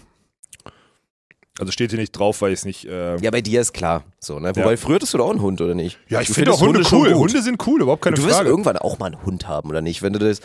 Also 1.58 1.72
steht 1.72 1.90
hier 1.90 1.98
nicht 1.98 2.12
drauf, 2.12 2.40
weil 2.40 2.52
ich 2.52 2.60
es 2.60 2.64
nicht. 2.64 2.86
Äh 2.86 3.16
Ja, 3.18 3.30
bei 3.30 3.42
dir 3.42 3.60
ist 3.60 3.72
klar. 3.74 4.04
So, 4.18 4.38
ne? 4.38 4.54
Wobei, 4.56 4.70
Ja. 4.72 4.76
früher 4.76 4.94
hattest 4.94 5.12
du 5.12 5.18
doch 5.18 5.26
auch 5.26 5.30
einen 5.30 5.42
Hund, 5.42 5.60
oder 5.60 5.74
nicht? 5.74 5.98
Ja, 6.08 6.20
ich 6.20 6.28
Du 6.28 6.34
finde 6.34 6.52
auch 6.52 6.60
Hunde 6.60 6.84
schon 6.84 7.00
cool. 7.02 7.14
Hunde 7.14 7.42
sind 7.42 7.66
cool, 7.66 7.82
überhaupt 7.82 8.02
keine 8.02 8.16
du 8.16 8.22
wirst 8.24 8.36
Frage. 8.36 8.48
irgendwann 8.48 8.78
auch 8.78 8.98
mal 8.98 9.06
einen 9.06 9.22
Hund 9.24 9.46
haben, 9.46 9.68
oder 9.68 9.82
nicht? 9.82 10.00
Wenn 10.02 10.12
du 10.14 10.18
das. 10.18 10.40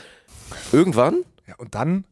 Irgendwann? 0.73 1.23
Ja, 1.47 1.55
und 1.57 1.73
dann? 1.75 2.05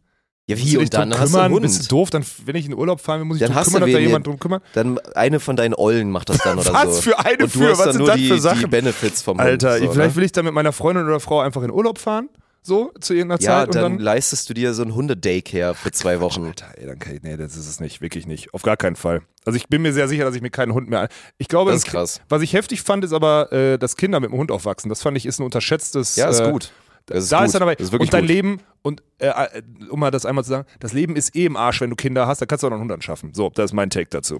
Ja, 0.47 0.57
wie 0.57 0.77
und 0.77 0.93
dann 0.93 1.17
hast 1.17 1.33
du 1.33 1.37
einen 1.39 1.53
kümmern? 1.53 1.61
Bist 1.61 1.75
du 1.77 1.81
Hund. 1.83 1.91
doof? 1.91 2.09
Dann, 2.09 2.25
wenn 2.45 2.55
ich 2.55 2.65
in 2.65 2.73
Urlaub 2.73 2.99
fahren 2.99 3.19
will, 3.21 3.25
muss 3.25 3.37
ich 3.37 3.43
Dann 3.43 3.53
drum 3.53 3.63
kümmern, 3.63 3.81
dass 3.81 3.91
da 3.91 3.99
jemand 3.99 4.27
drum 4.27 4.39
kümmert. 4.39 4.63
Dann 4.73 4.99
eine 5.15 5.39
von 5.39 5.55
deinen 5.55 5.73
Ollen 5.73 6.11
macht 6.11 6.27
das 6.29 6.39
dann 6.39 6.59
oder 6.59 6.73
Was 6.73 6.95
so. 6.97 7.01
für 7.03 7.19
eine 7.19 7.43
und 7.45 7.55
du 7.55 7.59
für? 7.59 7.69
hast 7.69 7.77
Was 7.79 7.85
dann 7.85 7.91
sind 7.93 7.99
nur 7.99 8.07
das 8.09 8.17
die, 8.17 8.27
für 8.27 8.33
die 8.35 8.39
Sachen? 8.41 8.69
Benefits 8.69 9.21
vom 9.21 9.39
Alter, 9.39 9.75
Hund. 9.75 9.83
So, 9.85 9.91
vielleicht 9.93 10.09
ne? 10.11 10.15
will 10.17 10.23
ich 10.25 10.31
dann 10.33 10.43
mit 10.45 10.53
meiner 10.53 10.73
Freundin 10.73 11.05
oder 11.05 11.19
Frau 11.21 11.39
einfach 11.39 11.63
in 11.63 11.71
Urlaub 11.71 11.97
fahren. 11.97 12.27
So, 12.65 12.93
zu 13.01 13.13
irgendeiner 13.13 13.41
Ja, 13.41 13.59
Zeit. 13.59 13.67
und 13.67 13.75
dann, 13.75 13.83
dann 13.83 13.99
leistest 13.99 14.49
du 14.49 14.53
dir 14.53 14.73
so 14.73 14.83
ein 14.83 14.95
Hunde-Daycare 14.95 15.75
für 15.75 15.91
zwei 15.91 16.21
Wochen. 16.21 16.45
Alter, 16.45 16.67
ey, 16.77 16.87
dann 16.87 16.97
kann 16.97 17.15
ich, 17.15 17.21
nee, 17.21 17.35
das 17.35 17.57
ist 17.57 17.67
es 17.67 17.81
nicht, 17.81 17.99
wirklich 17.99 18.25
nicht. 18.25 18.53
Auf 18.53 18.61
gar 18.61 18.77
keinen 18.77 18.95
Fall. 18.95 19.21
Also 19.45 19.57
ich 19.57 19.67
bin 19.67 19.81
mir 19.81 19.91
sehr 19.91 20.07
sicher, 20.07 20.23
dass 20.23 20.33
ich 20.35 20.41
mir 20.41 20.49
keinen 20.49 20.73
Hund 20.73 20.89
mehr. 20.89 21.09
Ich 21.37 21.49
glaube, 21.49 21.71
Das 21.71 21.79
ist 21.83 21.87
krass. 21.87 22.21
was 22.29 22.41
ich 22.41 22.53
heftig 22.53 22.81
fand, 22.81 23.03
ist 23.03 23.11
aber, 23.11 23.51
äh, 23.51 23.77
dass 23.77 23.97
Kinder 23.97 24.21
mit 24.21 24.31
dem 24.31 24.37
Hund 24.37 24.49
aufwachsen. 24.49 24.87
Das 24.87 25.01
fand 25.01 25.17
ich 25.17 25.25
ist 25.25 25.39
ein 25.39 25.43
unterschätztes. 25.43 26.15
Ja, 26.15 26.29
ist 26.29 26.39
äh, 26.39 26.51
gut. 26.51 26.71
Das 27.05 27.23
ist 27.25 27.31
da 27.31 27.39
gut. 27.39 27.45
ist 27.47 27.53
dann 27.55 27.61
aber, 27.63 27.75
Das 27.75 27.87
ist 27.89 27.93
und 27.93 28.13
dein 28.13 28.21
gut. 28.21 28.29
Leben, 28.29 28.59
und 28.81 29.03
äh, 29.19 29.27
äh, 29.27 29.61
um 29.89 29.99
mal 29.99 30.11
das 30.11 30.25
einmal 30.25 30.43
zu 30.43 30.49
sagen, 30.51 30.67
das 30.79 30.93
Leben 30.93 31.15
ist 31.15 31.35
eh 31.35 31.45
im 31.45 31.57
Arsch, 31.57 31.81
wenn 31.81 31.89
du 31.89 31.95
Kinder 31.95 32.27
hast, 32.27 32.41
da 32.41 32.45
kannst 32.45 32.63
du 32.63 32.67
auch 32.67 32.71
noch 32.71 32.75
einen 32.75 32.83
Hund 32.83 32.91
anschaffen. 32.93 33.33
So, 33.33 33.49
das 33.53 33.65
ist 33.65 33.73
mein 33.73 33.89
Take 33.89 34.07
dazu. 34.09 34.39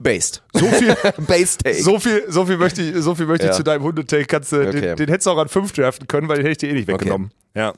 Based. 0.00 0.42
So 0.52 0.66
viel, 0.66 0.96
Based 1.26 1.62
Take. 1.62 1.82
so 1.82 1.98
viel, 2.00 2.24
so 2.28 2.44
viel 2.46 2.56
möchte 2.56 2.82
ich, 2.82 2.96
so 3.02 3.14
viel 3.14 3.26
möchte 3.26 3.46
Ja. 3.46 3.52
ich 3.52 3.56
zu 3.56 3.62
deinem 3.62 3.82
Hundetake. 3.84 4.24
Kannst 4.26 4.50
du, 4.52 4.56
Okay. 4.66 4.80
den, 4.80 4.96
den 4.96 5.08
hättest 5.08 5.26
du 5.26 5.30
auch 5.30 5.38
an 5.38 5.48
fünf 5.48 5.72
draften 5.72 6.08
können, 6.08 6.28
weil 6.28 6.36
den 6.38 6.46
hätte 6.46 6.52
ich 6.52 6.58
dir 6.58 6.70
eh 6.70 6.72
nicht 6.78 6.88
weggenommen. 6.88 7.30
Ja. 7.54 7.74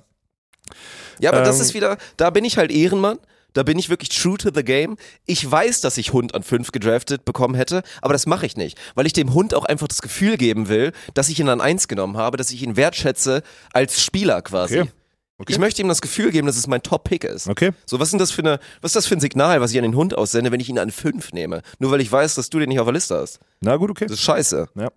Ja, 1.21 1.31
aber 1.33 1.43
das 1.43 1.57
Ähm, 1.57 1.63
ist 1.63 1.75
wieder, 1.75 1.97
da 2.17 2.31
bin 2.31 2.45
ich 2.45 2.57
halt 2.59 2.71
Ehrenmann. 2.71 3.19
Da 3.57 3.63
bin 3.63 3.79
ich 3.79 3.89
wirklich 3.89 4.11
true 4.11 4.37
to 4.37 4.51
the 4.55 4.63
game. 4.63 4.99
Ich 5.25 5.51
weiß, 5.51 5.81
dass 5.81 5.97
ich 5.97 6.13
Hund 6.13 6.35
an 6.35 6.43
fünf 6.43 6.73
gedraftet 6.73 7.25
bekommen 7.25 7.55
hätte, 7.55 7.83
aber 8.03 8.13
das 8.13 8.27
mache 8.27 8.45
ich 8.45 8.59
nicht, 8.59 8.79
weil 8.95 9.07
ich 9.07 9.15
dem 9.15 9.33
Hund 9.33 9.55
auch 9.55 9.65
einfach 9.65 9.89
das 9.89 10.03
Gefühl 10.03 10.37
geben 10.37 10.69
will, 10.69 10.93
dass 11.15 11.31
ich 11.31 11.41
ihn 11.41 11.49
an 11.49 11.63
eins 11.63 11.89
genommen 11.89 12.19
habe, 12.19 12.37
dass 12.37 12.51
ich 12.51 12.63
ihn 12.63 12.77
wertschätze 12.77 13.43
als 13.73 14.03
Spieler 14.03 14.43
quasi. 14.43 14.81
Okay. 14.81 14.91
Okay. 15.39 15.53
Ich 15.53 15.59
möchte 15.59 15.81
ihm 15.83 15.89
das 15.89 16.03
Gefühl 16.03 16.31
geben, 16.33 16.47
dass 16.47 16.57
es 16.57 16.67
mein 16.67 16.83
Top-Pick 16.83 17.25
ist. 17.25 17.47
Okay. 17.47 17.73
So, 17.87 17.99
was 17.99 18.09
ist 18.09 18.13
denn 18.13 18.19
das 18.19 18.31
für 18.31 18.43
eine, 18.43 18.59
was 18.83 18.91
ist 18.91 18.97
das 18.97 19.07
für 19.07 19.17
ein 19.17 19.21
Signal, 19.21 19.61
was 19.61 19.71
ich 19.71 19.79
an 19.79 19.85
den 19.85 19.97
Hund 19.97 20.17
aussende, 20.17 20.53
wenn 20.53 20.61
ich 20.61 20.69
ihn 20.69 20.79
an 20.79 20.91
fünf 20.91 21.33
nehme? 21.33 21.63
Nur 21.79 21.91
weil 21.91 22.01
ich 22.03 22.13
weiß, 22.13 22.35
dass 22.35 22.51
du 22.51 22.59
den 22.59 22.69
nicht 22.69 22.81
auf 22.81 22.87
der 22.87 22.95
Liste 22.95 23.17
hast. 23.17 23.41
Na 23.61 23.77
gut, 23.77 23.91
okay. 23.91 24.05
Das 24.07 24.19
ist 24.19 24.23
scheiße. 24.23 24.69
Ja. 24.75 24.89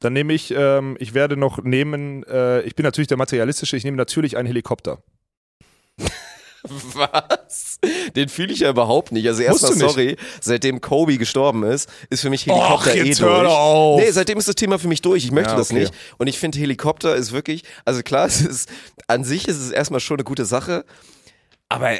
Dann 0.00 0.12
nehme 0.12 0.32
ich, 0.32 0.52
ähm, 0.56 0.96
ich 1.00 1.14
werde 1.14 1.36
noch 1.36 1.62
nehmen, 1.62 2.22
äh, 2.24 2.62
ich 2.62 2.74
bin 2.76 2.84
natürlich 2.84 3.08
der 3.08 3.16
Materialistische, 3.16 3.76
ich 3.76 3.84
nehme 3.84 3.96
natürlich 3.96 4.36
einen 4.36 4.46
Helikopter. 4.46 4.98
Was? 6.94 7.78
Den 8.16 8.28
fühle 8.28 8.52
ich 8.52 8.60
ja 8.60 8.70
überhaupt 8.70 9.12
nicht. 9.12 9.26
Also 9.26 9.42
erstmal 9.42 9.74
sorry, 9.74 10.16
seitdem 10.40 10.80
Kobe 10.80 11.18
gestorben 11.18 11.62
ist, 11.64 11.90
ist 12.08 12.22
für 12.22 12.30
mich 12.30 12.46
Helikopter 12.46 12.90
Och, 12.92 12.96
eh 12.96 13.14
durch. 13.14 13.46
auf. 13.46 14.00
Nee, 14.00 14.10
seitdem 14.10 14.38
ist 14.38 14.48
das 14.48 14.54
Thema 14.54 14.78
für 14.78 14.88
mich 14.88 15.02
durch. 15.02 15.24
Ich 15.24 15.30
möchte 15.32 15.50
Ja, 15.52 15.56
das 15.56 15.70
okay. 15.70 15.80
nicht. 15.80 15.94
Und 16.16 16.26
ich 16.26 16.38
finde 16.38 16.58
Helikopter 16.58 17.14
ist 17.16 17.32
wirklich, 17.32 17.64
also 17.84 18.02
klar, 18.02 18.26
es 18.26 18.40
ist 18.40 18.68
an 19.08 19.24
sich 19.24 19.46
ist 19.46 19.58
es 19.60 19.70
erstmal 19.70 20.00
schon 20.00 20.16
eine 20.16 20.24
gute 20.24 20.46
Sache, 20.46 20.84
aber 21.68 21.98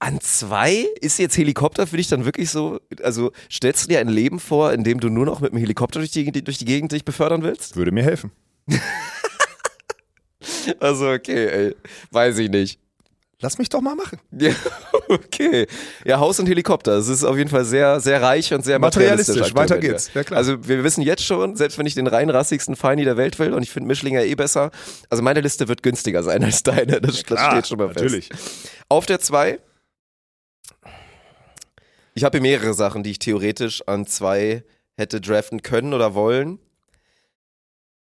an 0.00 0.20
zwei 0.20 0.86
ist 1.00 1.18
jetzt 1.18 1.36
Helikopter 1.36 1.86
für 1.86 1.96
dich 1.96 2.08
dann 2.08 2.24
wirklich 2.24 2.50
so, 2.50 2.80
also 3.02 3.32
stellst 3.50 3.84
du 3.84 3.88
dir 3.88 4.00
ein 4.00 4.08
Leben 4.08 4.38
vor, 4.38 4.72
in 4.72 4.84
dem 4.84 5.00
du 5.00 5.08
nur 5.08 5.26
noch 5.26 5.40
mit 5.40 5.52
dem 5.52 5.58
Helikopter 5.58 5.98
durch 5.98 6.12
die, 6.12 6.30
durch 6.44 6.58
die 6.58 6.64
Gegend 6.64 6.92
dich 6.92 7.04
befördern 7.04 7.42
willst? 7.42 7.76
Würde 7.76 7.92
mir 7.92 8.04
helfen. 8.04 8.30
Also 10.80 11.10
okay, 11.10 11.46
ey, 11.48 11.76
weiß 12.10 12.38
ich 12.38 12.50
nicht. 12.50 12.78
Lass 13.40 13.56
mich 13.58 13.68
doch 13.68 13.80
mal 13.80 13.94
machen. 13.94 14.18
Ja, 14.40 14.52
okay. 15.08 15.66
Ja, 16.04 16.18
Haus 16.18 16.38
und 16.40 16.46
Helikopter. 16.48 16.92
Es 16.98 17.08
ist 17.08 17.24
auf 17.24 17.36
jeden 17.36 17.48
Fall 17.50 17.64
sehr, 17.64 18.00
sehr 18.00 18.20
reich 18.20 18.52
und 18.52 18.64
sehr 18.64 18.78
materialistisch. 18.78 19.36
Materialistisch. 19.36 19.54
Weiter 19.56 19.78
geht's. 19.78 20.10
Ja, 20.14 20.24
klar. 20.24 20.38
Also 20.38 20.66
wir 20.68 20.82
wissen 20.84 21.02
jetzt 21.02 21.24
schon, 21.24 21.56
selbst 21.56 21.78
wenn 21.78 21.86
ich 21.86 21.94
den 21.94 22.06
rein 22.08 22.30
rassigsten 22.30 22.74
Feini 22.76 23.04
der 23.04 23.16
Welt 23.16 23.38
will 23.38 23.52
und 23.54 23.62
ich 23.62 23.70
finde 23.70 23.86
Mischlinger 23.86 24.24
eh 24.24 24.34
besser, 24.34 24.70
also 25.08 25.22
meine 25.22 25.40
Liste 25.40 25.68
wird 25.68 25.82
günstiger 25.82 26.22
sein 26.22 26.42
als 26.44 26.62
deine. 26.62 27.00
Das, 27.00 27.22
das 27.22 27.38
Ah, 27.38 27.50
steht 27.52 27.68
schon 27.68 27.78
mal 27.78 27.88
natürlich. 27.88 28.26
fest. 28.28 28.70
Auf 28.88 29.06
der 29.06 29.20
2. 29.20 29.58
Ich 32.14 32.24
habe 32.24 32.38
hier 32.38 32.42
mehrere 32.42 32.74
Sachen, 32.74 33.02
die 33.04 33.12
ich 33.12 33.18
theoretisch 33.20 33.82
an 33.86 34.06
zwei 34.06 34.64
hätte 34.96 35.20
draften 35.20 35.62
können 35.62 35.94
oder 35.94 36.14
wollen. 36.14 36.58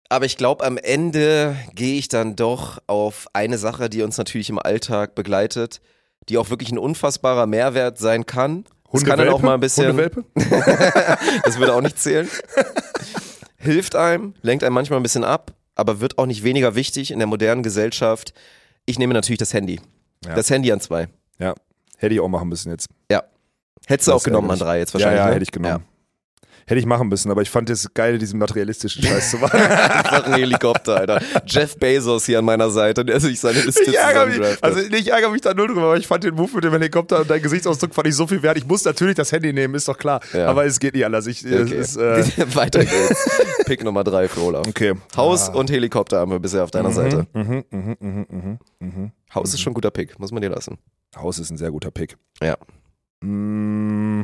Aber 0.10 0.26
ich 0.26 0.38
glaube, 0.38 0.66
am 0.66 0.78
Ende 0.78 1.55
gehe 1.76 1.97
ich 1.99 2.07
dann 2.07 2.36
doch 2.36 2.80
auf 2.88 3.28
eine 3.34 3.60
Sache, 3.60 3.89
die 3.89 4.01
uns 4.01 4.18
natürlich 4.18 4.49
im 4.49 4.57
Alltag 4.57 5.14
begleitet, 5.14 5.82
die 6.28 6.38
auch 6.39 6.49
wirklich 6.49 6.72
ein 6.72 6.80
unfassbarer 6.80 7.45
Mehrwert 7.45 7.99
sein 7.99 8.26
kann. 8.26 8.66
Das 8.91 9.05
kann 9.05 9.20
dann 9.20 9.30
auch 9.30 9.41
mal 9.41 9.53
ein 9.53 9.60
bisschen. 9.60 9.95
Das 11.43 11.60
würde 11.60 11.76
auch 11.76 11.82
nicht 11.82 11.99
zählen. 11.99 12.28
Hilft 13.57 13.95
einem, 13.95 14.34
lenkt 14.41 14.64
einem 14.64 14.74
manchmal 14.74 14.99
ein 14.99 15.03
bisschen 15.03 15.24
ab, 15.24 15.53
aber 15.76 15.99
wird 15.99 16.18
auch 16.18 16.26
nicht 16.26 16.43
weniger 16.43 16.74
wichtig 16.76 17.12
in 17.12 17.20
der 17.20 17.28
modernen 17.28 17.62
Gesellschaft. 17.62 18.34
Ich 18.86 18.97
nehme 18.97 19.14
natürlich 19.14 19.38
das 19.38 19.53
Handy. 19.53 19.80
Ja. 20.26 20.34
Das 20.34 20.49
Handy 20.49 20.72
an 20.72 20.80
zwei. 20.80 21.07
Ja. 21.38 21.53
Hätte 21.97 22.16
ich 22.16 22.20
auch 22.20 22.30
machen 22.30 22.49
müssen 22.49 22.72
jetzt. 22.72 22.88
Ja. 23.12 23.24
Hättest 23.86 24.07
du 24.07 24.14
auch 24.14 24.24
genommen 24.24 24.49
an 24.49 24.60
drei 24.60 24.80
jetzt 24.80 24.93
Ja, 24.93 24.99
wahrscheinlich. 24.99 25.20
ja, 25.20 25.26
ne? 25.28 25.34
hätte 25.34 25.43
ich 25.43 25.51
genommen. 25.51 25.86
Hätte 26.70 26.80
ich 26.80 26.86
machen 26.86 27.07
müssen, 27.07 27.32
aber 27.32 27.41
ich 27.41 27.49
fand 27.49 27.67
es 27.72 27.91
geil, 27.95 28.20
diesen 28.20 28.38
materialistischen 28.38 29.01
Scheiß 29.03 29.32
zu 29.32 29.38
machen. 29.38 29.59
Einfach 29.59 30.26
ein 30.26 30.34
Helikopter, 30.34 30.97
Alter. 30.97 31.20
Jeff 31.47 31.76
Bezos 31.78 32.28
hier 32.28 32.38
an 32.38 32.45
meiner 32.45 32.70
Seite, 32.70 33.03
der 33.03 33.20
sich 33.20 33.39
seine 33.39 33.59
Liste 33.61 33.82
Ich 33.89 33.97
ärgere, 33.97 34.28
mich, 34.28 34.36
zusammendraftet. 34.36 34.63
also 34.63 34.80
nee, 34.91 34.97
ich 34.97 35.11
ärgere 35.11 35.32
mich 35.32 35.41
da 35.41 35.55
null 35.55 35.65
drüber, 35.65 35.82
aber 35.82 35.97
ich 35.97 36.05
fand 36.05 36.24
den 36.24 36.36
Move 36.36 36.51
mit 36.53 36.63
dem 36.63 36.72
Helikopter 36.74 37.22
und 37.22 37.30
dein 37.32 37.41
Gesichtsausdruck 37.41 37.95
fand 37.95 38.07
ich 38.07 38.13
so 38.15 38.28
viel 38.28 38.43
wert. 38.43 38.55
Ich 38.57 38.67
muss 38.67 38.86
natürlich 38.86 39.15
das 39.15 39.32
Handy 39.32 39.51
nehmen, 39.51 39.74
ist 39.74 39.88
doch 39.88 39.97
klar. 39.97 40.20
Ja. 40.32 40.45
Aber 40.47 40.63
es 40.65 40.80
geht 40.80 40.93
nicht 40.93 41.05
anders. 41.05 41.26
Ich, 41.26 41.43
es 41.43 41.61
Okay. 41.63 41.76
ist, 41.76 41.97
äh, 41.97 42.24
Weiter 42.55 42.86
geht's. 42.86 43.28
Pick 43.65 43.84
Nummer 43.84 44.03
drei 44.03 44.28
für 44.28 44.41
Olaf. 44.41 44.67
okay. 44.67 44.93
Haus 45.17 45.49
und 45.49 45.72
Helikopter 45.72 46.20
haben 46.20 46.30
wir 46.32 46.39
bisher 46.39 46.63
auf 46.63 46.70
deiner 46.72 46.91
Seite. 46.91 47.26
Mhm, 47.34 47.63
mhm, 47.72 47.95
mhm, 47.99 48.26
mhm, 48.30 48.59
mhm. 48.80 49.11
Haus 49.34 49.53
ist 49.55 49.61
schon 49.61 49.72
ein 49.72 49.74
guter 49.74 49.89
Pick, 49.89 50.20
muss 50.20 50.32
man 50.32 50.43
dir 50.43 50.49
lassen. 50.49 50.78
Haus 51.17 51.39
ist 51.39 51.49
ein 51.49 51.57
sehr 51.57 51.72
guter 51.72 51.89
Pick. 51.89 52.15
Ja. 52.43 52.57
Mm, 53.22 54.22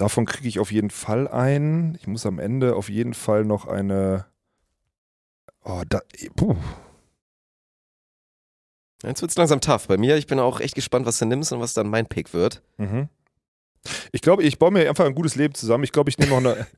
Davon 0.00 0.24
kriege 0.24 0.48
ich 0.48 0.58
auf 0.58 0.72
jeden 0.72 0.88
Fall 0.88 1.28
ein. 1.28 1.94
Ich 2.00 2.06
muss 2.06 2.24
am 2.24 2.38
Ende 2.38 2.74
auf 2.74 2.88
jeden 2.88 3.12
Fall 3.12 3.44
noch 3.44 3.66
eine. 3.66 4.24
Oh, 5.62 5.82
da. 5.86 6.00
Puh. 6.36 6.56
Jetzt 9.02 9.20
wird's 9.20 9.36
langsam 9.36 9.60
tough. 9.60 9.88
Bei 9.88 9.98
mir, 9.98 10.16
ich 10.16 10.26
bin 10.26 10.38
auch 10.38 10.60
echt 10.60 10.74
gespannt, 10.74 11.04
was 11.04 11.18
du 11.18 11.26
nimmst 11.26 11.52
und 11.52 11.60
was 11.60 11.74
dann 11.74 11.90
mein 11.90 12.06
Pick 12.06 12.32
wird. 12.32 12.62
Mhm. 12.78 13.10
Ich 14.10 14.22
glaube, 14.22 14.42
ich 14.42 14.58
baue 14.58 14.70
mir 14.70 14.88
einfach 14.88 15.04
ein 15.04 15.14
gutes 15.14 15.36
Leben 15.36 15.52
zusammen. 15.52 15.84
Ich 15.84 15.92
glaube, 15.92 16.08
ich 16.08 16.16
nehme 16.16 16.30
noch 16.30 16.38
eine. 16.38 16.66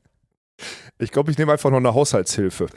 Ich 0.99 1.11
glaube, 1.11 1.31
ich 1.31 1.37
nehme 1.37 1.51
einfach 1.51 1.71
noch 1.71 1.77
eine 1.77 1.93
Haushaltshilfe. 1.93 2.67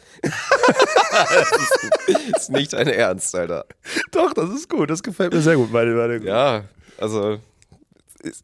ist 2.37 2.51
nicht 2.51 2.73
dein 2.73 2.89
Ernst, 2.89 3.35
Alter. 3.35 3.67
Doch, 4.13 4.33
das 4.33 4.49
ist 4.51 4.71
gut. 4.71 4.89
Das 4.91 5.03
gefällt 5.03 5.35
mir 5.35 5.43
sehr 5.43 5.57
gut. 5.57 5.71
Meine, 5.71 5.93
meine 5.93 6.25
Ja, 6.25 6.65
also 6.99 7.39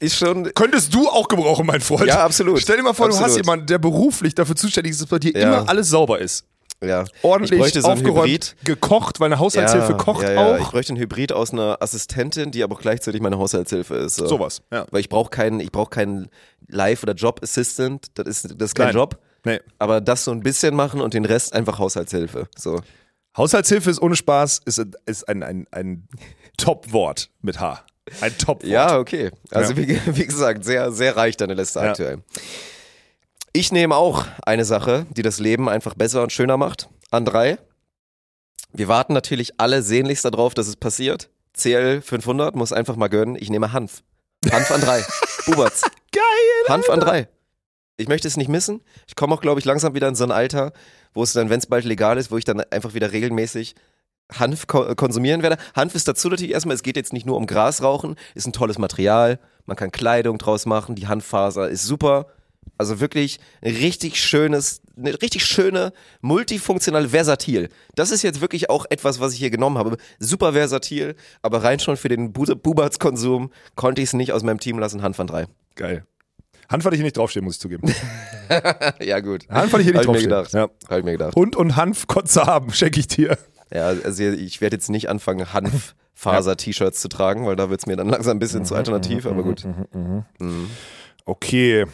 ist- 0.00 0.16
schon. 0.16 0.52
Könntest 0.54 0.94
du 0.94 1.08
auch 1.08 1.28
gebrauchen, 1.28 1.66
mein 1.66 1.80
Freund. 1.80 2.06
Ja, 2.06 2.24
absolut. 2.24 2.60
Stell 2.60 2.76
dir 2.76 2.82
mal 2.82 2.92
vor, 2.94 3.08
du 3.08 3.14
hast 3.14 3.22
Absolut. 3.22 3.44
jemanden, 3.46 3.66
der 3.66 3.78
beruflich 3.78 4.34
dafür 4.34 4.56
zuständig 4.56 4.92
ist, 4.92 5.00
dass 5.02 5.08
bei 5.08 5.18
dir 5.18 5.32
Ja. 5.32 5.40
immer 5.60 5.68
alles 5.68 5.88
sauber 5.90 6.18
ist. 6.18 6.44
Ja. 6.84 7.04
Ordentlich 7.22 7.60
Ich 7.76 7.80
so 7.80 7.88
aufgeräumt, 7.88 8.26
Hybrid. 8.26 8.56
gekocht, 8.64 9.20
weil 9.20 9.26
eine 9.26 9.38
Haushaltshilfe 9.38 9.96
kocht 9.96 10.24
ja, 10.24 10.32
ja. 10.32 10.56
Ich 10.58 10.64
auch. 10.64 10.72
bräuchte 10.72 10.92
einen 10.92 11.00
Hybrid 11.00 11.32
aus 11.32 11.52
einer 11.52 11.76
Assistentin, 11.80 12.50
die 12.50 12.64
aber 12.64 12.74
auch 12.74 12.80
gleichzeitig 12.80 13.20
meine 13.20 13.38
Haushaltshilfe 13.38 13.94
ist. 13.94 14.16
So. 14.16 14.26
Sowas, 14.26 14.62
ja. 14.72 14.84
Weil 14.90 15.00
ich 15.00 15.08
brauche 15.08 15.30
keinen, 15.30 15.60
ich 15.60 15.70
brauche 15.70 15.90
keinen 15.90 16.28
Live- 16.66 17.04
oder 17.04 17.14
Job-Assistant. 17.14 18.06
Das 18.14 18.26
ist, 18.26 18.54
das 18.60 18.70
ist 18.70 18.74
kein 18.74 18.86
Nein. 18.86 18.96
Job. 18.96 19.18
Nee. 19.44 19.60
Aber 19.78 20.00
das 20.00 20.24
so 20.24 20.32
ein 20.32 20.40
bisschen 20.40 20.74
machen 20.74 21.00
und 21.00 21.14
den 21.14 21.24
Rest 21.24 21.52
einfach 21.52 21.78
Haushaltshilfe. 21.78 22.48
So. 22.56 22.80
Haushaltshilfe 23.36 23.88
ist 23.88 24.02
ohne 24.02 24.16
Spaß, 24.16 24.60
ist, 24.64 24.84
ist 25.06 25.28
ein, 25.28 25.42
ein, 25.44 25.66
ein 25.70 26.08
Top-Wort 26.58 27.30
mit 27.42 27.60
H. 27.60 27.84
Ein 28.20 28.36
Top-Wort. 28.36 28.64
Ja, 28.70 28.98
okay. 28.98 29.30
Also 29.50 29.72
Ja. 29.74 29.78
Wie, 29.78 30.00
wie 30.16 30.26
gesagt, 30.26 30.64
sehr, 30.64 30.92
sehr 30.92 31.16
reich 31.16 31.36
deine 31.36 31.54
Liste 31.54 31.78
Ja. 31.80 31.90
aktuell. 31.90 32.18
Ich 33.52 33.70
nehme 33.70 33.96
auch 33.96 34.26
eine 34.44 34.64
Sache, 34.64 35.06
die 35.10 35.22
das 35.22 35.38
Leben 35.38 35.68
einfach 35.68 35.94
besser 35.94 36.22
und 36.22 36.32
schöner 36.32 36.56
macht. 36.56 36.88
An 37.10 37.24
drei. 37.24 37.58
Wir 38.72 38.88
warten 38.88 39.12
natürlich 39.12 39.60
alle 39.60 39.82
sehnlichst 39.82 40.24
darauf, 40.24 40.54
dass 40.54 40.66
es 40.66 40.76
passiert. 40.76 41.28
CL 41.54 42.00
500 42.00 42.56
muss 42.56 42.72
einfach 42.72 42.96
mal 42.96 43.08
gönnen. 43.08 43.36
Ich 43.38 43.50
nehme 43.50 43.72
Hanf. 43.72 44.02
Hanf 44.50 44.70
an 44.70 44.80
drei. 44.80 45.04
Buberts. 45.46 45.82
Geil! 46.12 46.22
Hanf 46.68 46.88
an 46.88 47.00
drei. 47.00 47.28
Ich 47.98 48.08
möchte 48.08 48.26
es 48.26 48.38
nicht 48.38 48.48
missen. 48.48 48.80
Ich 49.06 49.14
komme 49.14 49.34
auch, 49.34 49.40
glaube 49.42 49.60
ich, 49.60 49.66
langsam 49.66 49.94
wieder 49.94 50.08
in 50.08 50.14
so 50.14 50.24
ein 50.24 50.32
Alter, 50.32 50.72
wo 51.12 51.22
es 51.22 51.34
dann, 51.34 51.50
wenn 51.50 51.58
es 51.58 51.66
bald 51.66 51.84
legal 51.84 52.16
ist, 52.16 52.30
wo 52.30 52.38
ich 52.38 52.44
dann 52.46 52.60
einfach 52.60 52.94
wieder 52.94 53.12
regelmäßig 53.12 53.74
Hanf 54.38 54.66
ko 54.66 54.84
äh, 54.84 54.94
konsumieren 54.94 55.42
werde. 55.42 55.56
Hanf 55.74 55.94
ist 55.94 56.08
dazu 56.08 56.28
natürlich 56.28 56.52
erstmal, 56.52 56.74
es 56.76 56.82
geht 56.82 56.96
jetzt 56.96 57.12
nicht 57.12 57.26
nur 57.26 57.36
um 57.36 57.46
Grasrauchen, 57.46 58.16
ist 58.34 58.46
ein 58.46 58.52
tolles 58.52 58.78
Material, 58.78 59.38
man 59.66 59.76
kann 59.76 59.90
Kleidung 59.92 60.38
draus 60.38 60.66
machen, 60.66 60.94
die 60.94 61.06
Hanffaser 61.06 61.68
ist 61.68 61.84
super. 61.84 62.26
Also 62.78 63.00
wirklich 63.00 63.38
ein 63.60 63.74
richtig 63.76 64.20
schönes, 64.20 64.82
eine 64.96 65.20
richtig 65.20 65.44
schöne, 65.44 65.92
multifunktional 66.20 67.08
versatil. 67.08 67.68
Das 67.94 68.10
ist 68.10 68.22
jetzt 68.22 68.40
wirklich 68.40 68.70
auch 68.70 68.86
etwas, 68.88 69.20
was 69.20 69.32
ich 69.34 69.38
hier 69.40 69.50
genommen 69.50 69.78
habe. 69.78 69.96
Super 70.18 70.52
versatil, 70.52 71.14
aber 71.42 71.62
rein 71.64 71.78
schon 71.80 71.96
für 71.96 72.08
den 72.08 72.32
Bu- 72.32 72.54
Bubatz-Konsum 72.56 73.50
konnte 73.74 74.00
ich 74.00 74.08
es 74.08 74.12
nicht 74.14 74.32
aus 74.32 74.42
meinem 74.42 74.58
Team 74.60 74.78
lassen, 74.78 75.02
Hanf 75.02 75.18
an 75.20 75.26
3. 75.26 75.46
Geil. 75.74 76.06
Hanf 76.70 76.84
hatte 76.84 76.94
ich 76.94 77.00
hier 77.00 77.04
nicht 77.04 77.16
draufstehen, 77.16 77.44
muss 77.44 77.56
ich 77.56 77.60
zugeben. 77.60 77.92
ja, 79.00 79.20
gut. 79.20 79.46
Hanf 79.50 79.72
hatte 79.72 79.82
ich 79.82 79.88
hier 79.88 79.94
nicht 79.98 80.08
Hab 80.08 80.16
ich 80.16 80.22
mir 80.22 80.28
draufstehen. 80.28 80.30
gedacht. 80.30 80.52
Ja. 80.52 80.88
Hab 80.88 80.98
ich 80.98 81.04
mir 81.04 81.12
gedacht. 81.12 81.36
Hund 81.36 81.56
und 81.56 81.76
Hanf 81.76 82.06
du 82.06 82.40
haben, 82.40 82.72
schenke 82.72 83.00
ich 83.00 83.08
dir. 83.08 83.36
Ja, 83.74 83.86
also 83.86 84.22
ich 84.24 84.60
werde 84.60 84.76
jetzt 84.76 84.90
nicht 84.90 85.08
anfangen, 85.08 85.52
Hanffaser-T-Shirts 85.52 87.00
zu 87.00 87.08
tragen, 87.08 87.46
weil 87.46 87.56
da 87.56 87.70
wird 87.70 87.80
es 87.80 87.86
mir 87.86 87.96
dann 87.96 88.08
langsam 88.08 88.36
ein 88.36 88.40
bisschen 88.40 88.64
zu 88.64 88.74
alternativ, 88.74 89.26
aber 89.26 89.42
gut. 89.42 89.64
Mhm. 89.64 90.68
Okay. 91.24 91.86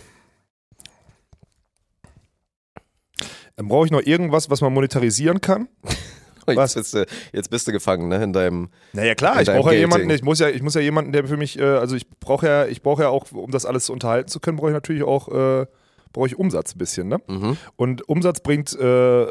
Dann 3.56 3.68
brauche 3.68 3.86
ich 3.86 3.92
noch 3.92 4.02
irgendwas, 4.02 4.50
was 4.50 4.60
man 4.60 4.72
monetarisieren 4.72 5.40
kann. 5.40 5.68
Was? 6.46 6.74
Jetzt, 6.74 6.92
bist 6.92 6.94
du, 6.94 7.06
jetzt 7.34 7.50
bist 7.50 7.68
du 7.68 7.72
gefangen, 7.72 8.08
ne, 8.08 8.22
in 8.24 8.32
deinem. 8.32 8.70
Naja 8.94 9.14
klar, 9.14 9.42
ich 9.42 9.48
brauche 9.48 9.74
ja 9.74 9.80
jemanden, 9.80 10.08
ich 10.08 10.22
muss 10.22 10.38
ja, 10.38 10.48
ich 10.48 10.62
muss 10.62 10.72
ja 10.72 10.80
jemanden, 10.80 11.12
der 11.12 11.26
für 11.26 11.36
mich, 11.36 11.58
äh, 11.58 11.62
also 11.62 11.94
ich 11.94 12.08
brauche 12.08 12.46
ja, 12.46 12.64
ich 12.64 12.80
brauche 12.80 13.02
ja 13.02 13.10
auch, 13.10 13.30
um 13.32 13.50
das 13.50 13.66
alles 13.66 13.90
unterhalten 13.90 14.30
zu 14.30 14.40
können, 14.40 14.56
brauche 14.56 14.70
ich 14.70 14.74
natürlich 14.74 15.02
auch, 15.02 15.28
äh, 15.28 15.66
brauche 16.14 16.26
ich 16.26 16.38
Umsatz 16.38 16.74
ein 16.74 16.78
bisschen, 16.78 17.08
ne? 17.08 17.20
Mhm. 17.28 17.58
Und 17.76 18.08
Umsatz 18.08 18.40
bringt, 18.40 18.72
äh, 18.78 19.26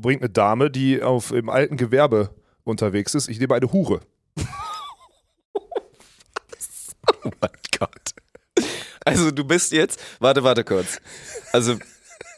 bringt 0.00 0.22
eine 0.22 0.30
Dame, 0.30 0.70
die 0.70 1.02
auf 1.02 1.30
im 1.32 1.48
alten 1.48 1.76
Gewerbe 1.76 2.30
unterwegs 2.64 3.14
ist. 3.14 3.28
Ich 3.28 3.38
nehme 3.38 3.54
eine 3.54 3.72
Hure. 3.72 4.00
Oh 7.24 7.30
mein 7.40 7.50
Gott. 7.78 8.10
Also 9.04 9.30
du 9.30 9.44
bist 9.44 9.72
jetzt, 9.72 9.98
warte, 10.20 10.42
warte 10.44 10.62
kurz. 10.62 10.98
Also 11.52 11.76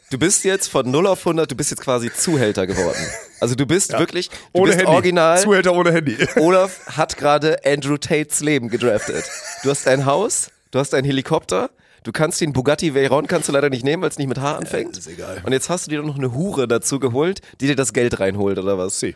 du 0.09 0.17
bist 0.17 0.43
jetzt 0.45 0.67
von 0.69 0.89
0 0.89 1.07
auf 1.07 1.19
100, 1.19 1.51
du 1.51 1.55
bist 1.55 1.71
jetzt 1.71 1.81
quasi 1.81 2.11
Zuhälter 2.11 2.65
geworden. 2.65 3.05
Also 3.39 3.55
du 3.55 3.65
bist 3.65 3.91
wirklich, 3.97 4.29
du 4.29 4.35
Ohne 4.53 4.67
bist 4.67 4.79
Handy. 4.79 4.91
original. 4.91 5.39
Zuhälter 5.39 5.73
ohne 5.73 5.91
Handy. 5.91 6.17
Olaf 6.37 6.85
hat 6.87 7.17
gerade 7.17 7.59
Andrew 7.65 7.97
Tates 7.97 8.39
Leben 8.39 8.69
gedraftet. 8.69 9.25
Du 9.63 9.69
hast 9.69 9.87
ein 9.87 10.05
Haus, 10.05 10.49
du 10.71 10.79
hast 10.79 10.93
einen 10.93 11.05
Helikopter, 11.05 11.69
du 12.03 12.11
kannst 12.11 12.41
den 12.41 12.53
Bugatti 12.53 12.93
Veyron 12.93 13.27
kannst 13.27 13.47
du 13.49 13.53
leider 13.53 13.69
nicht 13.69 13.83
nehmen, 13.83 14.01
weil 14.03 14.09
es 14.09 14.17
nicht 14.17 14.27
mit 14.27 14.39
H 14.39 14.55
anfängt. 14.57 14.97
ist 14.97 15.07
egal. 15.07 15.41
Und 15.45 15.51
jetzt 15.53 15.69
hast 15.69 15.87
du 15.87 15.91
dir 15.91 16.03
noch 16.03 16.17
eine 16.17 16.33
Hure 16.33 16.67
dazu 16.67 16.99
geholt, 16.99 17.41
die 17.59 17.67
dir 17.67 17.75
das 17.75 17.93
Geld 17.93 18.19
reinholt 18.19 18.57
oder 18.57 18.77
was? 18.77 18.99
Sie. 18.99 19.15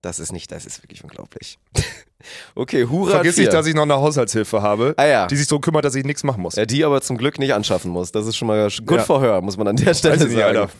Das 0.00 0.20
ist 0.20 0.30
nicht, 0.32 0.52
das 0.52 0.64
ist 0.64 0.80
wirklich 0.82 1.02
unglaublich. 1.02 1.58
okay, 2.54 2.86
Hure 2.88 3.10
Vergiss 3.10 3.36
nicht, 3.36 3.52
dass 3.52 3.66
ich 3.66 3.74
noch 3.74 3.82
eine 3.82 3.96
Haushaltshilfe 3.96 4.62
habe, 4.62 4.94
Ah 4.96 5.06
ja. 5.06 5.26
die 5.26 5.34
sich 5.36 5.48
darum 5.48 5.60
kümmert, 5.60 5.84
dass 5.84 5.94
ich 5.96 6.04
nichts 6.04 6.22
machen 6.22 6.40
muss. 6.42 6.54
Ja, 6.54 6.66
die 6.66 6.84
aber 6.84 7.00
zum 7.00 7.18
Glück 7.18 7.38
nicht 7.40 7.52
anschaffen 7.52 7.90
muss. 7.90 8.12
Das 8.12 8.24
ist 8.26 8.36
schon 8.36 8.46
mal 8.46 8.68
gut 8.86 8.98
Ja. 8.98 9.04
Verhör, 9.04 9.40
muss 9.42 9.56
man 9.56 9.66
an 9.68 9.76
der 9.76 9.94
Stelle 9.94 10.16
nicht, 10.24 10.36
sagen. 10.36 10.56
Alter. 10.56 10.70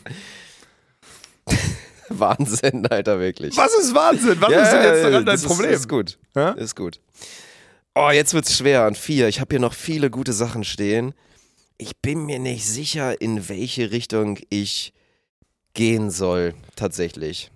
Wahnsinn, 2.10 2.86
Alter, 2.86 3.18
wirklich. 3.20 3.56
Was 3.56 3.74
ist 3.74 3.94
Wahnsinn? 3.94 4.40
Was 4.40 4.50
Ja, 4.50 4.62
ist 4.62 4.72
denn 4.72 4.82
jetzt 4.82 5.04
daran 5.04 5.26
dein 5.26 5.40
Problem? 5.42 5.70
Ist, 5.70 5.80
ist 5.80 5.88
gut. 5.88 6.18
Hä? 6.34 6.52
Ist 6.56 6.76
gut. 6.76 7.00
Oh, 7.94 8.10
jetzt 8.10 8.32
wird's 8.34 8.56
schwer 8.56 8.84
an 8.84 8.94
vier. 8.94 9.28
Ich 9.28 9.40
habe 9.40 9.48
hier 9.50 9.60
noch 9.60 9.74
viele 9.74 10.08
gute 10.10 10.32
Sachen 10.32 10.64
stehen. 10.64 11.12
Ich 11.78 11.96
bin 11.98 12.26
mir 12.26 12.40
nicht 12.40 12.66
sicher, 12.66 13.20
in 13.20 13.48
welche 13.48 13.92
Richtung 13.92 14.38
ich 14.50 14.92
gehen 15.74 16.10
soll, 16.10 16.54
tatsächlich. 16.74 17.52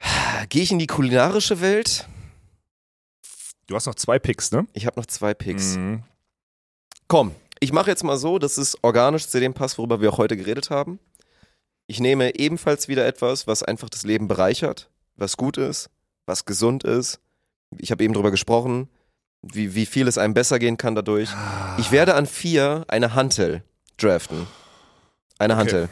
Gehe 0.48 0.62
ich 0.62 0.70
in 0.70 0.78
die 0.78 0.86
kulinarische 0.86 1.60
Welt? 1.60 2.08
Du 3.66 3.74
hast 3.74 3.86
noch 3.86 3.96
zwei 3.96 4.20
Picks, 4.20 4.52
ne? 4.52 4.68
Ich 4.72 4.86
habe 4.86 5.00
noch 5.00 5.06
zwei 5.06 5.34
Picks. 5.34 5.76
Mhm. 5.76 6.04
Komm, 7.08 7.34
ich 7.58 7.72
mache 7.72 7.90
jetzt 7.90 8.04
mal 8.04 8.16
so, 8.16 8.38
dass 8.38 8.56
es 8.56 8.76
organisch 8.82 9.26
zu 9.26 9.40
dem 9.40 9.52
passt, 9.52 9.78
worüber 9.78 10.00
wir 10.00 10.12
auch 10.12 10.18
heute 10.18 10.36
geredet 10.36 10.70
haben. 10.70 11.00
Ich 11.86 11.98
nehme 11.98 12.36
ebenfalls 12.38 12.86
wieder 12.86 13.04
etwas, 13.04 13.46
was 13.46 13.62
einfach 13.64 13.90
das 13.90 14.04
Leben 14.04 14.28
bereichert, 14.28 14.90
was 15.16 15.36
gut 15.36 15.58
ist, 15.58 15.90
was 16.24 16.44
gesund 16.44 16.84
ist. 16.84 17.20
Ich 17.78 17.90
habe 17.90 18.04
eben 18.04 18.14
drüber 18.14 18.30
gesprochen, 18.30 18.88
wie, 19.52 19.74
wie 19.74 19.86
viel 19.86 20.08
es 20.08 20.18
einem 20.18 20.34
besser 20.34 20.58
gehen 20.58 20.76
kann 20.76 20.94
dadurch. 20.94 21.28
Ich 21.78 21.92
werde 21.92 22.14
an 22.14 22.26
vier 22.26 22.84
eine 22.88 23.14
Hantel 23.14 23.62
draften. 23.98 24.46
Eine 25.38 25.56
Hantel. 25.56 25.88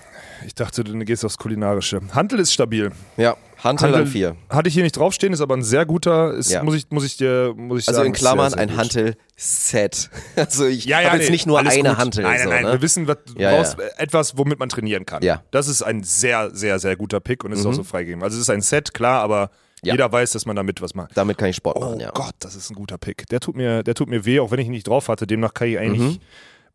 Ich 0.46 0.54
dachte, 0.54 0.82
du 0.82 0.92
gehst 1.04 1.24
aufs 1.24 1.38
Kulinarische. 1.38 2.00
Hantel 2.14 2.40
ist 2.40 2.52
stabil. 2.52 2.90
Ja, 3.16 3.36
Hantel, 3.62 3.88
Hantel- 3.88 4.00
an 4.02 4.06
vier. 4.08 4.36
Hatte 4.48 4.68
ich 4.68 4.74
hier 4.74 4.82
nicht 4.82 4.96
draufstehen, 4.96 5.32
ist 5.32 5.40
aber 5.40 5.56
ein 5.56 5.62
sehr 5.62 5.86
guter, 5.86 6.32
ist, 6.34 6.50
Ja. 6.50 6.64
muss, 6.64 6.74
ich, 6.74 6.90
muss 6.90 7.04
ich 7.04 7.16
dir 7.16 7.52
muss 7.56 7.82
ich 7.82 7.88
Also 7.88 7.98
sagen, 7.98 8.08
in 8.08 8.12
Klammern 8.12 8.50
sehr, 8.50 8.58
sehr 8.58 8.68
ein. 8.68 8.76
Hantel-Set. 8.76 10.10
Also 10.36 10.66
ich 10.66 10.84
Ja, 10.84 11.00
ja, 11.00 11.08
habe 11.08 11.18
jetzt 11.18 11.26
nee, 11.26 11.32
nicht 11.32 11.46
nur 11.46 11.58
eine 11.60 11.70
gut. 11.70 11.96
Hantel. 11.96 12.22
Nein, 12.24 12.32
nein, 12.38 12.42
so, 12.44 12.48
nein. 12.50 12.62
ne? 12.64 12.72
Wir 12.72 12.82
wissen, 12.82 13.06
was, 13.06 13.18
Ja, 13.36 13.50
brauchst 13.56 13.78
etwas, 13.98 14.36
womit 14.36 14.58
man 14.58 14.68
trainieren 14.68 15.06
kann. 15.06 15.22
Ja. 15.22 15.42
Das 15.52 15.68
ist 15.68 15.82
ein 15.82 16.02
sehr, 16.02 16.50
sehr, 16.54 16.78
sehr 16.80 16.96
guter 16.96 17.20
Pick 17.20 17.44
und 17.44 17.52
ist 17.52 17.62
Mhm. 17.64 17.70
auch 17.70 17.74
so 17.74 17.84
freigegeben. 17.84 18.22
Also 18.24 18.36
es 18.36 18.42
ist 18.42 18.50
ein 18.50 18.62
Set, 18.62 18.94
klar, 18.94 19.22
aber 19.22 19.50
Ja. 19.84 19.94
jeder 19.94 20.10
weiß, 20.12 20.32
dass 20.32 20.46
man 20.46 20.54
damit 20.56 20.80
was 20.80 20.94
macht. 20.94 21.16
Damit 21.16 21.38
kann 21.38 21.48
ich 21.48 21.56
Sport 21.56 21.76
Oh 21.76 21.80
machen, 21.80 22.00
ja. 22.00 22.10
Gott, 22.12 22.34
das 22.38 22.54
ist 22.54 22.70
ein 22.70 22.74
guter 22.74 22.98
Pick. 22.98 23.26
Der 23.28 23.40
tut 23.40 23.56
mir, 23.56 23.82
der 23.82 23.94
tut 23.94 24.08
mir 24.08 24.24
weh, 24.24 24.38
auch 24.40 24.50
wenn 24.52 24.60
ich 24.60 24.66
ihn 24.66 24.72
nicht 24.72 24.86
drauf 24.86 25.08
hatte. 25.08 25.26
Demnach 25.26 25.54
kann 25.54 25.68
ich 25.68 25.78
eigentlich, 25.78 26.00
Mhm. 26.18 26.18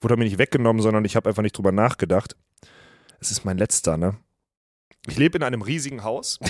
wurde 0.02 0.16
er 0.16 0.18
mir 0.18 0.26
nicht 0.26 0.38
weggenommen, 0.38 0.82
sondern 0.82 1.06
ich 1.06 1.16
habe 1.16 1.30
einfach 1.30 1.42
nicht 1.44 1.58
drüber 1.58 1.72
nachgedacht. 1.72 2.36
Es 3.20 3.32
ist 3.32 3.46
mein 3.46 3.58
letzter, 3.58 3.96
ne? 3.98 4.18
Ich 5.08 5.18
lebe 5.18 5.38
in 5.38 5.44
einem 5.44 5.62
riesigen 5.62 6.04
Haus. 6.04 6.40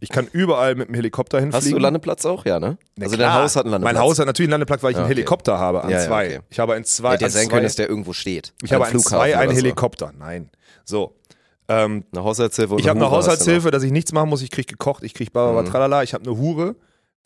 Ich 0.00 0.10
kann 0.10 0.28
überall 0.30 0.76
mit 0.76 0.86
dem 0.86 0.94
Helikopter 0.94 1.40
hinfliegen. 1.40 1.60
Hast 1.60 1.72
du 1.72 1.76
Landeplatz 1.76 2.24
auch? 2.24 2.44
Ja, 2.46 2.60
ne? 2.60 2.78
Na 2.94 3.06
also 3.06 3.16
klar. 3.16 3.32
dein 3.34 3.42
Haus 3.42 3.56
hat 3.56 3.64
einen 3.64 3.72
Landeplatz. 3.72 3.94
Mein 3.96 4.00
Haus 4.00 4.18
hat 4.20 4.26
natürlich 4.26 4.46
einen 4.46 4.52
Landeplatz, 4.52 4.80
weil 4.84 4.92
ich 4.92 4.96
Ah, 4.96 5.00
einen 5.00 5.06
okay. 5.06 5.14
Helikopter 5.16 5.58
habe 5.58 5.82
an 5.82 5.90
Ja, 5.90 5.98
ja, 5.98 6.06
zwei. 6.06 6.26
okay. 6.36 6.40
Ich 6.50 6.58
habe 6.60 6.74
ein 6.74 6.84
zwei. 6.84 7.14
Hätte 7.14 7.24
ja 7.24 7.30
sein 7.30 7.48
können, 7.48 7.64
dass 7.64 7.74
der 7.74 7.88
irgendwo 7.88 8.12
steht. 8.12 8.54
Ich 8.62 8.72
habe 8.72 8.86
an 8.86 8.96
zwei 9.00 9.36
einen 9.36 9.48
oder 9.48 9.56
so. 9.58 9.64
Helikopter. 9.64 10.12
Nein. 10.16 10.50
So. 10.84 11.16
Ähm, 11.68 12.04
Eine 12.12 12.24
Haushaltshilfe 12.24 12.74
und 12.74 12.80
ich 12.80 12.88
habe 12.88 12.98
eine 12.98 13.10
Haushaltshilfe, 13.10 13.70
dass 13.70 13.82
ich 13.82 13.92
nichts 13.92 14.12
machen 14.12 14.30
muss. 14.30 14.40
Ich 14.42 14.50
kriege 14.50 14.66
gekocht, 14.66 15.02
ich 15.02 15.12
kriege 15.14 15.30
Baba 15.30 15.62
Mhm. 15.62 15.66
Tralala. 15.66 16.02
Ich 16.02 16.14
habe 16.14 16.24
eine 16.24 16.38
Hure, 16.38 16.76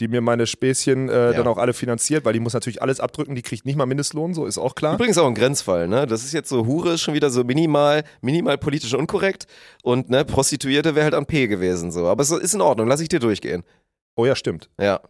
die 0.01 0.09
mir 0.09 0.21
meine 0.21 0.47
Späßchen 0.49 1.09
äh, 1.09 1.13
Ja. 1.13 1.33
dann 1.35 1.47
auch 1.47 1.59
alle 1.59 1.73
finanziert, 1.73 2.25
weil 2.25 2.33
die 2.33 2.41
muss 2.41 2.53
natürlich 2.55 2.83
alles 2.83 2.99
abdrücken. 2.99 3.37
Die 3.37 3.43
kriegt 3.43 3.65
nicht 3.67 3.77
mal 3.77 3.87
Mindestlohn, 3.87 4.35
so 4.35 4.47
ist 4.47 4.59
auch 4.59 4.75
klar. 4.75 4.95
Übrigens 4.95 5.17
auch 5.19 5.29
ein 5.29 5.35
Grenzfall, 5.37 5.87
ne? 5.87 6.07
Das 6.07 6.25
ist 6.25 6.33
jetzt 6.33 6.49
so, 6.49 6.67
Hure 6.67 6.95
ist 6.95 7.03
schon 7.03 7.15
wieder 7.15 7.31
so 7.31 7.45
minimal, 7.45 8.03
minimal 8.21 8.59
politisch 8.59 8.95
unkorrekt 8.95 9.47
und 9.85 10.11
ne, 10.11 10.25
Prostituierte 10.25 10.95
wäre 10.97 11.05
halt 11.05 11.15
an 11.15 11.27
P 11.27 11.47
gewesen 11.47 11.93
so. 11.93 12.07
Aber 12.09 12.23
es 12.23 12.31
ist 12.33 12.55
in 12.55 12.61
Ordnung, 12.63 12.89
lass 12.89 13.01
ich 13.01 13.09
dir 13.09 13.21
durchgehen. 13.21 13.63
Oh 14.17 14.27
ja, 14.27 14.35
stimmt. 14.35 14.71
Ja. 14.81 15.01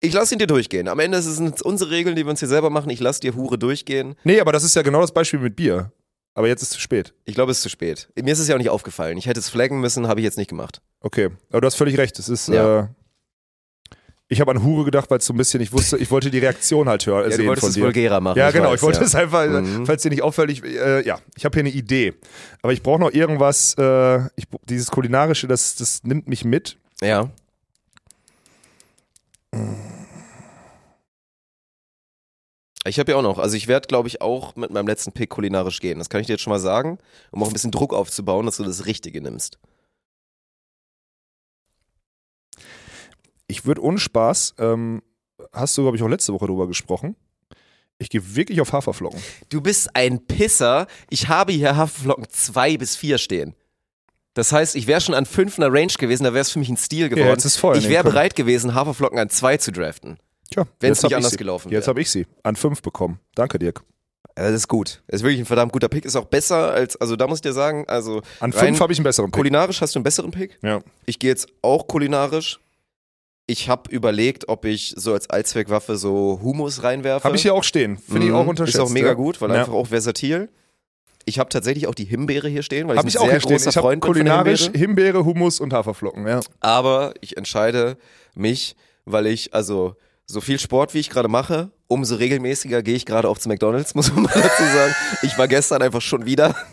Ich 0.00 0.12
lass 0.12 0.32
ihn 0.32 0.38
dir 0.40 0.48
durchgehen. 0.48 0.88
Am 0.88 0.98
Ende 0.98 1.18
ist 1.18 1.26
es 1.26 1.62
unsere 1.62 1.90
Regeln, 1.92 2.16
die 2.16 2.24
wir 2.26 2.30
uns 2.30 2.40
hier 2.40 2.48
selber 2.48 2.70
machen. 2.70 2.90
Ich 2.90 2.98
lass 2.98 3.20
dir 3.20 3.36
Hure 3.36 3.56
durchgehen. 3.58 4.16
Nee, 4.24 4.40
aber 4.40 4.50
das 4.50 4.64
ist 4.64 4.74
ja 4.74 4.82
genau 4.82 5.00
das 5.00 5.12
Beispiel 5.12 5.38
mit 5.38 5.54
Bier. 5.54 5.92
Aber 6.34 6.48
jetzt 6.48 6.62
ist 6.62 6.68
es 6.68 6.74
zu 6.74 6.80
spät. 6.80 7.12
Ich 7.24 7.34
glaube, 7.34 7.52
es 7.52 7.58
ist 7.58 7.62
zu 7.62 7.68
spät. 7.68 8.08
Mir 8.16 8.32
ist 8.32 8.38
es 8.38 8.48
ja 8.48 8.54
auch 8.54 8.58
nicht 8.58 8.70
aufgefallen. 8.70 9.18
Ich 9.18 9.26
hätte 9.26 9.38
es 9.40 9.50
flaggen 9.50 9.80
müssen, 9.80 10.08
habe 10.08 10.20
ich 10.20 10.24
jetzt 10.24 10.38
nicht 10.38 10.48
gemacht. 10.48 10.80
Okay, 11.00 11.30
aber 11.50 11.60
du 11.60 11.66
hast 11.66 11.74
völlig 11.74 11.98
recht. 11.98 12.18
Es 12.18 12.28
ist. 12.28 12.48
Ja. 12.48 12.80
Äh, 12.80 12.86
ich 14.28 14.40
habe 14.40 14.50
an 14.52 14.64
Hure 14.64 14.86
gedacht, 14.86 15.10
weil 15.10 15.18
es 15.18 15.26
so 15.26 15.34
ein 15.34 15.36
bisschen, 15.36 15.60
ich 15.60 15.72
wusste, 15.74 15.98
ich 15.98 16.10
wollte 16.10 16.30
die 16.30 16.38
Reaktion 16.38 16.88
halt 16.88 17.04
hören. 17.04 17.30
Ja, 17.30 17.36
du 17.36 17.44
wolltest 17.44 17.60
von 17.60 17.68
es 17.68 17.74
dir. 17.74 17.82
vulgärer 17.84 18.18
machen. 18.20 18.38
Ja, 18.38 18.48
ich 18.48 18.54
genau. 18.54 18.70
weiß, 18.70 18.76
ich 18.76 18.82
wollte 18.82 19.00
ja. 19.00 19.04
es 19.04 19.14
einfach, 19.14 19.46
Mhm. 19.46 19.84
falls 19.84 20.00
dir 20.00 20.08
nicht 20.08 20.22
auffällig, 20.22 20.64
äh, 20.64 21.06
ja, 21.06 21.18
ich 21.36 21.44
habe 21.44 21.54
hier 21.54 21.64
eine 21.64 21.68
Idee. 21.68 22.14
Aber 22.62 22.72
ich 22.72 22.82
brauche 22.82 22.98
noch 23.00 23.10
irgendwas, 23.12 23.74
äh, 23.76 24.20
ich, 24.36 24.46
dieses 24.70 24.90
kulinarische, 24.90 25.48
das, 25.48 25.76
das 25.76 26.02
nimmt 26.04 26.28
mich 26.28 26.46
mit. 26.46 26.78
Ja. 27.02 27.28
Ich 32.84 32.98
habe 32.98 33.12
ja 33.12 33.18
auch 33.18 33.22
noch, 33.22 33.38
also 33.38 33.56
ich 33.56 33.68
werde, 33.68 33.86
glaube 33.86 34.08
ich, 34.08 34.20
auch 34.20 34.56
mit 34.56 34.70
meinem 34.70 34.88
letzten 34.88 35.12
Pick 35.12 35.30
kulinarisch 35.30 35.80
gehen. 35.80 35.98
Das 35.98 36.08
kann 36.08 36.20
ich 36.20 36.26
dir 36.26 36.34
jetzt 36.34 36.42
schon 36.42 36.52
mal 36.52 36.58
sagen, 36.58 36.98
um 37.30 37.42
auch 37.42 37.46
ein 37.46 37.52
bisschen 37.52 37.70
Druck 37.70 37.94
aufzubauen, 37.94 38.46
dass 38.46 38.56
du 38.56 38.64
das 38.64 38.86
Richtige 38.86 39.20
nimmst. 39.20 39.58
Ich 43.46 43.66
würde 43.66 43.82
ohne 43.82 43.98
Spaß, 43.98 44.54
ähm, 44.58 45.02
hast 45.52 45.76
du, 45.78 45.82
glaube 45.82 45.96
ich, 45.96 46.02
auch 46.02 46.08
letzte 46.08 46.32
Woche 46.32 46.46
drüber 46.46 46.66
gesprochen. 46.66 47.14
Ich 47.98 48.10
gehe 48.10 48.34
wirklich 48.34 48.60
auf 48.60 48.72
Haferflocken. 48.72 49.22
Du 49.48 49.60
bist 49.60 49.94
ein 49.94 50.26
Pisser. 50.26 50.88
Ich 51.08 51.28
habe 51.28 51.52
hier 51.52 51.76
Haferflocken 51.76 52.26
zwei 52.30 52.76
bis 52.76 52.96
vier 52.96 53.18
stehen. 53.18 53.54
Das 54.34 54.50
heißt, 54.50 54.74
ich 54.76 54.86
wäre 54.86 55.00
schon 55.00 55.14
an 55.14 55.26
fünf 55.26 55.58
in 55.58 55.60
der 55.60 55.72
Range 55.72 55.92
gewesen, 55.98 56.24
da 56.24 56.32
wäre 56.32 56.40
es 56.40 56.50
für 56.50 56.58
mich 56.58 56.70
ein 56.70 56.76
Stil 56.76 57.10
geworden. 57.10 57.28
hättest 57.28 57.46
es 57.46 57.56
vorher 57.56 57.78
ich 57.78 57.84
nehmen 57.84 57.94
wäre 57.94 58.04
bereit 58.04 58.34
gewesen, 58.34 58.74
Haferflocken 58.74 59.18
an 59.18 59.28
zwei 59.28 59.58
zu 59.58 59.70
draften. 59.70 60.18
Tja, 60.52 60.66
jetzt 60.82 60.98
hab 60.98 61.04
nicht 61.04 61.10
ich 61.10 61.16
anders 61.16 61.30
sie. 61.32 61.36
gelaufen 61.38 61.70
Jetzt 61.70 61.82
wäre. 61.84 61.88
habe 61.90 62.00
ich 62.00 62.10
sie 62.10 62.26
an 62.42 62.56
fünf 62.56 62.82
bekommen. 62.82 63.18
Danke, 63.34 63.58
Dirk. 63.58 63.82
Ja, 64.36 64.44
das 64.44 64.52
ist 64.54 64.68
gut. 64.68 65.02
Das 65.08 65.20
ist 65.20 65.24
wirklich 65.24 65.40
ein 65.40 65.46
verdammt 65.46 65.72
guter 65.72 65.88
Pick. 65.88 66.04
Ist 66.06 66.16
auch 66.16 66.24
besser 66.24 66.70
als, 66.72 66.96
also 66.96 67.16
da 67.16 67.26
muss 67.26 67.38
ich 67.38 67.42
dir 67.42 67.52
sagen, 67.52 67.84
also 67.88 68.22
An 68.40 68.52
fünf 68.52 68.80
habe 68.80 68.92
ich 68.92 68.98
einen 68.98 69.04
besseren 69.04 69.30
Pick. 69.30 69.36
kulinarisch 69.40 69.80
hast 69.82 69.94
du 69.94 69.98
einen 69.98 70.04
besseren 70.04 70.30
Pick. 70.30 70.58
Ja. 70.62 70.80
Ich 71.06 71.18
gehe 71.18 71.30
jetzt 71.30 71.48
auch 71.60 71.86
kulinarisch. 71.86 72.58
Ich 73.46 73.68
habe 73.68 73.90
überlegt, 73.90 74.48
ob 74.48 74.64
ich 74.64 74.94
so 74.96 75.12
als 75.12 75.28
Allzweckwaffe 75.28 75.96
so 75.96 76.38
Humus 76.42 76.82
reinwerfe. 76.82 77.24
Habe 77.24 77.36
ich 77.36 77.42
hier 77.42 77.52
auch 77.54 77.64
stehen. 77.64 77.98
Finde 77.98 78.22
ich 78.22 78.28
Mhm. 78.30 78.36
auch 78.36 78.46
unterschätzt. 78.46 78.76
Ist 78.76 78.80
auch 78.80 78.88
mega 78.88 79.08
ja. 79.08 79.14
gut, 79.14 79.40
weil 79.42 79.50
ja. 79.50 79.60
einfach 79.60 79.72
auch 79.74 79.88
versatil. 79.88 80.48
Ich 81.24 81.38
habe 81.38 81.50
tatsächlich 81.50 81.86
auch 81.86 81.94
die 81.94 82.04
Himbeere 82.04 82.48
hier 82.48 82.62
stehen, 82.62 82.88
weil 82.88 82.96
Habe 82.96 83.08
ich 83.08 83.14
ich 83.16 83.20
ein 83.20 83.26
auch 83.26 83.30
sehr 83.30 83.40
großer 83.40 83.70
Ich 83.70 83.76
habe 83.76 83.86
Freund 83.86 84.02
kulinarisch 84.02 84.62
Himbeere. 84.62 84.78
Himbeere, 84.86 85.24
Hummus 85.24 85.60
und 85.60 85.72
Haferflocken, 85.72 86.26
ja. 86.26 86.40
Aber 86.60 87.12
ich 87.20 87.36
entscheide 87.36 87.96
mich, 88.34 88.76
weil 89.04 89.26
ich, 89.26 89.52
also 89.52 89.94
so 90.32 90.40
viel 90.40 90.58
Sport, 90.58 90.94
wie 90.94 90.98
ich 90.98 91.10
gerade 91.10 91.28
mache, 91.28 91.70
umso 91.88 92.16
regelmäßiger 92.16 92.82
gehe 92.82 92.94
ich 92.96 93.06
gerade 93.06 93.28
auch 93.28 93.38
zu 93.38 93.48
McDonalds, 93.48 93.94
muss 93.96 94.12
man 94.12 94.24
mal 94.24 94.32
dazu 94.34 94.62
sagen. 94.62 94.94
Ich 95.22 95.36
war 95.38 95.46
gestern 95.48 95.82
einfach 95.82 96.00
schon 96.02 96.26
wieder. 96.26 96.54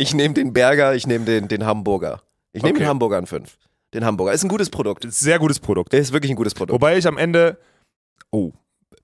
Ich 0.00 0.14
nehme 0.14 0.32
den 0.32 0.52
Burger, 0.52 0.94
ich 0.94 1.08
nehme 1.08 1.24
den, 1.24 1.48
den 1.48 1.66
Hamburger. 1.66 2.22
Ich 2.52 2.62
nehme 2.62 2.74
Okay. 2.76 2.84
den 2.84 2.88
Hamburger 2.88 3.16
an 3.16 3.26
5. 3.26 3.58
Den 3.94 4.04
Hamburger. 4.04 4.32
Ist 4.32 4.44
ein 4.44 4.48
gutes 4.48 4.70
Produkt. 4.70 5.04
Sehr 5.12 5.40
gutes 5.40 5.58
Produkt. 5.58 5.92
Ist 5.92 6.12
wirklich 6.12 6.30
ein 6.30 6.36
gutes 6.36 6.54
Produkt. 6.54 6.72
Wobei 6.74 6.98
ich 6.98 7.06
am 7.06 7.18
Ende. 7.18 7.58
Oh. 8.30 8.52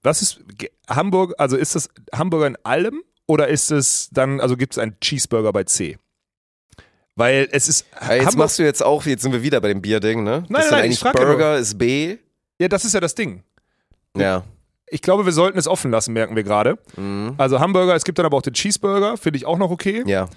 Was 0.05 0.23
ist. 0.23 0.41
Hamburg, 0.89 1.35
also 1.39 1.57
ist 1.57 1.75
das 1.75 1.89
Hamburger 2.15 2.47
in 2.47 2.57
allem 2.63 3.03
oder 3.27 3.49
ist 3.49 3.73
es 3.73 4.09
dann, 4.13 4.41
also 4.41 4.57
gibt 4.57 4.75
es 4.75 4.79
einen 4.79 5.01
Cheeseburger 5.01 5.53
bei 5.53 5.65
C? 5.65 5.99
Weil 7.17 7.49
es 7.51 7.69
ist. 7.69 7.87
Ja, 8.01 8.15
jetzt 8.15 8.27
Hamburg, 8.27 8.37
machst 8.37 8.59
du 8.59 8.63
jetzt 8.63 8.83
auch, 8.85 9.05
jetzt 9.07 9.23
sind 9.23 9.33
wir 9.33 9.43
wieder 9.43 9.61
bei 9.61 9.69
dem 9.69 9.83
Bierding, 9.83 10.23
ne? 10.23 10.45
Nein, 10.49 10.63
ist 10.63 10.71
nein, 10.71 10.79
ich 10.79 10.85
eigentlich 10.85 11.01
ja 11.03 11.13
nur. 11.13 11.25
Burger 11.25 11.59
ist 11.59 11.77
B. 11.77 12.19
ja, 12.59 12.69
das 12.69 12.85
ist 12.85 12.95
ja 12.95 13.01
das 13.01 13.15
Ding. 13.15 13.43
Ja. 14.17 14.45
Ich 14.87 15.03
glaube, 15.03 15.25
wir 15.25 15.33
sollten 15.33 15.59
es 15.59 15.67
offen 15.67 15.91
lassen, 15.91 16.13
merken 16.13 16.37
wir 16.37 16.43
gerade. 16.43 16.79
Mhm. 16.97 17.35
Also 17.39 17.59
Hamburger, 17.59 17.95
es 17.95 18.05
gibt 18.05 18.19
dann 18.19 18.27
aber 18.27 18.37
auch 18.37 18.43
den 18.43 18.53
Cheeseburger, 18.53 19.17
finde 19.17 19.39
ich 19.39 19.47
auch 19.47 19.59
noch 19.59 19.71
okay. 19.71 20.05
Ja. 20.07 20.29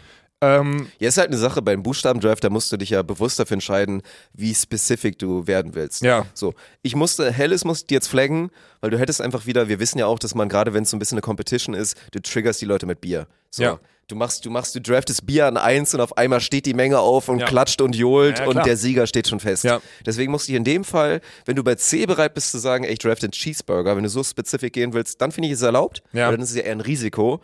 Ähm, 0.41 0.87
Ja, 0.99 1.07
ist 1.09 1.17
halt 1.17 1.29
eine 1.29 1.37
Sache 1.37 1.61
beim 1.63 1.81
Buchstabendraft, 1.81 2.43
da 2.43 2.49
musst 2.51 2.71
du 2.71 2.77
dich 2.77 2.91
ja 2.91 3.01
bewusst 3.01 3.39
dafür 3.39 3.55
entscheiden, 3.55 4.03
wie 4.33 4.53
specific 4.53 5.17
du 5.17 5.47
werden 5.47 5.73
willst. 5.73 6.03
ja. 6.03 6.25
So, 6.35 6.53
ich 6.83 6.95
musste, 6.95 7.31
Helles 7.31 7.65
musste 7.65 7.91
jetzt 7.93 8.07
flaggen, 8.07 8.51
weil 8.81 8.91
du 8.91 8.99
hättest 8.99 9.19
einfach 9.21 9.47
wieder, 9.47 9.67
wir 9.67 9.79
wissen 9.79 9.97
ja 9.97 10.05
auch, 10.05 10.19
dass 10.19 10.35
man 10.35 10.47
gerade, 10.47 10.73
wenn 10.75 10.83
es 10.83 10.91
so 10.91 10.95
ein 10.95 10.99
bisschen 10.99 11.15
eine 11.17 11.21
Competition 11.23 11.73
ist, 11.73 11.97
du 12.11 12.21
triggerst 12.21 12.61
die 12.61 12.65
Leute 12.65 12.85
mit 12.85 13.01
Bier. 13.01 13.27
So. 13.49 13.63
Ja. 13.63 13.79
Du 14.09 14.15
machst, 14.15 14.45
du 14.45 14.49
machst, 14.51 14.73
du 14.73 14.79
draftest 14.79 15.25
Bier 15.25 15.47
an 15.47 15.57
eins 15.57 15.93
und 15.93 15.99
auf 15.99 16.15
einmal 16.17 16.39
steht 16.39 16.65
die 16.65 16.73
Menge 16.73 16.99
auf 16.99 17.27
und 17.27 17.39
Ja. 17.39 17.45
klatscht 17.45 17.81
und 17.81 17.93
johlt 17.93 18.39
Ja, 18.39 18.45
und 18.45 18.65
der 18.65 18.77
Sieger 18.77 19.05
steht 19.05 19.27
schon 19.27 19.41
fest. 19.41 19.65
Ja. 19.65 19.81
Deswegen 20.05 20.31
musste 20.31 20.51
ich 20.53 20.55
in 20.57 20.63
dem 20.63 20.85
Fall, 20.85 21.19
wenn 21.45 21.57
du 21.57 21.63
bei 21.63 21.75
C 21.75 22.05
bereit 22.05 22.33
bist 22.33 22.51
zu 22.51 22.57
sagen, 22.59 22.85
ey, 22.85 22.93
ich 22.93 22.99
draft 22.99 23.21
den 23.23 23.31
Cheeseburger, 23.31 23.97
wenn 23.97 24.03
du 24.03 24.09
so 24.09 24.23
spezifisch 24.23 24.71
gehen 24.71 24.93
willst, 24.93 25.19
dann 25.19 25.33
finde 25.33 25.47
ich 25.47 25.55
es 25.55 25.61
erlaubt, 25.61 26.03
Ja. 26.13 26.27
weil 26.27 26.35
dann 26.35 26.41
ist 26.41 26.51
es 26.51 26.55
ja 26.55 26.61
eher 26.63 26.71
ein 26.73 26.79
Risiko. 26.81 27.41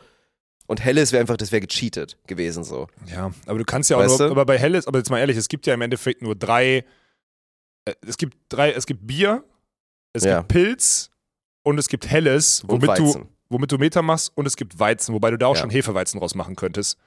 Und 0.66 0.84
Helles 0.84 1.12
wäre 1.12 1.22
einfach, 1.22 1.38
das 1.38 1.52
wäre 1.52 1.62
gecheatet 1.62 2.18
gewesen 2.26 2.64
so. 2.64 2.88
Ja, 3.12 3.32
aber 3.46 3.60
du 3.60 3.66
kannst 3.66 3.90
ja 3.90 3.98
auch 3.98 4.02
Weißt 4.02 4.20
nur, 4.20 4.28
du? 4.30 4.32
aber 4.34 4.46
bei 4.46 4.58
Helles, 4.58 4.88
aber 4.88 5.00
jetzt 5.00 5.10
mal 5.10 5.20
ehrlich, 5.20 5.38
es 5.38 5.48
gibt 5.50 5.68
ja 5.68 5.74
im 5.74 5.82
Endeffekt 5.82 6.22
nur 6.22 6.36
drei, 6.36 6.86
äh, 7.86 7.94
es 8.08 8.18
gibt 8.18 8.38
drei, 8.50 8.72
es 8.72 8.86
gibt 8.86 9.06
Bier, 9.06 9.44
es 10.14 10.24
Ja. 10.24 10.38
gibt 10.40 10.48
Pilz 10.50 11.10
und 11.64 11.78
es 11.78 11.88
gibt 11.90 12.08
Helles, 12.10 12.64
womit 12.66 12.98
du, 12.98 13.28
womit 13.50 13.72
du 13.72 13.78
Meter 13.78 14.02
machst 14.02 14.32
und 14.36 14.46
es 14.46 14.56
gibt 14.56 14.80
Weizen, 14.80 15.14
wobei 15.14 15.32
du 15.32 15.38
da 15.38 15.48
auch 15.48 15.56
Ja. 15.56 15.62
schon 15.62 15.70
Hefeweizen 15.70 16.20
draus 16.20 16.34
machen 16.36 16.56
könntest. 16.56 16.98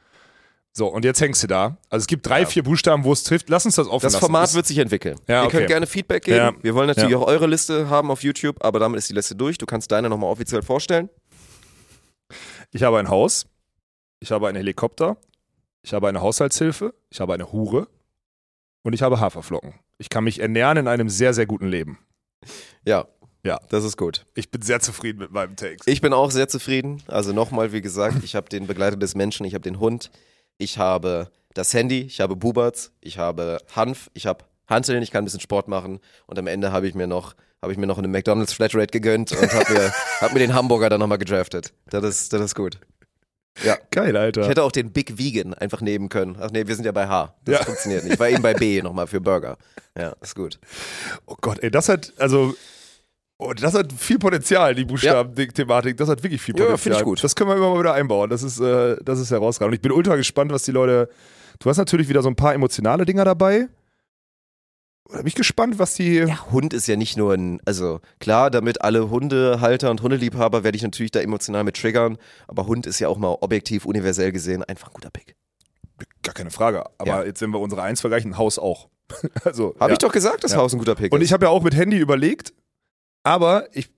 So, 0.75 0.89
und 0.89 1.07
jetzt 1.07 1.23
hängst 1.23 1.43
du 1.43 1.47
da. 1.47 1.79
Also 1.89 2.03
es 2.03 2.07
gibt 2.07 2.27
drei, 2.27 2.41
Ja. 2.43 2.47
vier 2.47 2.63
Buchstaben, 2.63 3.03
wo 3.05 3.13
es 3.15 3.23
trifft. 3.23 3.49
Lass 3.49 3.65
uns 3.65 3.77
das 3.77 3.87
offen 3.87 4.05
Das 4.05 4.13
lassen. 4.13 4.21
Format 4.21 4.53
wird 4.53 4.67
sich 4.67 4.77
entwickeln. 4.77 5.19
Ja, 5.27 5.41
Ihr 5.41 5.47
okay. 5.47 5.57
könnt 5.57 5.69
gerne 5.69 5.87
Feedback 5.87 6.25
geben. 6.25 6.37
Ja. 6.37 6.53
Wir 6.63 6.75
wollen 6.75 6.89
natürlich 6.89 7.15
auch 7.17 7.27
eure 7.27 7.47
Liste 7.47 7.89
haben 7.89 8.11
auf 8.11 8.23
YouTube, 8.23 8.63
aber 8.63 8.79
damit 8.79 8.99
ist 8.99 9.09
die 9.09 9.15
Liste 9.15 9.35
durch. 9.35 9.57
Du 9.57 9.65
kannst 9.65 9.91
deine 9.91 10.11
nochmal 10.11 10.29
offiziell 10.31 10.61
vorstellen. 10.61 11.09
Ich 12.77 12.83
habe 12.83 12.99
ein 12.99 13.09
Haus, 13.09 13.47
ich 14.21 14.31
habe 14.31 14.49
einen 14.49 14.59
Helikopter, 14.59 15.17
ich 15.81 15.95
habe 15.95 16.09
eine 16.09 16.21
Haushaltshilfe, 16.21 16.93
ich 17.09 17.21
habe 17.21 17.33
eine 17.33 17.51
Hure 17.51 17.89
und 18.83 18.93
ich 18.93 19.01
habe 19.01 19.19
Haferflocken. 19.19 19.73
Ich 19.97 20.11
kann 20.11 20.25
mich 20.25 20.41
ernähren 20.41 20.77
in 20.77 20.87
einem 20.87 21.09
sehr, 21.09 21.33
sehr 21.33 21.47
guten 21.47 21.69
Leben. 21.69 21.99
Ja. 22.85 23.09
Ja. 23.45 23.59
Das 23.71 23.83
ist 23.83 23.97
gut. 23.97 24.27
Ich 24.35 24.51
bin 24.51 24.61
sehr 24.61 24.81
zufrieden 24.81 25.21
mit 25.21 25.31
meinem 25.31 25.57
Text. 25.57 25.89
Ich 25.89 26.03
bin 26.03 26.13
auch 26.13 26.31
sehr 26.31 26.49
zufrieden. 26.49 27.03
Also 27.07 27.33
nochmal, 27.33 27.73
wie 27.73 27.81
gesagt, 27.81 28.23
ich 28.23 28.35
habe 28.35 28.51
den 28.51 28.67
Begleiter 28.67 28.99
des 28.99 29.15
Menschen, 29.15 29.47
ich 29.47 29.55
habe 29.55 29.63
den 29.63 29.81
Hund, 29.81 30.11
ich 30.59 30.77
habe 30.77 31.31
das 31.55 31.73
Handy, 31.73 32.03
ich 32.03 32.21
habe 32.21 32.37
Buberts, 32.37 32.93
ich 33.01 33.17
habe 33.17 33.57
Hanf, 33.75 34.11
ich 34.13 34.27
habe 34.27 34.45
Hanteln, 34.69 35.03
ich 35.03 35.11
kann 35.11 35.23
ein 35.23 35.27
bisschen 35.27 35.41
Sport 35.41 35.69
machen 35.69 36.01
und 36.27 36.39
am 36.39 36.47
Ende 36.47 36.73
habe 36.73 36.89
ich 36.89 36.95
mir 36.95 37.07
noch 37.07 37.35
habe 37.63 37.73
ich 37.73 37.79
mir 37.79 37.87
noch 37.87 37.99
eine 37.99 38.07
McDonald's 38.09 38.53
Flatrate 38.53 38.89
gegönnt 38.93 39.33
und 39.33 39.53
habe 39.53 39.73
mir, 39.73 39.93
hab 40.21 40.33
mir 40.35 40.39
den 40.41 40.55
Hamburger 40.55 40.89
dann 40.91 41.01
nochmal 41.01 41.19
gedraftet. 41.19 41.73
Das 41.91 42.05
ist, 42.05 42.33
das 42.33 42.41
ist 42.43 42.55
gut. 42.55 42.79
Geil, 43.91 44.15
Alter. 44.17 44.43
Ich 44.43 44.49
hätte 44.49 44.63
auch 44.63 44.71
den 44.71 44.93
Big 44.93 45.19
Vegan 45.19 45.55
einfach 45.55 45.81
nehmen 45.81 46.11
können. 46.11 46.37
Ach 46.39 46.51
nee, 46.51 46.67
wir 46.67 46.75
sind 46.77 46.85
ja 46.85 46.93
bei 46.93 47.09
H. 47.09 47.35
Das 47.45 47.59
Ja. 47.61 47.65
funktioniert 47.65 48.05
nicht. 48.05 48.13
Ich 48.15 48.21
war 48.21 48.29
eben 48.29 48.43
bei 48.43 48.53
B 48.53 48.83
nochmal 48.83 49.07
für 49.07 49.21
Burger. 49.23 49.57
Ja, 49.99 50.13
ist 50.21 50.35
gut. 50.35 50.59
oh 51.25 51.37
Gott, 51.41 51.61
ey, 51.63 51.71
das 51.71 51.89
hat, 51.89 52.13
also, 52.19 52.55
oh, 53.39 53.55
das 53.55 53.73
hat 53.73 53.91
viel 53.95 54.19
Potenzial, 54.19 54.75
die 54.75 54.85
Buchstaben-Thematik. 54.85 55.97
Das 55.97 56.11
hat 56.11 56.23
wirklich 56.23 56.43
viel 56.43 56.55
Ja, 56.55 56.65
Potenzial. 56.67 56.79
find 56.79 56.97
ich 56.97 57.05
gut. 57.05 57.25
Das 57.25 57.35
können 57.35 57.49
wir 57.49 57.57
immer 57.57 57.71
mal 57.73 57.81
wieder 57.81 57.95
einbauen. 57.95 58.29
Das 58.29 58.43
ist, 58.43 58.61
äh, 58.61 58.97
das 59.03 59.19
ist 59.19 59.31
herausragend. 59.31 59.71
Und 59.71 59.75
ich 59.77 59.81
bin 59.81 59.93
ultra 59.93 60.17
gespannt, 60.17 60.53
was 60.53 60.65
die 60.65 60.73
Leute. 60.73 61.09
Du 61.59 61.71
hast 61.71 61.79
natürlich 61.79 62.11
wieder 62.11 62.21
so 62.23 62.29
ein 62.29 62.37
paar 62.37 62.53
emotionale 62.53 63.07
Dinger 63.07 63.25
dabei. 63.25 63.69
Da 65.11 65.19
bin 65.19 65.27
ich 65.27 65.35
gespannt, 65.35 65.79
was 65.79 65.95
die. 65.95 66.15
Ja, 66.19 66.51
Hund 66.51 66.73
ist 66.75 66.87
ja 66.89 66.97
nicht 66.97 67.17
nur 67.17 67.33
ein, 67.35 67.61
also 67.65 68.01
klar, 68.19 68.51
damit 68.51 68.83
alle 68.83 69.09
Hundehalter 69.11 69.91
und 69.91 70.03
Hundeliebhaber 70.03 70.65
werde 70.65 70.77
ich 70.77 70.83
natürlich 70.83 71.13
da 71.13 71.21
emotional 71.21 71.65
mit 71.65 71.77
triggern, 71.77 72.19
aber 72.49 72.67
Hund 72.67 72.87
ist 72.87 72.99
ja 72.99 73.09
auch 73.09 73.17
mal 73.19 73.37
objektiv, 73.41 73.87
universell 73.87 74.33
gesehen 74.33 74.65
einfach 74.65 74.89
ein 74.89 74.95
guter 74.95 75.11
Pick. 75.11 75.37
Gar 76.23 76.35
keine 76.35 76.51
Frage. 76.51 76.85
Aber 76.99 77.09
Ja. 77.21 77.25
jetzt, 77.25 77.41
wenn 77.41 77.51
wir 77.51 77.61
unsere 77.61 77.83
Eins 77.83 78.01
vergleichen, 78.01 78.37
Haus 78.37 78.59
auch. 78.59 78.89
also, 79.45 79.75
Habe 79.79 79.91
ja. 79.91 79.93
ich 79.93 79.99
doch 79.99 80.13
gesagt, 80.13 80.43
dass 80.45 80.53
Ja. 80.53 80.59
Haus 80.59 80.73
ein 80.73 80.79
guter 80.79 80.95
Pick 80.97 81.13
Und 81.13 81.21
ist. 81.21 81.27
ich 81.27 81.33
habe 81.33 81.47
ja 81.47 81.51
auch 81.51 81.63
mit 81.63 81.75
Handy 81.77 81.99
überlegt, 81.99 82.53
aber 83.23 83.67
ich. 83.73 83.89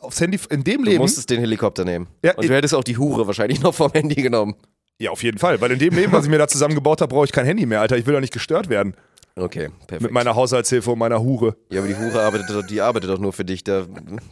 Aufs 0.00 0.20
Handy 0.20 0.36
in 0.50 0.64
dem 0.64 0.82
du 0.84 0.90
Leben. 0.90 1.02
musstest 1.02 1.30
den 1.30 1.38
Helikopter 1.38 1.84
nehmen. 1.84 2.08
Ja, 2.24 2.34
und 2.34 2.48
du 2.48 2.52
hättest 2.52 2.74
auch 2.74 2.82
die 2.82 2.98
Hure 2.98 3.26
wahrscheinlich 3.28 3.60
noch 3.60 3.72
vom 3.74 3.92
Handy 3.92 4.16
genommen. 4.20 4.56
Ja, 4.98 5.10
auf 5.12 5.22
jeden 5.22 5.38
Fall. 5.38 5.60
Weil 5.60 5.70
in 5.72 5.78
dem 5.78 5.94
Leben, 5.94 6.10
was 6.12 6.24
ich 6.24 6.30
mir 6.30 6.38
da 6.38 6.48
zusammengebaut 6.48 7.00
habe, 7.00 7.14
brauche 7.14 7.24
ich 7.26 7.30
kein 7.32 7.44
Handy 7.46 7.66
mehr, 7.66 7.80
Alter. 7.80 7.96
Ich 7.96 8.06
will 8.06 8.14
doch 8.14 8.20
nicht 8.20 8.32
gestört 8.32 8.68
werden. 8.68 8.96
Okay, 9.34 9.70
perfekt. 9.86 10.02
Mit 10.02 10.12
meiner 10.12 10.34
Haushaltshilfe 10.34 10.90
und 10.90 10.98
meiner 10.98 11.22
Hure. 11.22 11.56
ja, 11.70 11.78
aber 11.80 11.88
die 11.88 11.96
Hure 11.96 12.20
arbeitet, 12.20 12.50
doch- 12.50 12.66
die 12.66 12.82
arbeitet 12.82 13.08
doch 13.08 13.18
nur 13.18 13.32
für 13.32 13.46
dich. 13.46 13.64
Da, 13.64 13.86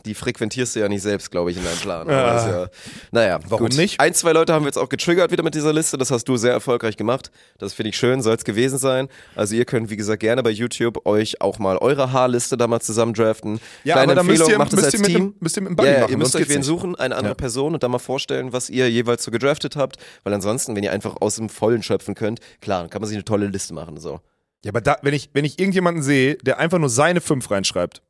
die 0.04 0.12
frequentierst 0.14 0.76
du 0.76 0.80
ja 0.80 0.88
nicht 0.90 1.00
selbst, 1.00 1.30
glaube 1.30 1.50
ich, 1.50 1.56
in 1.56 1.64
deinem 1.64 1.78
Plan. 1.78 2.02
Aber 2.10 2.14
Ah. 2.42 2.50
ja, 2.62 2.68
naja, 3.10 3.40
Warum 3.48 3.68
gut. 3.68 3.76
nicht? 3.78 3.98
Ein, 3.98 4.12
zwei 4.12 4.32
Leute 4.32 4.52
haben 4.52 4.62
wir 4.64 4.68
jetzt 4.68 4.76
auch 4.76 4.90
getriggert 4.90 5.30
wieder 5.32 5.42
mit 5.42 5.54
dieser 5.54 5.72
Liste. 5.72 5.96
Das 5.96 6.10
hast 6.10 6.24
du 6.28 6.36
sehr 6.36 6.52
erfolgreich 6.52 6.98
gemacht. 6.98 7.30
Das 7.56 7.72
finde 7.72 7.88
ich 7.90 7.96
schön, 7.96 8.20
soll 8.20 8.34
es 8.34 8.44
gewesen 8.44 8.76
sein. 8.76 9.08
Also 9.34 9.54
ihr 9.54 9.64
könnt, 9.64 9.88
wie 9.88 9.96
gesagt, 9.96 10.20
gerne 10.20 10.42
bei 10.42 10.50
YouTube 10.50 11.06
euch 11.06 11.40
auch 11.40 11.58
mal 11.58 11.78
eure 11.78 12.12
Haarliste 12.12 12.58
da 12.58 12.66
mal 12.66 12.80
zusammen 12.80 13.14
draften. 13.14 13.58
Ja, 13.84 13.94
Kleine 13.94 14.12
aber 14.12 14.14
dann 14.16 14.26
müsst 14.26 14.40
Empfehlung, 14.42 14.50
ihr, 14.52 14.58
macht 14.58 14.72
es 14.74 14.84
als 14.84 15.02
Team. 15.02 15.34
Müsst 15.40 15.56
ihr 15.56 15.62
mit 15.62 15.68
einem 15.68 15.76
Buddy 15.76 15.88
Ja, 15.88 15.94
ja, 15.94 16.00
machen. 16.02 16.10
ihr 16.12 16.18
müsst 16.18 16.36
euch 16.36 16.48
wen 16.50 16.58
nicht. 16.58 16.66
suchen, 16.66 16.94
eine 16.96 17.14
andere 17.16 17.30
Ja. 17.30 17.34
Person 17.36 17.72
und 17.72 17.82
dann 17.82 17.90
mal 17.90 17.98
vorstellen, 18.00 18.52
was 18.52 18.68
ihr 18.68 18.90
jeweils 18.90 19.24
so 19.24 19.30
gedraftet 19.30 19.76
habt. 19.76 19.96
Weil 20.24 20.34
ansonsten, 20.34 20.76
wenn 20.76 20.82
ihr 20.84 20.92
einfach 20.92 21.16
aus 21.20 21.36
dem 21.36 21.48
Vollen 21.48 21.82
schöpfen 21.82 22.14
könnt, 22.14 22.40
klar, 22.60 22.82
dann 22.82 22.90
kann 22.90 23.00
man 23.00 23.08
sich 23.08 23.16
eine 23.16 23.24
tolle 23.24 23.46
Liste 23.46 23.72
machen. 23.72 23.96
So. 23.98 24.20
Ja, 24.64 24.70
aber 24.70 24.80
da, 24.80 24.98
wenn, 25.02 25.14
ich, 25.14 25.30
wenn 25.32 25.44
ich 25.44 25.58
irgendjemanden 25.58 26.02
sehe, 26.02 26.36
der 26.36 26.58
einfach 26.58 26.78
nur 26.78 26.90
seine 26.90 27.20
fünf 27.20 27.50
reinschreibt, 27.50 28.02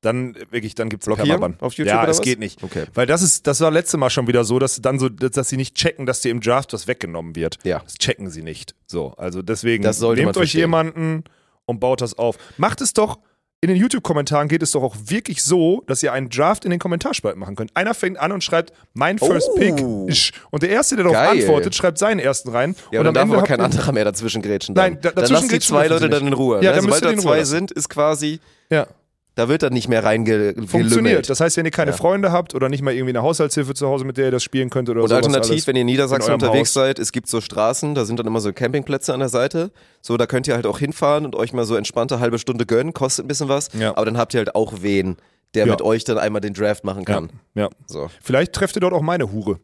dann 0.00 0.34
äh, 0.34 0.46
wirklich, 0.50 0.74
dann 0.74 0.88
gibt's 0.88 1.06
Blockieren 1.06 1.56
auf 1.60 1.74
YouTube 1.74 1.88
Ja, 1.88 2.02
es 2.04 2.18
was? 2.18 2.22
geht 2.22 2.38
nicht. 2.38 2.62
Okay. 2.62 2.84
Weil 2.94 3.06
das 3.06 3.22
ist, 3.22 3.46
das 3.46 3.60
war 3.60 3.70
letztes 3.70 3.98
Mal 3.98 4.10
schon 4.10 4.26
wieder 4.26 4.44
so, 4.44 4.58
dass 4.58 4.80
dann 4.80 4.98
so, 4.98 5.08
dass, 5.08 5.48
sie 5.48 5.56
nicht 5.56 5.74
checken, 5.74 6.06
dass 6.06 6.20
dir 6.20 6.30
im 6.30 6.40
Draft 6.40 6.72
was 6.72 6.86
weggenommen 6.86 7.34
wird. 7.36 7.58
Ja. 7.64 7.80
Das 7.80 7.94
checken 7.94 8.30
sie 8.30 8.42
nicht. 8.42 8.74
So, 8.86 9.12
also 9.16 9.42
deswegen 9.42 9.82
Das 9.82 10.00
nehmt 10.00 10.18
euch 10.28 10.32
verstehen. 10.34 10.60
jemanden 10.60 11.24
und 11.66 11.80
baut 11.80 12.00
das 12.00 12.18
auf. 12.18 12.36
Macht 12.58 12.80
es 12.80 12.92
doch. 12.92 13.18
In 13.64 13.68
den 13.68 13.76
YouTube-Kommentaren 13.76 14.48
geht 14.48 14.60
es 14.64 14.72
doch 14.72 14.82
auch 14.82 14.96
wirklich 15.06 15.40
so, 15.40 15.84
dass 15.86 16.02
ihr 16.02 16.12
einen 16.12 16.28
Draft 16.28 16.64
in 16.64 16.72
den 16.72 16.80
Kommentarspalten 16.80 17.38
machen 17.38 17.54
könnt. 17.54 17.70
Einer 17.76 17.94
fängt 17.94 18.18
an 18.18 18.32
und 18.32 18.42
schreibt, 18.42 18.72
mein 18.92 19.20
First 19.20 19.50
Oh. 19.52 19.56
Pick 19.56 19.76
ist. 20.08 20.32
Und 20.50 20.64
der 20.64 20.70
Erste, 20.70 20.96
der 20.96 21.04
darauf 21.04 21.16
antwortet, 21.30 21.72
schreibt 21.76 21.96
seinen 21.96 22.18
ersten 22.18 22.48
rein. 22.50 22.74
Ja, 22.90 22.98
und 22.98 23.06
aber 23.06 23.12
dann 23.12 23.14
darf 23.14 23.28
aber 23.28 23.36
habt 23.38 23.46
kein 23.48 23.60
anderer 23.60 23.92
mehr 23.92 24.04
dazwischen 24.04 24.42
grätschen. 24.42 24.74
Dann. 24.74 24.94
Nein, 24.94 24.98
da- 25.00 25.10
dann 25.10 25.14
dazwischen 25.22 25.42
lass 25.44 25.48
die 25.48 25.60
zwei 25.60 25.86
Leute 25.86 26.10
dann 26.10 26.26
in 26.26 26.32
Ruhe. 26.32 26.56
Ja, 26.56 26.70
ne? 26.70 26.76
dann 26.76 26.84
Sobald 26.86 27.04
da 27.04 27.16
zwei 27.16 27.44
sind, 27.44 27.70
ist 27.70 27.88
quasi, 27.88 28.40
Ja. 28.68 28.88
Da 29.34 29.48
wird 29.48 29.62
dann 29.62 29.72
nicht 29.72 29.88
mehr 29.88 30.04
reingelümmelt. 30.04 30.68
Funktioniert. 30.70 31.30
Das 31.30 31.40
heißt, 31.40 31.56
wenn 31.56 31.64
ihr 31.64 31.70
keine 31.70 31.92
Ja. 31.92 31.96
Freunde 31.96 32.32
habt 32.32 32.54
oder 32.54 32.68
nicht 32.68 32.82
mal 32.82 32.92
irgendwie 32.92 33.12
eine 33.12 33.22
Haushaltshilfe 33.22 33.72
zu 33.74 33.88
Hause, 33.88 34.04
mit 34.04 34.16
der 34.18 34.26
ihr 34.26 34.30
das 34.30 34.42
spielen 34.42 34.68
könnt 34.70 34.88
oder 34.90 35.02
Und 35.02 35.08
sowas 35.08 35.24
alternativ, 35.26 35.66
wenn 35.66 35.76
ihr 35.76 35.80
in 35.82 35.86
Niedersachsen 35.86 36.28
in 36.28 36.34
unterwegs 36.34 36.68
Haus. 36.70 36.74
seid, 36.74 36.98
es 36.98 37.12
gibt 37.12 37.28
so 37.28 37.40
Straßen, 37.40 37.94
da 37.94 38.04
sind 38.04 38.18
dann 38.18 38.26
immer 38.26 38.40
so 38.40 38.52
Campingplätze 38.52 39.14
an 39.14 39.20
der 39.20 39.28
Seite. 39.30 39.70
So, 40.02 40.16
da 40.16 40.26
könnt 40.26 40.46
ihr 40.48 40.54
halt 40.54 40.66
auch 40.66 40.78
hinfahren 40.78 41.24
und 41.24 41.34
euch 41.34 41.52
mal 41.52 41.64
so 41.64 41.76
entspannte 41.76 42.20
halbe 42.20 42.38
Stunde 42.38 42.66
gönnen, 42.66 42.92
kostet 42.92 43.24
ein 43.24 43.28
bisschen 43.28 43.48
was. 43.48 43.68
Ja. 43.78 43.96
Aber 43.96 44.04
dann 44.04 44.18
habt 44.18 44.34
ihr 44.34 44.38
halt 44.38 44.54
auch 44.54 44.74
wen, 44.82 45.16
der 45.54 45.66
Ja. 45.66 45.72
mit 45.72 45.82
euch 45.82 46.04
dann 46.04 46.18
einmal 46.18 46.40
den 46.40 46.54
Draft 46.54 46.84
machen 46.84 47.04
kann. 47.04 47.30
ja. 47.54 47.68
So, 47.86 48.10
Vielleicht 48.22 48.52
trefft 48.52 48.76
ihr 48.76 48.80
dort 48.80 48.92
auch 48.92 49.02
meine 49.02 49.32
Hure. 49.32 49.58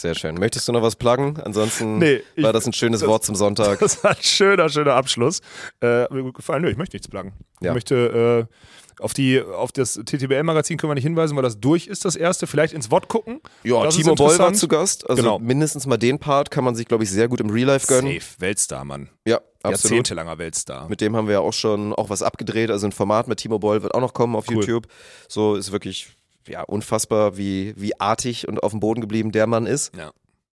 Sehr 0.00 0.14
schön. 0.14 0.34
Möchtest 0.36 0.66
du 0.68 0.72
noch 0.72 0.82
was 0.82 0.96
pluggen? 0.96 1.38
Ansonsten 1.40 1.98
Nee, 1.98 2.20
ich- 2.36 2.42
war 2.44 2.52
das 2.52 2.66
ein 2.66 2.72
schönes 2.72 3.00
das- 3.00 3.08
Wort 3.08 3.24
zum 3.24 3.34
Sonntag. 3.34 3.78
Das 3.80 4.02
war 4.04 4.10
ein 4.12 4.22
schöner, 4.22 4.68
schöner 4.68 4.94
Abschluss. 4.94 5.40
Äh, 5.82 6.12
mir 6.12 6.22
gut 6.22 6.34
gefallen. 6.34 6.62
Nö, 6.62 6.70
ich 6.70 6.76
möchte 6.76 6.96
nichts 6.96 7.08
pluggen. 7.08 7.32
Ja. 7.60 7.70
Ich 7.70 7.74
möchte 7.74 8.48
äh, 8.48 8.54
auf, 9.02 9.14
die, 9.14 9.40
auf 9.40 9.72
das 9.72 9.94
TTBL-Magazin 9.94 10.76
können 10.76 10.90
wir 10.90 10.94
nicht 10.94 11.04
hinweisen, 11.04 11.34
weil 11.36 11.42
das 11.42 11.58
durch 11.58 11.86
ist, 11.86 12.04
das 12.04 12.16
erste. 12.16 12.46
Vielleicht 12.46 12.74
ins 12.74 12.90
Wort 12.90 13.08
gucken. 13.08 13.40
Ja, 13.62 13.82
Das 13.82 13.96
Timo 13.96 14.14
Boll 14.14 14.38
war 14.38 14.52
zu 14.52 14.68
Gast. 14.68 15.08
Also 15.08 15.22
Genau. 15.22 15.38
mindestens 15.38 15.86
mal 15.86 15.96
den 15.96 16.18
Part 16.18 16.50
kann 16.50 16.64
man 16.64 16.74
sich, 16.74 16.86
glaube 16.86 17.04
ich, 17.04 17.10
sehr 17.10 17.28
gut 17.28 17.40
im 17.40 17.48
Real 17.50 17.66
Life 17.68 17.86
gönnen. 17.86 18.12
Safe. 18.12 18.34
Weltstar, 18.40 18.84
Mann. 18.84 19.08
Ja, 19.26 19.36
absolut. 19.62 19.82
Jahrzehntelanger 19.96 20.36
Weltstar. 20.38 20.88
Mit 20.90 21.00
dem 21.00 21.16
haben 21.16 21.26
wir 21.28 21.34
ja 21.34 21.40
auch 21.40 21.54
schon 21.54 21.94
auch 21.94 22.10
was 22.10 22.22
abgedreht. 22.22 22.70
Also 22.70 22.86
ein 22.86 22.92
Format 22.92 23.26
mit 23.26 23.38
Timo 23.38 23.58
Boll 23.58 23.82
wird 23.82 23.94
auch 23.94 24.00
noch 24.00 24.12
kommen 24.12 24.36
auf 24.36 24.46
Cool. 24.48 24.56
YouTube. 24.56 24.86
So 25.28 25.54
ist 25.56 25.72
wirklich, 25.72 26.08
ja, 26.50 26.62
unfassbar, 26.62 27.36
wie, 27.36 27.74
wie 27.76 27.98
artig 28.00 28.46
und 28.48 28.62
auf 28.62 28.72
dem 28.72 28.80
Boden 28.80 29.00
geblieben 29.00 29.32
der 29.32 29.46
Mann 29.46 29.66
ist. 29.66 29.94
Ja. 29.96 30.10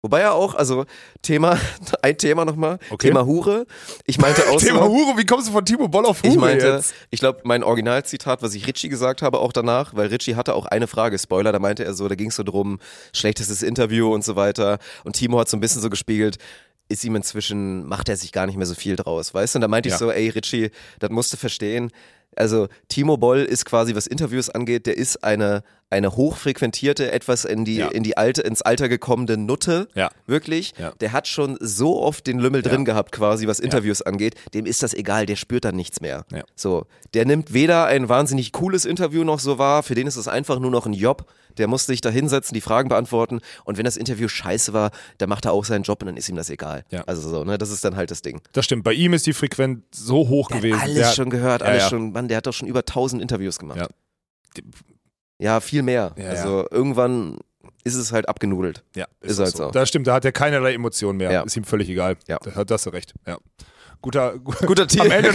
Wobei 0.03 0.21
er 0.21 0.33
auch, 0.33 0.55
also 0.55 0.87
Thema, 1.21 1.59
ein 2.03 2.17
Thema 2.17 2.47
nochmal, 2.47 2.79
Okay. 2.89 3.09
Thema 3.09 3.27
Hure. 3.27 3.67
Ich 4.07 4.17
meinte 4.19 4.49
auch 4.49 4.59
Thema 4.61 4.85
so, 4.85 4.89
Hure, 4.89 5.19
wie 5.19 5.27
kommst 5.27 5.49
du 5.49 5.53
von 5.53 5.63
Timo 5.63 5.89
Boll 5.89 6.07
auf 6.07 6.23
Hure 6.23 6.33
ich 6.33 6.39
meinte, 6.39 6.67
jetzt? 6.69 6.95
ich 7.11 7.21
glaube, 7.21 7.41
mein 7.45 7.63
Originalzitat, 7.63 8.41
was 8.43 8.55
ich 8.55 8.67
Richie 8.67 8.89
gesagt 8.89 9.21
habe, 9.21 9.39
auch 9.41 9.53
danach, 9.53 9.95
weil 9.95 10.07
Richie 10.09 10.37
hatte 10.37 10.55
auch 10.55 10.65
eine 10.65 10.87
Frage, 10.87 11.19
Spoiler, 11.19 11.53
da 11.53 11.59
meinte 11.59 11.85
er 11.85 11.93
so, 11.93 12.09
da 12.09 12.15
ging 12.15 12.29
es 12.31 12.37
so 12.37 12.45
drum, 12.45 12.79
schlechtestes 13.13 13.63
Interview 13.63 14.11
und 14.15 14.25
so 14.25 14.37
weiter. 14.37 14.79
Und 15.05 15.17
Timo 15.17 15.39
hat 15.39 15.51
so 15.51 15.59
ein 15.59 15.61
bisschen 15.61 15.83
so 15.83 15.91
gespiegelt, 15.91 16.39
ist 16.89 17.05
ihm 17.05 17.15
inzwischen, 17.15 17.87
macht 17.87 18.09
er 18.09 18.17
sich 18.17 18.33
gar 18.33 18.47
nicht 18.47 18.57
mehr 18.57 18.67
so 18.67 18.75
viel 18.75 18.97
draus, 18.97 19.35
weißt 19.35 19.55
du? 19.55 19.59
Und 19.59 19.61
da 19.61 19.69
meinte 19.69 19.91
Ja. 19.91 19.95
ich 19.97 19.99
so, 19.99 20.11
ey 20.11 20.31
Richie, 20.31 20.71
das 20.99 21.11
musst 21.11 21.31
du 21.33 21.37
verstehen. 21.37 21.91
Also 22.37 22.69
Timo 22.89 23.19
Boll 23.19 23.41
ist 23.41 23.67
quasi, 23.67 23.95
was 23.95 24.07
Interviews 24.07 24.49
angeht, 24.49 24.87
der 24.87 24.97
ist 24.97 25.23
eine, 25.23 25.63
eine 25.91 26.15
hochfrequentierte, 26.17 27.11
etwas 27.11 27.45
in 27.45 27.65
die, 27.65 27.77
Ja. 27.77 27.89
in 27.89 28.03
die 28.05 28.17
alte, 28.17 28.43
ins 28.43 28.63
Alter 28.63 28.89
gekommene 28.89 29.37
Nutte. 29.37 29.89
Ja. 29.95 30.11
Wirklich. 30.27 30.73
Ja. 30.79 30.93
Der 31.01 31.13
hat 31.13 31.27
schon 31.27 31.57
so 31.61 32.01
oft 32.01 32.27
den 32.27 32.39
Lümmel 32.39 32.65
Ja. 32.65 32.71
drin 32.71 32.85
gehabt, 32.85 33.13
quasi, 33.13 33.47
was 33.49 33.59
Interviews 33.61 34.01
angeht. 34.01 34.35
Dem 34.55 34.67
ist 34.67 34.83
das 34.83 34.95
egal, 34.95 35.27
der 35.27 35.37
spürt 35.37 35.65
dann 35.65 35.75
nichts 35.77 36.01
mehr. 36.01 36.25
Ja. 36.33 36.43
So, 36.55 36.87
der 37.15 37.27
nimmt 37.27 37.53
weder 37.53 37.87
ein 37.87 38.09
wahnsinnig 38.09 38.53
cooles 38.53 38.85
Interview 38.85 39.25
noch 39.25 39.41
so 39.41 39.59
wahr, 39.59 39.83
für 39.83 39.95
den 39.97 40.07
ist 40.07 40.17
es 40.17 40.29
einfach 40.29 40.59
nur 40.61 40.71
noch 40.71 40.87
ein 40.87 40.93
Job. 40.93 41.31
Der 41.59 41.67
muss 41.67 41.85
sich 41.87 42.01
da 42.01 42.11
hinsetzen, 42.11 42.55
die 42.55 42.61
Fragen 42.61 42.89
beantworten 42.89 43.41
und 43.65 43.77
wenn 43.77 43.85
das 43.85 43.97
Interview 43.97 44.29
scheiße 44.29 44.73
war, 44.73 44.93
dann 45.19 45.29
macht 45.29 45.45
er 45.45 45.53
auch 45.53 45.65
seinen 45.65 45.83
Job 45.83 46.01
und 46.01 46.07
dann 46.07 46.17
ist 46.17 46.29
ihm 46.29 46.37
das 46.37 46.49
egal. 46.49 46.85
Ja. 46.91 47.03
Also 47.09 47.29
so, 47.29 47.43
ne, 47.43 47.59
das 47.59 47.71
ist 47.71 47.85
dann 47.85 47.97
halt 47.97 48.13
das 48.13 48.23
Ding. 48.23 48.41
Das 48.53 48.65
stimmt, 48.65 48.85
bei 48.85 48.93
ihm 48.93 49.13
ist 49.13 49.27
die 49.27 49.33
Frequenz 49.33 49.83
so 49.91 50.29
hoch 50.29 50.47
Der 50.49 50.59
gewesen. 50.59 50.77
hat 50.81 50.83
alles 50.85 50.95
Der 51.09 51.13
schon 51.15 51.31
gehört, 51.31 51.63
Ja, 51.63 51.67
alles 51.67 51.83
ja. 51.83 51.89
schon, 51.89 52.13
Mann, 52.13 52.29
der 52.29 52.37
hat 52.37 52.47
doch 52.47 52.53
schon 52.53 52.69
über 52.69 52.87
1000 52.87 53.21
Interviews 53.21 53.59
gemacht. 53.59 53.89
Ja. 55.41 55.55
Ja, 55.55 55.61
viel 55.61 55.83
mehr. 55.83 56.15
Ja, 56.17 56.29
also 56.29 56.67
irgendwann 56.71 57.39
ist 57.83 57.97
es 57.97 58.13
halt 58.13 58.29
abgenudelt. 58.29 58.85
Ja, 58.95 59.07
Ist 59.21 59.41
auch 59.41 59.45
halt 59.45 59.57
so. 59.57 59.71
Das 59.71 59.89
stimmt, 59.89 60.07
da 60.07 60.15
hat 60.15 60.25
er 60.25 60.33
keinerlei 60.33 60.75
Emotionen 60.75 61.17
mehr. 61.17 61.33
Ja. 61.33 61.43
Ist 61.43 61.57
ihm 61.57 61.65
völlig 61.65 61.89
egal. 61.89 62.17
Ja. 62.29 62.39
Da 62.43 62.55
hat 62.55 62.71
das 62.71 62.93
recht. 62.93 63.15
Ja. 63.27 63.39
Guter, 64.03 64.39
gu- 64.39 64.53
Guter 64.67 64.87
Tier- 64.87 65.03
am 65.05 65.11
Ende 65.11 65.33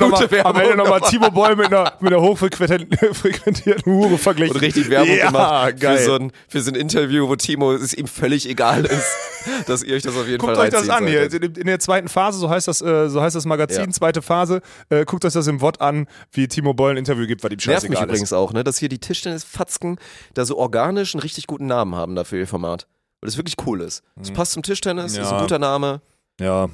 nochmal 0.75 0.99
noch. 0.99 1.09
Timo 1.09 1.29
Boll 1.29 1.55
mit 1.55 1.67
einer, 1.67 1.93
mit 1.99 2.11
einer 2.11 2.21
hochfrequentierten 2.21 3.13
frequentierten 3.13 3.93
Hure 3.93 4.17
verglichen. 4.17 4.55
Und 4.55 4.61
richtig 4.61 4.89
Werbung 4.89 5.15
ja, 5.15 5.27
gemacht 5.27 5.79
geil. 5.79 5.97
für 5.97 6.03
so, 6.03 6.15
ein, 6.15 6.31
für 6.47 6.61
so 6.61 6.71
ein 6.71 6.75
Interview, 6.75 7.27
wo 7.27 7.35
Timo 7.35 7.73
es 7.73 7.93
ihm 7.93 8.07
völlig 8.07 8.49
egal 8.49 8.85
ist, 8.85 9.05
dass 9.67 9.83
ihr 9.83 9.95
euch 9.95 10.01
das 10.03 10.15
auf 10.17 10.25
jeden 10.25 10.39
Guckt 10.39 10.55
Fall 10.55 10.65
euch 10.65 10.71
das 10.71 10.89
an 10.89 11.05
hier. 11.05 11.31
In, 11.31 11.67
der 11.67 11.79
zweiten 11.79 12.07
Phase, 12.07 12.39
so 12.39 12.49
heißt 12.49 12.67
das, 12.67 12.81
äh, 12.81 13.07
so 13.09 13.21
heißt 13.21 13.35
das 13.35 13.45
Magazin, 13.45 13.85
Ja. 13.85 13.89
zweite 13.91 14.21
Phase. 14.23 14.61
Äh, 14.89 15.05
guckt 15.05 15.23
euch 15.25 15.33
das 15.33 15.45
im 15.45 15.61
Wort 15.61 15.79
an, 15.81 16.07
wie 16.31 16.47
Timo 16.47 16.73
Boll 16.73 16.91
ein 16.91 16.97
Interview 16.97 17.27
gibt, 17.27 17.43
was 17.43 17.51
ihm 17.51 17.57
Nervt 17.57 17.67
mich 17.67 17.75
scheißegal 17.99 18.03
übrigens 18.05 18.29
ist. 18.29 18.33
auch, 18.33 18.51
ne, 18.51 18.63
dass 18.63 18.79
hier 18.79 18.89
die 18.89 18.99
Tischtennisfatzken 18.99 19.99
da 20.33 20.43
so 20.45 20.57
organisch 20.57 21.13
einen 21.13 21.21
richtig 21.21 21.45
guten 21.45 21.67
Namen 21.67 21.93
haben 21.95 22.15
dafür 22.15 22.39
ihr 22.39 22.47
Format. 22.47 22.87
Weil 23.21 23.27
das 23.27 23.37
wirklich 23.37 23.55
cool 23.67 23.81
ist. 23.81 24.01
Es 24.21 24.31
passt 24.31 24.53
zum 24.53 24.63
Tischtennis, 24.63 25.13
ist 25.13 25.17
Mhm. 25.19 25.23
Ja. 25.23 25.31
ein 25.35 25.41
guter 25.41 25.59
Name. 25.59 26.01
Ja, 26.39 26.67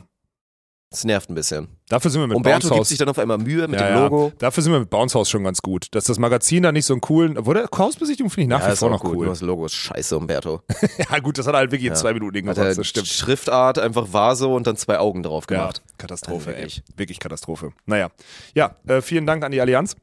Es 0.93 1.05
nervt 1.05 1.29
ein 1.29 1.35
bisschen. 1.35 1.69
dafür 1.87 2.11
sind 2.11 2.19
wir 2.19 2.27
mit 2.27 2.35
Umberto 2.35 2.55
Bounce 2.55 2.67
gibt 2.67 2.79
House. 2.79 2.89
sich 2.89 2.97
dann 2.97 3.07
auf 3.07 3.17
einmal 3.17 3.37
Mühe 3.37 3.65
mit 3.69 3.79
ja, 3.79 3.87
dem 3.87 3.95
ja. 3.95 4.03
Logo. 4.03 4.33
Dafür 4.39 4.61
sind 4.61 4.73
wir 4.73 4.79
mit 4.81 4.89
Bounce 4.89 5.17
House 5.17 5.29
schon 5.29 5.41
ganz 5.45 5.61
gut. 5.61 5.87
Dass 5.91 6.03
das 6.03 6.19
Magazin 6.19 6.63
da 6.63 6.73
nicht 6.73 6.85
so 6.85 6.93
einen 6.93 6.99
coolen, 6.99 7.37
der 7.53 7.69
Hausbesichtigung 7.73 8.29
finde 8.29 8.43
ich 8.43 8.49
nach 8.49 8.67
wie 8.67 8.73
ist 8.73 8.79
vor 8.79 8.89
auch 8.89 8.91
noch 8.95 9.01
gut, 9.01 9.15
cool. 9.15 9.25
Das 9.27 9.39
Logo 9.39 9.65
ist 9.65 9.73
scheiße, 9.73 10.17
Umberto. 10.17 10.61
Ja 11.09 11.19
gut, 11.19 11.37
das 11.37 11.47
hat 11.47 11.53
er 11.55 11.59
halt 11.59 11.71
wirklich 11.71 11.89
in 11.89 11.95
zwei 11.95 12.13
Minuten 12.13 12.35
er 12.57 12.75
das 12.75 12.87
stimmt. 12.87 13.07
Schriftart 13.07 13.79
einfach 13.79 14.11
Vaso 14.11 14.53
und 14.53 14.67
dann 14.67 14.75
zwei 14.75 14.99
Augen 14.99 15.23
drauf 15.23 15.47
gemacht. 15.47 15.81
Ja, 15.85 15.93
Katastrophe, 15.97 16.49
Also 16.49 16.49
ey. 16.51 16.57
wirklich. 16.57 16.83
Wirklich 16.97 17.19
Katastrophe. 17.19 17.71
Naja. 17.85 18.09
Ja, 18.53 18.75
äh, 18.85 19.01
vielen 19.01 19.25
Dank 19.25 19.45
an 19.45 19.53
die 19.53 19.61
Allianz, 19.61 19.95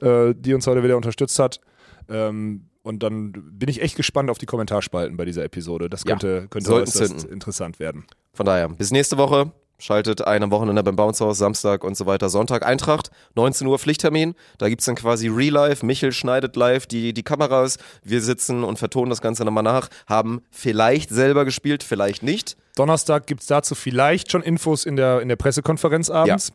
äh, 0.00 0.34
die 0.36 0.54
uns 0.54 0.68
heute 0.68 0.84
wieder 0.84 0.96
unterstützt 0.96 1.38
hat. 1.40 1.60
Ähm, 2.08 2.68
und 2.82 3.02
dann 3.02 3.32
bin 3.32 3.68
ich 3.68 3.82
echt 3.82 3.96
gespannt 3.96 4.30
auf 4.30 4.38
die 4.38 4.46
Kommentarspalten 4.46 5.16
bei 5.16 5.24
dieser 5.24 5.42
Episode. 5.44 5.90
Das 5.90 6.04
Ja, 6.04 6.10
könnte, 6.12 6.46
könnte 6.48 6.68
sollten 6.68 6.88
äußerst 6.88 7.18
zünden. 7.18 7.32
interessant 7.32 7.80
werden. 7.80 8.06
Von 8.32 8.46
daher, 8.46 8.68
bis 8.68 8.92
nächste 8.92 9.18
Woche. 9.18 9.50
Schaltet 9.80 10.26
ein 10.26 10.42
am 10.42 10.50
Wochenende 10.50 10.82
beim 10.82 10.96
Bounce 10.96 11.24
House, 11.24 11.38
Samstag 11.38 11.84
und 11.84 11.96
so 11.96 12.04
weiter. 12.04 12.28
Sonntag 12.28 12.66
Eintracht, 12.66 13.10
19 13.36 13.64
Uhr 13.68 13.78
Pflichttermin. 13.78 14.34
Da 14.58 14.68
gibt's 14.68 14.86
dann 14.86 14.96
quasi 14.96 15.28
Real 15.28 15.52
Life. 15.52 15.86
Michel 15.86 16.10
schneidet 16.10 16.56
live 16.56 16.86
die, 16.86 17.12
die 17.12 17.22
Kameras. 17.22 17.78
Wir 18.02 18.20
sitzen 18.20 18.64
und 18.64 18.80
vertonen 18.80 19.10
das 19.10 19.20
Ganze 19.20 19.44
nochmal 19.44 19.62
nach. 19.62 19.88
Haben 20.08 20.42
vielleicht 20.50 21.10
selber 21.10 21.44
gespielt, 21.44 21.84
vielleicht 21.84 22.24
nicht. 22.24 22.56
Donnerstag 22.74 23.28
gibt 23.28 23.42
es 23.42 23.46
dazu 23.46 23.76
vielleicht 23.76 24.32
schon 24.32 24.42
Infos 24.42 24.84
in 24.84 24.96
der, 24.96 25.20
in 25.20 25.28
der 25.28 25.36
Pressekonferenz 25.36 26.10
abends. 26.10 26.52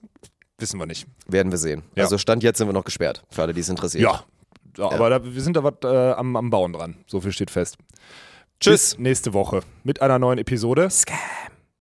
Wissen 0.58 0.78
wir 0.78 0.86
nicht. 0.86 1.08
Werden 1.26 1.52
wir 1.52 1.58
sehen. 1.58 1.84
Ja. 1.96 2.04
Also 2.04 2.18
Stand 2.18 2.44
jetzt 2.44 2.58
sind 2.58 2.68
wir 2.68 2.74
noch 2.74 2.84
gesperrt, 2.84 3.24
für 3.30 3.44
alle, 3.44 3.54
die 3.54 3.62
es 3.62 3.70
interessiert. 3.70 4.04
Ja. 4.04 4.24
ja, 4.78 4.92
Aber 4.92 5.10
da, 5.10 5.24
wir 5.24 5.42
sind 5.42 5.56
da 5.56 5.64
was 5.64 5.76
äh, 5.84 6.12
am, 6.12 6.36
am 6.36 6.50
Bauen 6.50 6.74
dran. 6.74 6.98
So 7.08 7.22
viel 7.22 7.32
steht 7.32 7.52
fest. 7.52 7.78
Tschüss. 8.60 8.96
Bis 8.96 9.00
nächste 9.00 9.34
Woche 9.34 9.62
mit 9.84 10.02
einer 10.02 10.20
neuen 10.20 10.40
Episode. 10.40 10.90
Scam. 10.90 11.18